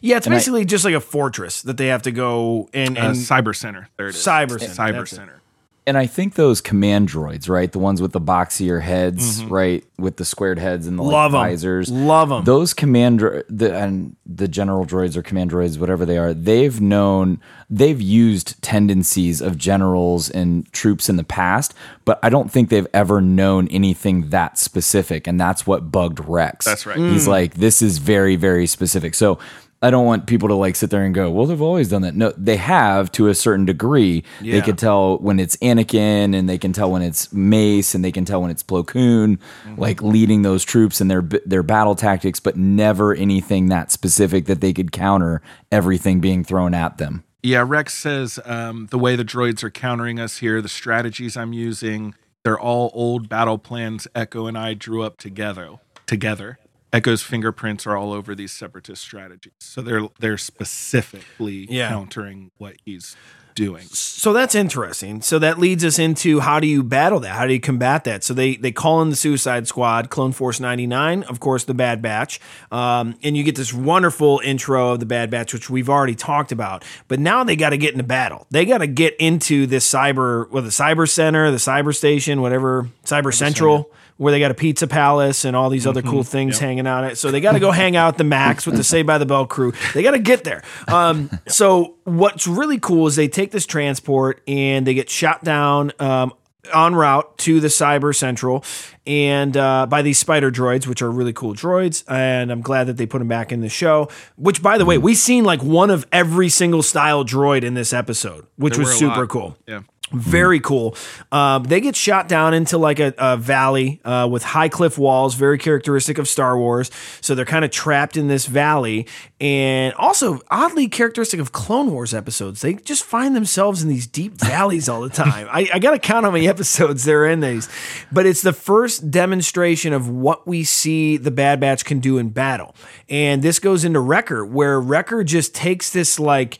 Yeah, 0.00 0.18
it's 0.18 0.26
And 0.26 0.34
I- 0.34 0.38
basically 0.38 0.64
just 0.64 0.84
like 0.84 0.94
a 0.94 1.00
fortress 1.00 1.62
that 1.62 1.76
they 1.76 1.86
have 1.88 2.02
to 2.02 2.12
go 2.12 2.68
and, 2.72 2.96
Uh, 2.96 3.10
Cyber 3.12 3.56
Center. 3.56 3.88
There 3.96 4.06
it 4.08 4.14
is. 4.14 4.24
Cyber 4.24 4.60
Center. 4.60 5.02
Cyber. 5.02 5.08
Center. 5.08 5.41
And 5.84 5.98
I 5.98 6.06
think 6.06 6.34
those 6.34 6.60
command 6.60 7.08
droids, 7.08 7.48
right? 7.48 7.70
The 7.72 7.80
ones 7.80 8.00
with 8.00 8.12
the 8.12 8.20
boxier 8.20 8.80
heads, 8.82 9.42
Mhm. 9.42 9.50
right? 9.50 9.84
With 9.98 10.16
the 10.16 10.24
squared 10.24 10.60
heads 10.60 10.86
and 10.86 10.96
the 10.96 11.02
like, 11.02 11.12
Love 11.12 11.34
'em. 11.34 11.40
visors. 11.40 11.90
Love 11.90 12.30
'em. 12.30 12.44
Those 12.44 12.72
command 12.72 13.18
dro- 13.18 13.42
the 13.48 13.74
and 13.76 14.14
the 14.24 14.46
general 14.46 14.86
droids 14.86 15.16
or 15.16 15.22
command 15.22 15.50
droids, 15.50 15.78
whatever 15.80 16.06
they 16.06 16.18
are, 16.18 16.32
they've 16.32 16.80
known 16.80 17.40
they've 17.68 18.00
used 18.02 18.60
tendencies 18.62 19.40
of 19.40 19.56
generals 19.58 20.28
and 20.30 20.70
troops 20.72 21.08
in 21.08 21.16
the 21.16 21.24
past, 21.24 21.72
but 22.04 22.18
I 22.22 22.28
don't 22.28 22.50
think 22.50 22.68
they've 22.68 22.86
ever 22.92 23.20
known 23.22 23.66
anything 23.68 24.28
that 24.28 24.58
specific. 24.58 25.26
And 25.26 25.40
that's 25.40 25.66
what 25.66 25.90
bugged 25.90 26.20
Rex. 26.28 26.66
That's 26.66 26.84
right. 26.86 26.98
He's 26.98 27.24
Mm. 27.24 27.28
like, 27.30 27.54
this 27.54 27.80
is 27.80 27.96
very, 27.98 28.36
very 28.36 28.66
specific. 28.66 29.14
So 29.14 29.38
I 29.82 29.90
don't 29.90 30.06
want 30.06 30.26
people 30.26 30.48
to 30.48 30.54
like 30.54 30.76
sit 30.76 30.90
there 30.90 31.02
and 31.04 31.12
go, 31.14 31.30
well, 31.30 31.44
they've 31.46 31.60
always 31.60 31.88
done 31.88 32.02
that. 32.02 32.14
No, 32.14 32.32
they 32.36 32.56
have 32.56 33.10
to 33.12 33.28
a 33.28 33.34
certain 33.34 33.64
degree. 33.66 34.22
Yeah. 34.40 34.52
They 34.54 34.60
could 34.62 34.78
tell 34.78 35.18
when 35.18 35.40
it's 35.40 35.56
Anakin, 35.56 36.36
and 36.36 36.48
they 36.48 36.56
can 36.58 36.72
tell 36.72 36.90
when 36.90 37.02
it's 37.02 37.32
Mace, 37.32 37.94
and 37.94 38.04
they 38.04 38.12
can 38.12 38.24
tell 38.24 38.40
when 38.42 38.50
it's 38.50 38.62
Plo 38.62 38.86
Koon, 38.86 39.38
Mm-hmm. 39.38 39.80
like 39.80 40.00
leading 40.02 40.42
those 40.42 40.64
troops 40.64 41.00
and 41.00 41.10
their 41.10 41.22
their 41.44 41.62
battle 41.62 41.94
tactics, 41.94 42.38
but 42.40 42.56
never 42.56 43.14
anything 43.14 43.68
that 43.68 43.90
specific 43.90 44.46
that 44.46 44.60
they 44.60 44.72
could 44.72 44.92
counter 44.92 45.42
everything 45.70 46.20
being 46.20 46.44
thrown 46.44 46.74
at 46.74 46.98
them. 46.98 47.24
Yeah, 47.42 47.64
Rex 47.66 47.94
says 47.94 48.38
um, 48.44 48.86
the 48.90 48.98
way 48.98 49.16
the 49.16 49.24
droids 49.24 49.64
are 49.64 49.70
countering 49.70 50.20
us 50.20 50.38
here, 50.38 50.62
the 50.62 50.68
strategies 50.68 51.36
I'm 51.36 51.52
using, 51.52 52.14
they're 52.44 52.58
all 52.60 52.92
old 52.94 53.28
battle 53.28 53.58
plans 53.58 54.06
Echo 54.14 54.46
and 54.46 54.56
I 54.56 54.74
drew 54.74 55.02
up 55.02 55.16
together. 55.18 55.78
Together, 56.06 56.58
Echo's 56.92 57.22
fingerprints 57.22 57.86
are 57.86 57.96
all 57.96 58.12
over 58.12 58.34
these 58.34 58.52
separatist 58.52 59.02
strategies, 59.02 59.52
so 59.60 59.80
they're 59.80 60.08
they're 60.18 60.38
specifically 60.38 61.66
Yeah. 61.70 61.88
countering 61.88 62.50
what 62.58 62.74
he's 62.84 63.16
doing. 63.54 63.82
So 63.90 64.32
that's 64.32 64.54
interesting. 64.54 65.20
So 65.20 65.38
that 65.38 65.58
leads 65.58 65.84
us 65.84 65.98
into 65.98 66.40
how 66.40 66.58
do 66.58 66.66
you 66.66 66.82
battle 66.82 67.20
that? 67.20 67.34
How 67.36 67.46
do 67.46 67.52
you 67.52 67.60
combat 67.60 68.04
that? 68.04 68.24
So 68.24 68.32
they 68.32 68.56
they 68.56 68.72
call 68.72 69.02
in 69.02 69.10
the 69.10 69.16
Suicide 69.16 69.66
Squad, 69.68 70.08
Clone 70.10 70.32
Force 70.32 70.58
99, 70.58 71.22
of 71.24 71.38
course, 71.38 71.64
the 71.64 71.74
Bad 71.74 72.00
Batch, 72.00 72.40
um, 72.70 73.14
and 73.22 73.36
you 73.36 73.42
get 73.44 73.56
this 73.56 73.72
wonderful 73.74 74.40
intro 74.42 74.92
of 74.92 75.00
the 75.00 75.06
Bad 75.06 75.30
Batch, 75.30 75.52
which 75.52 75.68
we've 75.68 75.90
already 75.90 76.14
talked 76.14 76.50
about. 76.50 76.82
But 77.08 77.20
now 77.20 77.44
they 77.44 77.56
got 77.56 77.70
to 77.70 77.76
get 77.78 77.92
into 77.92 78.04
battle. 78.04 78.46
They 78.50 78.64
got 78.64 78.78
to 78.78 78.86
get 78.86 79.14
into 79.16 79.66
this 79.66 79.86
cyber, 79.90 80.50
well, 80.50 80.62
the 80.62 80.70
Cyber 80.70 81.08
Center, 81.08 81.50
the 81.50 81.58
Cyber 81.58 81.94
Station, 81.94 82.40
whatever, 82.40 82.88
Cyber, 83.04 83.34
Central. 83.34 83.90
Where 84.16 84.30
they 84.30 84.38
got 84.38 84.50
a 84.50 84.54
pizza 84.54 84.86
palace 84.86 85.44
and 85.44 85.56
all 85.56 85.70
these 85.70 85.86
other 85.86 86.02
cool 86.02 86.22
things 86.22 86.58
hanging 86.58 86.86
out 86.86 87.04
It 87.04 87.18
So 87.18 87.30
they 87.30 87.40
got 87.40 87.52
to 87.52 87.60
go 87.60 87.70
hang 87.70 87.96
out 87.96 88.08
at 88.08 88.18
the 88.18 88.24
Max 88.24 88.66
with 88.66 88.76
the 88.76 88.84
Saved 88.84 89.06
by 89.06 89.18
the 89.18 89.26
Bell 89.26 89.46
crew. 89.46 89.72
They 89.94 90.02
got 90.02 90.12
to 90.12 90.18
get 90.18 90.44
there. 90.44 90.62
Um, 90.88 91.30
so 91.48 91.96
what's 92.04 92.46
really 92.46 92.78
cool 92.78 93.06
is 93.06 93.16
they 93.16 93.28
take 93.28 93.50
this 93.50 93.66
transport 93.66 94.42
and 94.46 94.86
they 94.86 94.94
get 94.94 95.10
shot 95.10 95.42
down 95.42 95.92
um, 95.98 96.32
en 96.72 96.94
route 96.94 97.36
to 97.38 97.60
the 97.60 97.68
Cyber 97.68 98.14
Central 98.14 98.64
and 99.06 99.56
uh, 99.56 99.86
by 99.86 100.02
these 100.02 100.18
spider 100.18 100.50
droids, 100.50 100.86
which 100.86 101.02
are 101.02 101.10
really 101.10 101.32
cool 101.32 101.54
droids. 101.54 102.04
And 102.08 102.52
I'm 102.52 102.62
glad 102.62 102.84
that 102.84 102.96
they 102.96 103.06
put 103.06 103.18
them 103.18 103.28
back 103.28 103.52
in 103.52 103.60
the 103.60 103.68
show. 103.68 104.08
Which, 104.36 104.62
by 104.62 104.78
the 104.78 104.84
way, 104.84 104.98
we've 104.98 105.16
seen 105.16 105.44
like 105.44 105.62
one 105.62 105.90
of 105.90 106.06
every 106.12 106.48
single 106.48 106.82
style 106.82 107.24
droid 107.24 107.64
in 107.64 107.74
this 107.74 107.92
episode, 107.92 108.46
which 108.56 108.78
was 108.78 108.88
lot. 108.88 108.98
super 108.98 109.26
cool. 109.26 109.56
Yeah. 109.66 109.82
Very 110.12 110.60
cool. 110.60 110.94
Um, 111.30 111.64
they 111.64 111.80
get 111.80 111.96
shot 111.96 112.28
down 112.28 112.52
into 112.52 112.76
like 112.76 113.00
a, 113.00 113.14
a 113.16 113.36
valley 113.36 114.00
uh, 114.04 114.28
with 114.30 114.42
high 114.42 114.68
cliff 114.68 114.98
walls, 114.98 115.34
very 115.34 115.56
characteristic 115.56 116.18
of 116.18 116.28
Star 116.28 116.58
Wars. 116.58 116.90
So 117.20 117.34
they're 117.34 117.44
kind 117.44 117.64
of 117.64 117.70
trapped 117.70 118.16
in 118.16 118.28
this 118.28 118.46
valley, 118.46 119.06
and 119.40 119.94
also 119.94 120.40
oddly 120.50 120.88
characteristic 120.88 121.40
of 121.40 121.52
Clone 121.52 121.90
Wars 121.90 122.12
episodes. 122.12 122.60
They 122.60 122.74
just 122.74 123.04
find 123.04 123.34
themselves 123.34 123.82
in 123.82 123.88
these 123.88 124.06
deep 124.06 124.34
valleys 124.34 124.88
all 124.88 125.00
the 125.00 125.08
time. 125.08 125.48
I, 125.50 125.68
I 125.72 125.78
got 125.78 125.92
to 125.92 125.98
count 125.98 126.24
how 126.26 126.30
many 126.30 126.46
episodes 126.46 127.04
they're 127.04 127.26
in 127.26 127.40
these, 127.40 127.68
but 128.12 128.26
it's 128.26 128.42
the 128.42 128.52
first 128.52 129.10
demonstration 129.10 129.92
of 129.92 130.08
what 130.08 130.46
we 130.46 130.62
see 130.62 131.16
the 131.16 131.30
Bad 131.30 131.58
Batch 131.58 131.84
can 131.84 132.00
do 132.00 132.18
in 132.18 132.28
battle, 132.28 132.74
and 133.08 133.42
this 133.42 133.58
goes 133.58 133.84
into 133.84 134.00
Wrecker, 134.00 134.44
where 134.44 134.78
Wrecker 134.80 135.24
just 135.24 135.54
takes 135.54 135.90
this 135.90 136.20
like. 136.20 136.58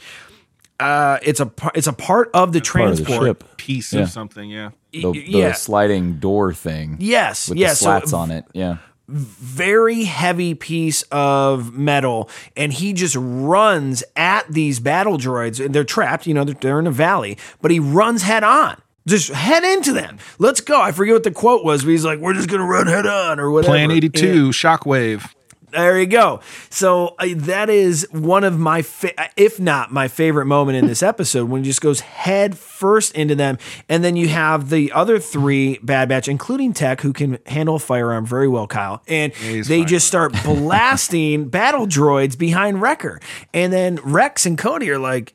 Uh, 0.82 1.18
it's 1.22 1.40
a 1.40 1.46
par- 1.46 1.72
it's 1.74 1.86
a 1.86 1.92
part 1.92 2.30
of 2.34 2.52
the 2.52 2.60
Part 2.60 2.90
of 2.90 2.96
the 2.98 3.04
transport. 3.04 3.56
Piece 3.56 3.92
Yeah. 3.92 4.02
of 4.02 4.10
something, 4.10 4.50
yeah. 4.50 4.70
The, 4.92 5.10
the 5.12 5.18
yeah. 5.26 5.52
sliding 5.52 6.14
door 6.18 6.52
thing. 6.52 6.96
Yes, 7.00 7.48
With 7.48 7.58
yes, 7.58 7.78
the 7.78 7.84
so- 7.84 7.84
slats 7.90 8.12
on 8.12 8.30
it. 8.30 8.44
Yeah. 8.52 8.76
very 9.08 10.04
heavy 10.04 10.54
piece 10.54 11.02
of 11.10 11.74
metal 11.76 12.30
and 12.56 12.72
he 12.72 12.92
just 12.92 13.16
runs 13.18 14.02
at 14.16 14.46
these 14.50 14.80
battle 14.80 15.18
droids 15.18 15.62
and 15.62 15.74
they're 15.74 15.84
trapped 15.84 16.26
you 16.26 16.32
know 16.32 16.44
they're, 16.44 16.54
they're 16.60 16.78
in 16.78 16.86
a 16.86 16.90
valley 16.92 17.36
but 17.60 17.70
he 17.70 17.78
runs 17.80 18.22
head 18.22 18.44
on 18.44 18.80
just 19.06 19.30
head 19.30 19.64
into 19.64 19.92
them 19.92 20.18
let's 20.38 20.60
go 20.60 20.80
i 20.80 20.92
forget 20.92 21.14
what 21.14 21.24
the 21.24 21.30
quote 21.30 21.64
was 21.64 21.82
but 21.82 21.90
he's 21.90 22.04
like 22.04 22.20
we're 22.20 22.32
just 22.32 22.48
gonna 22.48 22.64
run 22.64 22.86
head 22.86 23.06
on 23.06 23.38
or 23.40 23.50
whatever 23.50 23.72
Plan 23.72 23.90
82, 23.90 24.26
Yeah. 24.46 24.50
Shockwave. 24.52 25.30
There 25.72 25.98
you 25.98 26.06
go. 26.06 26.40
So 26.70 27.14
uh, 27.18 27.28
that 27.34 27.68
is 27.70 28.06
one 28.12 28.44
of 28.44 28.58
my, 28.58 28.82
fa- 28.82 29.30
if 29.36 29.58
not 29.58 29.90
my 29.90 30.06
favorite 30.08 30.46
moment 30.46 30.76
in 30.76 30.86
this 30.86 31.02
episode, 31.02 31.48
when 31.48 31.64
he 31.64 31.70
just 31.70 31.80
goes 31.80 32.00
head 32.00 32.56
first 32.58 33.14
into 33.14 33.34
them, 33.34 33.58
and 33.88 34.04
then 34.04 34.14
you 34.16 34.28
have 34.28 34.68
the 34.70 34.92
other 34.92 35.18
three 35.18 35.78
Bad 35.82 36.08
Batch, 36.08 36.28
including 36.28 36.72
Tech, 36.74 37.00
who 37.00 37.12
can 37.12 37.38
handle 37.46 37.76
a 37.76 37.78
firearm 37.78 38.26
very 38.26 38.48
well, 38.48 38.66
Kyle, 38.66 39.02
and 39.08 39.32
they 39.32 39.62
fine 39.62 39.86
just 39.86 40.06
start 40.06 40.32
blasting 40.44 41.48
battle 41.48 41.86
droids 41.86 42.36
behind 42.36 42.82
Wrecker, 42.82 43.20
and 43.54 43.72
then 43.72 43.96
Rex 44.02 44.44
and 44.46 44.58
Cody 44.58 44.90
are 44.90 44.98
like, 44.98 45.34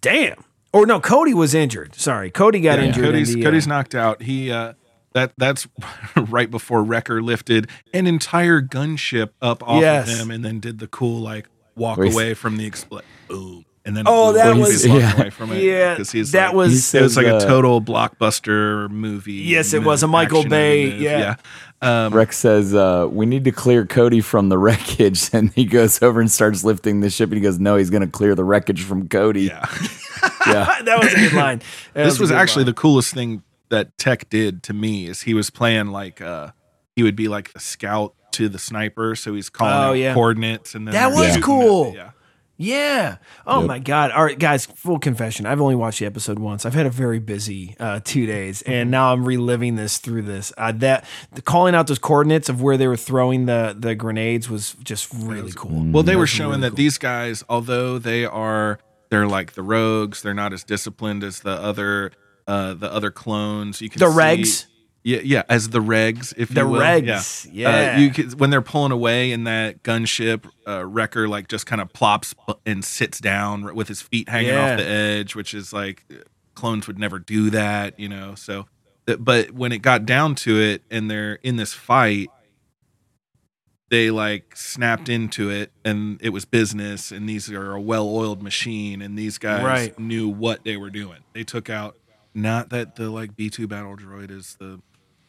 "Damn." 0.00 0.42
Or 0.74 0.86
no, 0.86 1.00
Cody 1.00 1.34
was 1.34 1.52
injured. 1.54 1.94
Sorry, 1.94 2.30
Cody 2.30 2.60
got 2.60 2.78
Yeah, 2.78 2.86
injured. 2.86 3.04
in 3.04 3.10
Cody's, 3.12 3.34
the, 3.34 3.42
uh, 3.42 3.44
Cody's 3.44 3.66
knocked 3.66 3.94
out. 3.94 4.22
He 4.22 4.50
uh, 4.50 4.72
that 5.14 5.32
that's 5.38 5.66
right 6.16 6.50
before 6.50 6.82
Wrecker 6.82 7.22
lifted 7.22 7.68
an 7.92 8.06
entire 8.06 8.60
gunship 8.62 9.30
up 9.40 9.62
off 9.66 9.80
Yes. 9.80 10.12
of 10.12 10.18
him 10.18 10.30
and 10.30 10.44
then 10.44 10.60
did 10.60 10.78
the 10.78 10.86
cool 10.88 11.20
like 11.20 11.48
walk 11.76 11.98
Where 11.98 12.06
away 12.10 12.34
from 12.34 12.56
the 12.56 12.66
explosion. 12.66 13.06
Boom. 13.28 13.64
and 13.84 13.96
then 13.96 14.04
Oh, 14.06 14.32
that 14.32 14.56
was- 14.56 14.84
He's 14.84 14.86
yeah. 14.86 15.14
away 15.16 15.30
from 15.30 15.50
it. 15.52 15.62
Yeah, 15.62 15.96
'Cause 15.96 16.12
he's 16.12 16.32
that 16.32 16.48
like- 16.48 16.54
was- 16.56 16.94
it 16.94 17.02
was 17.02 17.16
like 17.16 17.26
a 17.26 17.36
uh, 17.36 17.40
total 17.40 17.80
blockbuster 17.80 18.88
movie. 18.90 19.32
Yes, 19.32 19.72
it 19.72 19.82
was 19.82 20.02
a 20.02 20.06
Michael 20.06 20.44
Bay, 20.44 20.90
move. 20.90 21.00
yeah. 21.00 21.36
Um, 21.80 22.14
Rex 22.14 22.36
says, 22.36 22.74
uh, 22.74 23.08
"We 23.10 23.26
need 23.26 23.42
to 23.44 23.50
clear 23.50 23.84
Cody 23.84 24.20
from 24.20 24.50
the 24.50 24.58
wreckage," 24.66 25.30
and 25.32 25.52
he 25.52 25.64
goes 25.64 26.00
over 26.00 26.20
and 26.20 26.30
starts 26.30 26.62
lifting 26.62 27.00
the 27.00 27.10
ship. 27.10 27.30
And 27.30 27.34
he 27.38 27.40
goes, 27.42 27.58
"No, 27.58 27.74
he's 27.76 27.90
going 27.90 28.02
to 28.02 28.06
clear 28.06 28.36
the 28.36 28.44
wreckage 28.44 28.84
from 28.84 29.08
Cody." 29.08 29.44
Yeah, 29.46 29.66
yeah. 30.46 30.76
that 30.84 30.98
was 31.02 31.12
a 31.12 31.16
good 31.16 31.32
line. 31.32 31.60
That 31.94 32.04
this 32.04 32.18
a 32.18 32.22
was 32.22 32.30
actually 32.30 32.62
line. 32.64 32.74
the 32.74 32.80
coolest 32.80 33.12
thing 33.14 33.42
that 33.72 33.98
Tech 33.98 34.30
did 34.30 34.62
to 34.64 34.72
me 34.72 35.06
is 35.06 35.22
he 35.22 35.34
was 35.34 35.50
playing 35.50 35.88
like 35.88 36.20
uh 36.20 36.52
he 36.94 37.02
would 37.02 37.16
be 37.16 37.26
like 37.28 37.52
the 37.52 37.60
scout 37.60 38.14
to 38.32 38.48
the 38.48 38.58
sniper, 38.58 39.14
so 39.16 39.34
he's 39.34 39.50
calling 39.50 39.74
Oh, 39.74 39.76
out 39.90 39.92
yeah. 39.94 40.14
coordinates 40.14 40.74
and 40.74 40.86
then 40.86 40.92
That 40.94 41.12
was 41.12 41.36
cool. 41.38 41.88
it. 41.88 41.94
Yeah. 41.96 42.10
Yeah. 42.58 43.16
Oh 43.46 43.60
Yep. 43.60 43.68
my 43.68 43.78
God. 43.80 44.10
All 44.12 44.22
right, 44.24 44.38
guys. 44.38 44.66
Full 44.66 44.98
confession. 44.98 45.46
I've 45.46 45.60
only 45.60 45.74
watched 45.74 45.98
the 45.98 46.06
episode 46.06 46.38
once. 46.38 46.64
I've 46.64 46.74
had 46.74 46.86
a 46.86 46.90
very 46.90 47.18
busy 47.18 47.74
uh, 47.80 48.00
two 48.04 48.24
days, 48.26 48.62
and 48.62 48.90
now 48.90 49.12
I'm 49.12 49.24
reliving 49.24 49.74
this 49.76 49.98
through 49.98 50.22
this. 50.22 50.52
Uh, 50.56 50.70
that 50.76 51.04
the 51.32 51.42
calling 51.42 51.74
out 51.74 51.88
those 51.88 51.98
coordinates 51.98 52.48
of 52.48 52.62
where 52.62 52.76
they 52.76 52.86
were 52.86 52.96
throwing 52.96 53.46
the 53.46 53.74
the 53.76 53.94
grenades 53.96 54.48
was 54.48 54.74
just 54.84 55.12
really 55.14 55.52
cool. 55.56 55.82
Well, 55.90 56.02
they 56.04 56.12
That 56.12 56.18
were 56.18 56.26
showing 56.26 56.50
really 56.50 56.60
that 56.62 56.70
cool. 56.70 56.76
these 56.76 56.98
guys, 56.98 57.42
although 57.48 57.98
they 57.98 58.24
are 58.26 58.78
they're 59.10 59.26
like 59.26 59.54
the 59.54 59.62
rogues, 59.62 60.22
they're 60.22 60.32
not 60.34 60.52
as 60.52 60.62
disciplined 60.62 61.24
as 61.24 61.40
the 61.40 61.50
other 61.52 62.12
uh 62.46 62.74
the 62.74 62.92
other 62.92 63.10
clones. 63.10 63.80
You 63.80 63.88
can 63.90 63.98
The 64.00 64.10
see- 64.10 64.18
regs? 64.18 64.66
Yeah, 65.04 65.18
yeah, 65.24 65.42
as 65.48 65.70
the 65.70 65.80
regs, 65.80 66.32
if 66.36 66.50
The 66.50 66.60
you 66.60 66.68
will. 66.68 66.80
regs, 66.80 67.48
yeah. 67.52 67.94
Uh, 67.96 67.98
you 67.98 68.10
can, 68.10 68.30
when 68.38 68.50
they're 68.50 68.62
pulling 68.62 68.92
away 68.92 69.32
in 69.32 69.42
that 69.44 69.82
gunship, 69.82 70.48
uh, 70.64 70.86
Wrecker 70.86 71.26
like 71.26 71.48
just 71.48 71.66
kind 71.66 71.80
of 71.80 71.92
plops 71.92 72.36
and 72.64 72.84
sits 72.84 73.18
down 73.18 73.74
with 73.74 73.88
his 73.88 74.00
feet 74.00 74.28
hanging 74.28 74.50
Yeah. 74.50 74.72
off 74.74 74.78
the 74.78 74.86
edge, 74.86 75.34
which 75.34 75.54
is 75.54 75.72
like 75.72 76.04
clones 76.54 76.86
would 76.86 77.00
never 77.00 77.18
do 77.18 77.50
that, 77.50 77.98
you 77.98 78.08
know. 78.08 78.36
So, 78.36 78.66
but 79.18 79.50
when 79.50 79.72
it 79.72 79.78
got 79.78 80.06
down 80.06 80.36
to 80.36 80.60
it, 80.60 80.82
and 80.88 81.10
they're 81.10 81.34
in 81.42 81.56
this 81.56 81.72
fight, 81.72 82.28
they 83.90 84.10
like 84.10 84.56
snapped 84.56 85.08
into 85.08 85.50
it, 85.50 85.72
and 85.84 86.18
it 86.22 86.28
was 86.30 86.44
business. 86.44 87.10
And 87.10 87.28
these 87.28 87.50
are 87.50 87.72
a 87.72 87.80
well-oiled 87.80 88.40
machine, 88.42 89.02
and 89.02 89.18
these 89.18 89.36
guys 89.38 89.64
Right. 89.64 89.98
knew 89.98 90.28
what 90.28 90.62
they 90.64 90.76
were 90.76 90.90
doing. 90.90 91.24
They 91.34 91.42
took 91.44 91.68
out. 91.68 91.96
Not 92.34 92.70
that 92.70 92.96
the 92.96 93.10
like 93.10 93.36
B 93.36 93.50
two 93.50 93.66
battle 93.66 93.96
droid 93.96 94.30
is 94.30 94.56
the, 94.58 94.80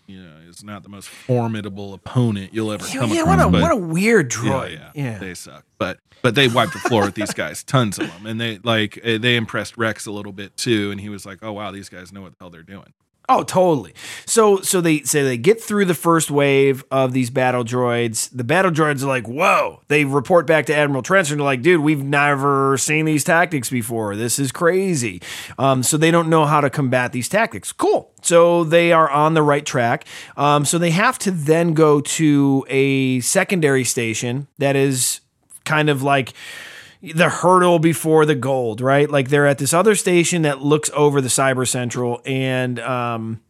you 0.07 0.21
know, 0.21 0.37
is 0.47 0.63
not 0.63 0.83
the 0.83 0.89
most 0.89 1.09
formidable 1.09 1.93
opponent 1.93 2.53
you'll 2.53 2.71
ever 2.71 2.85
Yeah, 2.87 2.93
come 3.01 3.09
yeah, 3.11 3.21
across. 3.21 3.37
what 3.37 3.47
a 3.47 3.51
but- 3.51 3.61
what 3.61 3.71
a 3.71 3.75
weird 3.75 4.29
droid. 4.31 4.73
yeah, 4.79 4.91
Yeah. 4.95 5.17
they 5.19 5.33
suck. 5.33 5.65
But 5.77 5.99
but 6.21 6.35
they 6.35 6.47
wiped 6.47 6.73
the 6.73 6.79
floor 6.79 7.03
with 7.03 7.15
these 7.15 7.33
guys, 7.33 7.63
tons 7.63 7.99
of 7.99 8.07
them, 8.07 8.25
and 8.25 8.39
they 8.39 8.59
like 8.63 8.99
eh, 9.03 9.17
they 9.17 9.35
impressed 9.35 9.77
Rex 9.77 10.05
a 10.05 10.11
little 10.11 10.31
bit 10.31 10.55
too, 10.55 10.91
and 10.91 11.01
he 11.01 11.09
was 11.09 11.25
like, 11.25 11.39
oh 11.41 11.51
wow, 11.51 11.71
these 11.71 11.89
guys 11.89 12.13
know 12.13 12.21
what 12.21 12.31
the 12.31 12.37
hell 12.39 12.49
they're 12.49 12.63
doing. 12.63 12.93
Oh, 13.29 13.43
totally. 13.43 13.93
So 14.25 14.59
so 14.61 14.81
they 14.81 15.01
say 15.03 15.23
they 15.23 15.37
get 15.37 15.61
through 15.61 15.85
the 15.85 15.93
first 15.93 16.29
wave 16.29 16.83
of 16.91 17.13
these 17.13 17.29
battle 17.29 17.63
droids. 17.63 18.29
The 18.33 18.43
battle 18.43 18.71
droids 18.71 19.01
are 19.01 19.07
like, 19.07 19.27
whoa. 19.27 19.81
They 19.87 20.03
report 20.03 20.45
back 20.45 20.65
to 20.65 20.75
Admiral 20.75 21.03
Trench 21.03 21.31
and 21.31 21.39
they're 21.39 21.45
like, 21.45 21.61
dude, 21.61 21.81
we've 21.81 22.03
never 22.03 22.77
seen 22.77 23.05
these 23.05 23.23
tactics 23.23 23.69
before. 23.69 24.17
This 24.17 24.39
is 24.39 24.51
crazy. 24.51 25.21
Um, 25.57 25.83
so 25.83 25.95
they 25.95 26.11
don't 26.11 26.29
know 26.29 26.45
how 26.45 26.59
to 26.59 26.69
combat 26.69 27.13
these 27.13 27.29
tactics. 27.29 27.71
Cool. 27.71 28.11
So 28.21 28.65
they 28.65 28.91
are 28.91 29.09
on 29.09 29.35
the 29.35 29.43
right 29.43 29.65
track. 29.65 30.05
Um, 30.35 30.65
so 30.65 30.77
they 30.77 30.91
have 30.91 31.17
to 31.19 31.31
then 31.31 31.73
go 31.73 32.01
to 32.01 32.65
a 32.67 33.21
secondary 33.21 33.85
station 33.85 34.47
that 34.57 34.75
is 34.75 35.21
kind 35.63 35.89
of 35.89 36.03
like 36.03 36.33
the 37.03 37.29
hurdle 37.29 37.79
before 37.79 38.25
the 38.25 38.35
gold, 38.35 38.79
right? 38.79 39.09
Like 39.09 39.29
they're 39.29 39.47
at 39.47 39.57
this 39.57 39.73
other 39.73 39.93
station 39.95 40.43
that 40.43 40.61
looks 40.61 40.89
over 40.93 41.19
the 41.19 41.27
Cyber 41.27 41.67
Central 41.67 42.21
and 42.25 42.79
um, 42.79 43.41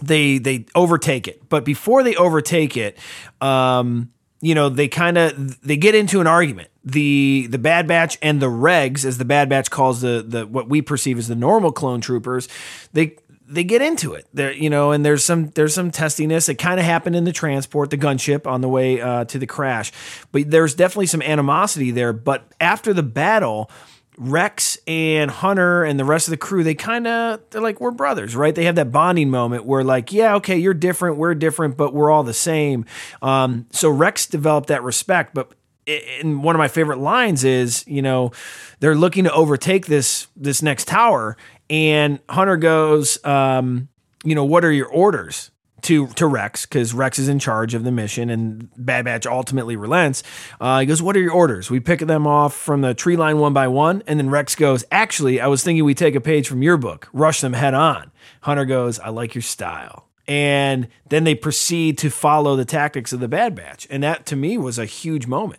they 0.00 0.38
they 0.38 0.66
overtake 0.74 1.26
it. 1.26 1.48
But 1.48 1.64
before 1.64 2.04
they 2.04 2.14
overtake 2.14 2.76
it, 2.76 2.96
um, 3.40 4.12
you 4.40 4.54
know, 4.54 4.68
they 4.68 4.86
kind 4.86 5.18
of 5.18 5.60
they 5.62 5.76
get 5.76 5.94
into 5.94 6.20
an 6.20 6.28
argument. 6.28 6.68
The 6.84 7.48
the 7.50 7.58
Bad 7.58 7.88
Batch 7.88 8.18
and 8.22 8.40
the 8.40 8.46
Regs, 8.46 9.04
as 9.04 9.18
the 9.18 9.24
Bad 9.24 9.48
Batch 9.48 9.70
calls 9.70 10.00
the 10.00 10.24
the 10.26 10.46
what 10.46 10.68
we 10.68 10.80
perceive 10.80 11.18
as 11.18 11.26
the 11.26 11.34
normal 11.34 11.72
clone 11.72 12.00
troopers, 12.00 12.48
they 12.92 13.16
they 13.52 13.64
get 13.64 13.82
into 13.82 14.14
it. 14.14 14.26
There, 14.32 14.52
you 14.52 14.70
know, 14.70 14.92
and 14.92 15.04
there's 15.04 15.24
some 15.24 15.50
there's 15.50 15.74
some 15.74 15.90
testiness. 15.90 16.48
It 16.48 16.54
kind 16.56 16.80
of 16.80 16.86
happened 16.86 17.16
in 17.16 17.24
the 17.24 17.32
transport, 17.32 17.90
the 17.90 17.98
gunship 17.98 18.46
on 18.46 18.60
the 18.60 18.68
way 18.68 19.00
uh, 19.00 19.24
to 19.26 19.38
the 19.38 19.46
crash, 19.46 19.92
but 20.32 20.50
there's 20.50 20.74
definitely 20.74 21.06
some 21.06 21.22
animosity 21.22 21.90
there. 21.90 22.12
But 22.12 22.44
after 22.60 22.94
the 22.94 23.02
battle, 23.02 23.70
Rex 24.16 24.78
and 24.86 25.30
Hunter 25.30 25.84
and 25.84 25.98
the 25.98 26.04
rest 26.04 26.28
of 26.28 26.30
the 26.30 26.36
crew, 26.36 26.64
they 26.64 26.74
kind 26.74 27.06
of 27.06 27.40
they're 27.50 27.60
like 27.60 27.80
we're 27.80 27.90
brothers, 27.90 28.34
right? 28.34 28.54
They 28.54 28.64
have 28.64 28.76
that 28.76 28.90
bonding 28.90 29.30
moment 29.30 29.64
where 29.64 29.84
like, 29.84 30.12
yeah, 30.12 30.36
okay, 30.36 30.56
you're 30.56 30.74
different, 30.74 31.16
we're 31.16 31.34
different, 31.34 31.76
but 31.76 31.92
we're 31.92 32.10
all 32.10 32.22
the 32.22 32.34
same. 32.34 32.86
Um, 33.20 33.66
so 33.70 33.90
Rex 33.90 34.26
developed 34.26 34.68
that 34.68 34.82
respect, 34.82 35.34
but 35.34 35.52
and 35.86 36.44
one 36.44 36.54
of 36.54 36.58
my 36.58 36.68
favorite 36.68 36.98
lines 36.98 37.42
is, 37.42 37.84
you 37.88 38.02
know, 38.02 38.30
they're 38.80 38.94
looking 38.94 39.24
to 39.24 39.32
overtake 39.32 39.86
this 39.86 40.28
this 40.36 40.62
next 40.62 40.86
tower, 40.88 41.36
and 41.72 42.20
Hunter 42.28 42.58
goes, 42.58 43.24
um, 43.24 43.88
you 44.24 44.34
know, 44.34 44.44
what 44.44 44.64
are 44.64 44.70
your 44.70 44.88
orders? 44.88 45.50
To, 45.86 46.06
to 46.06 46.28
Rex 46.28 46.64
because 46.64 46.94
Rex 46.94 47.18
is 47.18 47.28
in 47.28 47.40
charge 47.40 47.74
of 47.74 47.82
the 47.82 47.90
mission 47.90 48.30
and 48.30 48.70
Bad 48.76 49.04
Batch 49.04 49.26
ultimately 49.26 49.74
relents. 49.74 50.22
Uh, 50.60 50.78
he 50.78 50.86
goes, 50.86 51.02
"What 51.02 51.16
are 51.16 51.20
your 51.20 51.32
orders?" 51.32 51.72
We 51.72 51.80
pick 51.80 51.98
them 51.98 52.24
off 52.24 52.54
from 52.54 52.82
the 52.82 52.94
tree 52.94 53.16
line 53.16 53.38
one 53.38 53.52
by 53.52 53.66
one, 53.66 54.00
and 54.06 54.16
then 54.20 54.30
Rex 54.30 54.54
goes, 54.54 54.84
"Actually, 54.92 55.40
I 55.40 55.48
was 55.48 55.64
thinking 55.64 55.84
we 55.84 55.94
take 55.94 56.14
a 56.14 56.20
page 56.20 56.46
from 56.46 56.62
your 56.62 56.76
book, 56.76 57.08
rush 57.12 57.40
them 57.40 57.54
head 57.54 57.74
on." 57.74 58.12
Hunter 58.42 58.64
goes, 58.64 59.00
"I 59.00 59.08
like 59.08 59.34
your 59.34 59.42
style." 59.42 60.08
And 60.28 60.86
then 61.08 61.24
they 61.24 61.34
proceed 61.34 61.98
to 61.98 62.10
follow 62.10 62.54
the 62.54 62.64
tactics 62.64 63.12
of 63.12 63.18
the 63.18 63.26
Bad 63.26 63.56
Batch, 63.56 63.88
and 63.90 64.04
that 64.04 64.24
to 64.26 64.36
me 64.36 64.56
was 64.56 64.78
a 64.78 64.84
huge 64.84 65.26
moment. 65.26 65.58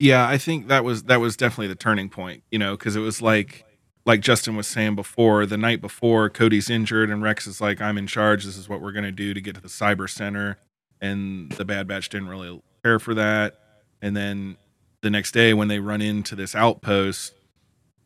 Yeah, 0.00 0.28
I 0.28 0.36
think 0.36 0.66
that 0.66 0.82
was 0.82 1.04
that 1.04 1.20
was 1.20 1.36
definitely 1.36 1.68
the 1.68 1.76
turning 1.76 2.08
point, 2.08 2.42
you 2.50 2.58
know, 2.58 2.76
because 2.76 2.96
it 2.96 3.00
was 3.00 3.22
like 3.22 3.63
like 4.06 4.20
Justin 4.20 4.56
was 4.56 4.66
saying 4.66 4.96
before, 4.96 5.46
the 5.46 5.56
night 5.56 5.80
before 5.80 6.28
Cody's 6.28 6.68
injured 6.68 7.10
and 7.10 7.22
Rex 7.22 7.46
is 7.46 7.60
like, 7.60 7.80
I'm 7.80 7.96
in 7.96 8.06
charge, 8.06 8.44
this 8.44 8.56
is 8.56 8.68
what 8.68 8.80
we're 8.80 8.92
gonna 8.92 9.12
do 9.12 9.34
to 9.34 9.40
get 9.40 9.54
to 9.54 9.60
the 9.60 9.68
cyber 9.68 10.08
center. 10.08 10.58
And 11.00 11.52
the 11.52 11.64
Bad 11.64 11.86
Batch 11.86 12.08
didn't 12.08 12.28
really 12.28 12.62
care 12.82 12.98
for 12.98 13.14
that. 13.14 13.58
And 14.00 14.16
then 14.16 14.56
the 15.02 15.10
next 15.10 15.32
day 15.32 15.54
when 15.54 15.68
they 15.68 15.78
run 15.78 16.00
into 16.00 16.34
this 16.34 16.54
outpost, 16.54 17.34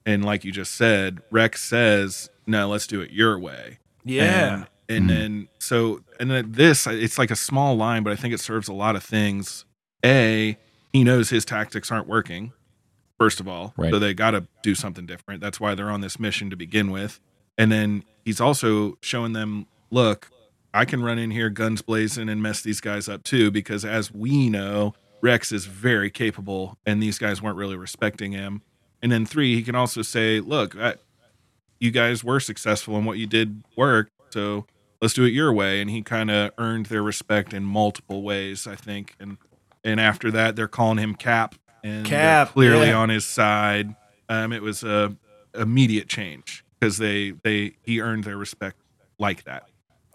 and 0.07 0.25
like 0.25 0.45
you 0.45 0.53
just 0.53 0.75
said, 0.75 1.21
Rex 1.31 1.63
says, 1.63 2.31
No, 2.47 2.69
let's 2.69 2.87
do 2.87 3.01
it 3.01 3.11
your 3.11 3.39
way. 3.39 3.79
Yeah. 4.05 4.55
And, 4.55 4.67
and 4.89 4.99
mm-hmm. 4.99 5.07
then 5.09 5.49
so 5.59 6.01
and 6.19 6.31
then 6.31 6.53
this 6.53 6.87
it's 6.87 7.19
like 7.19 7.31
a 7.31 7.37
small 7.37 7.77
line, 7.77 8.03
but 8.03 8.13
I 8.13 8.17
think 8.17 8.33
it 8.33 8.41
serves 8.41 8.69
a 8.69 8.73
lot 8.73 8.97
of 8.97 9.05
things. 9.05 9.65
A, 10.05 10.57
he 10.93 11.05
knows 11.05 11.31
his 11.31 11.45
tactics 11.45 11.91
aren't 11.91 12.07
working, 12.07 12.53
first 13.19 13.41
of 13.41 13.49
all. 13.49 13.75
Right. 13.77 13.91
So 13.91 13.99
they 13.99 14.15
gotta 14.15 14.47
do 14.63 14.75
something 14.75 15.07
different. 15.07 15.41
That's 15.41 15.61
why 15.61 15.75
they're 15.75 15.91
on 15.91 16.01
this 16.01 16.19
mission 16.19 16.51
to 16.51 16.57
begin 16.57 16.91
with. 16.91 17.21
And 17.57 17.73
then 17.73 18.05
he's 18.25 18.41
also 18.41 18.99
showing 19.03 19.33
them, 19.33 19.67
look, 19.91 20.31
I 20.73 20.85
can 20.85 21.03
run 21.03 21.19
in 21.19 21.31
here 21.31 21.51
guns 21.51 21.83
blazing 21.83 22.29
and 22.29 22.43
mess 22.43 22.63
these 22.63 22.81
guys 22.81 23.09
up 23.09 23.25
too, 23.25 23.51
because 23.51 23.85
as 23.85 24.13
we 24.13 24.49
know, 24.49 24.95
Rex 25.21 25.51
is 25.51 25.67
very 25.67 26.11
capable 26.11 26.79
and 26.87 27.03
these 27.03 27.19
guys 27.19 27.43
weren't 27.43 27.57
really 27.57 27.77
respecting 27.77 28.33
him. 28.33 28.63
And 29.03 29.11
then 29.11 29.27
three, 29.27 29.55
he 29.55 29.63
can 29.63 29.75
also 29.75 30.03
say, 30.03 30.41
look, 30.41 30.77
I, 30.77 30.95
you 31.81 31.91
guys 31.91 32.23
were 32.23 32.41
successful 32.41 32.97
and 32.97 33.07
what 33.07 33.19
you 33.19 33.27
did 33.27 33.63
worked. 33.77 34.13
So 34.31 34.67
let's 35.01 35.15
do 35.15 35.25
it 35.25 35.33
your 35.33 35.53
way. 35.53 35.81
And 35.81 35.91
he 35.91 36.03
kind 36.03 36.31
of 36.31 36.53
earned 36.59 36.87
their 36.87 37.03
respect 37.03 37.53
in 37.53 37.65
multiple 37.65 38.23
ways, 38.23 38.67
I 38.67 38.77
think. 38.77 39.15
And 39.19 39.39
and 39.85 40.01
after 40.01 40.31
that, 40.33 40.57
they're 40.57 40.69
calling 40.69 40.99
him 40.99 41.15
Cap, 41.15 41.55
and 41.83 42.07
Cap, 42.07 42.53
clearly 42.53 42.89
yeah. 42.89 42.99
on 42.99 43.09
his 43.09 43.25
side. 43.25 43.95
Um, 44.29 44.53
it 44.53 44.63
was 44.63 44.83
a 44.83 45.17
immediate 45.55 46.09
change 46.09 46.65
because 46.79 46.99
they 46.99 47.33
they 47.43 47.77
he 47.83 48.01
earned 48.01 48.25
their 48.25 48.37
respect 48.37 48.77
like 49.19 49.45
that. 49.45 49.69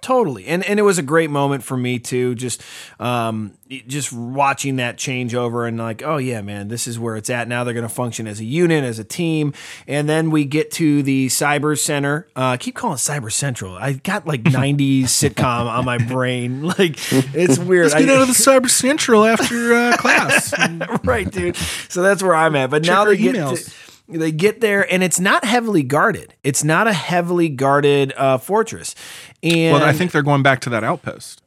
Totally, 0.04 0.48
and 0.48 0.66
and 0.66 0.80
it 0.80 0.84
was 0.84 0.98
a 0.98 1.02
great 1.02 1.30
moment 1.30 1.64
for 1.64 1.78
me 1.78 1.98
too. 1.98 2.36
Just, 2.36 2.62
um, 3.00 3.54
just 3.88 4.12
watching 4.12 4.76
that 4.76 4.98
change 4.98 5.34
over 5.34 5.66
and 5.66 5.78
like, 5.78 6.04
oh 6.04 6.18
yeah, 6.18 6.42
man, 6.42 6.68
this 6.68 6.88
is 6.88 7.00
where 7.00 7.16
it's 7.16 7.30
at 7.30 7.48
now. 7.48 7.64
They're 7.64 7.74
going 7.74 7.88
to 7.88 7.94
function 7.94 8.28
as 8.28 8.42
a 8.42 8.44
unit, 8.44 8.84
as 8.84 9.00
a 9.00 9.06
team, 9.06 9.54
and 9.88 10.10
then 10.10 10.30
we 10.30 10.44
get 10.44 10.72
to 10.72 11.04
the 11.04 11.28
Cyber 11.28 11.80
Center. 11.80 12.28
Uh, 12.36 12.48
I 12.48 12.58
keep 12.58 12.76
calling 12.76 12.96
it 12.96 12.98
Cyber 12.98 13.32
Central. 13.32 13.76
I 13.76 13.94
got 13.94 14.28
like 14.28 14.44
'90s 14.44 15.04
sitcom 15.04 15.68
on 15.68 15.86
my 15.86 15.98
brain. 15.98 16.64
Like 16.74 16.96
it's 17.36 17.60
weird. 17.60 17.92
Let's 17.92 18.06
get 18.06 18.10
out 18.10 18.24
of 18.24 18.28
the 18.28 18.34
Cyber 18.34 18.70
Central 18.70 19.26
after 19.26 19.74
uh, 19.74 19.96
class. 19.96 20.54
right, 21.04 21.30
dude. 21.30 21.56
So 21.88 22.02
that's 22.02 22.24
where 22.24 22.36
I'm 22.36 22.56
at. 22.56 22.72
But 22.72 22.84
Check 22.84 22.94
now 22.94 23.06
they 23.06 23.16
get 23.16 23.36
to, 23.36 23.72
they 24.08 24.32
get 24.32 24.62
there, 24.62 24.92
and 24.92 25.04
it's 25.04 25.20
not 25.20 25.46
heavily 25.46 25.84
guarded. 25.84 26.34
It's 26.44 26.64
not 26.64 26.88
a 26.88 26.94
heavily 26.94 27.50
guarded 27.50 28.14
uh, 28.18 28.38
fortress. 28.38 28.96
And 29.42 29.74
well, 29.74 29.84
I 29.84 29.94
think 29.94 30.12
they're 30.12 30.22
going 30.22 30.44
back 30.44 30.60
to 30.62 30.70
that 30.72 30.84
outpost. 30.84 31.42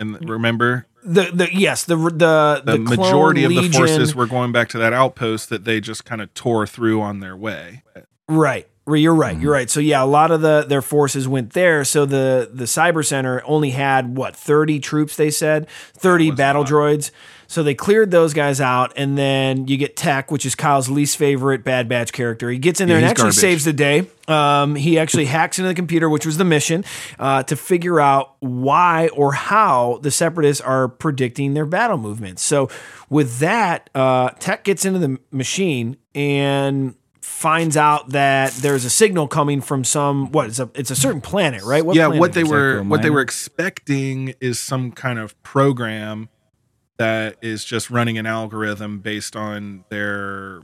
And 0.00 0.28
remember, 0.28 0.86
the 1.02 1.30
the 1.32 1.48
yes 1.52 1.84
the 1.84 1.96
the 1.96 2.62
the, 2.64 2.72
the, 2.72 2.78
majority 2.78 3.44
of 3.44 3.52
Clone 3.52 3.70
the 3.70 3.76
forces 3.76 4.14
were 4.14 4.26
going 4.26 4.52
back 4.52 4.68
to 4.70 4.78
that 4.78 4.92
outpost 4.92 5.48
that 5.48 5.64
they 5.64 5.80
just 5.80 6.04
kind 6.04 6.20
of 6.20 6.32
tore 6.34 6.66
through 6.66 7.00
on 7.00 7.20
their 7.20 7.36
way. 7.36 7.82
Right. 8.28 8.68
You're 8.96 9.14
right. 9.14 9.34
Mm-hmm. 9.34 9.42
You're 9.42 9.52
right. 9.52 9.70
So 9.70 9.80
yeah, 9.80 10.02
a 10.02 10.06
lot 10.06 10.30
of 10.30 10.40
the 10.40 10.64
their 10.68 10.82
forces 10.82 11.28
went 11.28 11.52
there. 11.52 11.84
So 11.84 12.06
the 12.06 12.50
the 12.52 12.64
cyber 12.64 13.04
center 13.04 13.42
only 13.44 13.70
had 13.70 14.16
what 14.16 14.34
30 14.36 14.80
troops. 14.80 15.16
They 15.16 15.30
said 15.30 15.68
30 15.94 16.32
battle 16.32 16.64
droids. 16.64 17.10
So 17.50 17.62
they 17.62 17.74
cleared 17.74 18.10
those 18.10 18.34
guys 18.34 18.60
out, 18.60 18.92
and 18.94 19.16
then 19.16 19.68
you 19.68 19.78
get 19.78 19.96
Tech, 19.96 20.30
which 20.30 20.44
is 20.44 20.54
Kyle's 20.54 20.90
least 20.90 21.16
favorite 21.16 21.64
Bad 21.64 21.88
Batch 21.88 22.12
character. 22.12 22.50
He 22.50 22.58
gets 22.58 22.78
in 22.78 22.88
there 22.88 22.98
Yeah, 22.98 23.04
and 23.04 23.10
actually 23.10 23.22
garbage. 23.28 23.38
saves 23.40 23.64
the 23.64 23.72
day. 23.72 24.06
Um, 24.28 24.74
he 24.74 24.98
actually 24.98 25.24
hacks 25.36 25.58
into 25.58 25.68
the 25.68 25.74
computer, 25.74 26.10
which 26.10 26.26
was 26.26 26.36
the 26.36 26.44
mission, 26.44 26.84
uh, 27.18 27.44
to 27.44 27.56
figure 27.56 28.00
out 28.00 28.34
why 28.40 29.08
or 29.14 29.32
how 29.32 29.98
the 30.02 30.10
Separatists 30.10 30.60
are 30.60 30.88
predicting 30.88 31.54
their 31.54 31.64
battle 31.64 31.96
movements. 31.96 32.42
So 32.42 32.68
with 33.08 33.38
that, 33.38 33.88
uh, 33.94 34.28
Tech 34.40 34.64
gets 34.64 34.84
into 34.84 34.98
the 34.98 35.18
machine 35.30 35.96
and 36.14 36.96
finds 37.38 37.76
out 37.76 38.08
that 38.08 38.52
there's 38.54 38.84
a 38.84 38.90
signal 38.90 39.28
coming 39.28 39.60
from 39.60 39.84
some 39.84 40.32
what 40.32 40.48
it's 40.48 40.58
a 40.58 40.68
it's 40.74 40.90
a 40.90 40.96
certain 40.96 41.20
planet, 41.20 41.62
right? 41.62 41.84
yeah, 41.94 42.06
planet 42.06 42.20
what 42.20 42.32
they 42.32 42.42
is 42.42 42.48
were 42.48 42.82
what 42.82 43.00
they 43.02 43.10
were 43.10 43.20
expecting 43.20 44.34
is 44.40 44.58
some 44.58 44.90
kind 44.90 45.20
of 45.20 45.40
program 45.44 46.28
that 46.98 47.36
is 47.40 47.64
just 47.64 47.90
running 47.90 48.18
an 48.18 48.26
algorithm 48.26 48.98
based 48.98 49.36
on 49.36 49.84
their 49.88 50.62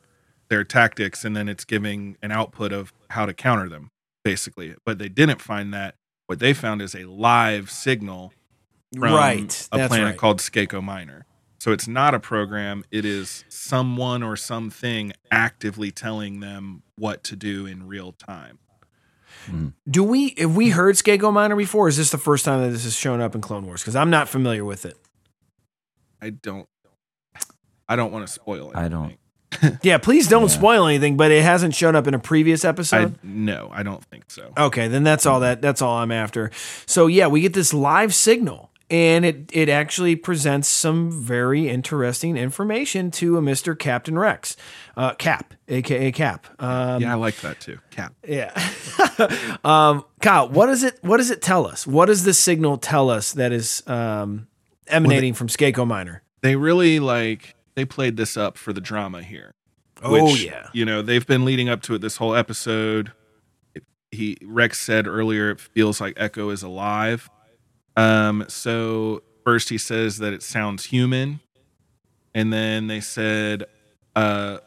their 0.48 0.64
tactics, 0.64 1.24
and 1.24 1.36
then 1.36 1.48
it's 1.48 1.64
giving 1.64 2.16
an 2.22 2.32
output 2.32 2.72
of 2.72 2.92
how 3.10 3.24
to 3.24 3.32
counter 3.32 3.68
them, 3.68 3.90
basically. 4.24 4.74
But 4.84 4.98
they 4.98 5.08
didn't 5.08 5.40
find 5.40 5.72
that. 5.72 5.94
What 6.26 6.40
they 6.40 6.54
found 6.54 6.82
is 6.82 6.94
a 6.94 7.04
live 7.04 7.70
signal 7.70 8.32
from 8.92 9.12
Right, 9.12 9.68
a 9.70 9.76
that's 9.76 9.88
planet 9.90 10.06
right. 10.06 10.16
called 10.18 10.38
Skako 10.38 10.82
Minor. 10.82 11.24
So 11.64 11.72
it's 11.72 11.88
not 11.88 12.12
a 12.12 12.20
program; 12.20 12.84
it 12.90 13.06
is 13.06 13.42
someone 13.48 14.22
or 14.22 14.36
something 14.36 15.14
actively 15.30 15.90
telling 15.90 16.40
them 16.40 16.82
what 16.96 17.24
to 17.24 17.36
do 17.36 17.64
in 17.64 17.86
real 17.86 18.12
time. 18.12 18.58
Mm-hmm. 19.46 19.68
Do 19.90 20.04
we 20.04 20.34
have 20.36 20.54
we 20.54 20.68
heard 20.68 20.96
Skako 20.96 21.32
Minor 21.32 21.56
before? 21.56 21.86
Or 21.86 21.88
is 21.88 21.96
this 21.96 22.10
the 22.10 22.18
first 22.18 22.44
time 22.44 22.60
that 22.60 22.68
this 22.68 22.84
has 22.84 22.94
shown 22.94 23.22
up 23.22 23.34
in 23.34 23.40
Clone 23.40 23.64
Wars? 23.64 23.80
Because 23.80 23.96
I'm 23.96 24.10
not 24.10 24.28
familiar 24.28 24.62
with 24.62 24.84
it. 24.84 24.98
I 26.20 26.28
don't. 26.28 26.68
I 27.88 27.96
don't 27.96 28.12
want 28.12 28.26
to 28.26 28.30
spoil 28.34 28.70
it. 28.70 28.76
I 28.76 28.88
don't. 28.88 29.16
Yeah, 29.82 29.96
please 29.96 30.28
don't 30.28 30.50
spoil 30.50 30.86
anything, 30.86 31.16
but 31.16 31.30
it 31.30 31.42
hasn't 31.42 31.74
shown 31.74 31.96
up 31.96 32.06
in 32.06 32.12
a 32.12 32.18
previous 32.18 32.66
I 32.66 32.68
episode. 32.68 33.18
no, 33.22 33.70
I 33.72 33.82
don't 33.82 34.04
think 34.04 34.24
so. 34.30 34.52
Okay, 34.58 34.88
then 34.88 35.02
that's 35.02 35.24
all 35.24 35.40
that 35.40 35.62
that's 35.62 35.80
all 35.80 35.96
I'm 35.96 36.12
after. 36.12 36.50
So 36.84 37.06
yeah, 37.06 37.28
we 37.28 37.40
get 37.40 37.54
this 37.54 37.72
live 37.72 38.14
signal 38.14 38.70
and 38.90 39.24
it 39.24 39.50
it 39.52 39.68
actually 39.68 40.16
presents 40.16 40.68
some 40.68 41.10
very 41.10 41.68
interesting 41.68 42.36
information 42.36 43.10
to 43.12 43.38
a 43.38 43.40
Mr. 43.40 43.78
Captain 43.78 44.18
Rex. 44.18 44.56
Uh, 44.96 45.14
Cap, 45.14 45.54
aka 45.68 46.12
Cap. 46.12 46.46
Um, 46.62 47.02
yeah, 47.02 47.12
I 47.12 47.14
like 47.14 47.36
that 47.40 47.60
too. 47.60 47.78
Cap. 47.90 48.14
Yeah. 48.26 48.52
um, 49.64 50.04
Kyle, 50.20 50.48
what 50.48 50.66
does 50.66 50.82
it 50.82 50.98
what 51.02 51.16
does 51.16 51.30
it 51.30 51.42
tell 51.42 51.66
us? 51.66 51.86
What 51.86 52.06
does 52.06 52.24
this 52.24 52.38
signal 52.38 52.78
tell 52.78 53.10
us 53.10 53.32
that 53.32 53.52
is 53.52 53.82
um, 53.86 54.48
emanating 54.86 55.34
from 55.34 55.48
Skako 55.48 55.86
Minor? 55.86 56.22
They 56.42 56.56
really 56.56 57.00
like 57.00 57.54
they 57.74 57.84
played 57.84 58.16
this 58.16 58.36
up 58.36 58.58
for 58.58 58.72
the 58.72 58.80
drama 58.80 59.22
here. 59.22 59.54
Oh, 60.02 60.24
which, 60.24 60.44
yeah. 60.44 60.68
You 60.72 60.84
know, 60.84 61.02
they've 61.02 61.26
been 61.26 61.44
leading 61.44 61.68
up 61.68 61.80
to 61.82 61.94
it 61.94 62.00
this 62.00 62.18
whole 62.18 62.34
episode. 62.34 63.12
He 64.10 64.36
Rex 64.44 64.78
said 64.78 65.06
earlier 65.06 65.50
it 65.50 65.60
feels 65.60 66.00
like 66.00 66.14
Echo 66.16 66.50
is 66.50 66.62
alive. 66.62 67.28
Um 67.96 68.44
so 68.48 69.22
first 69.44 69.68
he 69.68 69.78
says 69.78 70.18
that 70.18 70.32
it 70.32 70.42
sounds 70.42 70.86
human 70.86 71.40
and 72.34 72.52
then 72.52 72.86
they 72.86 73.00
said 73.00 73.64
uh 74.16 74.58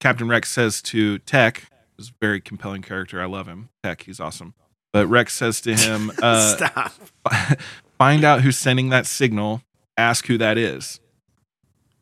Captain 0.00 0.26
Rex 0.26 0.50
says 0.50 0.82
to 0.82 1.18
Tech, 1.20 1.70
who's 1.96 2.08
a 2.08 2.12
very 2.20 2.40
compelling 2.40 2.82
character. 2.82 3.22
I 3.22 3.26
love 3.26 3.46
him. 3.46 3.68
Tech, 3.84 4.02
he's 4.02 4.18
awesome. 4.18 4.54
But 4.92 5.06
Rex 5.06 5.32
says 5.32 5.60
to 5.60 5.74
him, 5.76 6.10
uh, 6.22 6.56
Stop. 6.56 6.92
find 7.98 8.24
out 8.24 8.40
who's 8.40 8.58
sending 8.58 8.88
that 8.88 9.06
signal, 9.06 9.62
ask 9.96 10.26
who 10.26 10.36
that 10.38 10.58
is. 10.58 10.98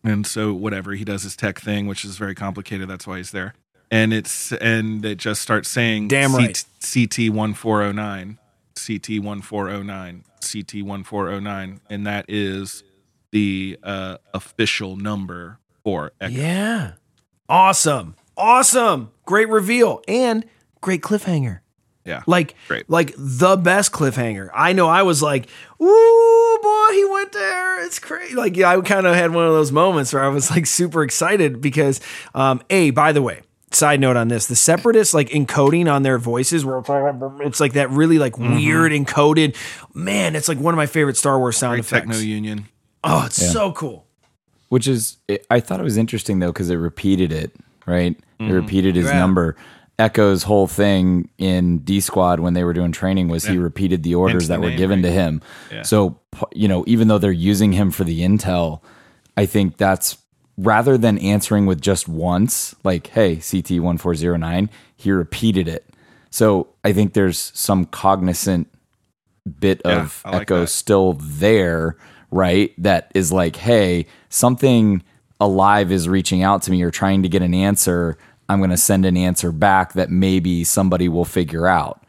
And 0.02 0.26
so 0.26 0.54
whatever, 0.54 0.92
he 0.92 1.04
does 1.04 1.24
his 1.24 1.36
tech 1.36 1.60
thing, 1.60 1.86
which 1.86 2.06
is 2.06 2.16
very 2.16 2.34
complicated. 2.34 2.88
That's 2.88 3.06
why 3.06 3.18
he's 3.18 3.32
there. 3.32 3.54
And 3.90 4.14
it's 4.14 4.52
and 4.52 5.04
it 5.04 5.18
just 5.18 5.42
starts 5.42 5.68
saying 5.68 6.08
Damn 6.08 6.34
right. 6.34 6.64
CT 6.80 7.28
one 7.30 7.52
four 7.52 7.82
oh 7.82 7.92
nine, 7.92 8.38
CT 8.86 9.20
one 9.22 9.42
four 9.42 9.68
oh 9.68 9.82
nine, 9.82 10.24
CT 10.40 10.82
one 10.84 11.04
four 11.04 11.28
oh 11.28 11.40
nine, 11.40 11.80
and 11.88 12.06
that 12.06 12.26
is 12.28 12.82
the 13.30 13.78
uh, 13.82 14.18
official 14.34 14.96
number 14.96 15.58
for 15.84 16.12
Echo. 16.20 16.34
Yeah. 16.34 16.92
Awesome. 17.48 18.16
Awesome. 18.36 19.10
Great 19.24 19.48
reveal 19.48 20.02
and 20.08 20.44
great 20.80 21.02
cliffhanger. 21.02 21.60
Yeah. 22.04 22.22
Like 22.26 22.54
Great. 22.68 22.88
like 22.88 23.14
the 23.16 23.56
best 23.56 23.92
cliffhanger. 23.92 24.48
I 24.54 24.72
know 24.72 24.88
I 24.88 25.02
was 25.02 25.22
like, 25.22 25.48
"Ooh, 25.80 26.58
boy, 26.62 26.92
he 26.92 27.04
went 27.04 27.32
there. 27.32 27.84
It's 27.84 27.98
crazy." 27.98 28.34
Like 28.34 28.56
yeah, 28.56 28.70
I 28.70 28.80
kind 28.80 29.06
of 29.06 29.14
had 29.14 29.32
one 29.34 29.46
of 29.46 29.52
those 29.52 29.70
moments 29.70 30.12
where 30.12 30.24
I 30.24 30.28
was 30.28 30.50
like 30.50 30.66
super 30.66 31.02
excited 31.02 31.60
because 31.60 32.00
um 32.34 32.62
A, 32.70 32.90
by 32.90 33.12
the 33.12 33.20
way, 33.20 33.42
side 33.72 34.00
note 34.00 34.16
on 34.16 34.28
this, 34.28 34.46
the 34.46 34.56
separatists 34.56 35.14
like 35.14 35.28
encoding 35.30 35.90
on 35.92 36.02
their 36.02 36.18
voices 36.18 36.64
where 36.64 36.78
it's 37.40 37.60
like, 37.60 37.72
that 37.74 37.90
really 37.90 38.18
like 38.18 38.36
weird 38.38 38.92
encoded. 38.92 39.56
Man, 39.94 40.34
it's 40.34 40.48
like 40.48 40.58
one 40.58 40.74
of 40.74 40.76
my 40.76 40.86
favorite 40.86 41.16
Star 41.16 41.38
Wars 41.38 41.56
sound 41.56 41.74
Great 41.76 41.80
effects. 41.84 42.06
techno 42.08 42.18
union. 42.18 42.66
Oh, 43.04 43.24
it's 43.26 43.40
Yeah. 43.40 43.48
so 43.50 43.72
cool. 43.72 44.06
Which 44.68 44.86
is, 44.88 45.16
I 45.50 45.60
thought 45.60 45.80
it 45.80 45.84
was 45.84 45.96
interesting 45.96 46.38
though 46.40 46.52
because 46.52 46.70
it 46.70 46.76
repeated 46.76 47.32
it, 47.32 47.52
right? 47.86 48.16
It 48.38 48.42
Mhm. 48.42 48.52
repeated 48.52 48.96
his 48.96 49.06
Yeah. 49.06 49.18
number. 49.18 49.56
Echo's 49.98 50.44
whole 50.44 50.66
thing 50.66 51.28
in 51.38 51.78
D 51.78 52.00
Squad 52.00 52.40
when 52.40 52.54
they 52.54 52.64
were 52.64 52.72
doing 52.72 52.90
training 52.90 53.28
was 53.28 53.44
he 53.44 53.58
repeated 53.58 54.02
the 54.02 54.14
orders 54.14 54.48
the 54.48 54.54
that 54.54 54.60
were 54.62 54.70
given 54.70 55.02
right? 55.02 55.08
to 55.08 55.12
him. 55.12 55.42
Yeah. 55.70 55.82
So, 55.82 56.16
you 56.54 56.68
know, 56.68 56.84
even 56.86 57.08
though 57.08 57.18
they're 57.18 57.30
using 57.32 57.72
him 57.72 57.90
for 57.90 58.04
the 58.04 58.22
intel, 58.22 58.80
I 59.36 59.44
think 59.46 59.76
that's 59.76 60.16
rather 60.56 60.98
than 60.98 61.18
answering 61.18 61.66
with 61.66 61.80
just 61.80 62.08
once, 62.08 62.74
like, 62.84 63.08
hey, 63.08 63.36
CT 63.36 63.80
1409, 63.80 64.70
he 64.96 65.10
repeated 65.10 65.68
it. 65.68 65.86
So 66.30 66.68
I 66.84 66.92
think 66.92 67.14
there's 67.14 67.50
some 67.54 67.86
cognizant 67.86 68.68
bit 69.58 69.80
Yeah, 69.84 70.02
of 70.02 70.22
like 70.24 70.42
Echo 70.42 70.60
that. 70.60 70.66
still 70.68 71.14
there, 71.14 71.96
right? 72.30 72.72
That 72.78 73.10
is 73.14 73.32
like, 73.32 73.56
hey, 73.56 74.06
something 74.28 75.02
alive 75.40 75.90
is 75.90 76.08
reaching 76.08 76.42
out 76.42 76.62
to 76.62 76.70
me 76.70 76.82
or 76.82 76.90
trying 76.90 77.22
to 77.22 77.28
get 77.28 77.42
an 77.42 77.54
answer. 77.54 78.18
I'm 78.48 78.58
going 78.58 78.70
to 78.70 78.76
send 78.76 79.06
an 79.06 79.16
answer 79.16 79.50
back 79.52 79.94
that 79.94 80.10
maybe 80.10 80.62
somebody 80.64 81.08
will 81.08 81.24
figure 81.24 81.66
out. 81.66 82.04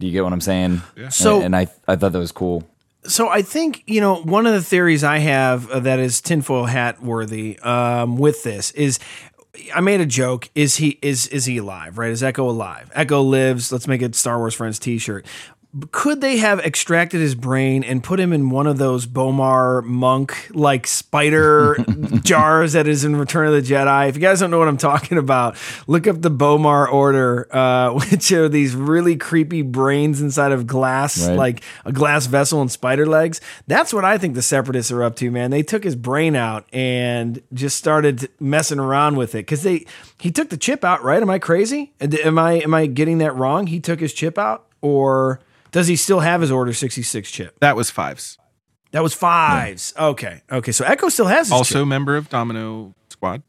Do 0.00 0.06
you 0.06 0.12
get 0.12 0.24
what 0.24 0.32
I'm 0.32 0.40
saying? 0.40 0.82
Yeah. 0.96 1.08
So- 1.10 1.36
and, 1.36 1.44
and 1.46 1.56
I 1.56 1.68
I 1.86 1.94
thought 1.96 2.12
that 2.12 2.18
was 2.18 2.32
cool. 2.32 2.64
So 3.04 3.28
I 3.28 3.42
think 3.42 3.82
you 3.86 4.00
know 4.00 4.16
one 4.16 4.46
of 4.46 4.52
the 4.52 4.62
theories 4.62 5.02
I 5.02 5.18
have 5.18 5.84
that 5.84 5.98
is 5.98 6.20
tinfoil 6.20 6.66
hat 6.66 7.02
worthy 7.02 7.58
um, 7.60 8.16
with 8.16 8.42
this 8.42 8.70
is 8.72 8.98
I 9.74 9.80
made 9.80 10.00
a 10.00 10.06
joke. 10.06 10.48
Is 10.54 10.76
he 10.76 10.98
is 11.02 11.26
is 11.28 11.44
he 11.44 11.58
alive? 11.58 11.98
Right? 11.98 12.10
Is 12.10 12.22
Echo 12.22 12.48
alive? 12.48 12.90
Echo 12.94 13.22
lives. 13.22 13.72
Let's 13.72 13.88
make 13.88 14.02
a 14.02 14.12
Star 14.14 14.38
Wars 14.38 14.54
Friends 14.54 14.78
T-shirt. 14.78 15.26
Could 15.90 16.20
they 16.20 16.36
have 16.36 16.60
extracted 16.60 17.22
his 17.22 17.34
brain 17.34 17.82
and 17.82 18.04
put 18.04 18.20
him 18.20 18.30
in 18.34 18.50
one 18.50 18.66
of 18.66 18.76
those 18.76 19.06
B'omarr 19.06 19.82
monk 19.82 20.50
like 20.52 20.86
spider 20.86 21.78
jars 22.22 22.74
that 22.74 22.86
is 22.86 23.04
in 23.04 23.16
Return 23.16 23.46
of 23.46 23.54
the 23.54 23.62
Jedi? 23.62 24.10
If 24.10 24.16
you 24.16 24.20
guys 24.20 24.40
don't 24.40 24.50
know 24.50 24.58
what 24.58 24.68
I'm 24.68 24.76
talking 24.76 25.16
about, 25.16 25.56
look 25.86 26.06
up 26.06 26.20
the 26.20 26.30
B'omarr 26.30 26.92
Order, 26.92 27.48
uh, 27.56 27.92
which 28.10 28.30
are 28.32 28.50
these 28.50 28.74
really 28.76 29.16
creepy 29.16 29.62
brains 29.62 30.20
inside 30.20 30.52
of 30.52 30.66
glass, 30.66 31.26
Right. 31.26 31.38
like 31.38 31.62
a 31.86 31.92
glass 31.92 32.26
vessel 32.26 32.60
and 32.60 32.70
spider 32.70 33.06
legs. 33.06 33.40
That's 33.66 33.94
what 33.94 34.04
I 34.04 34.18
think 34.18 34.34
the 34.34 34.42
separatists 34.42 34.92
are 34.92 35.02
up 35.02 35.16
to, 35.16 35.30
man. 35.30 35.50
They 35.50 35.62
took 35.62 35.84
his 35.84 35.96
brain 35.96 36.36
out 36.36 36.66
and 36.74 37.40
just 37.54 37.78
started 37.78 38.28
messing 38.38 38.78
around 38.78 39.16
with 39.16 39.34
it 39.34 39.38
because 39.46 39.62
they 39.62 39.86
he 40.20 40.30
took 40.30 40.50
the 40.50 40.58
chip 40.58 40.84
out, 40.84 41.02
right? 41.02 41.22
Am 41.22 41.30
I 41.30 41.38
crazy? 41.38 41.94
Am 41.98 42.38
I 42.38 42.52
am 42.60 42.74
I 42.74 42.84
getting 42.84 43.16
that 43.18 43.34
wrong? 43.34 43.68
He 43.68 43.80
took 43.80 44.00
his 44.00 44.12
chip 44.12 44.36
out, 44.36 44.66
or 44.82 45.40
does 45.72 45.88
he 45.88 45.96
still 45.96 46.20
have 46.20 46.40
his 46.40 46.50
Order 46.52 46.72
sixty 46.72 47.02
six 47.02 47.30
chip? 47.30 47.58
That 47.60 47.74
was 47.76 47.90
fives. 47.90 48.38
That 48.92 49.02
was 49.02 49.14
fives. 49.14 49.92
Okay, 49.98 50.42
okay. 50.50 50.70
So 50.72 50.84
Echo 50.84 51.08
still 51.08 51.26
has 51.26 51.46
his 51.48 51.52
Also 51.52 51.80
chip. 51.80 51.88
member 51.88 52.16
of 52.16 52.28
Domino 52.28 52.94
Squad. 53.08 53.42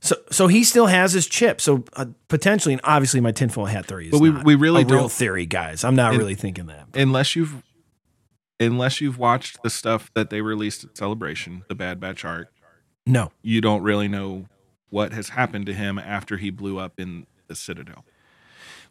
So 0.00 0.16
so 0.30 0.48
he 0.48 0.64
still 0.64 0.86
has 0.86 1.12
his 1.12 1.26
chip. 1.28 1.60
So 1.60 1.84
uh, 1.92 2.06
potentially, 2.28 2.72
and 2.74 2.80
obviously, 2.82 3.20
my 3.20 3.30
tinfoil 3.30 3.66
hat 3.66 3.86
theory 3.86 4.06
is 4.06 4.10
But 4.10 4.20
we- 4.20 4.30
not 4.30 4.44
we 4.44 4.54
really 4.56 4.82
a 4.82 4.86
real 4.86 5.08
theory, 5.08 5.46
guys. 5.46 5.84
I'm 5.84 5.94
not 5.94 6.14
It- 6.14 6.18
really 6.18 6.34
thinking 6.34 6.66
that. 6.66 6.88
unless 6.94 7.36
you've 7.36 7.62
unless 8.60 9.00
you've 9.00 9.18
watched 9.18 9.62
the 9.62 9.70
stuff 9.70 10.10
that 10.14 10.30
they 10.30 10.40
released 10.40 10.84
at 10.84 10.96
Celebration, 10.96 11.64
the 11.68 11.74
Bad 11.74 12.00
Batch 12.00 12.24
arc, 12.24 12.48
No. 13.06 13.32
you 13.42 13.60
don't 13.60 13.82
really 13.82 14.08
know 14.08 14.46
what 14.90 15.12
has 15.12 15.30
happened 15.30 15.66
to 15.66 15.74
him 15.74 15.98
after 15.98 16.36
he 16.36 16.50
blew 16.50 16.78
up 16.78 16.98
in 16.98 17.26
the 17.48 17.54
Citadel. 17.56 18.04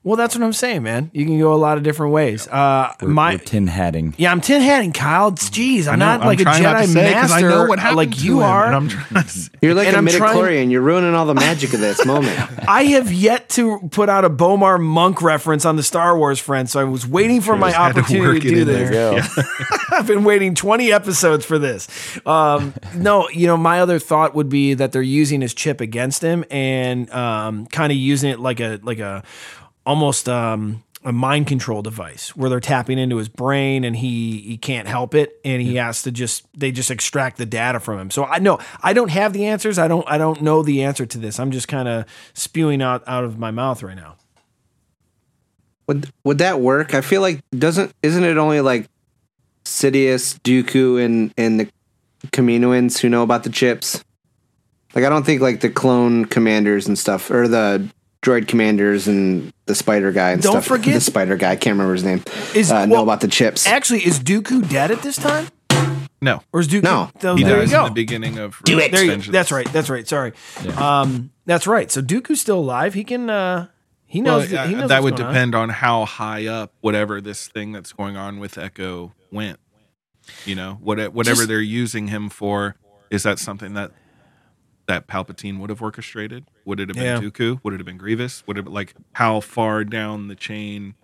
Well, 0.06 0.18
that's 0.18 0.36
what 0.36 0.44
I'm 0.44 0.52
saying, 0.52 0.84
man. 0.84 1.10
You 1.14 1.26
can 1.26 1.40
go 1.40 1.54
a 1.54 1.56
lot 1.56 1.78
of 1.78 1.84
different 1.84 2.12
ways. 2.12 2.46
Uh, 2.50 2.92
We're, 3.02 3.08
my 3.08 3.32
we're 3.36 3.38
tin 3.38 3.68
hatting. 3.68 4.14
yeah, 4.18 4.34
I'm 4.34 4.42
tin 4.42 4.62
hatting, 4.62 4.92
Kyle. 4.92 5.32
Jeez, 5.32 5.88
I'm 5.88 5.98
not 5.98 6.20
I'm 6.20 6.28
like 6.28 6.42
a 6.42 6.44
trying 6.44 6.62
not 6.62 6.74
to 6.74 6.84
Jedi 6.84 6.88
say 6.94 7.10
it 7.12 7.14
'cause 7.14 7.32
I 7.32 7.36
master 7.42 7.50
know 7.50 7.66
what 7.68 7.80
happened 7.80 7.98
like 7.98 8.12
to 8.18 8.26
you 8.26 8.38
him, 8.40 8.44
are. 8.44 8.66
and 8.66 8.76
I'm 8.76 8.90
trying 8.90 9.24
to 9.24 9.30
say- 9.30 9.50
You're 9.62 9.74
like 9.74 9.88
And 9.88 9.96
a 9.96 10.00
I'm 10.00 10.08
trying- 10.08 10.36
midichlorian. 10.38 10.72
You're 10.72 10.82
ruining 10.82 11.16
all 11.16 11.26
the 11.26 11.34
magic 11.36 11.74
of 11.74 11.80
this 11.80 12.06
moment. 12.06 12.38
I 12.68 12.84
have 12.84 13.14
yet 13.14 13.48
to 13.52 13.80
put 13.92 14.10
out 14.10 14.26
a 14.26 14.30
B'omarr 14.30 14.82
Monk 14.82 15.22
reference 15.22 15.64
on 15.64 15.78
the 15.78 15.84
Star 15.84 16.18
Wars 16.18 16.38
friend, 16.38 16.70
so 16.70 16.82
I 16.82 16.84
was 16.84 17.08
waiting 17.08 17.40
for 17.40 17.56
my 17.56 17.72
Had 17.72 17.94
to 17.94 18.00
opportunity 18.02 18.28
work 18.34 18.42
to 18.42 18.48
it 18.50 18.56
do 18.56 18.62
in 18.64 18.68
this. 18.68 18.90
there. 18.90 19.22
Go. 19.44 19.44
I've 19.98 20.08
been 20.08 20.26
waiting 20.26 20.54
20 20.54 20.92
episodes 20.92 21.46
for 21.46 21.58
this. 21.58 21.88
Um, 22.26 22.74
no, 22.94 23.30
you 23.30 23.48
know, 23.48 23.56
my 23.56 23.80
other 23.80 24.00
thought 24.00 24.36
would 24.36 24.50
be 24.50 24.74
that 24.74 24.92
they're 24.92 25.02
using 25.02 25.40
his 25.40 25.54
chip 25.54 25.80
against 25.80 26.22
him 26.22 26.44
and 26.52 27.10
um, 27.14 27.68
kind 27.68 27.90
of 27.92 27.98
using 27.98 28.30
it 28.32 28.42
like 28.42 28.60
a 28.60 28.82
like 28.84 29.00
a 29.00 29.24
almost 29.86 30.30
um, 30.30 30.84
a 31.06 31.12
mind 31.12 31.48
control 31.48 31.82
device 31.82 32.36
where 32.36 32.50
they're 32.50 32.60
tapping 32.60 32.98
into 32.98 33.18
his 33.18 33.28
brain 33.28 33.84
and 33.84 33.96
he 33.96 34.40
he 34.40 34.58
can't 34.58 34.88
help 34.88 35.14
it 35.14 35.40
and 35.44 35.62
he 35.62 35.76
has 35.76 36.04
to 36.04 36.12
just 36.12 36.48
they 36.58 36.72
just 36.72 36.90
extract 36.90 37.38
the 37.38 37.46
data 37.46 37.80
from 37.80 38.00
him. 38.00 38.12
So 38.12 38.24
I 38.24 38.40
know 38.40 38.60
I 38.82 38.94
don't 38.94 39.12
have 39.12 39.34
the 39.34 39.46
answers. 39.46 39.78
I 39.78 39.88
don't 39.88 40.10
I 40.10 40.18
don't 40.18 40.42
know 40.42 40.64
the 40.64 40.84
answer 40.84 41.06
to 41.06 41.18
this. 41.18 41.40
I'm 41.40 41.52
just 41.52 41.68
kind 41.68 41.88
of 41.88 42.06
spewing 42.34 42.82
out 42.82 43.04
out 43.08 43.24
of 43.24 43.38
my 43.38 43.52
mouth 43.52 43.84
right 43.84 43.96
now. 43.96 44.16
Would 45.88 46.10
would 46.24 46.38
that 46.38 46.62
work? 46.62 46.94
I 46.94 47.02
feel 47.02 47.22
like 47.22 47.42
doesn't 47.52 47.94
isn't 48.02 48.24
it 48.24 48.38
only 48.38 48.62
like 48.62 48.88
Sidious, 49.66 50.40
Dooku, 50.40 51.04
and 51.04 51.34
and 51.38 51.60
the 51.60 51.68
Kaminoans 52.28 53.00
who 53.00 53.10
know 53.10 53.24
about 53.24 53.44
the 53.44 53.50
chips? 53.50 54.04
Like 54.96 55.04
I 55.04 55.10
don't 55.10 55.26
think 55.26 55.42
like 55.42 55.60
the 55.60 55.70
clone 55.70 56.26
commanders 56.26 56.88
and 56.88 56.98
stuff, 56.98 57.30
or 57.30 57.48
the 57.48 57.90
droid 58.24 58.48
commanders 58.48 59.08
and 59.08 59.54
the 59.66 59.76
spider 59.76 60.12
guy 60.12 60.32
and 60.32 60.42
Don't 60.42 60.54
stuff. 60.54 60.66
forget- 60.66 60.96
the 60.96 61.02
spider 61.02 61.36
guy. 61.36 61.52
I 61.52 61.56
can't 61.56 61.74
remember 61.74 61.94
his 61.94 62.04
name. 62.04 62.24
Is- 62.56 62.72
uh, 62.72 62.76
well, 62.76 62.88
know 62.88 63.04
about 63.04 63.22
the 63.22 63.28
chips? 63.28 63.68
Actually, 63.68 64.06
is 64.06 64.20
Dooku 64.20 64.68
dead 64.70 64.90
at 64.92 65.02
this 65.02 65.18
time? 65.18 65.48
No. 66.22 66.42
Or 66.54 66.62
is 66.62 66.70
Dooku? 66.70 66.84
No. 66.84 67.10
So 67.22 67.36
He 67.36 67.44
there 67.44 67.58
dies 67.60 67.72
you 67.72 67.78
go. 67.78 67.82
in 67.86 67.92
the 67.92 67.96
beginning 67.96 68.38
of 68.40 68.60
Do 68.64 68.80
it. 68.80 68.92
There 68.94 69.04
you, 69.04 69.18
that's 69.18 69.52
right. 69.52 69.72
That's 69.74 69.90
right. 69.90 70.08
Sorry. 70.08 70.32
Um, 70.78 71.32
that's 71.46 71.68
right. 71.68 71.92
So 71.92 72.02
Dooku's 72.02 72.40
still 72.40 72.60
alive. 72.60 72.94
He 72.94 73.04
can. 73.04 73.30
Uh, 73.30 73.68
he 74.06 74.22
knows. 74.22 74.50
Well, 74.52 74.64
that, 74.64 74.70
he 74.70 74.76
uh, 74.76 74.80
knows 74.80 74.90
that 74.90 75.04
would 75.04 75.16
going 75.18 75.28
on. 75.28 75.34
depend 75.34 75.56
on. 75.56 75.70
how 75.70 76.06
high 76.06 76.48
up 76.48 76.72
whatever 76.80 77.20
this 77.20 77.48
thing 77.50 77.74
that's 77.74 77.92
going 77.92 78.16
on 78.16 78.40
with 78.40 78.58
Echo 78.58 79.12
went. 79.32 79.60
You 80.46 80.56
know, 80.56 80.78
what 80.82 80.98
whatever 81.14 81.36
Just- 81.38 81.48
they're 81.50 81.60
using 81.60 82.08
him 82.08 82.30
for, 82.30 82.76
is 83.12 83.24
that 83.24 83.38
something 83.40 83.74
that 83.74 83.92
that 84.88 85.08
Palpatine 85.08 85.60
would 85.60 85.70
have 85.70 85.82
orchestrated? 85.82 86.46
Would 86.66 86.80
it 86.80 86.90
have 86.90 86.96
been 86.96 87.06
Yeah. 87.06 87.20
Dooku? 87.30 87.60
Would 87.64 87.74
it 87.74 87.78
have 87.80 87.86
been 87.86 87.98
Grievous? 87.98 88.46
Would 88.48 88.58
it 88.58 88.68
like 88.68 88.94
how 89.14 89.40
far 89.40 89.84
down 89.84 90.28
the 90.28 90.36
chain 90.36 90.96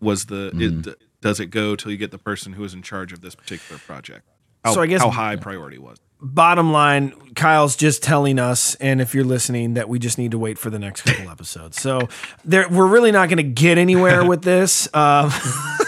was 0.00 0.26
the? 0.26 0.50
Mm-hmm. 0.54 0.88
It, 0.90 0.98
does 1.22 1.40
it 1.40 1.46
go 1.46 1.74
till 1.76 1.90
you 1.90 1.96
get 1.96 2.10
the 2.10 2.18
person 2.18 2.52
who 2.52 2.62
is 2.64 2.74
in 2.74 2.82
charge 2.82 3.12
of 3.12 3.20
this 3.22 3.34
particular 3.34 3.78
project? 3.80 4.28
How, 4.64 4.74
So 4.74 4.82
I 4.82 4.86
guess- 4.86 5.00
how 5.02 5.10
high 5.10 5.36
priority 5.36 5.78
was? 5.78 5.98
Bottom 6.18 6.72
line, 6.72 7.12
Kyle's 7.34 7.76
just 7.76 8.02
telling 8.02 8.38
us, 8.38 8.74
and 8.76 9.02
if 9.02 9.14
you're 9.14 9.22
listening, 9.24 9.74
that 9.74 9.86
we 9.86 9.98
just 9.98 10.16
need 10.16 10.30
to 10.30 10.38
wait 10.38 10.56
for 10.58 10.70
the 10.70 10.78
next 10.78 11.02
couple 11.02 11.30
episodes. 11.30 11.78
So 11.80 12.08
there, 12.42 12.66
we're 12.70 12.86
really 12.86 13.12
not 13.12 13.28
going 13.28 13.36
to 13.36 13.42
get 13.42 13.76
anywhere 13.76 14.24
with 14.28 14.40
this. 14.42 14.88
Um, 14.94 15.30
we're 15.30 15.85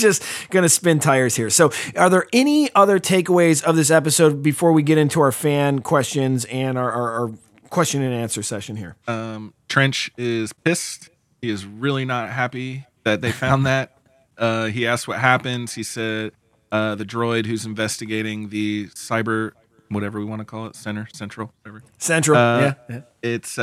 just 0.00 0.22
going 0.50 0.62
to 0.62 0.68
spin 0.68 0.98
tires 0.98 1.34
here. 1.36 1.50
So, 1.50 1.70
are 1.96 2.08
there 2.10 2.26
any 2.32 2.68
other 2.74 2.98
takeaways 2.98 3.62
of 3.62 3.76
this 3.76 3.90
episode 3.90 4.42
before 4.42 4.72
we 4.72 4.82
get 4.82 4.98
into 4.98 5.20
our 5.20 5.32
fan 5.32 5.80
questions 5.80 6.44
and 6.46 6.76
our, 6.78 6.90
our, 6.90 7.12
our 7.28 7.34
question 7.70 8.02
and 8.02 8.14
answer 8.14 8.42
session 8.42 8.76
here? 8.76 8.96
Um, 9.08 9.54
Trench 9.68 10.10
is 10.16 10.52
pissed. 10.52 11.10
He 11.42 11.50
is 11.50 11.66
really 11.66 12.04
not 12.04 12.30
happy 12.30 12.86
that 13.04 13.20
they 13.20 13.32
found 13.32 13.66
that. 13.66 13.96
Uh, 14.38 14.66
he 14.66 14.86
asked 14.86 15.08
what 15.08 15.18
happens. 15.18 15.74
He 15.74 15.82
said 15.82 16.32
uh, 16.72 16.94
the 16.94 17.04
droid 17.04 17.46
who's 17.46 17.64
investigating 17.64 18.48
the 18.50 18.86
cyber, 18.88 19.52
whatever 19.88 20.18
we 20.18 20.24
want 20.24 20.40
to 20.40 20.44
call 20.44 20.66
it, 20.66 20.76
center, 20.76 21.08
central, 21.14 21.52
whatever. 21.62 21.82
Central, 21.98 22.36
Uh, 22.36 22.74
yeah. 22.90 23.00
It's. 23.22 23.58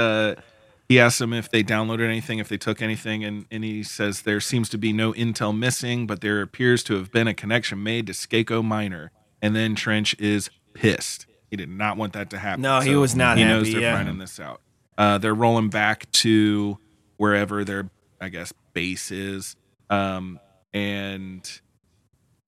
He 0.94 0.99
asked 0.99 1.18
them 1.18 1.34
if 1.34 1.49
they 1.49 1.64
downloaded 1.64 2.07
anything, 2.07 2.38
if 2.38 2.48
they 2.48 2.57
took 2.57 2.80
anything, 2.80 3.24
and, 3.24 3.48
and 3.49 3.64
he 3.64 3.82
says 3.82 4.22
there 4.22 4.40
seems 4.40 4.70
to 4.70 4.78
be 4.78 4.94
no 4.94 5.11
intel 5.14 5.57
missing, 5.57 6.06
but 6.06 6.22
there 6.22 6.40
appears 6.40 6.84
to 6.84 6.94
have 6.98 7.11
been 7.11 7.28
a 7.28 7.34
connection 7.34 7.82
made 7.82 8.06
to 8.06 8.14
Skako 8.14 8.64
Minor. 8.64 9.11
And 9.41 9.56
then 9.56 9.74
Trench 9.74 10.15
is 10.20 10.52
pissed. 10.76 11.26
He 11.49 11.56
did 11.56 11.70
not 11.70 11.98
want 11.98 12.14
that 12.14 12.30
to 12.30 12.38
happen. 12.38 12.61
No, 12.61 12.80
he 12.80 12.94
was 12.94 13.15
not 13.15 13.40
He 13.40 13.44
knows 13.44 13.72
they're 13.72 13.82
yeah. 13.82 13.95
finding 13.95 14.20
this 14.20 14.40
out. 14.40 14.61
Uh, 14.95 15.18
they're 15.18 15.34
rolling 15.34 15.70
back 15.70 16.11
to 16.11 16.78
wherever 17.18 17.64
their, 17.64 17.90
I 18.22 18.30
guess, 18.30 18.53
base 18.74 19.10
is. 19.10 19.56
Um, 19.90 20.40
and 20.76 21.41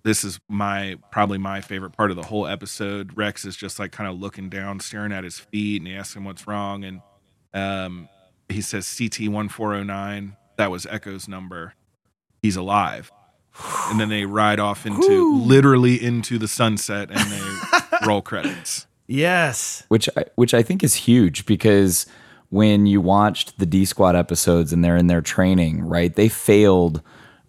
this 0.03 0.23
is 0.23 0.39
my 0.47 0.97
probably 1.11 1.39
my 1.39 1.61
favorite 1.61 1.93
part 1.93 2.11
of 2.11 2.15
the 2.15 2.21
whole 2.21 2.45
episode. 2.45 3.17
Rex 3.17 3.43
is 3.43 3.55
just 3.55 3.79
like 3.79 3.91
kind 3.91 4.07
of 4.07 4.19
looking 4.19 4.49
down, 4.49 4.81
staring 4.81 5.11
at 5.11 5.23
his 5.23 5.39
feet, 5.39 5.81
and 5.81 5.87
he 5.87 5.95
asks 5.95 6.15
him 6.15 6.25
what's 6.25 6.45
wrong. 6.45 6.83
And 6.83 7.01
um, 7.55 8.07
he 8.49 8.61
says 8.61 8.93
CT 8.97 9.29
one 9.29 9.49
four 9.49 9.73
zero 9.73 9.83
nine. 9.83 10.35
That 10.57 10.71
was 10.71 10.85
Echo's 10.85 11.27
number. 11.27 11.73
He's 12.41 12.55
alive. 12.55 13.11
And 13.89 13.99
then 13.99 14.09
they 14.09 14.25
ride 14.25 14.59
off 14.59 14.85
into 14.85 15.35
literally 15.37 16.01
into 16.03 16.37
the 16.37 16.47
sunset, 16.47 17.09
and 17.09 17.31
they 17.31 17.97
roll 18.07 18.21
credits. 18.21 18.85
Yes. 19.07 19.83
which 19.87 20.09
I, 20.17 20.25
which 20.35 20.53
I 20.53 20.63
think 20.63 20.83
is 20.83 20.95
huge 20.95 21.45
because 21.45 22.05
when 22.49 22.85
you 22.85 23.01
watched 23.01 23.59
the 23.59 23.65
D 23.65 23.85
Squad 23.85 24.15
episodes 24.15 24.73
and 24.73 24.83
they're 24.83 24.97
in 24.97 25.07
their 25.07 25.21
training, 25.21 25.83
right? 25.83 26.13
They 26.15 26.27
failed. 26.27 27.01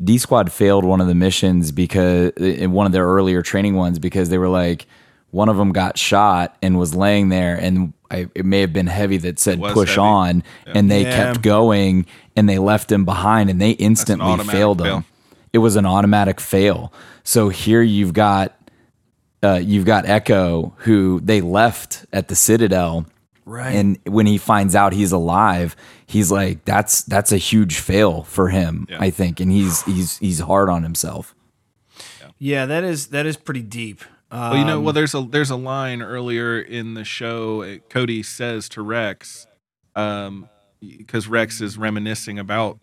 D 0.02 0.18
Squad 0.18 0.52
failed 0.52 0.84
one 0.84 1.00
of 1.00 1.06
the 1.06 1.14
missions 1.14 1.72
because 1.72 2.32
in 2.32 2.72
one 2.72 2.86
of 2.86 2.92
their 2.92 3.06
earlier 3.06 3.42
training 3.42 3.74
ones 3.74 3.98
because 3.98 4.28
they 4.28 4.38
were 4.38 4.48
like 4.48 4.86
one 5.30 5.48
of 5.48 5.56
them 5.56 5.72
got 5.72 5.98
shot 5.98 6.56
and 6.62 6.78
was 6.78 6.94
laying 6.94 7.30
there 7.30 7.56
and 7.56 7.92
I, 8.10 8.28
it 8.34 8.44
may 8.44 8.60
have 8.60 8.72
been 8.72 8.86
heavy 8.86 9.16
that 9.18 9.38
said 9.38 9.60
push 9.60 9.90
heavy. 9.90 10.00
on 10.00 10.42
and 10.66 10.90
they 10.90 11.02
Yeah. 11.02 11.16
kept 11.16 11.42
going 11.42 12.06
and 12.36 12.48
they 12.48 12.58
left 12.58 12.90
him 12.92 13.04
behind 13.04 13.50
and 13.50 13.60
they 13.60 13.70
instantly 13.72 14.26
automatic 14.26 14.52
failed 14.52 14.80
fail. 14.82 14.96
him. 14.98 15.04
It 15.52 15.58
was 15.58 15.76
an 15.76 15.86
automatic 15.86 16.40
fail. 16.40 16.92
So 17.24 17.48
here 17.48 17.82
you've 17.82 18.12
got 18.12 18.52
uh, 19.42 19.60
you've 19.62 19.84
got 19.84 20.06
Echo, 20.06 20.72
who 20.78 21.20
they 21.22 21.40
left 21.40 22.04
at 22.12 22.28
the 22.28 22.34
Citadel, 22.34 23.06
Right. 23.44 23.76
and 23.76 23.98
when 24.06 24.26
he 24.26 24.38
finds 24.38 24.74
out 24.74 24.92
he's 24.92 25.12
alive, 25.12 25.76
he's 26.06 26.32
like, 26.32 26.64
"That's 26.64 27.02
that's 27.02 27.30
a 27.32 27.36
huge 27.36 27.76
fail 27.78 28.22
for 28.24 28.48
him, 28.48 28.86
Yeah. 28.90 28.96
I 28.98 29.10
think." 29.10 29.38
And 29.38 29.52
he's 29.52 29.82
he's 29.82 30.16
he's 30.18 30.40
hard 30.40 30.68
on 30.68 30.82
himself. 30.82 31.34
Yeah, 32.38 32.66
that 32.66 32.82
is 32.82 33.08
that 33.08 33.24
is 33.26 33.36
pretty 33.36 33.62
deep. 33.62 34.02
Um, 34.30 34.40
Well, 34.50 34.56
you 34.58 34.64
know, 34.64 34.80
well, 34.80 34.92
there's 34.92 35.14
a 35.14 35.22
there's 35.22 35.50
a 35.50 35.56
line 35.56 36.02
earlier 36.02 36.58
in 36.60 36.94
the 36.94 37.04
show. 37.04 37.62
uh, 37.62 37.76
Cody 37.88 38.22
says 38.22 38.68
to 38.70 38.82
Rex, 38.82 39.46
um, 39.94 40.48
because 40.80 41.28
Rex 41.28 41.60
is 41.60 41.78
reminiscing 41.78 42.38
about 42.38 42.78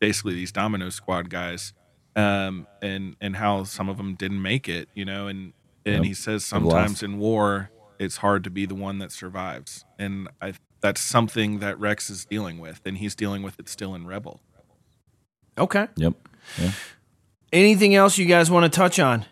basically 0.00 0.34
these 0.34 0.52
Domino 0.52 0.88
Squad 0.90 1.28
guys, 1.30 1.72
um, 2.16 2.66
and 2.80 3.16
and 3.20 3.36
how 3.36 3.64
some 3.64 3.88
of 3.88 3.96
them 3.98 4.14
didn't 4.14 4.40
make 4.40 4.68
it. 4.68 4.88
You 4.94 5.04
know, 5.04 5.26
and 5.26 5.52
and 5.84 5.96
Yep. 5.96 6.04
he 6.04 6.14
says 6.14 6.44
sometimes 6.44 7.02
in 7.02 7.18
war 7.18 7.70
it's 7.98 8.18
hard 8.18 8.44
to 8.44 8.50
be 8.50 8.64
the 8.64 8.74
one 8.76 8.98
that 8.98 9.10
survives, 9.12 9.84
and 9.98 10.28
I 10.40 10.54
that's 10.80 11.00
something 11.00 11.58
that 11.58 11.78
Rex 11.80 12.08
is 12.08 12.24
dealing 12.24 12.58
with, 12.60 12.80
and 12.86 12.96
he's 12.98 13.14
dealing 13.14 13.42
with 13.42 13.58
it 13.58 13.68
still 13.68 13.94
in 13.94 14.06
Rebel. 14.06 14.40
okay. 15.58 15.88
Yep. 15.96 16.14
Yeah. 16.58 16.70
Anything 17.52 17.94
else 17.94 18.16
you 18.16 18.26
guys 18.26 18.50
want 18.50 18.70
to 18.70 18.74
touch 18.76 18.98
on? 19.00 19.24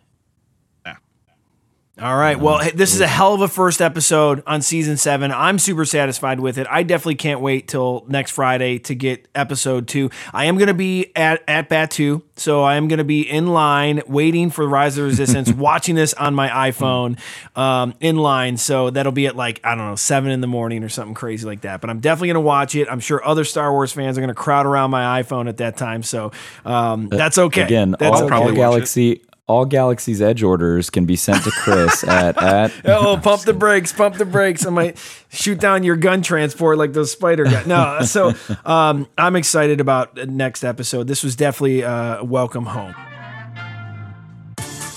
All 1.98 2.14
right. 2.14 2.38
Well, 2.38 2.58
hey, 2.58 2.72
this 2.72 2.94
is 2.94 3.00
a 3.00 3.06
hell 3.06 3.32
of 3.32 3.40
a 3.40 3.48
first 3.48 3.80
episode 3.80 4.42
on 4.46 4.60
season 4.60 4.98
seven. 4.98 5.32
I'm 5.32 5.58
super 5.58 5.86
satisfied 5.86 6.40
with 6.40 6.58
it. 6.58 6.66
I 6.68 6.82
definitely 6.82 7.14
can't 7.14 7.40
wait 7.40 7.68
till 7.68 8.04
next 8.06 8.32
Friday 8.32 8.78
to 8.80 8.94
get 8.94 9.26
episode 9.34 9.88
two. 9.88 10.10
I 10.30 10.44
am 10.44 10.58
going 10.58 10.68
to 10.68 10.74
be 10.74 11.10
at, 11.16 11.42
at 11.48 11.70
Batuu, 11.70 12.20
so 12.36 12.62
I 12.62 12.76
am 12.76 12.88
going 12.88 12.98
to 12.98 13.04
be 13.04 13.22
in 13.22 13.46
line 13.46 14.02
waiting 14.06 14.50
for 14.50 14.68
Rise 14.68 14.98
of 14.98 15.04
the 15.04 15.08
Resistance, 15.08 15.50
watching 15.54 15.94
this 15.94 16.12
on 16.12 16.34
my 16.34 16.70
iPhone 16.70 17.18
um, 17.56 17.94
in 18.00 18.16
line. 18.16 18.58
So 18.58 18.90
that'll 18.90 19.10
be 19.10 19.26
at 19.26 19.34
like, 19.34 19.62
I 19.64 19.74
don't 19.74 19.86
know, 19.86 19.96
seven 19.96 20.30
in 20.30 20.42
the 20.42 20.46
morning 20.46 20.84
or 20.84 20.90
something 20.90 21.14
crazy 21.14 21.46
like 21.46 21.62
that. 21.62 21.80
But 21.80 21.88
I'm 21.88 22.00
definitely 22.00 22.28
going 22.28 22.34
to 22.34 22.40
watch 22.42 22.74
it. 22.74 22.88
I'm 22.90 23.00
sure 23.00 23.26
other 23.26 23.44
Star 23.44 23.72
Wars 23.72 23.94
fans 23.94 24.18
are 24.18 24.20
going 24.20 24.28
to 24.28 24.34
crowd 24.34 24.66
around 24.66 24.90
my 24.90 25.22
iPhone 25.22 25.48
at 25.48 25.56
that 25.56 25.78
time. 25.78 26.02
So 26.02 26.30
um, 26.66 27.08
that's 27.08 27.38
okay. 27.38 27.62
Again, 27.62 27.96
that's 27.98 28.20
all, 28.20 28.24
okay. 28.24 28.34
all 28.34 28.42
watch 28.42 28.52
it. 28.52 28.56
Galaxy 28.56 29.22
all 29.48 29.64
Galaxy's 29.64 30.20
Edge 30.20 30.42
orders 30.42 30.90
can 30.90 31.04
be 31.04 31.16
sent 31.16 31.44
to 31.44 31.50
Chris 31.50 32.02
at 32.04 32.42
at 32.42 32.72
oh, 32.84 33.16
pump 33.22 33.42
the 33.42 33.52
brakes, 33.52 33.92
pump 33.92 34.16
the 34.16 34.24
brakes. 34.24 34.66
I 34.66 34.70
might 34.70 34.98
shoot 35.28 35.60
down 35.60 35.84
your 35.84 35.96
gun 35.96 36.22
transport 36.22 36.78
like 36.78 36.92
those 36.92 37.12
spider 37.12 37.44
guys. 37.44 37.66
No, 37.66 38.00
so 38.02 38.34
um, 38.64 39.06
I'm 39.16 39.36
excited 39.36 39.80
about 39.80 40.14
the 40.16 40.26
next 40.26 40.64
episode. 40.64 41.06
This 41.06 41.22
was 41.22 41.36
definitely 41.36 41.84
uh, 41.84 42.24
welcome 42.24 42.66
home. 42.66 42.94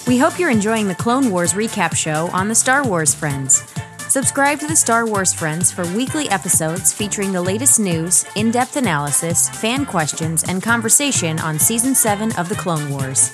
We 0.07 0.17
hope 0.17 0.39
you're 0.39 0.49
enjoying 0.49 0.87
the 0.87 0.95
Clone 0.95 1.29
Wars 1.29 1.53
recap 1.53 1.95
show 1.95 2.29
on 2.33 2.47
the 2.47 2.55
Star 2.55 2.83
Wars 2.83 3.13
Friends. 3.13 3.63
Subscribe 4.07 4.59
to 4.59 4.65
the 4.65 4.75
Star 4.75 5.05
Wars 5.05 5.31
Friends 5.31 5.71
for 5.71 5.85
weekly 5.95 6.27
episodes 6.31 6.91
featuring 6.91 7.31
the 7.31 7.43
latest 7.43 7.79
news, 7.79 8.25
in 8.35 8.49
depth 8.49 8.75
analysis, 8.75 9.49
fan 9.49 9.85
questions, 9.85 10.43
and 10.45 10.63
conversation 10.63 11.37
on 11.37 11.59
Season 11.59 11.93
7 11.93 12.35
of 12.37 12.49
The 12.49 12.55
Clone 12.55 12.89
Wars. 12.89 13.31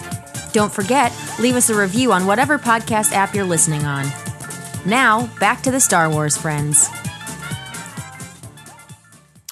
Don't 0.56 0.72
forget, 0.72 1.12
leave 1.38 1.58
us 1.58 1.70
a 1.70 1.76
review 1.76 2.14
on 2.14 2.26
whatever 2.26 2.58
podcast 2.58 3.12
app 3.12 3.36
you're 3.36 3.44
listening 3.44 3.84
on. 3.84 4.06
Now, 4.86 5.28
back 5.38 5.62
to 5.64 5.70
the 5.70 5.82
Star 5.82 6.10
Wars 6.10 6.38
Friends. 6.38 6.88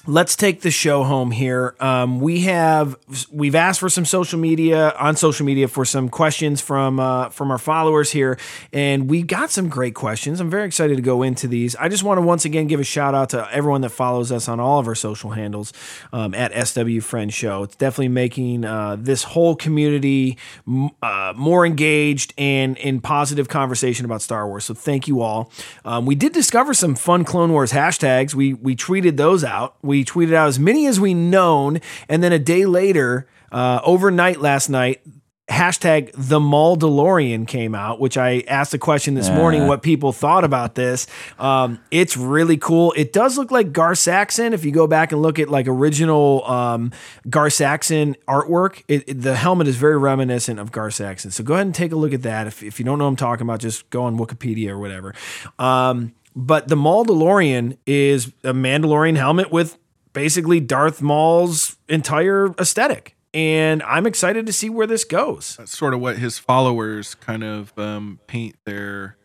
Let's 0.06 0.36
take 0.36 0.60
the 0.60 0.70
show 0.70 1.02
home 1.04 1.30
here. 1.30 1.74
Um, 1.80 2.20
we 2.20 2.40
have 2.40 2.96
we've 3.30 3.54
asked 3.54 3.80
for 3.80 3.88
some 3.88 4.04
social 4.04 4.38
media 4.38 4.90
on 4.98 5.16
social 5.16 5.46
media 5.46 5.68
for 5.68 5.84
some 5.84 6.08
questions 6.08 6.60
from 6.60 7.00
uh, 7.00 7.30
from 7.30 7.50
our 7.50 7.58
followers 7.58 8.12
here, 8.12 8.38
and 8.72 9.08
we 9.08 9.22
got 9.22 9.50
some 9.50 9.68
great 9.68 9.94
questions. 9.94 10.40
I'm 10.40 10.50
very 10.50 10.66
excited 10.66 10.96
to 10.96 11.02
go 11.02 11.22
into 11.22 11.48
these. 11.48 11.74
I 11.76 11.88
just 11.88 12.02
want 12.02 12.18
to 12.18 12.22
once 12.22 12.44
again 12.44 12.66
give 12.66 12.80
a 12.80 12.84
shout 12.84 13.14
out 13.14 13.30
to 13.30 13.48
everyone 13.52 13.80
that 13.82 13.90
follows 13.90 14.30
us 14.30 14.48
on 14.48 14.60
all 14.60 14.78
of 14.78 14.88
our 14.88 14.94
social 14.94 15.30
handles 15.30 15.72
um, 16.12 16.34
at 16.34 16.52
SW 16.66 17.00
Friend 17.00 17.32
Show. 17.32 17.62
It's 17.62 17.76
definitely 17.76 18.08
making 18.08 18.64
uh, 18.64 18.96
this 18.98 19.22
whole 19.22 19.56
community 19.56 20.38
m- 20.66 20.90
uh, 21.02 21.32
more 21.36 21.64
engaged 21.64 22.34
and 22.36 22.76
in 22.78 23.00
positive 23.00 23.48
conversation 23.48 24.04
about 24.04 24.22
Star 24.22 24.46
Wars. 24.46 24.64
So 24.64 24.74
thank 24.74 25.08
you 25.08 25.22
all. 25.22 25.50
Um, 25.84 26.06
we 26.06 26.14
did 26.14 26.32
discover 26.32 26.74
some 26.74 26.94
fun 26.94 27.24
Clone 27.24 27.52
Wars 27.52 27.72
hashtags. 27.72 28.34
We 28.34 28.54
we 28.54 28.76
tweeted 28.76 29.16
those 29.16 29.44
out. 29.44 29.76
We 29.82 29.93
tweeted 30.02 30.32
out 30.32 30.48
as 30.48 30.58
many 30.58 30.86
as 30.86 30.98
we 30.98 31.12
known, 31.12 31.78
and 32.08 32.22
then 32.22 32.32
a 32.32 32.38
day 32.38 32.64
later, 32.64 33.28
uh, 33.52 33.80
overnight 33.84 34.40
last 34.40 34.70
night. 34.70 35.02
Hashtag 35.50 36.10
the 36.16 36.40
Mauldalorian 36.40 37.46
came 37.46 37.74
out, 37.74 38.00
which 38.00 38.16
I 38.16 38.42
asked 38.48 38.72
a 38.72 38.78
question 38.78 39.12
this 39.12 39.28
morning 39.28 39.66
what 39.66 39.82
people 39.82 40.10
thought 40.10 40.42
about 40.42 40.74
this. 40.74 41.06
Um, 41.38 41.80
it's 41.90 42.16
really 42.16 42.56
cool. 42.56 42.94
It 42.96 43.12
does 43.12 43.36
look 43.36 43.50
like 43.50 43.70
Gar 43.70 43.94
Saxon. 43.94 44.54
If 44.54 44.64
you 44.64 44.72
go 44.72 44.86
back 44.86 45.12
and 45.12 45.20
look 45.20 45.38
at 45.38 45.50
like 45.50 45.68
original 45.68 46.46
um, 46.50 46.92
Gar 47.28 47.50
Saxon 47.50 48.16
artwork, 48.26 48.84
it, 48.88 49.04
it- 49.06 49.20
the 49.20 49.36
helmet 49.36 49.68
is 49.68 49.76
very 49.76 49.98
reminiscent 49.98 50.58
of 50.58 50.72
Gar 50.72 50.90
Saxon. 50.90 51.30
So 51.30 51.44
go 51.44 51.52
ahead 51.52 51.66
and 51.66 51.74
take 51.74 51.92
a 51.92 51.96
look 51.96 52.14
at 52.14 52.22
that. 52.22 52.46
If, 52.46 52.62
if 52.62 52.78
you 52.78 52.86
don't 52.86 52.96
know 52.98 53.04
what 53.04 53.10
I'm 53.10 53.16
talking 53.16 53.46
about, 53.46 53.60
just 53.60 53.90
go 53.90 54.04
on 54.04 54.16
Wikipedia 54.16 54.70
or 54.70 54.78
whatever. 54.78 55.14
Um, 55.58 56.14
but 56.34 56.68
the 56.68 56.74
Mauldalorian 56.76 57.76
is 57.86 58.32
a 58.42 58.54
Mandalorian 58.54 59.16
helmet 59.16 59.52
with 59.52 59.76
basically 60.14 60.60
Darth 60.60 61.02
Maul's 61.02 61.76
entire 61.88 62.54
aesthetic. 62.58 63.16
And 63.34 63.82
I'm 63.82 64.06
excited 64.06 64.46
to 64.46 64.52
see 64.52 64.70
where 64.70 64.86
this 64.86 65.04
goes. 65.04 65.56
That's 65.56 65.76
sort 65.76 65.92
of 65.92 66.00
what 66.00 66.16
his 66.16 66.38
followers 66.38 67.14
kind 67.16 67.44
of 67.44 67.76
um, 67.76 68.20
paint 68.26 68.56
their 68.64 69.16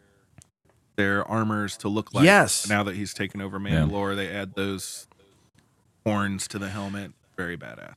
their 0.98 1.26
armors 1.26 1.78
to 1.78 1.88
look 1.88 2.14
like. 2.14 2.26
Yes. 2.26 2.68
Now 2.68 2.84
that 2.84 2.96
he's 2.96 3.14
taken 3.14 3.40
over 3.40 3.58
Mandalore, 3.58 4.18
they 4.18 4.28
add 4.28 4.56
those 4.56 5.08
horns 6.06 6.46
to 6.50 6.60
the 6.60 6.68
helmet. 6.70 7.14
Very 7.38 7.56
badass. 7.56 7.94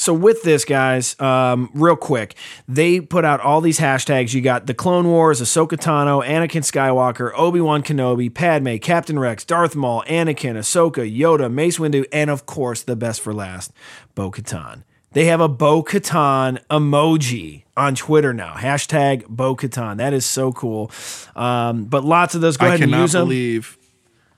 So 0.00 0.14
with 0.14 0.44
this, 0.44 0.64
guys, 0.64 1.14
um, 1.20 1.68
real 1.74 1.94
quick, 1.94 2.34
they 2.66 3.02
put 3.02 3.26
out 3.26 3.38
all 3.40 3.60
these 3.60 3.78
hashtags. 3.78 4.32
You 4.32 4.40
got 4.40 4.66
the 4.66 4.72
Clone 4.72 5.06
Wars, 5.06 5.42
Ahsoka 5.42 5.72
Tano, 5.76 6.26
Anakin 6.26 6.62
Skywalker, 6.62 7.32
Obi 7.36 7.60
Wan 7.60 7.82
Kenobi, 7.82 8.32
Padme, 8.32 8.76
Captain 8.76 9.18
Rex, 9.18 9.44
Darth 9.44 9.76
Maul, 9.76 10.02
Anakin, 10.08 10.54
Ahsoka, 10.56 11.04
Yoda, 11.04 11.52
Mace 11.52 11.76
Windu, 11.76 12.06
and 12.14 12.30
of 12.30 12.46
course 12.46 12.82
the 12.82 12.96
best 12.96 13.20
for 13.20 13.34
last, 13.34 13.74
Bo 14.14 14.30
Katan. 14.30 14.84
They 15.12 15.26
have 15.26 15.42
a 15.42 15.48
Bo 15.48 15.82
Katan 15.82 16.64
emoji 16.70 17.64
on 17.76 17.94
Twitter 17.94 18.32
now. 18.32 18.54
Hashtag 18.54 19.26
Bo 19.28 19.54
Katan. 19.54 19.98
That 19.98 20.14
is 20.14 20.24
so 20.24 20.50
cool. 20.50 20.90
Um, 21.36 21.84
but 21.84 22.04
lots 22.06 22.34
of 22.34 22.40
those. 22.40 22.56
Go 22.56 22.64
I 22.64 22.68
ahead 22.70 22.80
and 22.80 22.92
use 22.92 23.12
them. 23.12 23.26
believe 23.26 23.76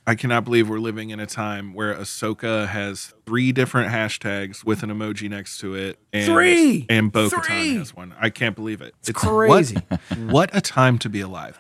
I 0.04 0.16
cannot 0.16 0.44
believe 0.44 0.68
we're 0.68 0.80
living 0.80 1.10
in 1.10 1.20
a 1.20 1.26
time 1.26 1.74
where 1.74 1.94
Ahsoka 1.94 2.66
has 2.66 3.14
three 3.24 3.52
different 3.52 3.92
hashtags 3.92 4.64
with 4.64 4.82
an 4.82 4.90
emoji 4.90 5.30
next 5.30 5.58
to 5.58 5.74
it. 5.74 5.98
And, 6.12 6.26
Three! 6.26 6.86
And 6.88 7.12
Bo! 7.12 7.28
Katan 7.28 7.78
has 7.78 7.94
one. 7.94 8.12
I 8.18 8.28
can't 8.28 8.56
believe 8.56 8.82
it. 8.82 8.94
It's, 9.00 9.12
crazy. 9.12 9.76
What, 9.76 10.00
what 10.18 10.50
a 10.52 10.60
time 10.60 10.98
to 10.98 11.08
be 11.08 11.20
alive. 11.20 11.58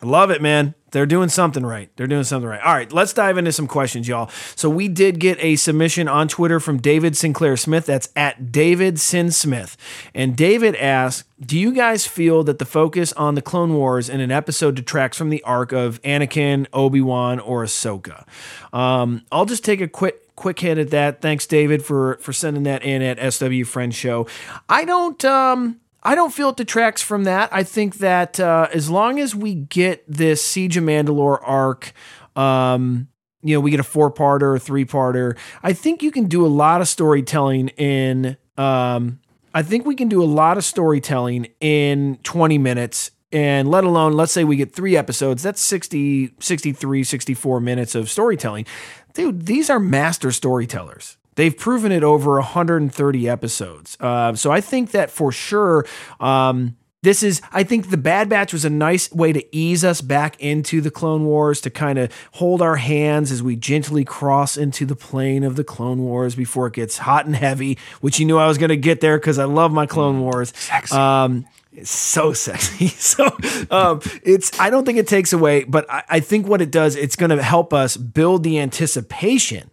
I 0.00 0.06
love 0.06 0.30
it, 0.30 0.40
man. 0.40 0.74
They're 0.90 1.06
doing 1.06 1.28
something 1.28 1.66
right. 1.66 1.90
They're 1.96 2.06
doing 2.06 2.24
something 2.24 2.48
right. 2.48 2.62
All 2.62 2.72
right, 2.72 2.90
let's 2.92 3.12
dive 3.12 3.36
into 3.36 3.52
some 3.52 3.66
questions, 3.66 4.08
y'all. 4.08 4.30
So 4.54 4.70
we 4.70 4.88
did 4.88 5.18
get 5.18 5.36
a 5.42 5.56
submission 5.56 6.08
on 6.08 6.28
Twitter 6.28 6.60
from 6.60 6.78
David 6.78 7.16
Sinclair 7.16 7.56
Smith. 7.56 7.86
That's 7.86 8.08
at 8.16 8.50
David 8.50 8.98
Sin 8.98 9.30
Smith. 9.30 9.76
And 10.14 10.36
David 10.36 10.76
asks, 10.76 11.24
"Do 11.40 11.58
you 11.58 11.72
guys 11.72 12.06
feel 12.06 12.42
that 12.44 12.58
the 12.58 12.64
focus 12.64 13.12
on 13.14 13.34
the 13.34 13.42
Clone 13.42 13.74
Wars 13.74 14.08
in 14.08 14.20
an 14.20 14.30
episode 14.30 14.76
detracts 14.76 15.18
from 15.18 15.30
the 15.30 15.42
arc 15.42 15.72
of 15.72 16.00
Anakin, 16.02 16.66
Obi 16.72 17.00
Wan, 17.00 17.38
or 17.40 17.64
Ahsoka?" 17.64 18.24
Um, 18.72 19.24
I'll 19.30 19.46
just 19.46 19.64
take 19.64 19.80
a 19.80 19.88
quick 19.88 20.34
quick 20.36 20.60
hit 20.60 20.78
at 20.78 20.90
that. 20.90 21.20
Thanks, 21.20 21.44
David, 21.46 21.84
for 21.84 22.18
for 22.22 22.32
sending 22.32 22.62
that 22.62 22.82
in 22.82 23.02
at 23.02 23.18
SW 23.34 23.64
Friend 23.64 23.94
Show. 23.94 24.26
I 24.68 24.84
don't. 24.84 25.22
Um, 25.24 25.80
I 26.02 26.14
don't 26.14 26.32
feel 26.32 26.50
it 26.50 26.56
detracts 26.56 27.02
from 27.02 27.24
that. 27.24 27.48
I 27.52 27.62
think 27.62 27.96
that 27.98 28.38
uh, 28.38 28.68
as 28.72 28.88
long 28.88 29.18
as 29.18 29.34
we 29.34 29.54
get 29.54 30.04
this 30.08 30.42
Siege 30.44 30.76
of 30.76 30.84
Mandalore 30.84 31.40
arc, 31.42 31.92
um, 32.36 33.08
you 33.42 33.54
know, 33.54 33.60
we 33.60 33.70
get 33.70 33.80
a 33.80 33.84
four 33.84 34.12
parter, 34.12 34.56
a 34.56 34.58
three 34.58 34.84
parter. 34.84 35.36
I 35.62 35.72
think 35.72 36.02
you 36.02 36.10
can 36.10 36.26
do 36.26 36.44
a 36.44 36.48
lot 36.48 36.80
of 36.80 36.88
storytelling 36.88 37.68
in. 37.70 38.36
Um, 38.56 39.20
I 39.54 39.62
think 39.62 39.86
we 39.86 39.94
can 39.94 40.08
do 40.08 40.22
a 40.22 40.26
lot 40.26 40.56
of 40.58 40.64
storytelling 40.64 41.48
in 41.60 42.18
20 42.22 42.58
minutes. 42.58 43.10
And 43.30 43.70
let 43.70 43.84
alone, 43.84 44.14
let's 44.14 44.32
say 44.32 44.44
we 44.44 44.56
get 44.56 44.74
three 44.74 44.96
episodes, 44.96 45.42
that's 45.42 45.60
60, 45.60 46.34
63, 46.40 47.04
64 47.04 47.60
minutes 47.60 47.94
of 47.94 48.08
storytelling. 48.08 48.66
Dude, 49.12 49.46
these 49.46 49.68
are 49.68 49.78
master 49.78 50.32
storytellers. 50.32 51.18
They've 51.38 51.56
proven 51.56 51.92
it 51.92 52.02
over 52.02 52.34
130 52.34 53.28
episodes. 53.28 53.96
Uh, 54.00 54.34
so 54.34 54.50
I 54.50 54.60
think 54.60 54.90
that 54.90 55.08
for 55.08 55.30
sure, 55.30 55.86
um, 56.18 56.76
this 57.02 57.22
is, 57.22 57.40
I 57.52 57.62
think 57.62 57.90
the 57.90 57.96
Bad 57.96 58.28
Batch 58.28 58.52
was 58.52 58.64
a 58.64 58.70
nice 58.70 59.12
way 59.12 59.32
to 59.32 59.56
ease 59.56 59.84
us 59.84 60.00
back 60.00 60.40
into 60.40 60.80
the 60.80 60.90
Clone 60.90 61.26
Wars, 61.26 61.60
to 61.60 61.70
kind 61.70 61.96
of 61.96 62.12
hold 62.32 62.60
our 62.60 62.74
hands 62.74 63.30
as 63.30 63.40
we 63.40 63.54
gently 63.54 64.04
cross 64.04 64.56
into 64.56 64.84
the 64.84 64.96
plane 64.96 65.44
of 65.44 65.54
the 65.54 65.62
Clone 65.62 66.02
Wars 66.02 66.34
before 66.34 66.66
it 66.66 66.72
gets 66.72 66.98
hot 66.98 67.24
and 67.24 67.36
heavy, 67.36 67.78
which 68.00 68.18
you 68.18 68.26
knew 68.26 68.36
I 68.36 68.48
was 68.48 68.58
going 68.58 68.70
to 68.70 68.76
get 68.76 69.00
there 69.00 69.16
because 69.16 69.38
I 69.38 69.44
love 69.44 69.70
my 69.70 69.86
Clone 69.86 70.20
Wars. 70.20 70.52
Um, 70.92 71.46
it's 71.72 71.92
so 71.92 72.32
sexy. 72.32 72.88
So 72.98 73.26
um, 73.70 74.00
it's 74.24 74.58
I 74.58 74.70
don't 74.70 74.84
think 74.84 74.98
it 74.98 75.06
takes 75.06 75.32
away, 75.32 75.62
but 75.62 75.88
I, 75.88 76.02
I 76.08 76.18
think 76.18 76.48
what 76.48 76.60
it 76.60 76.72
does, 76.72 76.96
it's 76.96 77.14
going 77.14 77.30
to 77.30 77.40
help 77.40 77.72
us 77.72 77.96
build 77.96 78.42
the 78.42 78.58
anticipation 78.58 79.70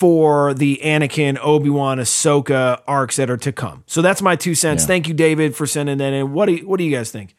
for 0.00 0.54
the 0.54 0.80
Anakin, 0.82 1.38
Obi 1.42 1.68
Wan, 1.68 1.98
Ahsoka 1.98 2.80
arcs 2.88 3.16
that 3.16 3.28
are 3.28 3.36
to 3.36 3.52
come. 3.52 3.84
So 3.86 4.00
that's 4.00 4.22
my 4.22 4.34
two 4.34 4.54
cents. 4.54 4.84
Yeah. 4.84 4.86
Thank 4.86 5.08
you, 5.08 5.14
David, 5.14 5.54
for 5.54 5.66
sending 5.66 5.98
that 5.98 6.14
in. 6.14 6.32
What 6.32 6.46
do 6.46 6.54
you, 6.54 6.66
what 6.66 6.78
do 6.78 6.84
you 6.84 6.96
guys 6.96 7.10
think? 7.10 7.36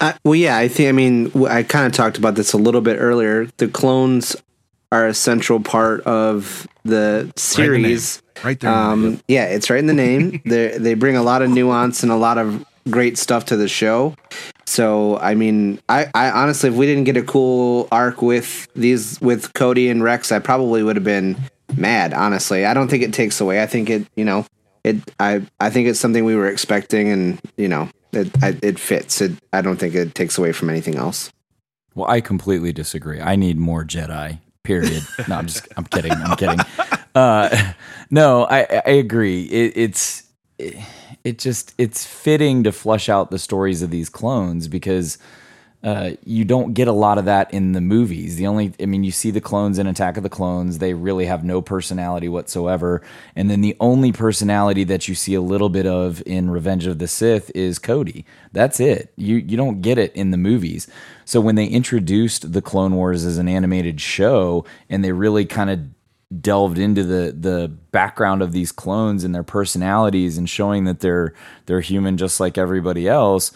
Uh, 0.00 0.12
well, 0.24 0.36
yeah, 0.36 0.56
I 0.56 0.68
think. 0.68 0.88
I 0.88 0.92
mean, 0.92 1.24
w- 1.30 1.48
I 1.48 1.64
kind 1.64 1.84
of 1.84 1.92
talked 1.92 2.16
about 2.16 2.36
this 2.36 2.52
a 2.52 2.58
little 2.58 2.80
bit 2.80 2.96
earlier. 2.96 3.48
The 3.56 3.66
clones 3.66 4.36
are 4.92 5.06
a 5.08 5.14
central 5.14 5.58
part 5.58 6.00
of 6.02 6.68
the 6.84 7.32
series. 7.36 8.22
Right 8.44 8.58
there. 8.60 8.70
Um, 8.70 9.20
yeah, 9.26 9.46
it's 9.46 9.68
right 9.68 9.80
in 9.80 9.86
the 9.86 9.94
name. 9.94 10.40
they 10.46 10.78
they 10.78 10.94
bring 10.94 11.16
a 11.16 11.22
lot 11.22 11.42
of 11.42 11.50
nuance 11.50 12.02
and 12.04 12.12
a 12.12 12.16
lot 12.16 12.38
of 12.38 12.64
great 12.90 13.18
stuff 13.18 13.44
to 13.46 13.56
the 13.56 13.68
show. 13.68 14.14
So, 14.66 15.18
I 15.18 15.34
mean, 15.34 15.80
I, 15.88 16.06
I 16.14 16.30
honestly, 16.30 16.70
if 16.70 16.76
we 16.76 16.86
didn't 16.86 17.04
get 17.04 17.16
a 17.16 17.22
cool 17.22 17.88
arc 17.92 18.22
with 18.22 18.68
these 18.74 19.20
with 19.20 19.52
Cody 19.54 19.88
and 19.88 20.02
Rex, 20.02 20.32
I 20.32 20.38
probably 20.38 20.82
would 20.82 20.96
have 20.96 21.04
been 21.04 21.36
mad. 21.76 22.12
Honestly, 22.12 22.64
I 22.64 22.74
don't 22.74 22.88
think 22.88 23.02
it 23.02 23.12
takes 23.12 23.40
away. 23.40 23.62
I 23.62 23.66
think 23.66 23.90
it, 23.90 24.06
you 24.16 24.24
know, 24.24 24.46
it. 24.84 24.96
I 25.20 25.42
I 25.60 25.70
think 25.70 25.88
it's 25.88 26.00
something 26.00 26.24
we 26.24 26.36
were 26.36 26.48
expecting, 26.48 27.08
and 27.08 27.40
you 27.56 27.68
know, 27.68 27.88
it 28.12 28.30
I, 28.42 28.56
it 28.62 28.78
fits. 28.78 29.20
It. 29.20 29.32
I 29.52 29.60
don't 29.60 29.76
think 29.76 29.94
it 29.94 30.14
takes 30.14 30.38
away 30.38 30.52
from 30.52 30.70
anything 30.70 30.96
else. 30.96 31.30
Well, 31.94 32.08
I 32.08 32.20
completely 32.20 32.72
disagree. 32.72 33.20
I 33.20 33.36
need 33.36 33.58
more 33.58 33.84
Jedi. 33.84 34.40
Period. 34.62 35.02
No, 35.28 35.36
I'm 35.36 35.46
just. 35.46 35.68
I'm 35.76 35.84
kidding. 35.84 36.12
I'm 36.12 36.36
kidding. 36.36 36.60
Uh, 37.14 37.72
no, 38.10 38.44
I 38.44 38.82
I 38.86 38.90
agree. 38.92 39.42
It, 39.44 39.72
it's 39.76 40.22
it, 40.58 40.76
it 41.24 41.38
just 41.38 41.74
it's 41.78 42.06
fitting 42.06 42.64
to 42.64 42.72
flesh 42.72 43.08
out 43.08 43.30
the 43.30 43.38
stories 43.38 43.82
of 43.82 43.90
these 43.90 44.08
clones 44.08 44.68
because 44.68 45.18
uh, 45.84 46.12
you 46.24 46.44
don't 46.44 46.74
get 46.74 46.86
a 46.86 46.92
lot 46.92 47.18
of 47.18 47.24
that 47.24 47.52
in 47.52 47.72
the 47.72 47.80
movies. 47.80 48.36
The 48.36 48.46
only, 48.46 48.72
I 48.78 48.86
mean, 48.86 49.02
you 49.02 49.10
see 49.10 49.32
the 49.32 49.40
clones 49.40 49.80
in 49.80 49.88
Attack 49.88 50.16
of 50.16 50.22
the 50.22 50.28
Clones, 50.28 50.78
they 50.78 50.94
really 50.94 51.26
have 51.26 51.42
no 51.42 51.60
personality 51.60 52.28
whatsoever. 52.28 53.02
And 53.34 53.50
then 53.50 53.62
the 53.62 53.76
only 53.80 54.12
personality 54.12 54.84
that 54.84 55.08
you 55.08 55.16
see 55.16 55.34
a 55.34 55.40
little 55.40 55.68
bit 55.68 55.86
of 55.86 56.22
in 56.24 56.50
Revenge 56.50 56.86
of 56.86 57.00
the 57.00 57.08
Sith 57.08 57.50
is 57.54 57.80
Cody. 57.80 58.24
That's 58.52 58.78
it. 58.78 59.12
You 59.16 59.36
you 59.36 59.56
don't 59.56 59.80
get 59.80 59.98
it 59.98 60.14
in 60.14 60.30
the 60.30 60.36
movies. 60.36 60.86
So 61.24 61.40
when 61.40 61.56
they 61.56 61.66
introduced 61.66 62.52
the 62.52 62.62
Clone 62.62 62.94
Wars 62.94 63.24
as 63.24 63.38
an 63.38 63.48
animated 63.48 64.00
show 64.00 64.64
and 64.88 65.02
they 65.02 65.10
really 65.10 65.44
kind 65.44 65.70
of 65.70 65.80
delved 66.40 66.78
into 66.78 67.04
the 67.04 67.34
the 67.38 67.68
background 67.90 68.42
of 68.42 68.52
these 68.52 68.72
clones 68.72 69.24
and 69.24 69.34
their 69.34 69.42
personalities 69.42 70.38
and 70.38 70.48
showing 70.48 70.84
that 70.84 71.00
they're 71.00 71.34
they're 71.66 71.80
human 71.80 72.16
just 72.16 72.40
like 72.40 72.56
everybody 72.56 73.08
else 73.08 73.52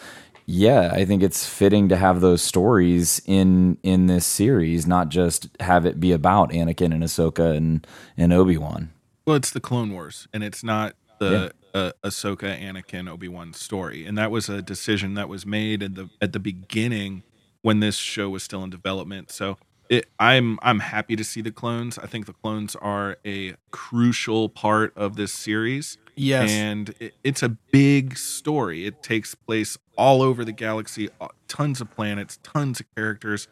yeah, 0.49 0.91
I 0.93 1.03
think 1.03 1.23
it's 1.23 1.45
fitting 1.45 1.89
to 1.89 1.97
have 1.97 2.21
those 2.21 2.41
stories 2.41 3.21
in 3.25 3.77
in 3.83 4.07
this 4.07 4.25
series, 4.25 4.87
not 4.87 5.09
just 5.09 5.49
have 5.59 5.85
it 5.85 5.99
be 5.99 6.13
about 6.13 6.51
Anakin 6.51 6.93
and 6.93 7.03
Ahsoka 7.03 7.55
and 7.55 7.85
and 8.15 8.31
Obi 8.31 8.57
Wan. 8.57 8.91
Well, 9.25 9.35
it's 9.35 9.51
the 9.51 9.59
Clone 9.59 9.91
Wars, 9.91 10.29
and 10.33 10.45
it's 10.45 10.63
not 10.63 10.95
the 11.19 11.51
uh, 11.73 11.91
Ahsoka, 12.01 12.57
Anakin, 12.57 13.09
Obi 13.09 13.27
Wan 13.27 13.51
story, 13.51 14.05
and 14.05 14.17
that 14.17 14.31
was 14.31 14.47
a 14.47 14.61
decision 14.61 15.15
that 15.15 15.27
was 15.27 15.45
made 15.45 15.83
at 15.83 15.95
the 15.95 16.09
at 16.21 16.31
the 16.31 16.39
beginning 16.39 17.23
when 17.61 17.81
this 17.81 17.97
show 17.97 18.29
was 18.29 18.41
still 18.41 18.63
in 18.63 18.69
development. 18.69 19.31
So 19.31 19.57
it, 19.89 20.05
I'm 20.19 20.59
I'm 20.61 20.79
happy 20.79 21.15
to 21.15 21.23
see 21.23 21.41
the 21.41 21.51
clones. 21.51 21.97
I 21.97 22.07
think 22.07 22.25
the 22.25 22.33
clones 22.33 22.75
are 22.75 23.17
a 23.25 23.55
crucial 23.71 24.49
part 24.49 24.93
of 24.95 25.15
this 25.15 25.33
series. 25.33 25.97
Yes. 26.19 26.49
and 26.49 26.95
it, 26.99 27.13
it's 27.23 27.43
a 27.43 27.49
big 27.49 28.17
story. 28.17 28.87
It 28.87 29.03
takes 29.03 29.35
place 29.35 29.77
all 29.95 30.23
over 30.23 30.43
the 30.43 30.51
galaxy, 30.51 31.09
uh, 31.21 31.27
tons 31.47 31.79
of 31.79 31.91
planets, 31.91 32.39
tons 32.41 32.79
of 32.79 32.87
characters, 32.95 33.47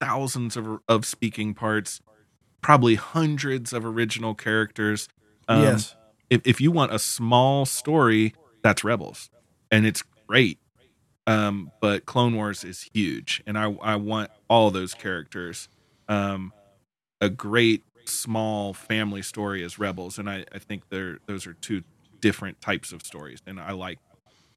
thousands 0.00 0.56
of 0.56 0.80
of 0.88 1.06
speaking 1.06 1.54
parts, 1.54 2.00
probably 2.60 2.96
hundreds 2.96 3.72
of 3.72 3.84
original 3.86 4.34
characters. 4.34 5.08
Um, 5.48 5.62
Yes. 5.62 5.96
If 6.28 6.42
if 6.44 6.60
you 6.60 6.70
want 6.70 6.92
a 6.92 6.98
small 6.98 7.64
story, 7.66 8.34
that's 8.62 8.84
Rebels, 8.84 9.30
and 9.70 9.84
it's 9.86 10.02
great. 10.28 10.58
Um, 11.26 11.70
but 11.80 12.06
Clone 12.06 12.34
Wars 12.36 12.64
is 12.64 12.88
huge, 12.94 13.42
and 13.46 13.58
I 13.58 13.72
I 13.82 13.96
want 13.96 14.30
all 14.48 14.70
those 14.70 14.94
characters. 14.94 15.68
Um, 16.10 16.52
a 17.20 17.30
great 17.30 17.84
small 18.06 18.74
family 18.74 19.22
story 19.22 19.64
as 19.64 19.78
Rebels, 19.78 20.18
and 20.18 20.28
I 20.28 20.44
I 20.52 20.58
think 20.58 20.90
they're 20.90 21.18
those 21.26 21.46
are 21.46 21.54
two 21.54 21.84
different 22.20 22.60
types 22.60 22.92
of 22.92 23.02
stories, 23.02 23.40
and 23.46 23.60
I 23.60 23.72
like 23.72 23.98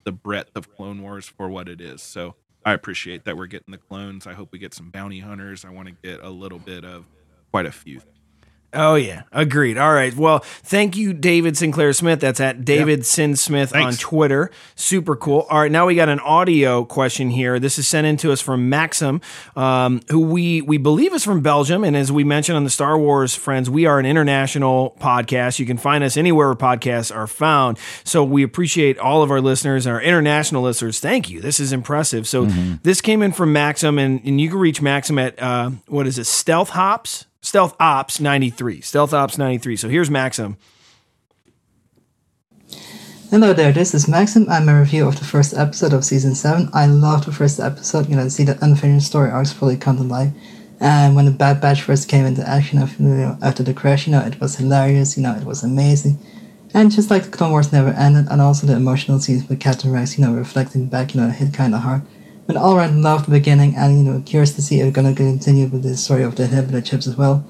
the 0.05 0.11
breadth 0.11 0.51
of 0.55 0.73
Clone 0.75 1.01
Wars 1.01 1.27
for 1.27 1.49
what 1.49 1.69
it 1.69 1.81
is. 1.81 2.01
So 2.01 2.35
I 2.65 2.73
appreciate 2.73 3.25
that 3.25 3.37
we're 3.37 3.47
getting 3.47 3.71
the 3.71 3.77
clones. 3.77 4.27
I 4.27 4.33
hope 4.33 4.49
we 4.51 4.59
get 4.59 4.73
some 4.73 4.91
bounty 4.91 5.19
hunters. 5.19 5.65
I 5.65 5.69
want 5.69 5.89
to 5.89 5.95
get 6.03 6.21
a 6.23 6.29
little 6.29 6.59
bit 6.59 6.85
of 6.85 7.05
quite 7.51 7.65
a 7.67 7.71
few. 7.71 8.01
Oh 8.73 8.95
yeah, 8.95 9.23
agreed. 9.31 9.77
All 9.77 9.93
right. 9.93 10.15
Well, 10.15 10.39
thank 10.39 10.95
you, 10.95 11.13
David 11.13 11.57
Sinclair 11.57 11.91
Smith. 11.93 12.19
That's 12.19 12.39
at 12.39 12.63
David 12.63 13.05
Sin 13.05 13.35
Smith 13.35 13.75
on 13.75 13.93
Twitter. 13.93 14.51
Super 14.75 15.15
cool. 15.15 15.45
All 15.49 15.61
right, 15.61 15.71
now 15.71 15.87
we 15.87 15.95
got 15.95 16.09
an 16.09 16.19
audio 16.19 16.85
question 16.85 17.29
here. 17.31 17.59
This 17.59 17.79
is 17.79 17.87
sent 17.87 18.07
in 18.07 18.17
to 18.17 18.31
us 18.31 18.41
from 18.41 18.69
Maxim, 18.69 19.21
um, 19.55 20.01
who 20.09 20.21
we 20.21 20.61
we 20.61 20.77
believe 20.77 21.13
is 21.13 21.23
from 21.23 21.41
Belgium. 21.41 21.83
And 21.83 21.97
as 21.97 22.11
we 22.11 22.23
mentioned 22.23 22.57
on 22.57 22.63
the 22.63 22.69
Star 22.69 22.97
Wars 22.97 23.35
Friends, 23.35 23.69
we 23.69 23.85
are 23.85 23.99
an 23.99 24.05
international 24.05 24.95
podcast. 24.99 25.59
You 25.59 25.65
can 25.65 25.77
find 25.77 26.03
us 26.03 26.15
anywhere 26.15 26.43
where 26.47 26.55
podcasts 26.55 27.15
are 27.15 27.27
found. 27.27 27.77
So 28.03 28.23
we 28.23 28.43
appreciate 28.43 28.97
all 28.97 29.23
of 29.23 29.31
our 29.31 29.41
listeners 29.41 29.85
and 29.85 29.95
our 29.95 30.01
international 30.01 30.61
listeners. 30.63 30.99
Thank 30.99 31.29
you. 31.29 31.41
This 31.41 31.59
is 31.59 31.71
impressive. 31.71 32.27
So 32.27 32.45
this 32.83 33.01
came 33.01 33.21
in 33.21 33.31
from 33.31 33.53
Maxim, 33.53 33.97
and, 33.97 34.21
and 34.25 34.39
you 34.39 34.49
can 34.49 34.59
reach 34.59 34.81
Maxim 34.81 35.17
at 35.19 35.41
uh, 35.41 35.71
what 35.87 36.07
is 36.07 36.17
it? 36.17 36.25
Stealth 36.25 36.69
Hops. 36.69 37.25
Stealth 37.43 37.75
Ops 37.77 38.21
93. 38.21 38.79
Stealth 38.79 39.13
Ops 39.13 39.37
93. 39.37 39.75
So 39.75 39.89
here's 39.89 40.09
Maxim. 40.09 40.55
Hello 43.29 43.51
there, 43.51 43.73
this 43.73 43.93
is 43.93 44.07
Maxim. 44.07 44.47
I'm 44.49 44.69
a 44.69 44.79
review 44.79 45.05
of 45.05 45.19
the 45.19 45.25
first 45.25 45.53
episode 45.53 45.91
of 45.91 46.05
season 46.05 46.35
7. 46.35 46.69
I 46.73 46.85
loved 46.85 47.25
the 47.25 47.33
first 47.33 47.59
episode, 47.59 48.07
you 48.07 48.15
know, 48.15 48.29
see 48.29 48.45
the 48.45 48.57
unfinished 48.63 49.07
story 49.07 49.29
arcs 49.29 49.51
fully 49.51 49.75
come 49.75 49.97
to 49.97 50.03
life. 50.03 50.31
And 50.79 51.17
when 51.17 51.25
the 51.25 51.31
Bad 51.31 51.59
Batch 51.59 51.81
first 51.81 52.07
came 52.07 52.25
into 52.25 52.47
action 52.47 52.79
after, 52.79 53.03
you 53.03 53.09
know, 53.09 53.37
after 53.41 53.61
the 53.61 53.73
crash, 53.73 54.07
you 54.07 54.13
know, 54.13 54.21
it 54.21 54.39
was 54.39 54.55
hilarious, 54.55 55.17
you 55.17 55.23
know, 55.23 55.35
it 55.35 55.43
was 55.43 55.63
amazing. 55.63 56.19
And 56.73 56.91
just 56.91 57.11
like 57.11 57.23
the 57.23 57.29
Clone 57.29 57.51
Wars 57.51 57.73
never 57.73 57.89
ended, 57.89 58.27
and 58.31 58.39
also 58.39 58.67
the 58.67 58.75
emotional 58.75 59.19
scenes 59.19 59.49
with 59.49 59.59
Captain 59.59 59.91
Rex, 59.91 60.17
you 60.17 60.25
know, 60.25 60.33
reflecting 60.33 60.85
back, 60.85 61.13
you 61.13 61.19
know, 61.19 61.29
hit 61.29 61.53
kinda 61.53 61.79
hard. 61.79 62.03
But 62.45 62.57
all 62.57 62.75
right, 62.75 62.91
loved 62.91 63.27
the 63.27 63.31
beginning, 63.31 63.75
and, 63.75 63.97
you 63.97 64.03
know, 64.03 64.21
curious 64.25 64.53
to 64.53 64.61
see 64.61 64.79
if 64.79 64.85
we're 64.85 64.91
gonna 64.91 65.15
continue 65.15 65.67
with 65.67 65.83
the 65.83 65.95
story 65.95 66.23
of 66.23 66.35
the 66.35 66.43
inhibitor 66.43 66.83
chips 66.83 67.07
as 67.07 67.15
well. 67.15 67.45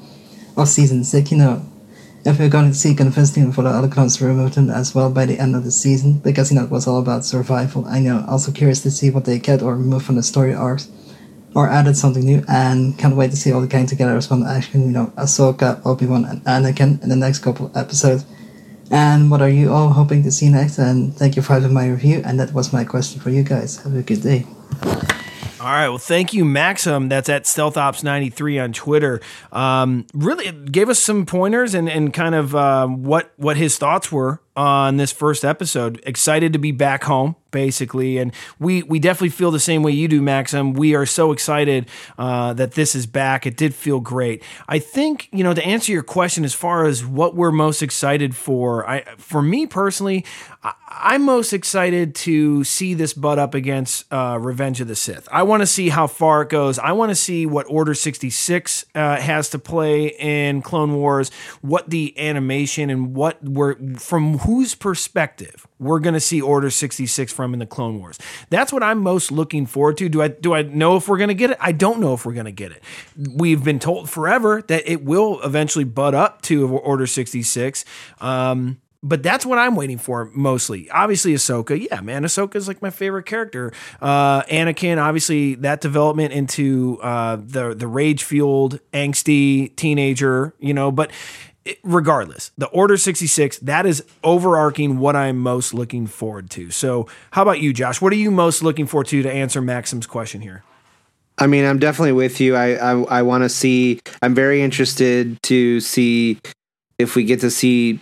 Of 0.55 0.69
season 0.69 1.03
6, 1.03 1.31
you 1.31 1.37
know, 1.37 1.65
if 2.25 2.39
we're 2.39 2.49
to 2.49 2.73
see 2.73 2.95
convincing 2.95 3.51
for 3.51 3.63
the 3.63 3.69
other 3.69 3.89
clones 3.89 4.17
to 4.17 4.25
remove 4.25 4.55
them 4.55 4.69
as 4.69 4.95
well 4.95 5.09
by 5.09 5.25
the 5.25 5.39
end 5.39 5.55
of 5.55 5.65
the 5.65 5.71
season, 5.71 6.19
because 6.19 6.51
you 6.51 6.57
know 6.57 6.63
it 6.63 6.69
was 6.69 6.87
all 6.87 6.99
about 6.99 7.25
survival. 7.25 7.85
I 7.85 7.99
know 7.99 8.23
also 8.29 8.51
curious 8.51 8.81
to 8.83 8.91
see 8.91 9.09
what 9.09 9.25
they 9.25 9.39
get 9.39 9.61
or 9.61 9.75
remove 9.75 10.03
from 10.03 10.15
the 10.15 10.23
story 10.23 10.53
arcs, 10.53 10.89
or 11.53 11.69
added 11.69 11.97
something 11.97 12.23
new, 12.23 12.43
and 12.47 12.97
can't 12.97 13.15
wait 13.15 13.31
to 13.31 13.37
see 13.37 13.51
all 13.51 13.61
the 13.61 13.67
gang 13.67 13.87
together 13.87 14.15
as 14.15 14.29
one 14.29 14.45
action. 14.45 14.83
You 14.83 14.91
know, 14.91 15.13
Ahsoka, 15.17 15.81
Obi 15.85 16.05
Wan, 16.05 16.23
and 16.23 16.43
Anakin 16.45 17.03
in 17.03 17.09
the 17.09 17.15
next 17.15 17.39
couple 17.39 17.71
episodes. 17.75 18.25
And 18.89 19.29
what 19.29 19.41
are 19.41 19.49
you 19.49 19.73
all 19.73 19.89
hoping 19.89 20.23
to 20.23 20.31
see 20.31 20.49
next? 20.49 20.77
And 20.77 21.13
thank 21.15 21.35
you 21.35 21.41
for 21.41 21.53
having 21.53 21.73
my 21.73 21.87
review. 21.87 22.21
And 22.23 22.39
that 22.39 22.53
was 22.53 22.71
my 22.71 22.83
question 22.85 23.19
for 23.19 23.31
you 23.31 23.43
guys. 23.43 23.77
Have 23.83 23.95
a 23.95 24.01
good 24.01 24.21
day. 24.21 24.45
All 25.63 25.69
right. 25.69 25.87
Well, 25.87 25.97
thank 25.97 26.33
you, 26.33 26.43
Maxim. 26.43 27.07
That's 27.07 27.29
at 27.29 27.45
StealthOps93 27.45 28.61
on 28.61 28.73
Twitter. 28.73 29.21
Um, 29.53 30.05
really 30.13 30.51
gave 30.51 30.89
us 30.89 30.99
some 30.99 31.25
pointers 31.25 31.73
and, 31.73 31.89
and 31.89 32.13
kind 32.13 32.35
of 32.35 32.53
uh, 32.53 32.85
what 32.87 33.31
what 33.37 33.55
his 33.55 33.77
thoughts 33.77 34.11
were 34.11 34.41
on 34.57 34.97
this 34.97 35.13
first 35.13 35.45
episode. 35.45 36.01
Excited 36.05 36.51
to 36.51 36.59
be 36.59 36.73
back 36.73 37.05
home, 37.05 37.37
basically, 37.51 38.17
and 38.17 38.33
we 38.59 38.83
we 38.83 38.99
definitely 38.99 39.29
feel 39.29 39.51
the 39.51 39.59
same 39.59 39.83
way 39.83 39.93
you 39.93 40.09
do, 40.09 40.21
Maxim. 40.21 40.73
We 40.73 40.95
are 40.95 41.05
so 41.05 41.31
excited 41.31 41.87
uh, 42.17 42.51
that 42.53 42.73
this 42.73 42.93
is 42.93 43.05
back. 43.05 43.45
It 43.45 43.55
did 43.55 43.73
feel 43.73 44.01
great. 44.01 44.43
I 44.67 44.79
think 44.79 45.29
you 45.31 45.45
know 45.45 45.53
to 45.53 45.63
answer 45.63 45.93
your 45.93 46.03
question 46.03 46.43
as 46.43 46.53
far 46.53 46.85
as 46.85 47.05
what 47.05 47.35
we're 47.35 47.51
most 47.51 47.81
excited 47.81 48.35
for. 48.35 48.85
I 48.85 49.03
for 49.17 49.41
me 49.41 49.65
personally, 49.65 50.25
I, 50.61 50.73
I'm 50.95 51.23
most 51.23 51.53
excited 51.53 52.13
to 52.15 52.63
see 52.63 52.93
this 52.93 53.13
butt 53.13 53.39
up 53.39 53.53
against 53.53 54.11
uh, 54.13 54.37
Revenge 54.39 54.79
of 54.79 54.87
the 54.87 54.95
Sith. 54.95 55.27
I 55.31 55.43
want 55.43 55.61
to 55.61 55.67
see 55.67 55.89
how 55.89 56.07
far 56.07 56.43
it 56.43 56.49
goes. 56.49 56.77
I 56.77 56.91
want 56.91 57.09
to 57.09 57.15
see 57.15 57.45
what 57.45 57.65
Order 57.67 57.93
66 57.93 58.85
uh, 58.93 59.17
has 59.17 59.49
to 59.49 59.59
play 59.59 60.07
in 60.07 60.61
Clone 60.61 60.95
Wars, 60.95 61.31
what 61.61 61.89
the 61.89 62.17
animation 62.19 62.89
and 62.89 63.15
what 63.15 63.43
we're 63.43 63.75
from 63.97 64.39
whose 64.39 64.75
perspective 64.75 65.65
we're 65.79 65.99
going 65.99 66.13
to 66.13 66.19
see 66.19 66.41
Order 66.41 66.69
66 66.69 67.33
from 67.33 67.53
in 67.53 67.59
the 67.59 67.65
Clone 67.65 67.99
Wars. 67.99 68.19
That's 68.49 68.71
what 68.71 68.83
I'm 68.83 68.99
most 68.99 69.31
looking 69.31 69.65
forward 69.65 69.97
to. 69.97 70.09
Do 70.09 70.21
I 70.21 70.27
do 70.27 70.53
I 70.53 70.61
know 70.61 70.95
if 70.95 71.07
we're 71.07 71.17
going 71.17 71.29
to 71.29 71.33
get 71.33 71.51
it? 71.51 71.57
I 71.59 71.71
don't 71.71 71.99
know 71.99 72.13
if 72.13 72.25
we're 72.25 72.33
going 72.33 72.45
to 72.45 72.51
get 72.51 72.71
it. 72.71 72.83
We've 73.17 73.63
been 73.63 73.79
told 73.79 74.09
forever 74.09 74.61
that 74.67 74.89
it 74.89 75.03
will 75.03 75.41
eventually 75.41 75.85
butt 75.85 76.13
up 76.13 76.41
to 76.43 76.77
Order 76.77 77.07
66. 77.07 77.83
Um, 78.21 78.79
but 79.03 79.21
that's 79.21 79.45
what 79.45 79.59
I'm 79.59 79.75
waiting 79.75 79.97
for 79.97 80.31
mostly. 80.33 80.89
Obviously, 80.89 81.33
Ahsoka. 81.33 81.87
Yeah, 81.91 81.99
man, 82.01 82.23
Ahsoka 82.23 82.55
is 82.55 82.67
like 82.67 82.81
my 82.81 82.89
favorite 82.89 83.25
character. 83.25 83.73
Uh, 84.01 84.41
Anakin, 84.43 84.97
obviously, 84.97 85.55
that 85.55 85.81
development 85.81 86.33
into 86.33 86.99
uh, 87.03 87.35
the 87.35 87.75
the 87.75 87.87
rage 87.87 88.23
fueled, 88.23 88.79
angsty 88.93 89.75
teenager. 89.75 90.53
You 90.59 90.73
know, 90.73 90.89
but 90.91 91.11
it- 91.65 91.79
regardless, 91.83 92.51
the 92.57 92.67
Order 92.67 92.97
66, 92.97 93.59
that 93.59 93.85
is 93.85 94.03
overarching 94.23 94.97
what 94.99 95.15
I'm 95.15 95.37
most 95.37 95.73
looking 95.73 96.07
forward 96.07 96.49
to. 96.51 96.71
So, 96.71 97.07
how 97.31 97.41
about 97.41 97.59
you, 97.59 97.73
Josh? 97.73 98.01
What 98.01 98.13
are 98.13 98.17
you 98.17 98.31
most 98.31 98.63
looking 98.63 98.85
forward 98.87 99.07
to 99.07 99.21
to 99.21 99.31
answer 99.31 99.61
Maxim's 99.61 100.07
question 100.07 100.41
here? 100.41 100.63
I 101.37 101.47
mean, 101.47 101.65
I'm 101.65 101.79
definitely 101.79 102.11
with 102.13 102.39
you. 102.39 102.55
I 102.55 102.75
I, 102.75 103.01
I 103.19 103.21
want 103.23 103.43
to 103.43 103.49
see. 103.49 103.99
I'm 104.21 104.33
very 104.35 104.61
interested 104.61 105.41
to 105.43 105.79
see 105.81 106.39
if 106.99 107.15
we 107.15 107.23
get 107.23 107.41
to 107.41 107.49
see 107.49 107.99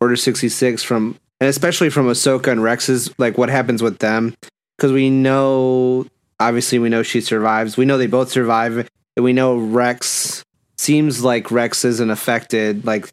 Order 0.00 0.16
66 0.16 0.82
from, 0.82 1.16
and 1.40 1.48
especially 1.48 1.90
from 1.90 2.06
Ahsoka 2.06 2.48
and 2.48 2.62
Rex's, 2.62 3.12
like 3.18 3.36
what 3.38 3.48
happens 3.50 3.82
with 3.82 3.98
them, 3.98 4.34
because 4.76 4.92
we 4.92 5.10
know, 5.10 6.06
obviously, 6.38 6.78
we 6.78 6.88
know 6.88 7.02
she 7.02 7.20
survives. 7.20 7.76
We 7.76 7.84
know 7.84 7.98
they 7.98 8.06
both 8.06 8.30
survive, 8.30 8.88
and 9.16 9.24
we 9.24 9.32
know 9.32 9.56
Rex 9.58 10.42
seems 10.78 11.22
like 11.22 11.50
Rex 11.50 11.84
isn't 11.84 12.08
affected. 12.10 12.86
Like, 12.86 13.12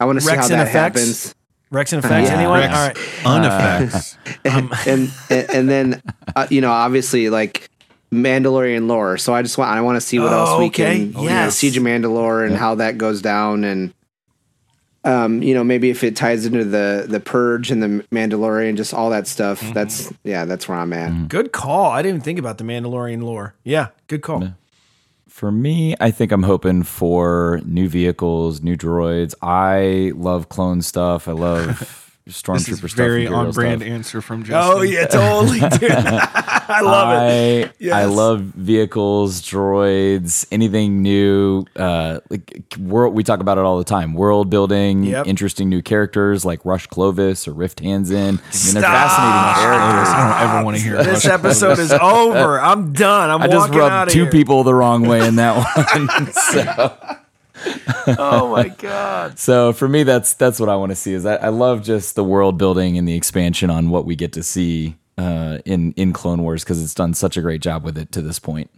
I 0.00 0.04
want 0.04 0.18
to 0.18 0.24
see 0.24 0.30
Rex 0.30 0.42
how 0.42 0.48
that 0.56 0.68
effects? 0.68 0.74
happens. 1.00 1.34
Rex 1.70 1.92
and 1.92 2.04
effects, 2.04 2.30
Yeah. 2.30 2.36
anyone? 2.38 2.60
Rex 2.60 2.74
All 2.74 2.86
right. 2.86 2.96
Uneffects. 3.42 4.16
and, 4.44 4.72
and 4.86 5.12
and 5.28 5.50
and 5.50 5.68
then 5.68 6.02
uh, 6.34 6.46
you 6.50 6.60
know 6.62 6.70
obviously 6.70 7.28
like 7.28 7.68
Mandalorian 8.10 8.86
lore. 8.88 9.18
So 9.18 9.34
I 9.34 9.42
just 9.42 9.58
want 9.58 9.70
I 9.70 9.80
want 9.82 9.96
to 9.96 10.00
see 10.00 10.18
what 10.18 10.32
else 10.32 10.58
we 10.58 10.66
Okay, 10.66 10.98
can 10.98 11.06
you 11.08 11.12
know, 11.12 11.22
yes. 11.24 11.56
Siege 11.56 11.76
of 11.76 11.82
Mandalore 11.82 12.46
and 12.46 12.56
how 12.56 12.76
that 12.76 12.96
goes 12.96 13.20
down 13.20 13.64
and 13.64 13.92
um 15.08 15.42
you 15.42 15.54
know 15.54 15.64
maybe 15.64 15.90
if 15.90 16.04
it 16.04 16.14
ties 16.14 16.44
into 16.44 16.64
the 16.64 17.06
the 17.08 17.20
purge 17.20 17.70
and 17.70 17.82
the 17.82 18.04
Mandalorian 18.12 18.76
just 18.76 18.92
all 18.92 19.10
that 19.10 19.26
stuff. 19.26 19.60
Mm-hmm. 19.60 19.72
That's 19.72 20.12
yeah, 20.22 20.44
that's 20.44 20.68
where 20.68 20.78
I'm 20.78 20.92
at. 20.92 21.28
Good 21.28 21.52
call. 21.52 21.90
I 21.90 22.02
didn't 22.02 22.22
think 22.22 22.38
about 22.38 22.58
the 22.58 22.64
Mandalorian 22.64 23.22
lore. 23.22 23.54
Yeah, 23.64 23.88
good 24.06 24.22
call. 24.22 24.54
For 25.28 25.52
me, 25.52 25.94
I 26.00 26.10
think 26.10 26.32
I'm 26.32 26.42
hoping 26.42 26.82
for 26.82 27.60
new 27.64 27.88
vehicles, 27.88 28.60
new 28.60 28.76
droids. 28.76 29.34
I 29.40 30.12
love 30.16 30.48
clone 30.48 30.82
stuff. 30.82 31.28
I 31.28 31.32
love, 31.32 32.07
stormtrooper 32.28 32.54
This 32.66 32.68
is 32.68 32.78
stuff. 32.78 32.90
very 32.92 33.26
on 33.26 33.50
brand 33.52 33.80
stuff. 33.82 33.92
answer 33.92 34.20
from 34.20 34.44
Justin. 34.44 34.78
Oh 34.78 34.82
yeah, 34.82 35.06
totally, 35.06 35.60
dude. 35.60 35.90
I 35.90 36.80
love 36.82 37.08
I, 37.08 37.26
it. 37.80 37.92
I 37.92 38.04
love 38.04 38.40
vehicles, 38.40 39.40
droids, 39.42 40.46
anything 40.52 41.00
new. 41.02 41.64
Uh, 41.74 42.20
like 42.28 42.74
world, 42.78 43.14
we 43.14 43.24
talk 43.24 43.40
about 43.40 43.56
it 43.58 43.64
all 43.64 43.78
the 43.78 43.84
time. 43.84 44.12
World 44.14 44.50
building, 44.50 45.04
Yep. 45.04 45.26
interesting 45.26 45.68
new 45.70 45.80
characters 45.82 46.44
like 46.44 46.64
Rush 46.64 46.86
Clovis 46.86 47.48
or 47.48 47.52
Riff 47.54 47.74
Tamson. 47.74 48.16
I 48.16 48.20
mean, 48.22 48.32
they're 48.32 48.40
Stop. 48.40 48.82
fascinating 48.82 49.62
characters. 49.62 50.08
I 50.08 50.40
don't 50.42 50.50
ever 50.56 50.64
want 50.64 50.76
to 50.76 50.82
hear 50.82 50.96
This 50.98 51.24
Rush 51.24 51.32
episode 51.32 51.66
Clovis. 51.76 51.92
is 51.92 51.98
over. 52.00 52.60
I'm 52.60 52.92
done. 52.92 53.30
I'm 53.30 53.42
I 53.42 53.46
just 53.48 53.68
walking 53.70 53.80
out 53.80 53.88
rubbed 53.88 54.08
of 54.08 54.12
two 54.14 54.22
here. 54.24 54.30
people 54.30 54.62
the 54.64 54.74
wrong 54.74 55.02
way 55.06 55.26
in 55.26 55.36
that 55.36 55.56
one. 55.96 56.32
so. 56.32 57.16
Oh 58.06 58.50
my 58.52 58.68
god. 58.78 59.38
So 59.38 59.72
for 59.72 59.88
me, 59.88 60.02
that's 60.02 60.34
that's 60.34 60.58
what 60.60 60.68
I 60.68 60.76
want 60.76 60.90
to 60.90 60.96
see. 60.96 61.12
Is 61.14 61.26
I, 61.26 61.36
I 61.36 61.48
love 61.48 61.82
just 61.82 62.14
the 62.14 62.24
world 62.24 62.58
building 62.58 62.96
and 62.98 63.06
the 63.08 63.14
expansion 63.16 63.70
on 63.70 63.90
what 63.90 64.04
we 64.04 64.16
get 64.16 64.32
to 64.34 64.42
see 64.42 64.96
uh, 65.16 65.58
in 65.64 65.92
in 65.92 66.12
Clone 66.12 66.42
Wars 66.42 66.64
because 66.64 66.82
it's 66.82 66.94
done 66.94 67.14
such 67.14 67.36
a 67.36 67.40
great 67.42 67.60
job 67.60 67.84
with 67.84 67.98
it 67.98 68.12
to 68.12 68.22
this 68.22 68.38
point. 68.38 68.70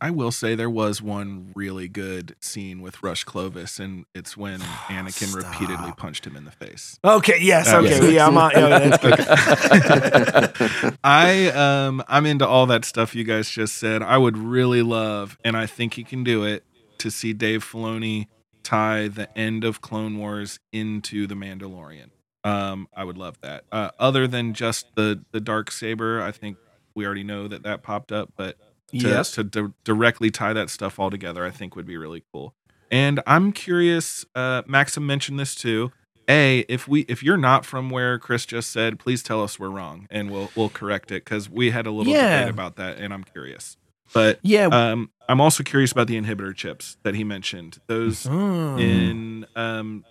I 0.00 0.10
will 0.10 0.32
say 0.32 0.56
there 0.56 0.68
was 0.68 1.00
one 1.00 1.52
really 1.54 1.86
good 1.86 2.34
scene 2.40 2.82
with 2.82 3.04
Rush 3.04 3.22
Clovis, 3.22 3.78
and 3.78 4.04
it's 4.16 4.36
when 4.36 4.58
Anakin 4.88 5.32
repeatedly 5.32 5.92
punched 5.96 6.26
him 6.26 6.34
in 6.34 6.44
the 6.44 6.50
face. 6.50 6.98
Okay. 7.04 7.38
Yes. 7.40 7.68
Uh, 7.72 7.76
Okay. 7.76 7.88
yes. 7.90 8.12
Yeah. 8.12 8.26
I'm 8.26 8.36
on. 8.36 8.50
Yeah, 8.50 8.78
that's 8.80 8.98
good. 9.00 10.98
I 11.04 11.50
um 11.50 12.02
I'm 12.08 12.26
into 12.26 12.44
all 12.48 12.66
that 12.66 12.84
stuff 12.84 13.14
you 13.14 13.22
guys 13.22 13.48
just 13.48 13.76
said. 13.76 14.02
I 14.02 14.18
would 14.18 14.36
really 14.36 14.82
love, 14.82 15.38
and 15.44 15.56
I 15.56 15.66
think 15.66 15.94
he 15.94 16.02
can 16.02 16.24
do 16.24 16.42
it, 16.44 16.64
to 17.02 17.10
see 17.10 17.32
Dave 17.32 17.64
Filoni 17.64 18.26
tie 18.62 19.08
the 19.08 19.28
end 19.38 19.64
of 19.64 19.80
Clone 19.80 20.18
Wars 20.18 20.58
into 20.72 21.26
the 21.26 21.34
Mandalorian. 21.34 22.10
Um, 22.44 22.88
I 22.96 23.04
would 23.04 23.18
love 23.18 23.38
that. 23.42 23.64
Uh, 23.70 23.90
other 23.98 24.26
than 24.26 24.54
just 24.54 24.86
the 24.96 25.24
the 25.32 25.40
dark 25.40 25.70
saber, 25.70 26.20
I 26.22 26.32
think 26.32 26.56
we 26.94 27.06
already 27.06 27.22
know 27.24 27.46
that 27.48 27.62
that 27.62 27.82
popped 27.82 28.10
up, 28.12 28.32
but 28.36 28.56
to, 28.90 28.96
Yes. 29.08 29.30
to 29.32 29.44
di- 29.44 29.72
directly 29.84 30.30
tie 30.30 30.52
that 30.52 30.68
stuff 30.68 30.98
all 30.98 31.08
together, 31.10 31.44
I 31.46 31.50
think 31.50 31.76
would 31.76 31.86
be 31.86 31.96
really 31.96 32.24
cool. 32.32 32.54
And 32.90 33.20
I'm 33.26 33.52
curious. 33.52 34.24
Uh, 34.34 34.62
Maxim 34.66 35.06
mentioned 35.06 35.38
this 35.40 35.54
too. 35.54 35.92
A, 36.28 36.60
if 36.68 36.86
we 36.86 37.00
if 37.02 37.22
you're 37.22 37.36
not 37.36 37.64
from 37.64 37.90
where 37.90 38.18
Chris 38.18 38.44
just 38.46 38.70
said, 38.70 38.98
please 38.98 39.22
tell 39.22 39.42
us 39.42 39.58
we're 39.58 39.70
wrong, 39.70 40.06
and 40.10 40.30
we'll 40.30 40.50
we'll 40.56 40.68
correct 40.68 41.10
it 41.10 41.24
because 41.24 41.48
we 41.50 41.70
had 41.70 41.86
a 41.86 41.90
little 41.90 42.12
Yeah. 42.12 42.40
debate 42.40 42.54
about 42.54 42.76
that, 42.76 42.98
and 42.98 43.12
I'm 43.14 43.24
curious. 43.24 43.76
But 44.12 44.38
Yeah. 44.42 44.66
um, 44.66 45.10
I'm 45.32 45.40
also 45.40 45.62
curious 45.62 45.90
about 45.92 46.08
the 46.08 46.20
inhibitor 46.20 46.54
chips 46.54 46.98
that 47.04 47.14
he 47.14 47.24
mentioned. 47.24 47.78
Those 47.86 48.24
Mm. 48.24 48.78
in 48.78 49.46
um, 49.56 50.04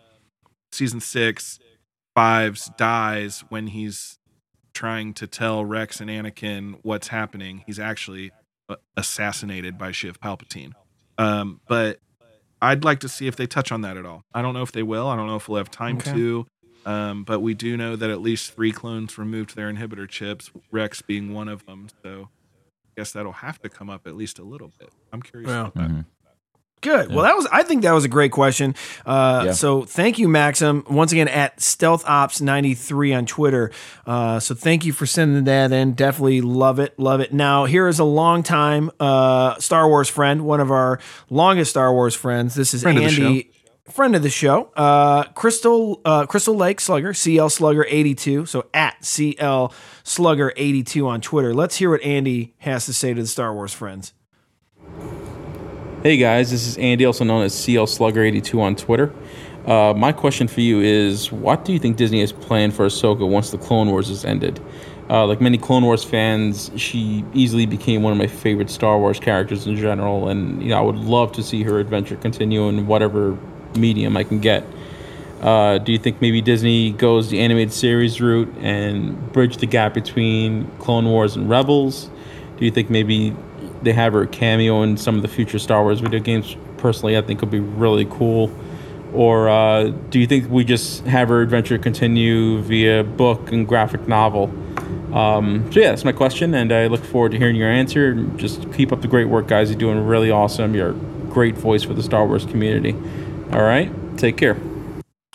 season 0.71 0.99
six, 0.99 1.59
Fives 2.15 2.71
dies 2.75 3.43
when 3.49 3.67
he's 3.67 4.17
trying 4.73 5.13
to 5.13 5.27
tell 5.27 5.63
Rex 5.63 6.01
and 6.01 6.09
Anakin 6.09 6.79
what's 6.81 7.09
happening. 7.09 7.63
He's 7.67 7.77
actually 7.77 8.31
uh, 8.67 8.77
assassinated 8.97 9.77
by 9.77 9.91
Sheev 9.91 10.17
Palpatine. 10.17 10.71
Um, 11.19 11.61
but 11.67 11.99
I'd 12.59 12.83
like 12.83 12.99
to 13.01 13.07
see 13.09 13.27
if 13.27 13.35
they 13.35 13.45
touch 13.45 13.71
on 13.71 13.81
that 13.81 13.97
at 13.97 14.05
all. 14.07 14.23
I 14.33 14.41
don't 14.41 14.55
know 14.55 14.63
if 14.63 14.71
they 14.71 14.83
will. 14.83 15.07
I 15.07 15.15
don't 15.15 15.27
know 15.27 15.35
if 15.35 15.47
we'll 15.47 15.59
have 15.59 15.69
time 15.69 15.97
Okay. 15.97 16.13
to. 16.13 16.47
Um, 16.83 17.23
but 17.25 17.41
we 17.41 17.53
do 17.53 17.77
know 17.77 17.95
that 17.95 18.09
at 18.09 18.21
least 18.21 18.53
three 18.55 18.71
clones 18.71 19.19
removed 19.19 19.55
their 19.55 19.71
inhibitor 19.71 20.09
chips, 20.09 20.49
Rex 20.71 21.03
being 21.03 21.31
one 21.31 21.47
of 21.47 21.63
them. 21.67 21.89
So 22.03 22.29
I 22.97 23.01
guess 23.01 23.11
that'll 23.13 23.31
have 23.31 23.61
to 23.61 23.69
come 23.69 23.89
up 23.89 24.05
at 24.07 24.15
least 24.15 24.39
a 24.39 24.43
little 24.43 24.71
bit. 24.79 24.89
I'm 25.13 25.21
curious 25.21 25.49
Yeah. 25.49 25.67
about 25.67 25.73
that. 25.75 26.05
Good. 26.81 27.13
Well, 27.13 27.23
that 27.25 27.35
was. 27.35 27.47
I 27.51 27.61
think 27.61 27.83
that 27.83 27.91
was 27.91 28.05
a 28.05 28.07
great 28.07 28.31
question. 28.31 28.73
Uh, 29.05 29.43
Yeah. 29.45 29.51
So 29.51 29.83
thank 29.83 30.17
you, 30.17 30.27
Maxim. 30.27 30.83
Once 30.89 31.11
again, 31.11 31.27
at 31.27 31.59
StealthOps93 31.59 33.15
on 33.17 33.25
Twitter. 33.27 33.71
Uh, 34.05 34.39
so 34.39 34.55
thank 34.55 34.83
you 34.83 34.91
for 34.91 35.05
sending 35.05 35.43
that 35.43 35.71
in. 35.71 35.93
Definitely 35.93 36.41
love 36.41 36.79
it. 36.79 36.97
Love 36.99 37.19
it. 37.19 37.33
Now 37.33 37.65
here 37.65 37.87
is 37.87 37.99
a 37.99 38.03
long 38.03 38.41
time 38.43 38.89
uh, 38.99 39.59
Star 39.59 39.87
Wars 39.87 40.09
friend, 40.09 40.41
one 40.43 40.59
of 40.59 40.71
our 40.71 40.99
longest 41.29 41.69
Star 41.69 41.93
Wars 41.93 42.15
friends. 42.15 42.55
This 42.55 42.73
is 42.73 42.81
Friend 42.81 42.97
of 42.97 43.03
the 43.03 43.09
Andy. 43.25 43.51
Friend 43.93 44.15
of 44.15 44.23
the 44.23 44.29
show, 44.29 44.71
uh, 44.77 45.23
Crystal 45.33 45.99
uh, 46.05 46.25
Crystal 46.25 46.55
Lake 46.55 46.79
Slugger, 46.79 47.13
CL 47.13 47.49
Slugger 47.49 47.85
eighty 47.89 48.15
two. 48.15 48.45
So 48.45 48.67
at 48.73 49.03
CL 49.03 49.73
Slugger 50.03 50.53
eighty 50.55 50.81
two 50.81 51.07
on 51.07 51.19
Twitter. 51.19 51.53
Let's 51.53 51.75
hear 51.75 51.89
what 51.89 52.01
Andy 52.01 52.53
has 52.59 52.85
to 52.85 52.93
say 52.93 53.13
to 53.13 53.21
the 53.21 53.27
Star 53.27 53.53
Wars 53.53 53.73
friends. 53.73 54.13
Hey 56.03 56.17
guys, 56.17 56.51
this 56.51 56.65
is 56.65 56.77
Andy, 56.77 57.05
also 57.05 57.23
known 57.23 57.43
as 57.43 57.53
CL 57.53 57.85
Slugger82 57.85 58.59
on 58.59 58.75
Twitter. 58.75 59.13
Uh, 59.67 59.93
my 59.95 60.11
question 60.11 60.47
for 60.47 60.61
you 60.61 60.79
is 60.79 61.31
what 61.31 61.63
do 61.63 61.73
you 61.73 61.77
think 61.77 61.97
Disney 61.97 62.21
has 62.21 62.31
planned 62.31 62.73
for 62.73 62.87
Ahsoka 62.87 63.27
once 63.29 63.51
the 63.51 63.59
Clone 63.59 63.89
Wars 63.89 64.09
is 64.09 64.25
ended? 64.25 64.59
Uh, 65.11 65.27
like 65.27 65.41
many 65.41 65.57
Clone 65.57 65.83
Wars 65.83 66.03
fans, 66.03 66.71
she 66.75 67.25
easily 67.33 67.65
became 67.65 68.01
one 68.01 68.13
of 68.13 68.17
my 68.17 68.27
favorite 68.27 68.69
Star 68.69 68.97
Wars 68.97 69.19
characters 69.19 69.67
in 69.67 69.75
general, 69.75 70.29
and 70.29 70.63
you 70.63 70.69
know 70.69 70.77
I 70.77 70.81
would 70.81 70.95
love 70.95 71.33
to 71.33 71.43
see 71.43 71.63
her 71.63 71.79
adventure 71.79 72.15
continue 72.15 72.67
in 72.69 72.87
whatever 72.87 73.37
medium 73.75 74.17
I 74.17 74.23
can 74.23 74.39
get. 74.39 74.65
Uh, 75.41 75.79
do 75.79 75.91
you 75.91 75.97
think 75.97 76.21
maybe 76.21 76.39
Disney 76.39 76.91
goes 76.91 77.29
the 77.29 77.39
animated 77.39 77.73
series 77.73 78.21
route 78.21 78.53
and 78.59 79.31
bridge 79.33 79.57
the 79.57 79.65
gap 79.65 79.93
between 79.93 80.69
Clone 80.77 81.05
Wars 81.05 81.35
and 81.35 81.49
Rebels? 81.49 82.09
Do 82.57 82.65
you 82.65 82.71
think 82.71 82.91
maybe 82.91 83.35
they 83.81 83.93
have 83.93 84.13
her 84.13 84.27
cameo 84.27 84.83
in 84.83 84.97
some 84.97 85.15
of 85.15 85.23
the 85.23 85.27
future 85.27 85.57
Star 85.57 85.81
Wars 85.81 85.99
video 85.99 86.19
games? 86.19 86.55
Personally, 86.77 87.17
I 87.17 87.21
think 87.21 87.41
would 87.41 87.49
be 87.49 87.59
really 87.59 88.05
cool. 88.05 88.53
Or 89.13 89.49
uh, 89.49 89.85
do 90.09 90.19
you 90.19 90.27
think 90.27 90.49
we 90.49 90.63
just 90.63 91.05
have 91.05 91.29
her 91.29 91.41
adventure 91.41 91.77
continue 91.77 92.61
via 92.61 93.03
book 93.03 93.51
and 93.51 93.67
graphic 93.67 94.07
novel? 94.07 94.53
Um, 95.13 95.69
so 95.73 95.79
yeah, 95.79 95.89
that's 95.89 96.05
my 96.05 96.13
question, 96.13 96.53
and 96.53 96.71
I 96.71 96.87
look 96.87 97.03
forward 97.03 97.31
to 97.33 97.37
hearing 97.37 97.55
your 97.55 97.69
answer. 97.69 98.13
Just 98.37 98.71
keep 98.73 98.93
up 98.93 99.01
the 99.01 99.07
great 99.09 99.25
work, 99.25 99.47
guys. 99.47 99.69
You're 99.69 99.79
doing 99.79 100.05
really 100.05 100.31
awesome. 100.31 100.73
You're 100.73 100.91
a 100.91 100.99
great 101.29 101.55
voice 101.55 101.83
for 101.83 101.93
the 101.93 102.03
Star 102.03 102.25
Wars 102.25 102.45
community. 102.45 102.95
All 103.53 103.61
right, 103.61 103.91
take 104.17 104.37
care. 104.37 104.57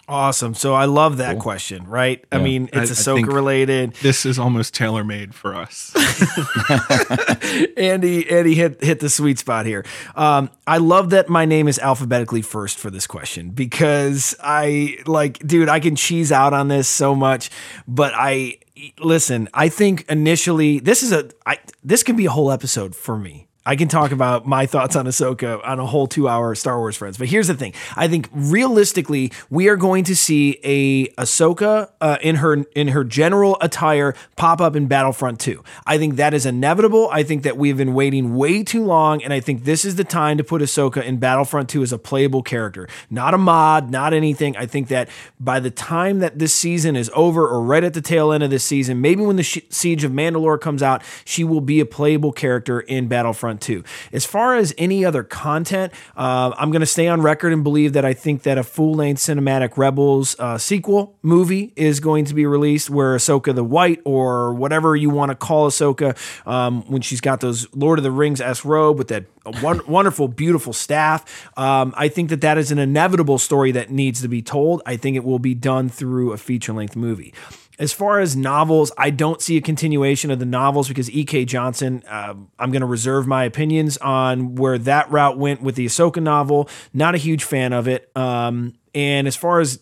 Awesome. 0.09 0.55
So 0.55 0.73
I 0.73 0.85
love 0.85 1.17
that 1.17 1.41
question, 1.41 1.85
right? 1.89 2.25
I 2.31 2.39
mean, 2.39 2.71
it's 2.73 3.09
I- 3.09 3.13
I 3.13 3.17
Ahsoka 3.19 3.27
related. 3.27 3.95
This 3.95 4.25
is 4.25 4.39
almost 4.39 4.73
tailor 4.73 5.03
made 5.03 5.35
for 5.35 5.55
us. 5.55 5.93
Andy, 7.77 8.29
Andy 8.31 8.55
hit 8.55 8.83
hit 8.85 9.01
the 9.01 9.11
sweet 9.11 9.41
spot 9.41 9.67
here. 9.67 9.85
Um, 10.15 10.49
I 10.65 10.79
love 10.79 11.11
that 11.11 11.29
my 11.29 11.45
name 11.45 11.67
is 11.67 11.79
alphabetically 11.81 12.43
first 12.43 12.79
for 12.79 12.89
this 12.89 13.07
question 13.07 13.51
because 13.51 14.37
I 14.41 14.99
like, 15.07 15.45
dude, 15.47 15.69
I 15.69 15.81
can 15.81 15.97
cheese 15.97 16.31
out 16.31 16.53
on 16.55 16.69
this 16.69 16.89
so 16.89 17.17
much, 17.17 17.51
but 17.89 18.13
I 18.15 18.59
listen. 19.01 19.49
I 19.55 19.69
think 19.69 20.05
initially 20.09 20.79
this 20.79 21.03
is 21.03 21.11
a 21.13 21.31
I 21.45 21.59
this 21.83 22.05
can 22.05 22.15
be 22.15 22.27
a 22.27 22.31
whole 22.31 22.53
episode 22.53 22.95
for 22.95 23.19
me. 23.19 23.45
I 23.67 23.75
can 23.75 23.89
talk 23.89 24.13
about 24.13 24.47
my 24.47 24.65
thoughts 24.65 24.95
on 24.95 25.07
Ahsoka 25.07 25.61
on 25.67 25.81
a 25.81 25.87
whole 25.87 26.07
two 26.07 26.29
hour 26.29 26.55
Star 26.55 26.79
Wars 26.79 26.97
friends. 26.97 27.19
But 27.19 27.27
here's 27.27 27.49
the 27.49 27.55
thing. 27.55 27.75
I 27.97 28.07
think 28.07 28.31
realistically, 28.33 29.33
we 29.51 29.69
are 29.69 29.77
going 29.77 30.05
to 30.05 30.15
see 30.15 30.61
a 30.63 31.09
Ahsoka 31.21 31.91
uh, 32.01 32.19
in 32.23 32.37
her 32.37 32.63
in 32.77 32.89
her 32.89 33.03
general 33.03 33.59
attire 33.61 34.15
pop 34.37 34.61
up 34.61 34.77
in 34.77 34.87
Battlefront 34.87 35.41
2. 35.41 35.65
I 35.85 35.99
think 35.99 36.15
that 36.15 36.33
is 36.33 36.47
inevitable. 36.47 37.09
I 37.11 37.25
think 37.25 37.43
that 37.43 37.57
we've 37.57 37.77
been 37.77 37.93
waiting 37.95 38.37
way 38.37 38.63
too 38.63 38.85
long, 38.85 39.21
and 39.25 39.33
I 39.33 39.41
think 39.41 39.65
this 39.65 39.85
is 39.85 39.97
the 39.97 40.05
time 40.05 40.39
to 40.39 40.45
put 40.45 40.63
Ahsoka 40.63 41.03
in 41.03 41.17
Battlefront 41.17 41.69
2 41.69 41.83
as 41.83 41.93
a 41.93 41.99
playable 41.99 42.45
character. 42.45 42.89
Not 43.11 43.35
a 43.35 43.39
mod, 43.39 43.91
not 43.91 44.15
anything. 44.15 44.57
I 44.57 44.67
think 44.67 44.87
that 44.89 45.09
by 45.41 45.59
the 45.59 45.73
time 45.73 46.21
that 46.21 46.39
this 46.39 46.55
season 46.55 46.95
is 46.95 47.11
over, 47.15 47.49
or 47.49 47.61
right 47.63 47.83
at 47.83 47.95
the 47.95 48.01
tail 48.01 48.31
end 48.31 48.45
of 48.45 48.51
this 48.51 48.63
season, 48.63 49.01
maybe 49.01 49.23
when 49.23 49.35
the 49.35 49.43
Siege 49.43 50.05
of 50.05 50.13
Mandalore 50.13 50.61
comes 50.61 50.85
out, 50.85 51.03
she 51.25 51.43
will 51.43 51.61
be 51.61 51.81
a 51.81 51.87
playable 51.87 52.31
character 52.31 52.79
in 52.79 53.09
Battlefront 53.09 53.56
2. 53.59 53.83
As 54.12 54.24
far 54.24 54.57
as 54.57 54.74
any 54.78 55.05
other 55.05 55.23
content, 55.23 55.93
uh, 56.16 56.53
I'm 56.57 56.70
going 56.70 56.81
to 56.81 56.87
stay 56.87 57.09
on 57.09 57.23
record 57.23 57.53
and 57.53 57.62
believe 57.62 57.93
that 57.95 58.05
I 58.05 58.12
think 58.12 58.43
that 58.43 58.59
a 58.59 58.62
full 58.62 58.95
length 58.95 59.20
cinematic 59.20 59.77
Rebels 59.77 60.37
uh, 60.39 60.59
sequel 60.59 61.16
movie 61.23 61.73
is 61.77 62.01
going 62.01 62.24
to 62.27 62.35
be 62.35 62.47
released 62.47 62.91
where 62.91 63.16
Ahsoka 63.16 63.55
the 63.55 63.65
White 63.65 64.01
or 64.05 64.55
whatever 64.55 64.97
you 64.97 65.11
want 65.11 65.31
to 65.31 65.35
call 65.35 65.69
Ahsoka 65.69 66.16
um, 66.47 66.83
when 66.91 67.03
she's 67.03 67.20
got 67.20 67.41
those 67.41 67.66
Lord 67.74 67.99
of 67.99 68.03
the 68.03 68.11
Rings 68.11 68.41
S 68.41 68.65
robe 68.65 68.99
with 68.99 69.09
that 69.09 69.24
won- 69.62 69.83
wonderful, 69.89 70.28
beautiful 70.28 70.73
staff. 70.73 71.51
Um, 71.59 71.95
I 71.97 72.09
think 72.09 72.31
that 72.31 72.41
that 72.43 72.59
is 72.59 72.70
an 72.70 72.78
inevitable 72.78 73.39
story 73.39 73.73
that 73.73 73.91
needs 73.91 74.23
to 74.23 74.28
be 74.28 74.43
told. 74.43 74.83
I 74.87 74.97
think 74.97 75.16
it 75.16 75.24
will 75.24 75.39
be 75.39 75.55
done 75.55 75.89
through 75.89 76.33
a 76.33 76.37
feature 76.37 76.73
length 76.73 76.97
movie. 76.97 77.33
As 77.78 77.93
far 77.93 78.20
as 78.20 78.35
novels, 78.35 78.90
I 78.97 79.11
don't 79.11 79.43
see 79.43 79.57
a 79.59 79.61
continuation 79.61 80.31
of 80.31 80.39
the 80.39 80.47
novels 80.47 80.89
because 80.89 81.11
E.K. 81.11 81.44
Johnston, 81.44 82.03
uh, 82.09 82.35
I'm 82.59 82.70
going 82.70 82.81
to 82.81 82.86
reserve 82.86 83.27
my 83.27 83.44
opinions 83.44 83.98
on 83.98 84.55
where 84.55 84.78
that 84.78 85.11
route 85.11 85.36
went 85.36 85.61
with 85.61 85.74
the 85.74 85.85
Ahsoka 85.86 86.23
novel. 86.23 86.69
Not 86.94 87.15
a 87.15 87.19
huge 87.19 87.44
fan 87.44 87.74
of 87.74 87.86
it. 87.86 88.11
Um, 88.16 88.74
and 88.94 89.27
as 89.28 89.36
far 89.36 89.61
as 89.61 89.81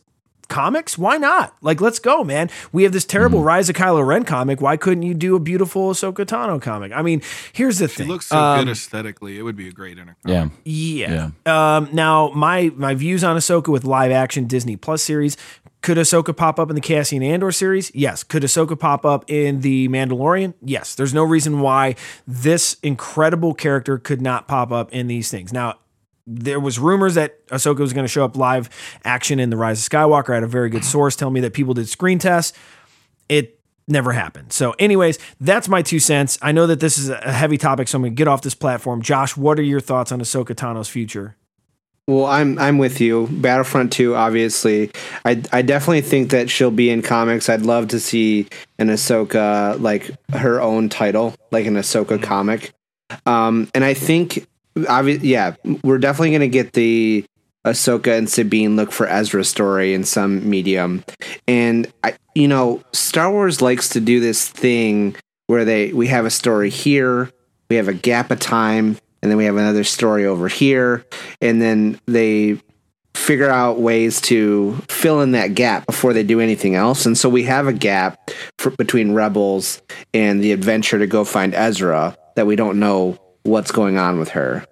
comics, 0.48 0.98
why 0.98 1.16
not? 1.16 1.56
Like, 1.62 1.80
let's 1.80 1.98
go, 2.00 2.22
man. 2.24 2.50
We 2.72 2.82
have 2.82 2.92
this 2.92 3.04
terrible 3.04 3.42
Rise 3.42 3.68
of 3.70 3.76
Kylo 3.76 4.04
Ren 4.04 4.24
comic. 4.24 4.60
Why 4.60 4.76
couldn't 4.76 5.04
you 5.04 5.14
do 5.14 5.36
a 5.36 5.40
beautiful 5.40 5.92
Ahsoka 5.92 6.26
Tano 6.26 6.60
comic? 6.60 6.90
I 6.92 7.00
mean, 7.00 7.22
here's 7.52 7.78
the 7.78 7.86
She 7.88 7.98
thing. 7.98 8.08
looks 8.08 8.26
so 8.26 8.36
Um, 8.36 8.64
good 8.64 8.72
aesthetically. 8.72 9.38
It 9.38 9.42
would 9.42 9.56
be 9.56 9.68
a 9.68 9.72
great 9.72 9.98
internet. 9.98 10.16
Yeah. 10.26 10.48
yeah. 10.64 11.30
Um, 11.46 11.88
now, 11.92 12.30
my 12.34 12.72
my 12.76 12.94
views 12.94 13.22
on 13.24 13.36
Ahsoka 13.36 13.68
with 13.68 13.84
live 13.84 14.10
action 14.12 14.46
Disney 14.46 14.76
Plus 14.76 15.00
series 15.02 15.36
Could 15.84 15.98
Ahsoka 15.98 16.34
pop 16.34 16.58
up 16.58 16.70
in 16.70 16.76
the 16.76 16.80
Cassian 16.80 17.22
Andor 17.22 17.52
series? 17.52 17.94
Yes. 17.94 18.24
Could 18.24 18.42
Ahsoka 18.42 18.78
pop 18.78 19.04
up 19.04 19.30
in 19.30 19.60
the 19.60 19.86
Mandalorian? 19.88 20.54
Yes. 20.62 20.94
There's 20.94 21.12
no 21.12 21.22
reason 21.24 21.60
why 21.60 21.96
this 22.26 22.78
incredible 22.82 23.52
character 23.52 23.98
could 23.98 24.22
not 24.22 24.48
pop 24.48 24.72
up 24.72 24.90
in 24.94 25.08
these 25.08 25.30
things. 25.30 25.52
Now, 25.52 25.74
there 26.26 26.58
was 26.58 26.78
rumors 26.78 27.16
that 27.16 27.46
Ahsoka 27.48 27.80
was 27.80 27.92
going 27.92 28.04
to 28.04 28.08
show 28.08 28.24
up 28.24 28.34
live 28.34 28.70
action 29.04 29.38
in 29.38 29.50
the 29.50 29.58
Rise 29.58 29.86
of 29.86 29.92
Skywalker. 29.92 30.30
I 30.30 30.36
had 30.36 30.42
a 30.42 30.46
very 30.46 30.70
good 30.70 30.86
source 30.86 31.16
tell 31.16 31.28
me 31.28 31.40
that 31.40 31.52
people 31.52 31.74
did 31.74 31.86
screen 31.86 32.18
tests. 32.18 32.56
It 33.28 33.60
never 33.86 34.12
happened. 34.12 34.54
So, 34.54 34.74
anyways, 34.78 35.18
that's 35.38 35.68
my 35.68 35.82
two 35.82 36.00
cents. 36.00 36.38
I 36.40 36.52
know 36.52 36.66
that 36.66 36.80
this 36.80 36.96
is 36.96 37.10
a 37.10 37.30
heavy 37.30 37.58
topic, 37.58 37.88
so 37.88 37.96
I'm 37.96 38.02
going 38.04 38.12
to 38.12 38.16
get 38.16 38.26
off 38.26 38.40
this 38.40 38.54
platform. 38.54 39.02
Josh, 39.02 39.36
what 39.36 39.58
are 39.58 39.62
your 39.62 39.80
thoughts 39.80 40.12
on 40.12 40.18
Ahsoka 40.18 40.56
Tano's 40.56 40.88
future? 40.88 41.36
Well, 42.06 42.26
I'm 42.26 42.58
I'm 42.58 42.76
with 42.76 43.00
you. 43.00 43.28
Battlefront 43.30 43.92
2, 43.92 44.14
obviously. 44.14 44.90
I 45.24 45.42
I 45.52 45.62
definitely 45.62 46.02
think 46.02 46.30
that 46.30 46.50
she'll 46.50 46.70
be 46.70 46.90
in 46.90 47.00
comics. 47.00 47.48
I'd 47.48 47.62
love 47.62 47.88
to 47.88 48.00
see 48.00 48.46
an 48.78 48.88
Ahsoka 48.88 49.80
like 49.80 50.10
her 50.34 50.60
own 50.60 50.90
title, 50.90 51.34
like 51.50 51.64
an 51.66 51.74
Ahsoka 51.76 52.22
comic. 52.22 52.72
Um, 53.26 53.70
and 53.74 53.84
I 53.84 53.94
think, 53.94 54.46
obvi- 54.76 55.20
yeah, 55.22 55.54
we're 55.82 55.98
definitely 55.98 56.32
gonna 56.32 56.48
get 56.48 56.74
the 56.74 57.24
Ahsoka 57.64 58.16
and 58.16 58.28
Sabine 58.28 58.76
look 58.76 58.92
for 58.92 59.06
Ezra 59.06 59.42
story 59.42 59.94
in 59.94 60.04
some 60.04 60.48
medium. 60.48 61.04
And 61.48 61.90
I, 62.02 62.16
you 62.34 62.48
know, 62.48 62.82
Star 62.92 63.30
Wars 63.30 63.62
likes 63.62 63.88
to 63.90 64.00
do 64.00 64.20
this 64.20 64.46
thing 64.46 65.16
where 65.46 65.64
they 65.64 65.92
we 65.92 66.08
have 66.08 66.26
a 66.26 66.30
story 66.30 66.68
here, 66.68 67.30
we 67.70 67.76
have 67.76 67.88
a 67.88 67.94
gap 67.94 68.30
of 68.30 68.40
time, 68.40 68.98
and 69.24 69.30
then 69.30 69.38
we 69.38 69.46
have 69.46 69.56
another 69.56 69.84
story 69.84 70.26
over 70.26 70.48
here, 70.48 71.02
and 71.40 71.60
then 71.60 71.98
they 72.04 72.60
figure 73.14 73.48
out 73.48 73.80
ways 73.80 74.20
to 74.20 74.74
fill 74.90 75.22
in 75.22 75.30
that 75.30 75.54
gap 75.54 75.86
before 75.86 76.12
they 76.12 76.22
do 76.22 76.40
anything 76.40 76.74
else. 76.74 77.06
And 77.06 77.16
so 77.16 77.30
we 77.30 77.44
have 77.44 77.66
a 77.66 77.72
gap 77.72 78.30
for, 78.58 78.68
between 78.72 79.14
Rebels 79.14 79.80
and 80.12 80.44
the 80.44 80.52
adventure 80.52 80.98
to 80.98 81.06
go 81.06 81.24
find 81.24 81.54
Ezra 81.54 82.18
that 82.36 82.46
we 82.46 82.54
don't 82.54 82.78
know 82.78 83.18
what's 83.44 83.72
going 83.72 83.96
on 83.96 84.18
with 84.18 84.28
her. 84.30 84.66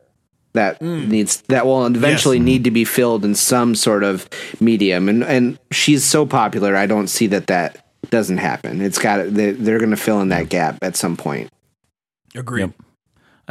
That 0.53 0.77
hmm. 0.77 1.09
needs 1.09 1.41
that 1.49 1.65
will 1.65 1.87
eventually 1.87 2.39
need 2.39 2.65
to 2.65 2.71
be 2.71 2.85
filled 2.85 3.25
in 3.25 3.35
some 3.35 3.75
sort 3.75 4.05
of 4.05 4.29
medium, 4.61 5.09
and 5.09 5.25
and 5.25 5.59
she's 5.71 6.05
so 6.05 6.27
popular. 6.27 6.77
I 6.77 6.85
don't 6.85 7.09
see 7.09 7.27
that 7.29 7.47
that 7.47 7.87
doesn't 8.11 8.37
happen. 8.37 8.83
It's 8.83 8.99
got 8.99 9.33
they, 9.33 9.53
they're 9.53 9.79
going 9.79 9.93
to 9.93 9.97
fill 9.97 10.21
in 10.21 10.29
that 10.29 10.51
gap 10.51 10.77
at 10.83 10.95
some 10.95 11.17
point. 11.17 11.51
Agree. 12.35 12.71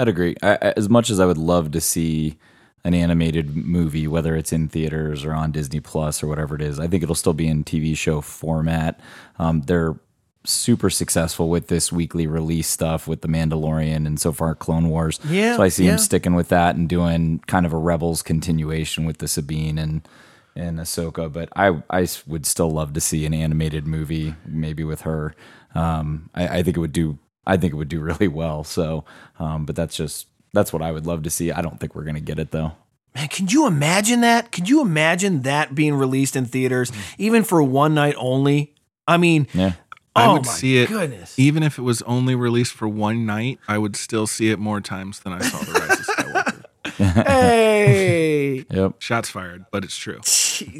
I'd 0.01 0.07
agree. 0.07 0.35
I, 0.41 0.73
as 0.75 0.89
much 0.89 1.11
as 1.11 1.19
I 1.19 1.27
would 1.27 1.37
love 1.37 1.71
to 1.71 1.81
see 1.81 2.37
an 2.83 2.95
animated 2.95 3.55
movie, 3.55 4.07
whether 4.07 4.35
it's 4.35 4.51
in 4.51 4.67
theaters 4.67 5.23
or 5.23 5.33
on 5.33 5.51
Disney 5.51 5.79
Plus 5.79 6.23
or 6.23 6.27
whatever 6.27 6.55
it 6.55 6.61
is, 6.61 6.79
I 6.79 6.87
think 6.87 7.03
it'll 7.03 7.13
still 7.13 7.33
be 7.33 7.47
in 7.47 7.63
TV 7.63 7.95
show 7.95 8.19
format. 8.21 8.99
Um, 9.37 9.61
they're 9.61 9.95
super 10.43 10.89
successful 10.89 11.49
with 11.49 11.67
this 11.67 11.91
weekly 11.91 12.25
release 12.25 12.67
stuff 12.67 13.07
with 13.07 13.21
the 13.21 13.27
Mandalorian 13.27 14.07
and 14.07 14.19
so 14.19 14.31
far 14.31 14.55
Clone 14.55 14.89
Wars. 14.89 15.19
Yeah, 15.29 15.57
so 15.57 15.61
I 15.61 15.69
see 15.69 15.85
yeah. 15.85 15.91
him 15.91 15.97
sticking 15.99 16.33
with 16.33 16.49
that 16.49 16.75
and 16.75 16.89
doing 16.89 17.43
kind 17.45 17.67
of 17.67 17.73
a 17.73 17.77
Rebels 17.77 18.23
continuation 18.23 19.05
with 19.05 19.19
the 19.19 19.27
Sabine 19.27 19.77
and 19.77 20.07
and 20.55 20.79
Ahsoka. 20.79 21.31
But 21.31 21.49
I 21.55 21.83
I 21.91 22.07
would 22.25 22.47
still 22.47 22.71
love 22.71 22.93
to 22.93 23.01
see 23.01 23.27
an 23.27 23.35
animated 23.35 23.85
movie, 23.85 24.33
maybe 24.47 24.83
with 24.83 25.01
her. 25.01 25.35
Um, 25.75 26.31
I, 26.33 26.47
I 26.47 26.63
think 26.63 26.77
it 26.77 26.79
would 26.79 26.93
do. 26.93 27.19
I 27.45 27.57
think 27.57 27.73
it 27.73 27.75
would 27.75 27.89
do 27.89 27.99
really 27.99 28.27
well. 28.27 28.63
So, 28.63 29.03
um, 29.39 29.65
but 29.65 29.75
that's 29.75 29.95
just 29.95 30.27
that's 30.53 30.71
what 30.73 30.81
I 30.81 30.91
would 30.91 31.05
love 31.05 31.23
to 31.23 31.29
see. 31.29 31.51
I 31.51 31.61
don't 31.61 31.79
think 31.79 31.95
we're 31.95 32.03
gonna 32.03 32.19
get 32.19 32.39
it 32.39 32.51
though. 32.51 32.73
Man, 33.15 33.27
can 33.27 33.47
you 33.47 33.67
imagine 33.67 34.21
that? 34.21 34.51
Could 34.53 34.69
you 34.69 34.81
imagine 34.81 35.41
that 35.41 35.75
being 35.75 35.93
released 35.95 36.35
in 36.37 36.45
theaters, 36.45 36.91
even 37.17 37.43
for 37.43 37.61
one 37.61 37.93
night 37.93 38.15
only? 38.17 38.73
I 39.07 39.17
mean, 39.17 39.47
Yeah. 39.53 39.73
I 40.15 40.25
oh 40.27 40.33
would 40.33 40.45
my 40.45 40.51
see 40.51 40.77
it 40.77 40.87
goodness. 40.89 41.37
even 41.39 41.63
if 41.63 41.77
it 41.77 41.81
was 41.81 42.01
only 42.03 42.35
released 42.35 42.73
for 42.73 42.87
one 42.87 43.25
night. 43.25 43.59
I 43.67 43.77
would 43.77 43.95
still 43.95 44.27
see 44.27 44.49
it 44.51 44.59
more 44.59 44.79
times 44.81 45.21
than 45.21 45.33
I 45.33 45.39
saw 45.39 45.57
the 45.59 45.71
Rise 45.71 45.99
of 45.99 46.05
Skywalker. 46.05 47.25
Hey, 47.27 48.65
Yep. 48.69 48.95
Shots 48.99 49.29
fired, 49.29 49.65
but 49.71 49.83
it's 49.83 49.95
true. 49.97 50.19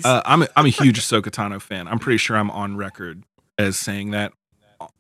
Uh, 0.04 0.22
I'm 0.26 0.44
a, 0.44 0.48
I'm 0.56 0.66
a 0.66 0.70
huge 0.70 1.00
Ahsoka 1.00 1.30
Tano 1.32 1.62
fan. 1.62 1.88
I'm 1.88 2.00
pretty 2.00 2.18
sure 2.18 2.38
I'm 2.38 2.52
on 2.52 2.78
record 2.78 3.24
as 3.58 3.78
saying 3.78 4.12
that 4.12 4.32
a- 4.32 4.36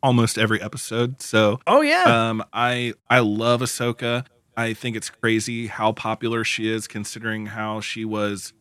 almost 0.03 0.37
every 0.37 0.61
episode. 0.61 1.21
So 1.21 1.59
oh 1.67 1.81
yeah, 1.81 2.03
um, 2.29 2.43
I 2.53 2.93
I 3.09 3.19
love 3.19 3.61
Ahsoka. 3.61 4.25
I 4.57 4.73
think 4.73 4.95
it's 4.95 5.09
crazy 5.09 5.67
how 5.67 5.91
popular 5.93 6.43
she 6.43 6.69
is, 6.69 6.87
considering 6.87 7.47
how 7.47 7.79
she 7.79 8.03
was 8.05 8.53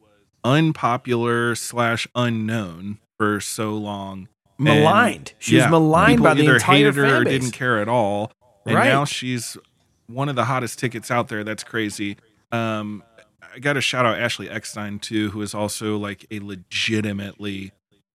unpopular 0.44 1.54
slash 1.54 2.06
unknown 2.14 2.98
for 3.18 3.40
so 3.40 3.74
long. 3.74 4.28
And, 4.58 4.64
Maligned. 4.66 5.32
She 5.38 5.56
was 5.56 5.68
maligned 5.68 6.22
by 6.22 6.34
the 6.34 6.42
either 6.42 6.54
entire 6.54 6.76
hated 6.76 6.94
her 6.96 7.04
or 7.04 7.08
fan 7.08 7.24
base. 7.24 7.40
didn't 7.40 7.52
care 7.52 7.80
at 7.80 7.88
all. 7.88 8.30
And 8.66 8.76
Right. 8.76 8.88
now 8.88 9.04
she's 9.04 9.56
one 10.06 10.28
of 10.28 10.36
the 10.36 10.44
hottest 10.44 10.78
tickets 10.78 11.10
out 11.10 11.28
there. 11.28 11.42
That's 11.44 11.64
crazy. 11.64 12.16
Um, 12.52 13.02
I 13.54 13.58
got 13.58 13.72
to 13.74 13.80
shout 13.80 14.04
out 14.06 14.18
Ashley 14.18 14.48
Eckstein 14.50 14.98
too, 14.98 15.30
who 15.30 15.40
is 15.42 15.54
also 15.54 15.96
like 15.96 16.26
a 16.30 16.40
legitimately 16.40 17.72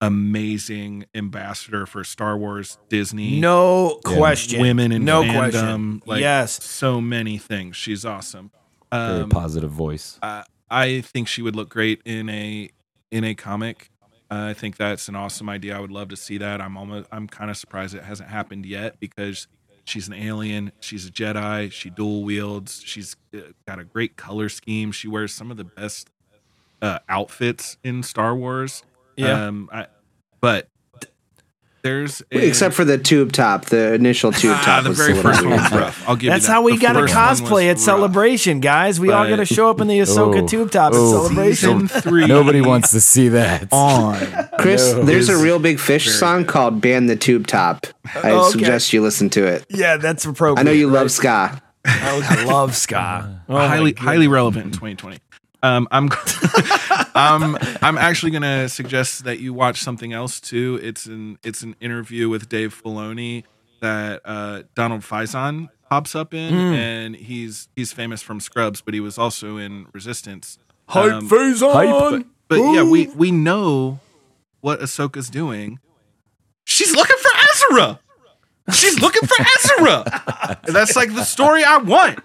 amazing 0.08 1.06
ambassador 1.14 1.86
for 1.86 2.04
Star 2.04 2.38
Wars, 2.38 2.78
Disney. 2.90 3.40
No 3.40 4.00
question. 4.04 4.62
Women 4.62 4.92
in 4.92 5.06
No 5.06 5.22
fandom, 5.24 5.34
question. 5.36 6.02
Like 6.06 6.22
Yes. 6.22 6.64
so 6.64 7.02
many 7.02 7.38
things. 7.38 7.76
She's 7.76 8.06
awesome. 8.06 8.52
Very 8.92 9.22
Um, 9.24 9.30
positive 9.30 9.72
voice. 9.72 10.18
I, 10.22 10.44
I 10.70 11.02
think 11.02 11.28
she 11.28 11.42
would 11.42 11.56
look 11.56 11.70
great 11.70 12.02
in 12.06 12.30
a 12.30 12.70
in 13.12 13.24
a 13.24 13.36
comic. 13.36 13.90
Uh, 14.32 14.48
I 14.50 14.54
think 14.54 14.78
that's 14.78 15.08
an 15.08 15.16
awesome 15.16 15.50
idea. 15.50 15.78
I 15.78 15.80
would 15.80 15.92
love 15.92 16.10
to 16.10 16.16
see 16.16 16.38
that. 16.40 16.60
I'm 16.62 16.76
almost 16.78 17.08
I'm 17.12 17.28
kind 17.28 17.52
of 17.52 17.58
surprised 17.58 17.94
it 17.96 18.04
hasn't 18.04 18.30
happened 18.30 18.66
yet 18.66 19.00
because 19.00 19.48
she's 19.86 20.08
an 20.08 20.14
alien. 20.16 20.72
She's 20.80 21.06
a 21.08 21.12
Jedi. 21.12 21.72
She 21.72 21.90
dual 21.90 22.24
wields. 22.24 22.82
she's 22.86 23.16
got 23.68 23.80
a 23.80 23.84
great 23.84 24.16
color 24.18 24.50
scheme. 24.50 24.92
She 24.92 25.08
wears 25.08 25.34
some 25.34 25.52
of 25.52 25.58
the 25.58 25.64
best 25.66 26.10
uh, 26.82 27.00
outfits 27.08 27.78
in 27.84 28.02
Star 28.04 28.36
Wars. 28.36 28.84
Yeah. 29.16 29.46
Um, 29.48 29.70
I, 29.72 29.88
but 30.46 30.70
there's 31.82 32.22
a, 32.32 32.48
Except 32.48 32.74
for 32.74 32.84
the 32.84 32.98
tube 32.98 33.32
top, 33.32 33.66
the 33.66 33.94
initial 33.94 34.32
tube 34.42 34.54
Ah, 34.56 34.62
top. 34.66 34.84
the 34.84 34.90
was 34.90 34.98
very 34.98 35.14
first 35.22 35.42
one 35.44 35.52
was 35.52 35.72
rough. 35.72 36.08
I'll 36.10 36.16
give 36.16 36.32
That's 36.32 36.44
you 36.44 36.48
that. 36.48 36.54
how 36.54 36.62
we 36.64 36.78
got 36.80 36.94
to 36.94 37.02
first 37.02 37.14
one 37.16 37.30
was 37.30 37.42
cosplay 37.42 37.66
at 37.66 37.70
rough. 37.76 37.80
Celebration, 37.80 38.60
guys. 38.60 39.00
We 39.00 39.12
all 39.12 39.24
But- 39.24 39.30
got 39.30 39.36
to 39.38 39.46
show 39.46 39.70
up 39.70 39.82
in 39.82 39.88
the 39.88 40.00
Ahsoka 40.00 40.42
Oh. 40.44 40.48
tube 40.48 40.72
top 40.72 40.94
at 40.94 40.98
Oh. 41.00 41.12
Celebration. 41.28 41.88
Three. 41.88 42.26
Nobody 42.26 42.62
wants 42.62 42.90
to 42.92 43.02
see 43.02 43.30
that. 43.30 43.68
on. 43.72 44.18
Chris, 44.60 44.94
No. 44.94 45.04
there's 45.04 45.30
a 45.30 45.38
Reel 45.38 45.60
Big 45.60 45.80
Fish 45.80 46.06
very 46.06 46.16
song 46.18 46.46
called 46.46 46.82
"Ban 46.82 47.06
the 47.06 47.16
Tube 47.16 47.46
Top." 47.46 47.86
I 48.16 48.32
Okay. 48.32 48.50
suggest 48.52 48.92
you 48.94 49.02
listen 49.04 49.30
to 49.32 49.46
it. 49.46 49.66
Yeah, 49.70 49.98
that's 49.98 50.26
appropriate. 50.26 50.62
I 50.62 50.64
know 50.64 50.72
you 50.72 50.88
right? 50.90 51.00
love 51.02 51.12
ska. 51.12 51.62
I 51.88 52.44
love 52.46 52.76
ska. 52.76 53.42
Oh 53.48 53.58
highly 53.58 53.94
highly 53.94 54.28
relevant 54.28 54.66
in 54.66 54.72
2020. 54.72 55.20
Um, 55.66 55.88
I'm 55.92 56.10
um, 57.16 57.58
I'm 57.82 57.98
actually 57.98 58.32
gonna 58.32 58.70
suggest 58.70 59.24
that 59.24 59.40
you 59.40 59.54
watch 59.54 59.82
something 59.82 60.14
else 60.14 60.40
too. 60.40 60.80
It's 60.84 61.06
an 61.06 61.38
it's 61.44 61.62
an 61.64 61.76
interview 61.80 62.30
with 62.30 62.50
Dave 62.50 62.80
Filoni 62.84 63.44
that 63.82 64.22
uh, 64.26 64.64
Donald 64.76 65.02
Faison 65.02 65.70
pops 65.90 66.16
up 66.16 66.34
in, 66.34 66.54
Mm. 66.54 66.76
and 66.76 67.16
he's 67.16 67.68
he's 67.76 67.92
famous 67.94 68.22
from 68.22 68.40
Scrubs, 68.40 68.82
but 68.82 68.94
he 68.94 69.00
was 69.00 69.18
also 69.18 69.58
in 69.58 69.88
Resistance. 69.94 70.58
Hype 70.90 71.12
Um, 71.14 71.30
Faison! 71.30 72.10
But, 72.10 72.26
but 72.48 72.74
yeah, 72.74 72.84
we 72.84 73.08
we 73.08 73.32
know 73.32 74.00
what 74.62 74.80
Ahsoka's 74.80 75.30
doing. 75.30 75.80
She's 76.66 76.96
looking 76.96 77.18
for 77.18 77.32
Ezra. 77.54 78.00
She's 78.74 79.00
looking 79.00 79.22
for 79.28 79.46
Ezra. 79.58 80.60
That's 80.74 80.96
like 80.96 81.14
the 81.14 81.24
story 81.24 81.64
I 81.64 81.78
want. 81.78 82.20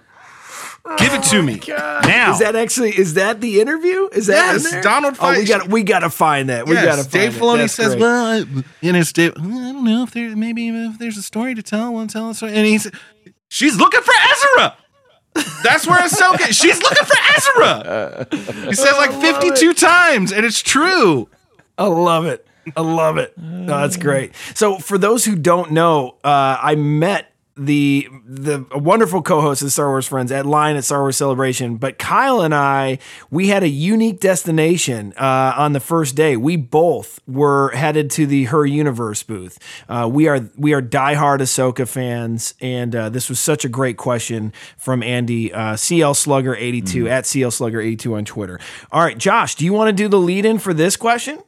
Give 0.99 1.13
it 1.15 1.23
to 1.25 1.43
me 1.43 1.61
now. 1.69 2.33
Is 2.33 2.39
that 2.41 2.57
actually 2.57 2.91
is 2.99 3.15
that 3.15 3.41
the 3.41 3.61
interview? 3.61 4.09
Is 4.13 4.27
that 4.29 4.57
in 4.57 4.63
Yes, 4.63 4.71
there? 4.71 4.83
Donald 4.83 5.17
Oh, 5.21 5.31
we 5.31 5.45
Faison. 5.45 5.49
got 5.49 5.69
we 5.69 5.83
got 5.83 5.99
to 6.01 6.11
find 6.11 6.49
that. 6.49 6.67
We 6.67 6.75
Yes, 6.75 6.85
got 6.85 6.97
to 6.97 7.03
find 7.03 7.13
Dave 7.13 7.37
it. 7.37 7.41
Filoni 7.41 7.57
That's 7.59 7.73
says, 7.75 7.89
great. 7.89 8.01
"Well, 8.01 8.47
in 8.83 8.95
his 8.95 9.13
Dave, 9.13 9.33
I 9.37 9.41
don't 9.41 9.85
know 9.85 10.03
if 10.05 10.13
there 10.13 10.35
maybe 10.35 10.69
if 10.69 10.99
there's 10.99 11.17
a 11.19 11.23
story 11.23 11.55
to 11.55 11.63
tell, 11.63 11.93
we'll 11.93 12.07
tell 12.07 12.31
a 12.31 12.35
story." 12.35 12.53
And 12.55 12.67
he's, 12.67 12.91
she's 13.49 13.77
looking 13.77 14.01
for 14.01 14.15
Ezra. 14.33 14.77
That's 15.63 15.87
where 15.87 15.99
Ahsoka. 16.01 16.47
she's 16.51 16.83
looking 16.83 17.05
for 17.05 17.17
Ezra. 17.37 18.27
He 18.69 18.75
says 18.75 18.95
like 18.97 19.13
52 19.13 19.75
times, 19.75 20.33
and 20.33 20.45
it's 20.45 20.61
true. 20.63 21.29
I 21.79 21.85
love 21.87 22.27
it. 22.27 22.47
I 22.77 22.81
love 22.83 23.17
it. 23.17 23.37
No, 23.39 23.79
that's 23.81 23.97
great. 23.97 24.33
So, 24.55 24.79
for 24.79 24.99
those 24.99 25.25
who 25.25 25.35
don't 25.37 25.71
know, 25.73 26.17
uh, 26.25 26.59
I 26.61 26.75
met 26.75 27.30
the 27.57 28.09
the 28.25 28.65
wonderful 28.75 29.23
co-host 29.23 29.63
of 29.63 29.73
Star 29.73 29.89
Wars 29.89 30.07
Friends 30.07 30.33
at 30.33 30.47
Line 30.47 30.77
at 30.77 30.85
Star 30.85 31.01
Wars 31.01 31.17
Celebration. 31.17 31.77
But 31.77 31.99
Kyle 31.99 32.41
and 32.41 32.55
I, 32.55 32.99
we 33.31 33.49
had 33.49 33.63
a 33.63 33.69
unique 33.69 34.21
destination 34.21 35.13
uh, 35.17 35.55
on 35.57 35.73
the 35.73 35.81
first 35.81 36.15
day. 36.15 36.37
We 36.37 36.57
both 36.57 37.21
were 37.27 37.71
headed 37.71 38.11
to 38.13 38.27
the 38.27 38.45
Her 38.45 38.65
Universe 38.65 39.23
booth. 39.23 39.59
Uh, 39.89 40.09
we 40.11 40.29
are 40.29 40.49
we 40.57 40.73
are 40.73 40.83
diehard 40.83 41.41
Ahsoka 41.41 41.87
fans, 41.87 42.55
and 42.61 42.95
uh, 42.95 43.09
this 43.09 43.29
was 43.29 43.41
such 43.41 43.65
a 43.65 43.69
great 43.69 43.97
question 43.97 44.53
from 44.79 45.03
Andy 45.03 45.53
uh, 45.53 45.77
CL 45.77 46.15
Slugger 46.15 46.55
eighty 46.55 46.81
two 46.81 47.09
at 47.09 47.27
CL 47.27 47.51
Slugger 47.51 47.81
eighty 47.81 47.97
two 47.97 48.15
on 48.15 48.25
Twitter. 48.25 48.61
All 48.93 49.03
right, 49.03 49.19
Josh, 49.19 49.55
do 49.55 49.65
you 49.65 49.73
want 49.73 49.89
to 49.89 49.93
do 49.93 50.09
the 50.09 50.19
lead 50.19 50.45
in 50.45 50.59
for 50.59 50.73
this 50.73 50.97
question? 50.97 51.43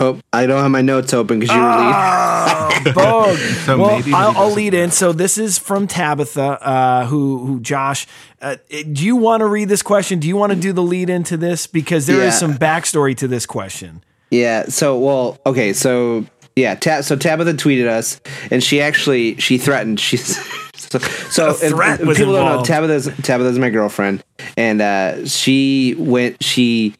Oh, 0.00 0.20
I 0.32 0.46
don't 0.46 0.62
have 0.62 0.70
my 0.70 0.82
notes 0.82 1.12
open 1.12 1.40
because 1.40 1.54
you 1.54 1.60
were 1.60 1.68
leading. 1.70 2.94
Bug. 2.94 3.36
So 3.36 3.78
well, 3.78 3.96
maybe 3.98 4.12
I'll, 4.12 4.28
I'll 4.28 4.32
doesn't 4.34 4.56
lead 4.56 4.74
in. 4.74 4.90
So 4.92 5.12
this 5.12 5.36
is 5.38 5.58
from 5.58 5.86
Tabitha, 5.88 6.42
uh, 6.64 7.06
who 7.06 7.44
who 7.46 7.60
Josh. 7.60 8.06
Uh, 8.40 8.56
do 8.70 9.04
you 9.04 9.16
want 9.16 9.40
to 9.40 9.46
read 9.46 9.68
this 9.68 9.82
question? 9.82 10.20
Do 10.20 10.28
you 10.28 10.36
want 10.36 10.52
to 10.52 10.58
do 10.58 10.72
the 10.72 10.82
lead 10.82 11.10
into 11.10 11.36
this 11.36 11.66
because 11.66 12.06
there 12.06 12.18
is 12.18 12.34
Yeah. 12.34 12.38
some 12.38 12.54
backstory 12.54 13.16
to 13.16 13.26
this 13.26 13.44
question? 13.46 14.04
Yeah. 14.30 14.66
So, 14.68 14.96
well, 14.98 15.38
okay. 15.44 15.72
So, 15.72 16.24
yeah. 16.54 16.76
Ta- 16.76 17.00
so 17.00 17.16
Tabitha 17.16 17.54
tweeted 17.54 17.88
us, 17.88 18.20
and 18.52 18.62
she 18.62 18.80
actually 18.80 19.36
she 19.36 19.58
threatened. 19.58 19.98
She's 19.98 20.36
so. 20.76 20.98
so 21.00 21.46
A 21.48 21.50
if- 21.50 21.70
threat 21.72 22.00
if 22.00 22.06
was 22.06 22.18
people 22.18 22.34
don't 22.34 22.58
know. 22.58 22.62
Tabitha's 22.62 23.06
Tabitha's 23.22 23.58
my 23.58 23.70
girlfriend, 23.70 24.22
and 24.56 24.80
uh, 24.80 25.26
she 25.26 25.96
went. 25.98 26.42
She 26.44 26.94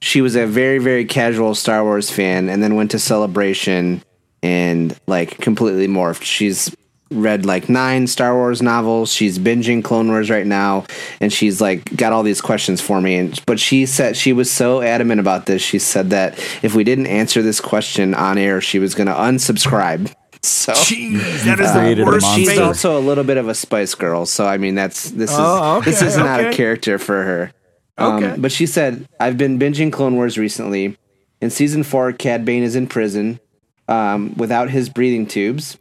she 0.00 0.20
was 0.20 0.36
a 0.36 0.46
very 0.46 0.78
very 0.78 1.04
casual 1.04 1.54
Star 1.54 1.84
Wars 1.84 2.10
fan, 2.10 2.48
and 2.48 2.62
then 2.62 2.74
went 2.74 2.90
to 2.92 2.98
Celebration 2.98 4.02
and 4.42 4.98
like 5.06 5.38
completely 5.38 5.86
morphed. 5.88 6.22
She's 6.22 6.74
read 7.12 7.44
like 7.44 7.68
nine 7.68 8.06
Star 8.06 8.34
Wars 8.34 8.62
novels. 8.62 9.12
She's 9.12 9.38
binging 9.38 9.82
Clone 9.82 10.08
Wars 10.08 10.30
right 10.30 10.46
now, 10.46 10.86
and 11.20 11.32
she's 11.32 11.60
like 11.60 11.94
got 11.96 12.12
all 12.12 12.22
these 12.22 12.40
questions 12.40 12.80
for 12.80 13.00
me. 13.00 13.16
And 13.16 13.40
but 13.46 13.58
she 13.60 13.84
said 13.86 14.16
she 14.16 14.32
was 14.32 14.50
so 14.50 14.80
adamant 14.80 15.20
about 15.20 15.46
this. 15.46 15.60
She 15.60 15.78
said 15.78 16.10
that 16.10 16.38
if 16.62 16.74
we 16.74 16.84
didn't 16.84 17.06
answer 17.08 17.42
this 17.42 17.60
question 17.60 18.14
on 18.14 18.38
air, 18.38 18.60
she 18.60 18.78
was 18.78 18.94
going 18.94 19.08
to 19.08 19.14
unsubscribe. 19.14 20.12
So 20.42 20.72
Jeez, 20.72 21.44
that 21.44 21.60
is 21.60 21.66
uh, 21.66 21.94
the 21.94 22.02
worst 22.02 22.34
she's 22.34 22.58
also 22.58 22.98
a 22.98 23.02
little 23.02 23.24
bit 23.24 23.36
of 23.36 23.48
a 23.50 23.54
Spice 23.54 23.94
Girl. 23.94 24.24
So 24.24 24.46
I 24.46 24.56
mean, 24.56 24.74
that's 24.74 25.10
this 25.10 25.30
is 25.30 25.36
Oh, 25.38 25.82
this 25.82 25.98
okay, 25.98 26.06
is 26.06 26.16
not 26.16 26.40
a 26.40 26.46
okay. 26.46 26.56
character 26.56 26.96
for 26.98 27.22
her. 27.22 27.52
Um, 28.00 28.40
But 28.40 28.52
she 28.52 28.66
said, 28.66 29.08
I've 29.18 29.36
been 29.36 29.58
binging 29.58 29.92
Clone 29.92 30.16
Wars 30.16 30.38
recently. 30.38 30.96
In 31.40 31.50
season 31.50 31.82
four, 31.82 32.12
Cad 32.12 32.44
Bane 32.44 32.62
is 32.62 32.76
in 32.76 32.86
prison 32.86 33.40
um, 33.88 34.34
without 34.36 34.70
his 34.70 34.88
breathing 34.88 35.26
tubes, 35.26 35.78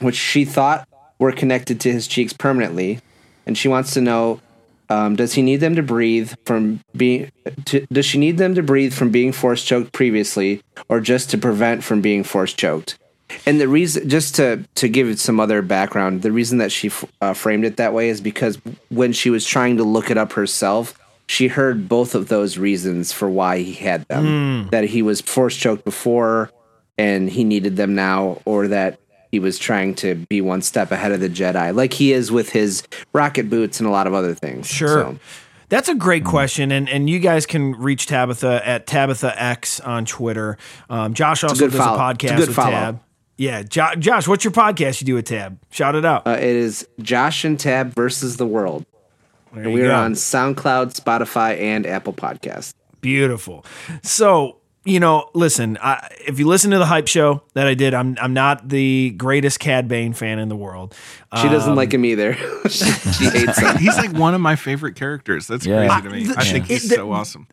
which 0.00 0.16
she 0.16 0.44
thought 0.44 0.88
were 1.18 1.32
connected 1.32 1.80
to 1.80 1.92
his 1.92 2.06
cheeks 2.06 2.32
permanently. 2.32 3.00
And 3.46 3.56
she 3.56 3.68
wants 3.68 3.92
to 3.94 4.00
know 4.00 4.40
um, 4.90 5.16
does 5.16 5.34
he 5.34 5.42
need 5.42 5.56
them 5.56 5.76
to 5.76 5.82
breathe 5.82 6.34
from 6.44 6.80
being 6.96 7.30
to, 7.66 7.86
does 7.92 8.06
she 8.06 8.18
need 8.18 8.38
them 8.38 8.54
to 8.54 8.62
breathe 8.62 8.92
from 8.92 9.10
being 9.10 9.32
force 9.32 9.64
choked 9.64 9.92
previously 9.92 10.62
or 10.88 11.00
just 11.00 11.30
to 11.30 11.38
prevent 11.38 11.82
from 11.82 12.00
being 12.00 12.22
force 12.22 12.52
choked 12.52 12.98
and 13.46 13.60
the 13.60 13.68
reason 13.68 14.08
just 14.08 14.34
to 14.34 14.62
to 14.74 14.88
give 14.88 15.08
it 15.08 15.18
some 15.18 15.40
other 15.40 15.62
background 15.62 16.22
the 16.22 16.30
reason 16.30 16.58
that 16.58 16.70
she 16.70 16.88
f- 16.88 17.04
uh, 17.20 17.32
framed 17.32 17.64
it 17.64 17.78
that 17.78 17.94
way 17.94 18.08
is 18.10 18.20
because 18.20 18.58
when 18.90 19.12
she 19.12 19.30
was 19.30 19.46
trying 19.46 19.78
to 19.78 19.84
look 19.84 20.10
it 20.10 20.18
up 20.18 20.32
herself 20.34 20.98
she 21.26 21.48
heard 21.48 21.88
both 21.88 22.14
of 22.14 22.28
those 22.28 22.58
reasons 22.58 23.12
for 23.12 23.28
why 23.30 23.58
he 23.58 23.72
had 23.72 24.06
them 24.08 24.68
that 24.70 24.84
he 24.84 25.02
was 25.02 25.20
force 25.20 25.56
choked 25.56 25.84
before 25.84 26.50
and 26.98 27.30
he 27.30 27.44
needed 27.44 27.76
them 27.76 27.94
now 27.94 28.40
or 28.44 28.68
that 28.68 28.98
he 29.32 29.38
was 29.40 29.58
trying 29.58 29.94
to 29.96 30.14
be 30.28 30.40
one 30.40 30.62
step 30.62 30.92
ahead 30.92 31.10
of 31.12 31.20
the 31.20 31.28
jedi 31.28 31.74
like 31.74 31.92
he 31.94 32.12
is 32.12 32.30
with 32.30 32.50
his 32.50 32.82
rocket 33.12 33.48
boots 33.50 33.80
and 33.80 33.88
a 33.88 33.90
lot 33.90 34.06
of 34.06 34.14
other 34.14 34.34
things 34.34 34.66
Sure. 34.66 34.88
So- 34.88 35.18
That's 35.70 35.88
a 35.88 35.94
great 35.94 36.24
question, 36.24 36.70
and 36.70 36.88
and 36.88 37.08
you 37.10 37.18
guys 37.18 37.46
can 37.46 37.72
reach 37.72 38.06
Tabitha 38.06 38.60
at 38.64 38.86
Tabitha 38.86 39.32
X 39.42 39.80
on 39.80 40.04
Twitter. 40.04 40.56
Um, 40.90 41.14
Josh 41.14 41.42
also 41.42 41.66
does 41.68 41.74
follow. 41.76 41.98
a 41.98 42.10
a 42.10 42.14
podcast 42.14 42.36
good 42.36 42.48
with 42.48 42.54
follow. 42.54 42.70
Tab. 42.70 43.00
Yeah, 43.38 43.62
jo- 43.64 43.94
Josh, 43.98 44.28
what's 44.28 44.44
your 44.44 44.52
podcast 44.52 45.00
you 45.00 45.06
do 45.06 45.14
with 45.14 45.24
Tab? 45.24 45.58
Shout 45.72 45.96
it 45.96 46.04
out. 46.04 46.26
uh, 46.28 46.32
it 46.32 46.44
is 46.44 46.86
josh 47.00 47.44
and 47.44 47.58
tab 47.58 47.92
versus 47.94 48.36
the 48.36 48.46
world 48.46 48.84
There 49.54 49.62
and 49.64 49.72
you 49.72 49.78
we 49.78 49.84
are 49.84 49.88
go. 49.88 49.94
on 49.96 50.12
soundcloud 50.14 50.98
spotify 50.98 51.58
and 51.60 51.86
apple 51.86 52.12
Podcasts. 52.12 52.74
Beautiful. 53.00 53.64
So, 54.02 54.58
you 54.86 55.00
know, 55.00 55.30
listen, 55.34 55.78
I, 55.80 56.08
if 56.26 56.38
you 56.38 56.46
listen 56.46 56.70
to 56.72 56.78
the 56.78 56.86
hype 56.86 57.06
show 57.08 57.42
that 57.54 57.66
I 57.66 57.74
did, 57.74 57.94
I'm 57.94 58.16
I'm 58.20 58.32
not 58.34 58.68
the 58.68 59.10
greatest 59.16 59.60
Cad 59.60 59.88
Bane 59.88 60.12
fan 60.12 60.38
in 60.38 60.48
the 60.48 60.56
world. 60.56 60.94
She 61.40 61.48
doesn't 61.48 61.70
Um, 61.70 61.76
like 61.76 61.92
him 61.92 62.04
either. 62.04 62.34
she, 62.68 62.84
she 63.18 63.24
hates 63.30 63.58
him. 63.58 63.76
He's 63.78 63.96
like 63.96 64.12
one 64.12 64.34
of 64.34 64.40
my 64.40 64.56
favorite 64.56 64.94
characters. 64.96 65.46
That's 65.46 65.64
Yeah. 65.66 65.86
crazy 66.00 66.02
to 66.02 66.28
me. 66.30 66.34
I- 66.36 66.40
I 66.40 66.44
think 66.44 66.66
the- 66.68 66.74
he's 66.74 66.90
it- 66.92 66.96
so 66.96 67.12
awesome. 67.12 67.46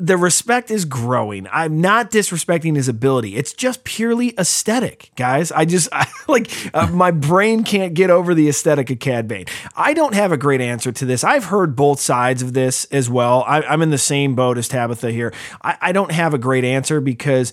The 0.00 0.16
respect 0.16 0.72
is 0.72 0.84
growing. 0.84 1.46
I'm 1.52 1.80
not 1.80 2.10
disrespecting 2.10 2.74
his 2.74 2.88
ability. 2.88 3.36
It's 3.36 3.52
just 3.52 3.84
purely 3.84 4.34
aesthetic, 4.36 5.12
guys. 5.14 5.52
I 5.52 5.64
just 5.64 5.88
I, 5.92 6.06
like 6.26 6.50
uh, 6.74 6.88
my 6.88 7.10
brain 7.10 7.62
can't 7.62 7.94
get 7.94 8.10
over 8.10 8.34
the 8.34 8.48
aesthetic 8.48 8.90
of 8.90 8.98
Cad 8.98 9.28
Bane. 9.28 9.46
I 9.76 9.94
don't 9.94 10.14
have 10.14 10.32
a 10.32 10.36
great 10.36 10.60
answer 10.60 10.90
to 10.90 11.04
this. 11.04 11.22
I've 11.22 11.44
heard 11.44 11.76
both 11.76 12.00
sides 12.00 12.42
of 12.42 12.54
this 12.54 12.86
as 12.86 13.08
well. 13.08 13.44
I, 13.46 13.62
I'm 13.62 13.82
in 13.82 13.90
the 13.90 13.98
same 13.98 14.34
boat 14.34 14.58
as 14.58 14.68
Tabitha 14.68 15.12
here. 15.12 15.32
I, 15.62 15.76
I 15.80 15.92
don't 15.92 16.12
have 16.12 16.34
a 16.34 16.38
great 16.38 16.64
answer 16.64 17.00
because 17.00 17.52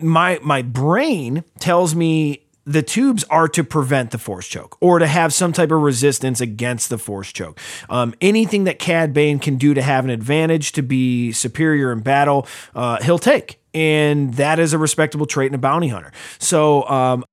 my 0.00 0.40
my 0.42 0.62
brain 0.62 1.44
tells 1.60 1.94
me 1.94 2.43
the 2.64 2.82
tubes 2.82 3.24
are 3.24 3.48
to 3.48 3.62
prevent 3.62 4.10
the 4.10 4.18
force 4.18 4.46
choke 4.46 4.76
or 4.80 4.98
to 4.98 5.06
have 5.06 5.32
some 5.32 5.52
type 5.52 5.70
of 5.70 5.80
resistance 5.82 6.40
against 6.40 6.90
the 6.90 6.98
force 6.98 7.32
choke. 7.32 7.60
Um, 7.88 8.14
anything 8.20 8.64
that 8.64 8.78
Cad 8.78 9.12
Bane 9.12 9.38
can 9.38 9.56
do 9.56 9.74
to 9.74 9.82
have 9.82 10.04
an 10.04 10.10
advantage, 10.10 10.72
to 10.72 10.82
be 10.82 11.32
superior 11.32 11.92
in 11.92 12.00
battle, 12.00 12.46
uh, 12.74 13.02
he'll 13.02 13.18
take. 13.18 13.60
And 13.74 14.34
that 14.34 14.58
is 14.58 14.72
a 14.72 14.78
respectable 14.78 15.26
trait 15.26 15.50
in 15.50 15.54
a 15.54 15.58
bounty 15.58 15.88
hunter. 15.88 16.12
So 16.38 16.88
um, 16.88 17.24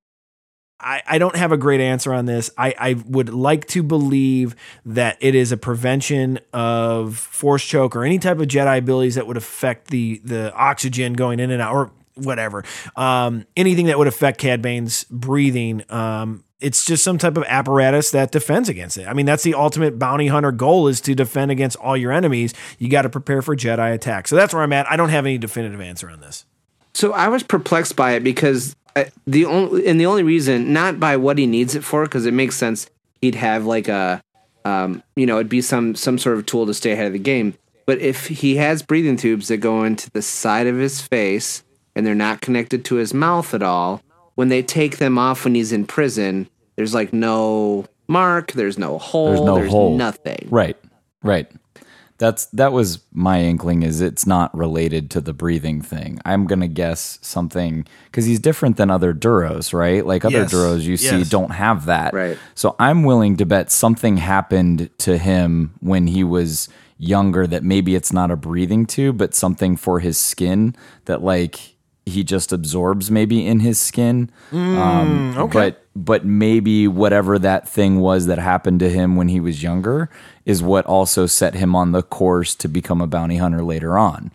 I, 0.82 1.04
I 1.08 1.18
don't 1.20 1.36
have 1.36 1.52
a 1.52 1.58
great 1.58 1.80
answer 1.80 2.14
on 2.14 2.26
this. 2.26 2.50
I, 2.58 2.74
I 2.78 2.94
would 3.06 3.30
like 3.30 3.68
to 3.68 3.84
believe 3.84 4.56
that 4.86 5.18
it 5.22 5.36
is 5.36 5.52
a 5.52 5.58
prevention 5.58 6.40
of 6.52 7.18
force 7.18 7.64
choke 7.64 7.96
or 7.96 8.04
any 8.04 8.20
type 8.20 8.40
of 8.40 8.48
Jedi 8.48 8.80
abilities 8.80 9.16
that 9.16 9.28
would 9.28 9.38
affect 9.38 9.88
the 9.88 10.20
the 10.24 10.52
oxygen 10.54 11.14
going 11.14 11.40
in 11.40 11.52
and 11.52 11.62
out 11.62 11.74
or 11.74 11.92
whatever. 12.24 12.64
Um, 12.96 13.46
anything 13.56 13.88
that 13.88 13.98
would 13.98 14.08
affect 14.08 14.40
Cad 14.40 14.62
Bane's 14.62 15.06
breathing. 15.06 15.84
Um, 15.90 16.44
it's 16.62 16.86
just 16.86 17.04
some 17.04 17.18
type 17.18 17.38
of 17.38 17.44
apparatus 17.48 18.12
that 18.12 18.32
defends 18.32 18.70
against 18.70 18.98
it. 18.98 19.08
I 19.08 19.14
mean, 19.14 19.26
that's 19.26 19.44
the 19.44 19.56
ultimate 19.56 19.98
bounty 19.98 20.28
hunter 20.28 20.52
goal 20.52 20.88
is 20.88 21.02
to 21.02 21.16
defend 21.16 21.52
against 21.52 21.76
all 21.78 21.98
your 21.98 22.12
enemies. 22.12 22.54
You 22.78 22.88
got 22.88 23.02
to 23.02 23.10
prepare 23.10 23.42
for 23.42 23.56
Jedi 23.56 23.94
attack. 23.94 24.28
So 24.28 24.36
that's 24.36 24.54
where 24.54 24.64
I'm 24.64 24.72
at. 24.74 24.90
I 24.90 24.96
don't 24.96 25.10
have 25.10 25.26
any 25.26 25.40
definitive 25.40 25.82
answer 25.82 26.10
on 26.10 26.22
this. 26.22 26.46
So 26.94 27.14
I 27.14 27.28
was 27.30 27.42
perplexed 27.42 27.96
by 27.96 28.12
it 28.12 28.24
because 28.24 28.76
uh, 28.96 29.06
the 29.26 29.46
only 29.46 29.88
and 29.88 30.00
the 30.00 30.06
only 30.06 30.24
reason, 30.24 30.72
not 30.72 31.00
by 31.00 31.18
what 31.18 31.38
he 31.38 31.48
needs 31.48 31.76
it 31.76 31.84
for, 31.84 32.04
because 32.04 32.26
it 32.26 32.34
makes 32.34 32.56
sense. 32.56 32.90
He'd 33.22 33.36
have 33.36 33.66
like 33.66 33.88
a, 33.88 34.22
um, 34.66 35.02
you 35.16 35.26
know, 35.26 35.38
it'd 35.38 35.50
be 35.50 35.62
some 35.62 35.96
some 35.96 36.18
sort 36.18 36.38
of 36.38 36.46
tool 36.46 36.66
to 36.66 36.74
stay 36.74 36.92
ahead 36.92 37.08
of 37.08 37.14
the 37.14 37.20
game. 37.20 37.56
But 37.86 38.00
if 38.00 38.28
he 38.28 38.58
has 38.58 38.84
breathing 38.84 39.18
tubes 39.18 39.48
that 39.48 39.58
go 39.58 39.84
into 39.84 40.12
the 40.12 40.22
side 40.22 40.68
of 40.68 40.78
his 40.78 41.02
face 41.02 41.64
and 41.96 42.06
they're 42.06 42.16
not 42.16 42.42
connected 42.42 42.86
to 42.86 42.96
his 42.96 43.14
mouth 43.14 43.54
at 43.54 43.64
all, 43.64 44.02
when 44.36 44.50
they 44.50 44.64
take 44.64 44.98
them 44.98 45.18
off 45.18 45.44
when 45.44 45.56
he's 45.56 45.72
in 45.72 45.86
prison, 45.86 46.48
there's 46.76 46.94
like 46.94 47.12
no 47.14 47.86
mark, 48.08 48.54
there's 48.54 48.78
no 48.78 48.98
hole, 48.98 49.28
There's 49.28 49.42
no 49.66 49.70
hole. 49.70 49.98
nothing. 49.98 50.48
Right. 50.50 50.78
Right. 51.24 51.50
That's 52.18 52.46
that 52.48 52.72
was 52.72 53.00
my 53.12 53.42
inkling 53.42 53.82
is 53.82 54.00
it's 54.00 54.28
not 54.28 54.56
related 54.56 55.10
to 55.12 55.22
the 55.22 55.34
breathing 55.34 55.82
thing. 55.82 56.20
I'm 56.24 56.46
gonna 56.46 56.68
guess 56.68 57.18
something 57.24 57.88
because 58.06 58.26
he's 58.26 58.40
different 58.40 58.78
than 58.78 58.92
other 58.92 59.12
Duros, 59.12 59.74
right? 59.74 60.06
Like 60.06 60.24
other 60.24 60.42
Yes. 60.42 60.54
Duros 60.54 60.82
you 60.84 60.98
see 60.98 61.24
don't 61.24 61.50
have 61.50 61.88
that. 61.88 62.14
Right. 62.14 62.38
So 62.54 62.76
I'm 62.78 63.04
willing 63.04 63.38
to 63.38 63.46
bet 63.48 63.72
something 63.72 64.18
happened 64.18 64.92
to 65.00 65.18
him 65.18 65.74
when 65.80 66.06
he 66.06 66.24
was 66.24 66.70
younger 67.00 67.48
that 67.48 67.64
maybe 67.64 67.96
it's 67.96 68.14
not 68.14 68.30
a 68.30 68.36
breathing 68.36 68.86
tube, 68.86 69.18
but 69.18 69.34
something 69.34 69.76
for 69.76 70.00
his 70.00 70.20
skin 70.20 70.76
that 71.06 71.24
like 71.24 71.76
he 72.06 72.24
just 72.24 72.52
absorbs 72.52 73.12
maybe 73.12 73.46
in 73.46 73.60
his 73.60 73.80
skin. 73.80 74.30
um, 74.52 75.38
okay. 75.38 75.54
But 75.54 75.86
but 75.96 76.26
maybe 76.26 76.88
whatever 76.88 77.38
that 77.40 77.68
thing 77.68 78.00
was 78.00 78.26
that 78.28 78.38
happened 78.40 78.80
to 78.80 78.90
him 78.90 79.16
when 79.16 79.28
he 79.28 79.40
was 79.40 79.62
younger 79.62 80.10
is 80.46 80.64
what 80.64 80.86
also 80.86 81.26
set 81.26 81.54
him 81.54 81.76
on 81.76 81.92
the 81.92 82.02
course 82.02 82.56
to 82.56 82.70
become 82.70 83.02
a 83.02 83.08
bounty 83.08 83.38
hunter 83.38 83.64
later 83.64 83.98
on. 83.98 84.32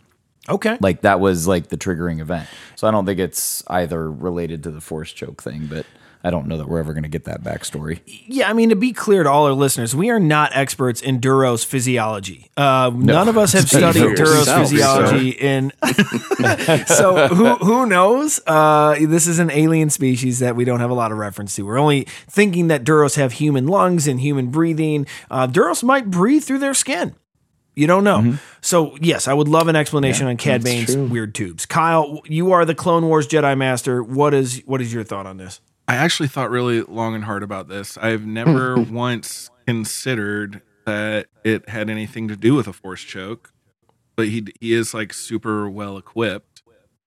Okay. 0.49 0.77
Like 0.81 1.01
that 1.01 1.19
was 1.19 1.49
like 1.49 1.69
the 1.69 1.77
triggering 1.77 2.21
event. 2.21 2.49
So 2.77 2.87
I 2.87 2.91
don't 2.91 3.07
think 3.07 3.19
it's 3.19 3.65
either 3.69 4.11
related 4.11 4.63
to 4.65 4.71
the 4.71 4.81
force 4.81 5.13
choke 5.13 5.43
thing, 5.43 5.67
but 5.67 5.87
I 6.27 6.31
don't 6.31 6.49
know 6.49 6.57
that 6.57 6.69
we're 6.69 6.81
ever 6.81 6.93
going 6.93 7.05
to 7.05 7.09
get 7.09 7.23
that 7.27 7.45
backstory. 7.45 8.01
Yeah, 8.27 8.51
I 8.51 8.53
mean, 8.53 8.71
to 8.71 8.77
be 8.77 8.93
clear 8.93 9.23
to 9.23 9.31
all 9.31 9.47
our 9.47 9.53
listeners, 9.53 9.95
we 9.95 10.11
are 10.11 10.19
not 10.19 10.51
experts 10.57 11.01
in 11.01 11.21
Duros 11.21 11.65
physiology. 11.65 12.51
Uh, 12.57 12.91
None 12.93 13.29
of 13.29 13.39
us 13.39 13.53
have 13.53 13.69
studied 13.69 14.03
Duros 14.17 14.53
physiology 14.59 15.29
in. 15.31 15.73
so 16.87 17.29
who 17.29 17.55
who 17.55 17.87
knows? 17.87 18.41
Uh, 18.45 18.97
this 19.03 19.29
is 19.29 19.39
an 19.39 19.53
alien 19.53 19.89
species 19.89 20.41
that 20.41 20.57
we 20.57 20.65
don't 20.65 20.81
have 20.81 20.91
a 20.91 20.95
lot 20.95 21.13
of 21.13 21.19
reference 21.19 21.55
to. 21.55 21.63
We're 21.63 21.79
only 21.79 22.09
thinking 22.29 22.67
that 22.69 22.83
Duros 22.83 23.15
have 23.15 23.35
human 23.35 23.69
lungs 23.69 24.09
and 24.09 24.21
human 24.21 24.49
breathing. 24.49 25.07
Uh, 25.31 25.47
Duros 25.47 25.85
might 25.85 26.11
breathe 26.11 26.43
through 26.43 26.59
their 26.59 26.75
skin. 26.75 27.15
You 27.77 27.87
don't 27.87 28.03
know. 28.03 28.39
So 28.63 28.97
yes, 29.01 29.29
I 29.29 29.33
would 29.33 29.47
love 29.47 29.69
an 29.69 29.77
explanation 29.77 30.27
on 30.27 30.39
Cad 30.39 30.65
Bane's 30.65 30.97
weird 30.97 31.37
tubes. 31.37 31.67
Kyle, 31.67 32.21
you 32.25 32.51
are 32.51 32.65
the 32.65 32.75
Clone 32.75 33.07
Wars 33.07 33.29
Jedi 33.29 33.57
Master. 33.57 34.03
What 34.03 34.35
is 34.35 34.61
what 34.67 34.81
is 34.81 34.93
your 34.93 35.05
thought 35.05 35.27
on 35.27 35.37
this? 35.37 35.61
I 35.89 35.97
actually 35.97 36.29
thought 36.29 36.51
really 36.51 36.83
long 36.83 37.15
and 37.15 37.25
hard 37.25 37.43
about 37.43 37.69
this. 37.69 37.97
I've 37.99 38.27
never 38.27 38.77
once 38.77 39.51
considered 39.67 40.63
that 40.85 41.29
it 41.45 41.69
had 41.69 41.91
anything 41.91 42.29
to 42.29 42.37
do 42.37 42.55
with 42.55 42.67
a 42.67 42.73
force 42.73 43.03
choke, 43.03 43.53
but 44.17 44.29
he 44.29 44.47
he 44.61 44.73
is 44.73 44.95
like 44.95 45.13
super 45.13 45.69
well 45.71 45.97
equipped. 45.97 46.63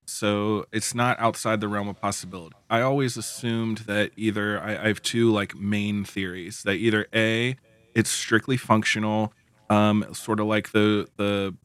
so 0.07 0.65
it's 0.71 0.95
not 0.95 1.19
outside 1.19 1.61
the 1.61 1.67
realm 1.67 1.87
of 1.87 1.99
possibility. 1.99 2.55
I 2.69 2.81
always 2.81 3.15
assumed 3.17 3.79
that 3.79 4.11
either 4.17 4.59
I, 4.61 4.85
I 4.85 4.87
have 4.87 5.01
two 5.01 5.31
like 5.31 5.55
main 5.55 6.03
theories 6.05 6.63
that 6.63 6.75
either 6.75 7.07
a 7.13 7.55
it's 7.95 8.09
strictly 8.09 8.57
functional, 8.57 9.33
um, 9.69 10.05
sort 10.13 10.39
of 10.39 10.47
like 10.47 10.71
the 10.71 11.07
the 11.17 11.55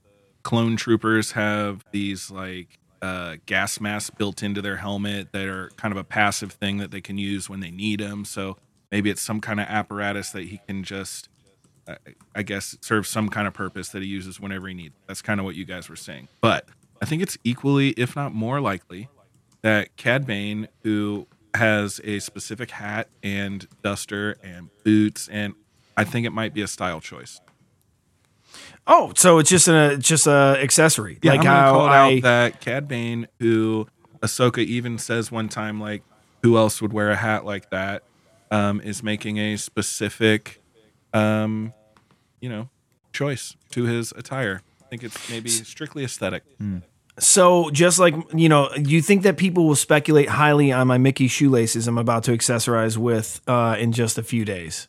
clone 0.44 0.76
troopers 0.76 1.32
have 1.32 1.84
these 1.92 2.30
like 2.30 2.78
uh, 3.04 3.36
gas 3.44 3.80
masks 3.80 4.08
built 4.08 4.42
into 4.42 4.62
their 4.62 4.78
helmet 4.78 5.30
that 5.32 5.46
are 5.46 5.68
kind 5.76 5.92
of 5.92 5.98
a 5.98 6.04
passive 6.04 6.52
thing 6.52 6.78
that 6.78 6.90
they 6.90 7.02
can 7.02 7.18
use 7.18 7.50
when 7.50 7.60
they 7.60 7.70
need 7.70 8.00
them. 8.00 8.24
So 8.24 8.56
maybe 8.90 9.10
it's 9.10 9.20
some 9.20 9.42
kind 9.42 9.60
of 9.60 9.66
apparatus 9.66 10.30
that 10.30 10.44
he 10.44 10.58
can 10.66 10.84
just, 10.84 11.28
uh, 11.86 11.96
I 12.34 12.42
guess, 12.42 12.78
serve 12.80 13.06
some 13.06 13.28
kind 13.28 13.46
of 13.46 13.52
purpose 13.52 13.90
that 13.90 14.00
he 14.00 14.08
uses 14.08 14.40
whenever 14.40 14.68
he 14.68 14.74
needs. 14.74 14.94
That's 15.06 15.20
kind 15.20 15.38
of 15.38 15.44
what 15.44 15.54
you 15.54 15.66
guys 15.66 15.90
were 15.90 15.96
saying. 15.96 16.28
But 16.40 16.66
I 17.02 17.04
think 17.04 17.20
it's 17.20 17.36
equally, 17.44 17.90
if 17.90 18.16
not 18.16 18.32
more 18.32 18.58
likely, 18.58 19.10
that 19.60 19.94
Cad 19.98 20.26
Bane, 20.26 20.68
who 20.82 21.26
has 21.54 22.00
a 22.04 22.20
specific 22.20 22.70
hat 22.70 23.08
and 23.22 23.68
duster 23.82 24.38
and 24.42 24.70
boots, 24.82 25.28
and 25.28 25.52
I 25.94 26.04
think 26.04 26.26
it 26.26 26.30
might 26.32 26.54
be 26.54 26.62
a 26.62 26.68
style 26.68 27.02
choice. 27.02 27.38
Oh, 28.86 29.12
so 29.16 29.38
it's 29.38 29.48
just 29.48 29.66
a 29.68 29.96
just 29.98 30.26
a 30.26 30.58
accessory, 30.62 31.18
Yeah, 31.22 31.32
like 31.32 31.40
I'm 31.40 31.44
gonna 31.44 31.58
how 31.60 31.72
call 31.72 31.86
it 31.86 31.90
I 31.90 32.16
out 32.16 32.22
that 32.22 32.60
Cad 32.60 32.86
Bane, 32.86 33.28
who 33.40 33.86
Ahsoka 34.20 34.58
even 34.58 34.98
says 34.98 35.32
one 35.32 35.48
time, 35.48 35.80
like, 35.80 36.02
who 36.42 36.56
else 36.56 36.82
would 36.82 36.92
wear 36.92 37.10
a 37.10 37.16
hat 37.16 37.44
like 37.44 37.70
that, 37.70 38.02
um, 38.50 38.80
is 38.82 39.02
making 39.02 39.38
a 39.38 39.56
specific, 39.56 40.60
um, 41.14 41.72
you 42.40 42.48
know, 42.50 42.68
choice 43.12 43.56
to 43.70 43.84
his 43.84 44.12
attire. 44.16 44.60
I 44.82 44.88
think 44.88 45.02
it's 45.02 45.30
maybe 45.30 45.48
strictly 45.48 46.04
aesthetic. 46.04 46.42
So 47.18 47.70
just 47.70 47.98
like 47.98 48.14
you 48.34 48.48
know, 48.48 48.68
you 48.76 49.00
think 49.00 49.22
that 49.22 49.36
people 49.38 49.66
will 49.66 49.76
speculate 49.76 50.28
highly 50.28 50.72
on 50.72 50.86
my 50.88 50.98
Mickey 50.98 51.28
shoelaces 51.28 51.86
I'm 51.88 51.96
about 51.96 52.24
to 52.24 52.32
accessorize 52.32 52.96
with 52.98 53.40
uh, 53.46 53.76
in 53.78 53.92
just 53.92 54.18
a 54.18 54.22
few 54.22 54.44
days. 54.44 54.88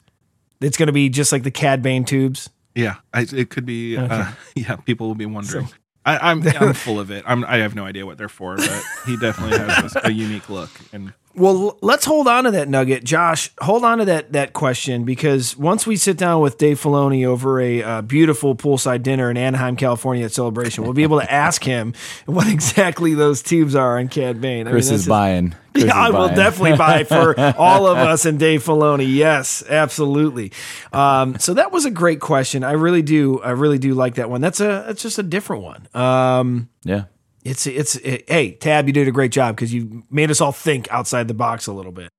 It's 0.59 0.75
going 0.77 0.87
to 0.87 0.93
be 0.93 1.09
just 1.09 1.31
like 1.31 1.43
the 1.43 1.51
Cad 1.51 1.81
Bane 1.81 2.03
tubes. 2.05 2.49
Yeah, 2.75 2.95
I, 3.13 3.25
it 3.31 3.49
could 3.49 3.65
be. 3.65 3.97
Uh, 3.97 4.31
yeah, 4.55 4.75
people 4.75 5.07
will 5.07 5.15
be 5.15 5.25
wondering. 5.25 5.69
I, 6.05 6.31
I'm 6.31 6.45
I'm 6.59 6.73
full 6.73 6.99
of 6.99 7.09
it. 7.09 7.23
I'm 7.25 7.43
I 7.45 7.57
have 7.57 7.73
no 7.73 7.85
idea 7.85 8.05
what 8.05 8.17
they're 8.17 8.29
for, 8.29 8.57
but 8.57 8.83
he 9.05 9.17
definitely 9.17 9.57
has 9.57 9.95
a, 9.95 10.01
a 10.05 10.11
unique 10.11 10.49
look. 10.49 10.69
And 10.93 11.13
Well, 11.35 11.77
let's 11.81 12.05
hold 12.05 12.27
on 12.27 12.45
to 12.45 12.51
that 12.51 12.69
nugget, 12.69 13.03
Josh. 13.03 13.51
Hold 13.59 13.83
on 13.83 13.97
to 13.97 14.05
that 14.05 14.31
that 14.31 14.53
question 14.53 15.03
because 15.03 15.57
once 15.57 15.85
we 15.85 15.97
sit 15.97 16.17
down 16.17 16.41
with 16.41 16.57
Dave 16.57 16.81
Filoni 16.81 17.25
over 17.25 17.59
a 17.59 17.83
uh, 17.83 18.01
beautiful 18.01 18.55
poolside 18.55 19.03
dinner 19.03 19.29
in 19.29 19.35
Anaheim, 19.35 19.75
California 19.75 20.23
at 20.25 20.31
Celebration, 20.31 20.85
we'll 20.85 20.93
be 20.93 21.03
able 21.03 21.19
to 21.19 21.29
ask 21.31 21.63
him 21.63 21.93
what 22.25 22.47
exactly 22.47 23.13
those 23.15 23.41
tubes 23.41 23.75
are 23.75 23.99
on 23.99 24.07
Cad 24.07 24.39
Bane. 24.39 24.67
I 24.67 24.71
Chris 24.71 24.89
that's 24.89 25.01
is 25.01 25.07
buying. 25.07 25.53
Chris 25.73 25.85
yeah, 25.85 26.07
is 26.07 26.15
I 26.15 26.17
will 26.17 26.29
definitely 26.29 26.77
buy 26.77 27.03
for 27.05 27.37
all 27.57 27.85
of 27.85 27.97
us 27.97 28.25
and 28.25 28.39
Dave 28.39 28.63
Filoni. 28.63 29.13
Yes, 29.13 29.61
absolutely. 29.67 30.53
Um, 30.93 31.37
so 31.37 31.53
that 31.55 31.73
was 31.73 31.83
a 31.83 31.91
great 31.91 32.21
question. 32.21 32.63
I 32.63 32.71
really 32.71 33.01
do. 33.01 33.41
I 33.41 33.51
really 33.51 33.77
do 33.77 33.93
like 33.93 34.15
that 34.15 34.29
one. 34.29 34.39
That's 34.39 34.61
a. 34.61 34.85
That's 34.87 35.01
just 35.01 35.19
a 35.19 35.23
different 35.23 35.63
one. 35.63 35.87
Um, 35.93 36.69
Yeah. 36.83 37.05
It's 37.45 37.67
it's 37.67 37.95
it, 37.97 38.25
hey 38.27 38.53
Tab, 38.53 38.87
you 38.87 38.93
did 38.93 39.07
a 39.07 39.11
great 39.11 39.31
job 39.31 39.55
because 39.55 39.73
you 39.73 40.03
made 40.09 40.31
us 40.31 40.41
all 40.41 40.51
think 40.51 40.91
outside 40.91 41.27
the 41.27 41.33
box 41.33 41.67
a 41.67 41.73
little 41.73 41.91
bit. 41.91 42.09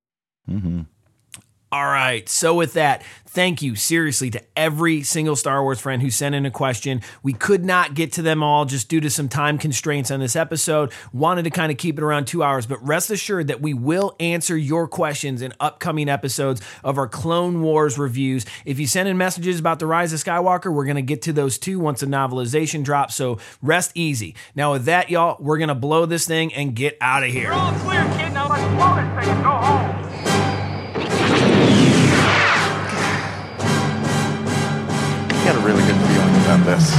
Mm-hmm. 0.48 0.82
All 1.72 1.84
right. 1.84 2.28
So 2.28 2.54
with 2.54 2.74
that, 2.74 3.02
thank 3.26 3.60
you 3.60 3.74
seriously 3.74 4.30
to 4.30 4.42
every 4.56 5.02
single 5.02 5.34
Star 5.34 5.62
Wars 5.62 5.80
friend 5.80 6.00
who 6.00 6.10
sent 6.10 6.34
in 6.34 6.46
a 6.46 6.50
question. 6.50 7.02
We 7.24 7.32
could 7.32 7.64
not 7.64 7.94
get 7.94 8.12
to 8.12 8.22
them 8.22 8.40
all 8.42 8.66
just 8.66 8.88
due 8.88 9.00
to 9.00 9.10
some 9.10 9.28
time 9.28 9.58
constraints 9.58 10.12
on 10.12 10.20
this 10.20 10.36
episode. 10.36 10.92
Wanted 11.12 11.42
to 11.42 11.50
kind 11.50 11.72
of 11.72 11.76
keep 11.76 11.98
it 11.98 12.04
around 12.04 12.28
2 12.28 12.42
hours, 12.42 12.66
but 12.66 12.82
rest 12.86 13.10
assured 13.10 13.48
that 13.48 13.60
we 13.60 13.74
will 13.74 14.14
answer 14.20 14.56
your 14.56 14.86
questions 14.86 15.42
in 15.42 15.52
upcoming 15.58 16.08
episodes 16.08 16.62
of 16.84 16.98
our 16.98 17.08
Clone 17.08 17.60
Wars 17.60 17.98
reviews. 17.98 18.46
If 18.64 18.78
you 18.78 18.86
send 18.86 19.08
in 19.08 19.18
messages 19.18 19.58
about 19.58 19.80
the 19.80 19.86
Rise 19.86 20.12
of 20.12 20.20
Skywalker, 20.20 20.72
we're 20.72 20.86
going 20.86 20.96
to 20.96 21.02
get 21.02 21.22
to 21.22 21.32
those 21.32 21.58
too 21.58 21.80
once 21.80 21.98
the 22.00 22.06
novelization 22.06 22.84
drops. 22.84 23.16
So 23.16 23.38
rest 23.60 23.90
easy. 23.96 24.36
Now 24.54 24.72
with 24.72 24.84
that, 24.84 25.10
y'all, 25.10 25.36
we're 25.40 25.58
going 25.58 25.68
to 25.68 25.74
blow 25.74 26.06
this 26.06 26.26
thing 26.26 26.54
and 26.54 26.76
get 26.76 26.96
out 27.00 27.24
of 27.24 27.30
here. 27.30 27.50
clear, 27.50 28.04
kid. 28.16 28.32
Now 28.32 28.48
let's 28.48 28.62
blow 28.74 28.94
this 28.94 29.24
thing 29.24 29.34
and 29.34 29.44
go 29.44 29.50
home. 29.50 30.35
Got 35.46 35.54
a 35.54 35.60
really 35.60 35.84
good 35.84 35.94
feeling 35.94 36.34
about 36.42 36.66
this. 36.66 36.92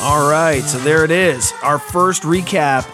All 0.00 0.30
right, 0.30 0.62
so 0.62 0.78
there 0.78 1.04
it 1.04 1.10
is. 1.10 1.52
Our 1.64 1.80
first 1.80 2.22
recap 2.22 2.86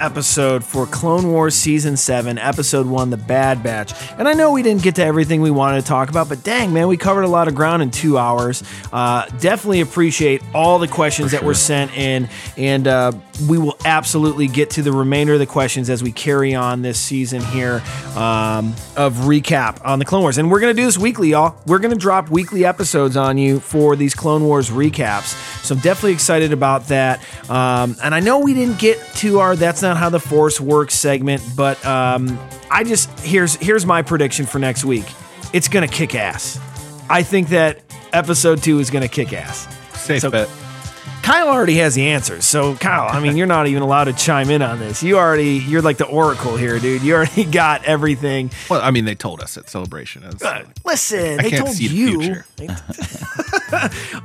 episode 0.00 0.64
for 0.64 0.86
Clone 0.86 1.30
Wars 1.30 1.54
Season 1.54 1.96
7, 1.96 2.38
Episode 2.38 2.86
1, 2.86 3.10
The 3.10 3.16
Bad 3.16 3.62
Batch. 3.62 3.92
And 4.18 4.26
I 4.26 4.32
know 4.32 4.50
we 4.52 4.62
didn't 4.62 4.82
get 4.82 4.96
to 4.96 5.04
everything 5.04 5.42
we 5.42 5.50
wanted 5.50 5.82
to 5.82 5.86
talk 5.86 6.08
about, 6.08 6.28
but 6.28 6.42
dang, 6.42 6.72
man, 6.72 6.88
we 6.88 6.96
covered 6.96 7.22
a 7.22 7.28
lot 7.28 7.48
of 7.48 7.54
ground 7.54 7.82
in 7.82 7.90
two 7.90 8.18
hours. 8.18 8.62
Uh, 8.92 9.26
definitely 9.38 9.80
appreciate 9.80 10.42
all 10.54 10.78
the 10.78 10.88
questions 10.88 11.32
that 11.32 11.42
were 11.42 11.54
sent 11.54 11.96
in, 11.96 12.28
and 12.56 12.88
uh, 12.88 13.12
we 13.48 13.58
will 13.58 13.76
absolutely 13.84 14.48
get 14.48 14.70
to 14.70 14.82
the 14.82 14.92
remainder 14.92 15.34
of 15.34 15.38
the 15.38 15.46
questions 15.46 15.90
as 15.90 16.02
we 16.02 16.12
carry 16.12 16.54
on 16.54 16.82
this 16.82 16.98
season 16.98 17.42
here 17.42 17.82
um, 18.16 18.74
of 18.96 19.14
recap 19.24 19.84
on 19.84 19.98
the 19.98 20.04
Clone 20.04 20.22
Wars. 20.22 20.38
And 20.38 20.50
we're 20.50 20.60
going 20.60 20.74
to 20.74 20.80
do 20.80 20.86
this 20.86 20.98
weekly, 20.98 21.30
y'all. 21.30 21.56
We're 21.66 21.78
going 21.78 21.92
to 21.92 21.98
drop 21.98 22.30
weekly 22.30 22.64
episodes 22.64 23.16
on 23.16 23.38
you 23.38 23.60
for 23.60 23.96
these 23.96 24.14
Clone 24.14 24.44
Wars 24.44 24.70
recaps. 24.70 25.34
So 25.64 25.74
I'm 25.74 25.80
definitely 25.80 26.12
excited 26.12 26.52
about 26.52 26.88
that. 26.88 27.20
Um, 27.50 27.96
and 28.02 28.14
I 28.14 28.20
know 28.20 28.40
we 28.40 28.54
didn't 28.54 28.78
get 28.78 28.98
to 29.16 29.40
our 29.40 29.56
"That's 29.56 29.82
Not 29.82 29.89
How 29.96 30.08
the 30.10 30.20
Force 30.20 30.60
Works" 30.60 30.94
segment, 30.94 31.42
but 31.56 31.84
um, 31.84 32.38
I 32.70 32.84
just 32.84 33.08
here's 33.20 33.56
here's 33.56 33.86
my 33.86 34.02
prediction 34.02 34.46
for 34.46 34.58
next 34.58 34.84
week. 34.84 35.04
It's 35.52 35.68
to 35.88 35.92
kick 35.94 36.14
ass. 36.14 36.58
I 37.08 37.22
think 37.22 37.48
that 37.48 37.80
episode 38.12 38.62
two 38.62 38.78
is 38.78 38.90
to 39.02 39.08
kick 39.08 39.32
ass. 39.32 39.66
Safe 39.98 40.22
bet. 40.30 40.48
Kyle 41.22 41.48
already 41.48 41.74
has 41.76 41.94
the 41.94 42.08
answers. 42.08 42.44
So 42.46 42.74
Kyle, 42.76 43.08
I 43.14 43.20
mean, 43.20 43.36
you're 43.36 43.46
not 43.46 43.66
even 43.66 43.82
allowed 43.82 44.04
to 44.04 44.12
chime 44.14 44.48
in 44.50 44.62
on 44.62 44.78
this. 44.78 45.02
You 45.02 45.18
already, 45.18 45.58
you're 45.58 45.82
like 45.82 45.98
the 45.98 46.06
oracle 46.06 46.56
here, 46.56 46.78
dude. 46.78 47.02
You 47.02 47.14
already 47.14 47.44
got 47.50 47.84
everything. 47.84 48.50
well, 48.70 48.80
I 48.80 48.90
mean, 48.90 49.04
they 49.04 49.14
told 49.14 49.40
us 49.42 49.56
at 49.58 49.68
celebration. 49.68 50.22
It's- 50.24 50.42
Uh, 50.42 50.64
listen, 50.84 51.38
I 51.38 51.42
they 51.42 51.50
can't 51.50 51.64
told 51.66 51.76
see 51.76 51.88
the 51.88 51.94
you. 51.94 52.20
future. 52.20 52.44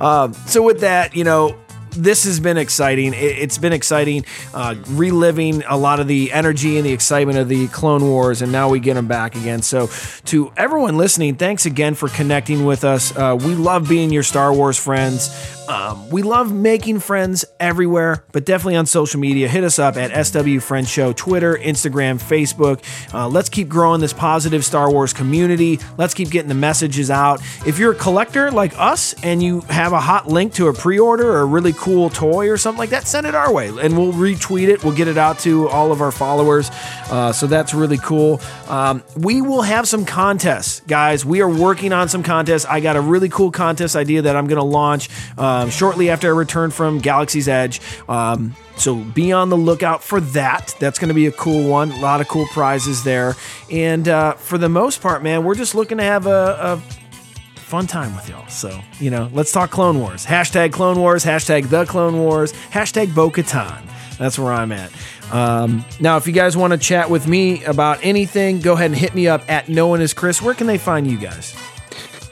um, 0.00 0.32
so 0.46 0.62
with 0.62 0.80
that, 0.80 1.14
you 1.14 1.24
know, 1.24 1.54
this 1.96 2.24
has 2.24 2.40
been 2.40 2.56
exciting. 2.56 3.14
It, 3.14 3.36
has 3.38 3.58
been 3.58 3.72
exciting, 3.72 4.24
uh, 4.54 4.76
reliving 4.88 5.62
a 5.64 5.76
lot 5.76 6.00
of 6.00 6.06
the 6.06 6.32
energy 6.32 6.76
and 6.76 6.86
the 6.86 6.92
excitement 6.92 7.38
of 7.38 7.48
the 7.48 7.68
Clone 7.68 8.02
Wars, 8.04 8.42
and 8.42 8.52
now 8.52 8.68
we 8.68 8.80
get 8.80 8.94
them 8.94 9.06
back 9.06 9.34
again. 9.34 9.62
So, 9.62 9.88
to 10.26 10.52
everyone 10.56 10.96
listening, 10.96 11.36
thanks 11.36 11.66
again 11.66 11.94
for 11.94 12.08
connecting 12.08 12.64
with 12.64 12.84
us. 12.84 13.16
Uh, 13.16 13.36
we 13.40 13.54
love 13.54 13.88
being 13.88 14.10
your 14.10 14.22
Star 14.22 14.52
Wars 14.52 14.78
friends. 14.78 15.30
Um, 15.68 16.08
we 16.10 16.22
love 16.22 16.52
making 16.52 17.00
friends 17.00 17.44
everywhere, 17.58 18.24
but 18.32 18.44
definitely 18.44 18.76
on 18.76 18.86
social 18.86 19.20
media. 19.20 19.48
Hit 19.48 19.64
us 19.64 19.78
up 19.78 19.96
at 19.96 20.26
SW 20.26 20.60
Friends 20.60 20.88
Show, 20.88 21.12
Twitter, 21.12 21.56
Instagram, 21.56 22.20
Facebook. 22.22 22.82
Uh, 23.12 23.28
let's 23.28 23.48
keep 23.48 23.68
growing 23.68 24.00
this 24.00 24.12
positive 24.12 24.64
Star 24.64 24.90
Wars 24.90 25.12
community. 25.12 25.78
Let's 25.98 26.14
keep 26.14 26.30
getting 26.30 26.48
the 26.48 26.54
messages 26.54 27.10
out. 27.10 27.40
If 27.66 27.78
you're 27.78 27.92
a 27.92 27.96
collector 27.96 28.50
like 28.50 28.78
us 28.78 29.14
and 29.22 29.42
you 29.42 29.60
have 29.62 29.92
a 29.92 30.00
hot 30.00 30.28
link 30.28 30.54
to 30.54 30.68
a 30.68 30.72
pre 30.72 30.98
order 30.98 31.28
or 31.30 31.40
a 31.40 31.46
really 31.46 31.72
cool 31.72 32.10
toy 32.10 32.48
or 32.48 32.56
something 32.56 32.78
like 32.78 32.90
that, 32.90 33.06
send 33.06 33.26
it 33.26 33.34
our 33.34 33.52
way 33.52 33.68
and 33.68 33.96
we'll 33.96 34.12
retweet 34.12 34.68
it. 34.68 34.84
We'll 34.84 34.94
get 34.94 35.08
it 35.08 35.18
out 35.18 35.38
to 35.40 35.68
all 35.68 35.92
of 35.92 36.00
our 36.00 36.12
followers. 36.12 36.70
Uh, 37.10 37.32
so 37.32 37.46
that's 37.46 37.74
really 37.74 37.98
cool. 37.98 38.40
Um, 38.68 39.02
we 39.16 39.42
will 39.42 39.62
have 39.62 39.88
some 39.88 40.04
contests, 40.04 40.80
guys. 40.80 41.24
We 41.24 41.40
are 41.40 41.48
working 41.48 41.92
on 41.92 42.08
some 42.08 42.22
contests. 42.22 42.64
I 42.64 42.80
got 42.80 42.96
a 42.96 43.00
really 43.00 43.28
cool 43.28 43.50
contest 43.50 43.96
idea 43.96 44.22
that 44.22 44.36
I'm 44.36 44.46
going 44.46 44.58
to 44.58 44.64
launch 44.64 45.08
um, 45.56 45.70
shortly 45.70 46.10
after 46.10 46.28
I 46.28 46.36
return 46.36 46.70
from 46.70 46.98
Galaxy's 46.98 47.48
Edge. 47.48 47.80
Um, 48.08 48.54
so 48.76 48.96
be 48.96 49.32
on 49.32 49.48
the 49.48 49.56
lookout 49.56 50.02
for 50.02 50.20
that. 50.20 50.74
That's 50.78 50.98
going 50.98 51.08
to 51.08 51.14
be 51.14 51.26
a 51.26 51.32
cool 51.32 51.68
one. 51.68 51.92
A 51.92 52.00
lot 52.00 52.20
of 52.20 52.28
cool 52.28 52.46
prizes 52.52 53.04
there. 53.04 53.34
And 53.70 54.06
uh, 54.08 54.34
for 54.34 54.58
the 54.58 54.68
most 54.68 55.00
part, 55.00 55.22
man, 55.22 55.44
we're 55.44 55.54
just 55.54 55.74
looking 55.74 55.98
to 55.98 56.04
have 56.04 56.26
a, 56.26 56.58
a 56.60 57.60
fun 57.60 57.86
time 57.86 58.14
with 58.14 58.28
y'all. 58.28 58.46
So, 58.48 58.78
you 59.00 59.10
know, 59.10 59.30
let's 59.32 59.50
talk 59.50 59.70
Clone 59.70 59.98
Wars. 59.98 60.26
Hashtag 60.26 60.72
Clone 60.72 60.98
Wars, 60.98 61.24
hashtag 61.24 61.68
The 61.68 61.84
Clone 61.86 62.18
Wars, 62.18 62.52
hashtag 62.70 63.14
Bo 63.14 63.30
Katan. 63.30 63.82
That's 64.18 64.38
where 64.38 64.52
I'm 64.52 64.72
at. 64.72 64.92
Um, 65.32 65.84
now, 66.00 66.16
if 66.16 66.26
you 66.26 66.32
guys 66.32 66.56
want 66.56 66.72
to 66.72 66.78
chat 66.78 67.10
with 67.10 67.26
me 67.26 67.64
about 67.64 67.98
anything, 68.02 68.60
go 68.60 68.74
ahead 68.74 68.90
and 68.90 68.96
hit 68.96 69.14
me 69.14 69.26
up 69.26 69.50
at 69.50 69.68
No 69.68 69.88
One 69.88 70.00
Is 70.00 70.14
Chris. 70.14 70.40
Where 70.40 70.54
can 70.54 70.66
they 70.66 70.78
find 70.78 71.10
you 71.10 71.18
guys? 71.18 71.56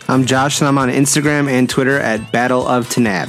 I'm 0.06 0.26
Josh, 0.26 0.60
and 0.60 0.68
I'm 0.68 0.76
on 0.78 0.88
Instagram 0.90 1.48
and 1.50 1.68
Twitter 1.68 1.98
at 1.98 2.30
Battle 2.30 2.66
of 2.66 2.88
Tanab. 2.88 3.28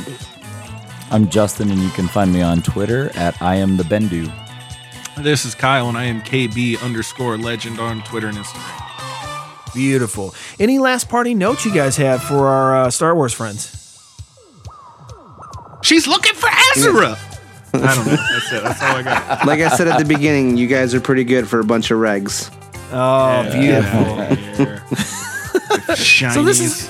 I'm 1.11 1.30
Justin, 1.30 1.72
and 1.72 1.80
you 1.81 1.89
can 1.91 2.07
find 2.07 2.34
me 2.34 2.41
on 2.41 2.61
Twitter 2.61 3.11
at 3.15 3.41
I 3.41 3.56
am 3.56 3.77
the 3.77 3.84
Bendu. 3.84 4.31
This 5.18 5.45
is 5.45 5.56
Kyle, 5.56 5.88
and 5.88 5.97
I 5.97 6.03
am 6.06 6.22
KB 6.22 6.81
underscore 6.84 7.38
legend 7.38 7.80
on 7.80 8.03
Twitter 8.03 8.27
and 8.27 8.38
Instagram. 8.38 9.73
Beautiful. 9.73 10.35
Any 10.60 10.80
last 10.80 11.07
party 11.07 11.34
notes 11.34 11.65
you 11.65 11.73
guys 11.73 11.95
have 11.97 12.22
for 12.22 12.47
our 12.47 12.76
uh, 12.84 12.89
Star 12.89 13.15
Wars 13.15 13.34
friends? 13.34 13.72
She's 15.81 16.07
looking 16.07 16.34
for 16.34 16.49
Ezra. 16.76 17.18
I 17.73 17.95
don't 17.95 18.06
know. 18.06 18.15
That's 18.15 18.52
it. 18.52 18.64
That's 18.64 18.81
all 18.81 18.95
I 18.97 19.03
got. 19.03 19.45
Like 19.47 19.60
I 19.61 19.69
said 19.69 19.88
at 19.88 19.99
the 19.99 20.06
beginning, 20.06 20.57
you 20.57 20.68
guys 20.68 20.93
are 20.93 21.02
pretty 21.02 21.23
good 21.23 21.47
for 21.47 21.60
a 21.60 21.64
bunch 21.64 21.91
of 21.91 21.99
regs. 21.99 22.52
Oh, 22.91 23.43
beautiful. 23.52 24.76
So 26.34 26.43
this 26.43 26.60
is 26.60 26.89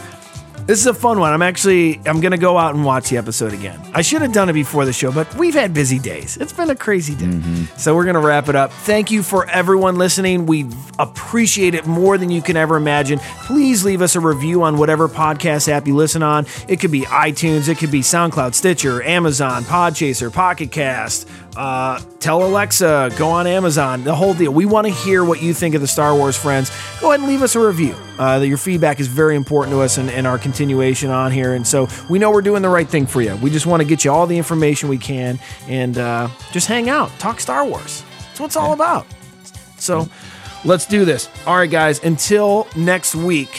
this 0.66 0.80
is 0.80 0.88
a 0.88 0.96
fun 0.96 1.20
one. 1.20 1.32
I'm 1.32 1.44
actually 1.44 2.02
I'm 2.08 2.22
gonna 2.22 2.40
go 2.40 2.58
out 2.58 2.74
and 2.74 2.84
watch 2.84 3.10
the 3.10 3.18
episode 3.18 3.54
again. 3.54 3.80
I 3.94 4.02
should 4.02 4.24
have 4.24 4.34
done 4.34 4.50
it 4.50 4.54
before 4.54 4.84
the 4.86 4.94
show, 4.94 5.12
but 5.12 5.34
we've 5.36 5.54
had 5.54 5.76
busy 5.76 6.00
days. 6.00 6.38
It's 6.38 6.54
been 6.54 6.72
a 6.72 6.76
crazy 6.76 7.14
day. 7.14 7.26
Mm-hmm. 7.26 7.78
So 7.78 7.96
we're 7.96 8.06
gonna 8.06 8.20
wrap 8.20 8.50
it 8.50 8.56
up. 8.56 8.72
Thank 8.72 9.12
you 9.12 9.22
for 9.22 9.48
everyone 9.48 9.98
listening. 9.98 10.48
We 10.48 10.68
appreciate 10.98 11.76
it 11.76 11.86
more 11.86 12.18
than 12.18 12.32
you 12.32 12.42
can 12.42 12.58
ever 12.58 12.78
imagine. 12.78 13.20
Please 13.44 13.86
leave 13.86 14.02
us 14.02 14.16
a 14.16 14.20
review 14.20 14.64
on 14.64 14.80
whatever 14.80 15.08
podcast 15.08 15.70
app 15.70 15.86
you 15.86 15.96
listen 15.96 16.24
on. 16.24 16.48
It 16.68 16.80
could 16.80 16.92
be 16.92 17.02
iTunes, 17.02 17.70
it 17.70 17.78
could 17.78 17.92
be 17.92 18.02
SoundCloud, 18.02 18.56
Stitcher, 18.56 19.04
Amazon, 19.04 19.64
Podchaser, 19.66 20.34
Pocket 20.34 20.72
Cast. 20.72 21.28
Uh, 21.56 22.00
tell 22.20 22.44
Alexa, 22.44 23.12
go 23.18 23.30
on 23.30 23.48
Amazon, 23.48 24.04
the 24.04 24.14
whole 24.14 24.34
deal. 24.34 24.52
We 24.52 24.66
want 24.66 24.88
to 24.88 24.94
hear 24.94 25.24
what 25.24 25.42
you 25.42 25.54
think 25.54 25.74
of 25.74 25.82
the 25.82 25.88
Star 25.88 26.14
Wars 26.16 26.36
friends. 26.36 26.70
Go 27.00 27.10
ahead 27.12 27.22
and 27.22 27.30
leave 27.30 27.42
us 27.42 27.56
a 27.56 27.66
review. 27.66 27.96
Uh, 28.20 28.44
your 28.46 28.58
feedback 28.58 29.00
is 29.00 29.08
very 29.08 29.36
important 29.36 29.74
to 29.74 29.82
us 29.82 29.98
and, 29.98 30.10
and 30.10 30.28
our 30.28 30.38
continuation 30.38 31.10
on 31.12 31.32
here. 31.32 31.54
And 31.54 31.66
so 31.66 31.88
we 32.10 32.20
know 32.20 32.32
we're 32.32 32.42
doing 32.42 32.62
the 32.62 32.70
right 32.70 32.88
thing 32.88 33.06
for 33.06 33.22
you. 33.22 33.36
We 33.38 33.50
just 33.50 33.66
want 33.66 33.82
to 33.82 33.88
get 33.88 34.04
you 34.04 34.12
all 34.12 34.28
the 34.28 34.38
information 34.38 34.90
we 34.90 34.98
can 34.98 35.40
and 35.68 35.98
uh, 35.98 36.28
just 36.52 36.68
hang 36.68 36.90
out, 36.90 37.10
talk 37.20 37.40
Star 37.40 37.66
Wars. 37.66 38.04
That's 38.20 38.40
what 38.40 38.48
it's 38.48 38.58
all 38.58 38.74
about. 38.74 39.06
So 39.78 40.10
let's 40.66 40.86
do 40.86 41.06
this. 41.06 41.30
All 41.48 41.56
right, 41.56 41.72
guys. 41.72 42.04
Until 42.04 42.68
next 42.76 43.16
week, 43.16 43.56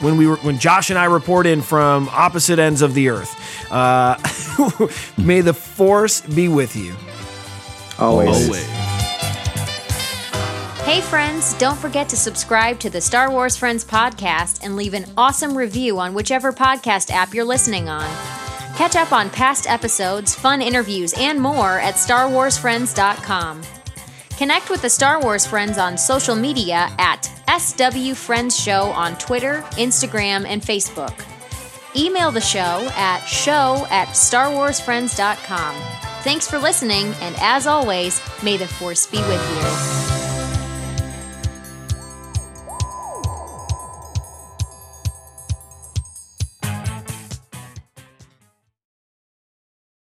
when 0.00 0.16
we 0.16 0.26
were, 0.26 0.36
when 0.36 0.58
Josh 0.58 0.90
and 0.90 0.98
I 0.98 1.06
report 1.06 1.46
in 1.46 1.62
from 1.62 2.08
opposite 2.10 2.58
ends 2.58 2.80
of 2.80 2.94
the 2.94 3.08
earth, 3.08 3.72
uh, 3.72 4.16
may 5.18 5.40
the 5.40 5.54
force 5.54 6.20
be 6.20 6.48
with 6.48 6.76
you. 6.76 6.94
Always. 8.00 8.48
Hey 10.84 11.02
friends, 11.02 11.54
don't 11.54 11.78
forget 11.78 12.08
to 12.08 12.16
subscribe 12.16 12.80
to 12.80 12.90
the 12.90 13.00
Star 13.00 13.30
Wars 13.30 13.56
Friends 13.56 13.84
podcast 13.84 14.60
and 14.64 14.74
leave 14.74 14.94
an 14.94 15.04
awesome 15.16 15.56
review 15.56 16.00
on 16.00 16.14
whichever 16.14 16.52
podcast 16.52 17.10
app 17.10 17.34
you're 17.34 17.44
listening 17.44 17.88
on. 17.88 18.08
Catch 18.76 18.96
up 18.96 19.12
on 19.12 19.28
past 19.28 19.68
episodes, 19.68 20.34
fun 20.34 20.62
interviews, 20.62 21.12
and 21.18 21.38
more 21.38 21.78
at 21.78 21.94
StarWarsFriends.com. 21.96 23.62
Connect 24.38 24.70
with 24.70 24.80
the 24.80 24.88
Star 24.88 25.20
Wars 25.20 25.46
Friends 25.46 25.76
on 25.76 25.98
social 25.98 26.34
media 26.34 26.88
at 26.98 27.30
SW 27.58 28.14
Friends 28.14 28.58
Show 28.58 28.84
on 28.84 29.18
Twitter, 29.18 29.60
Instagram, 29.72 30.46
and 30.46 30.62
Facebook. 30.62 31.22
Email 31.94 32.30
the 32.30 32.40
show 32.40 32.88
at 32.96 33.20
show 33.26 33.86
at 33.90 34.08
StarWarsFriends.com. 34.08 35.99
Thanks 36.22 36.46
for 36.46 36.58
listening, 36.58 37.14
and 37.22 37.34
as 37.40 37.66
always, 37.66 38.20
may 38.42 38.58
the 38.58 38.66
Force 38.66 39.06
be 39.06 39.16
with 39.16 39.30
you. 39.30 40.19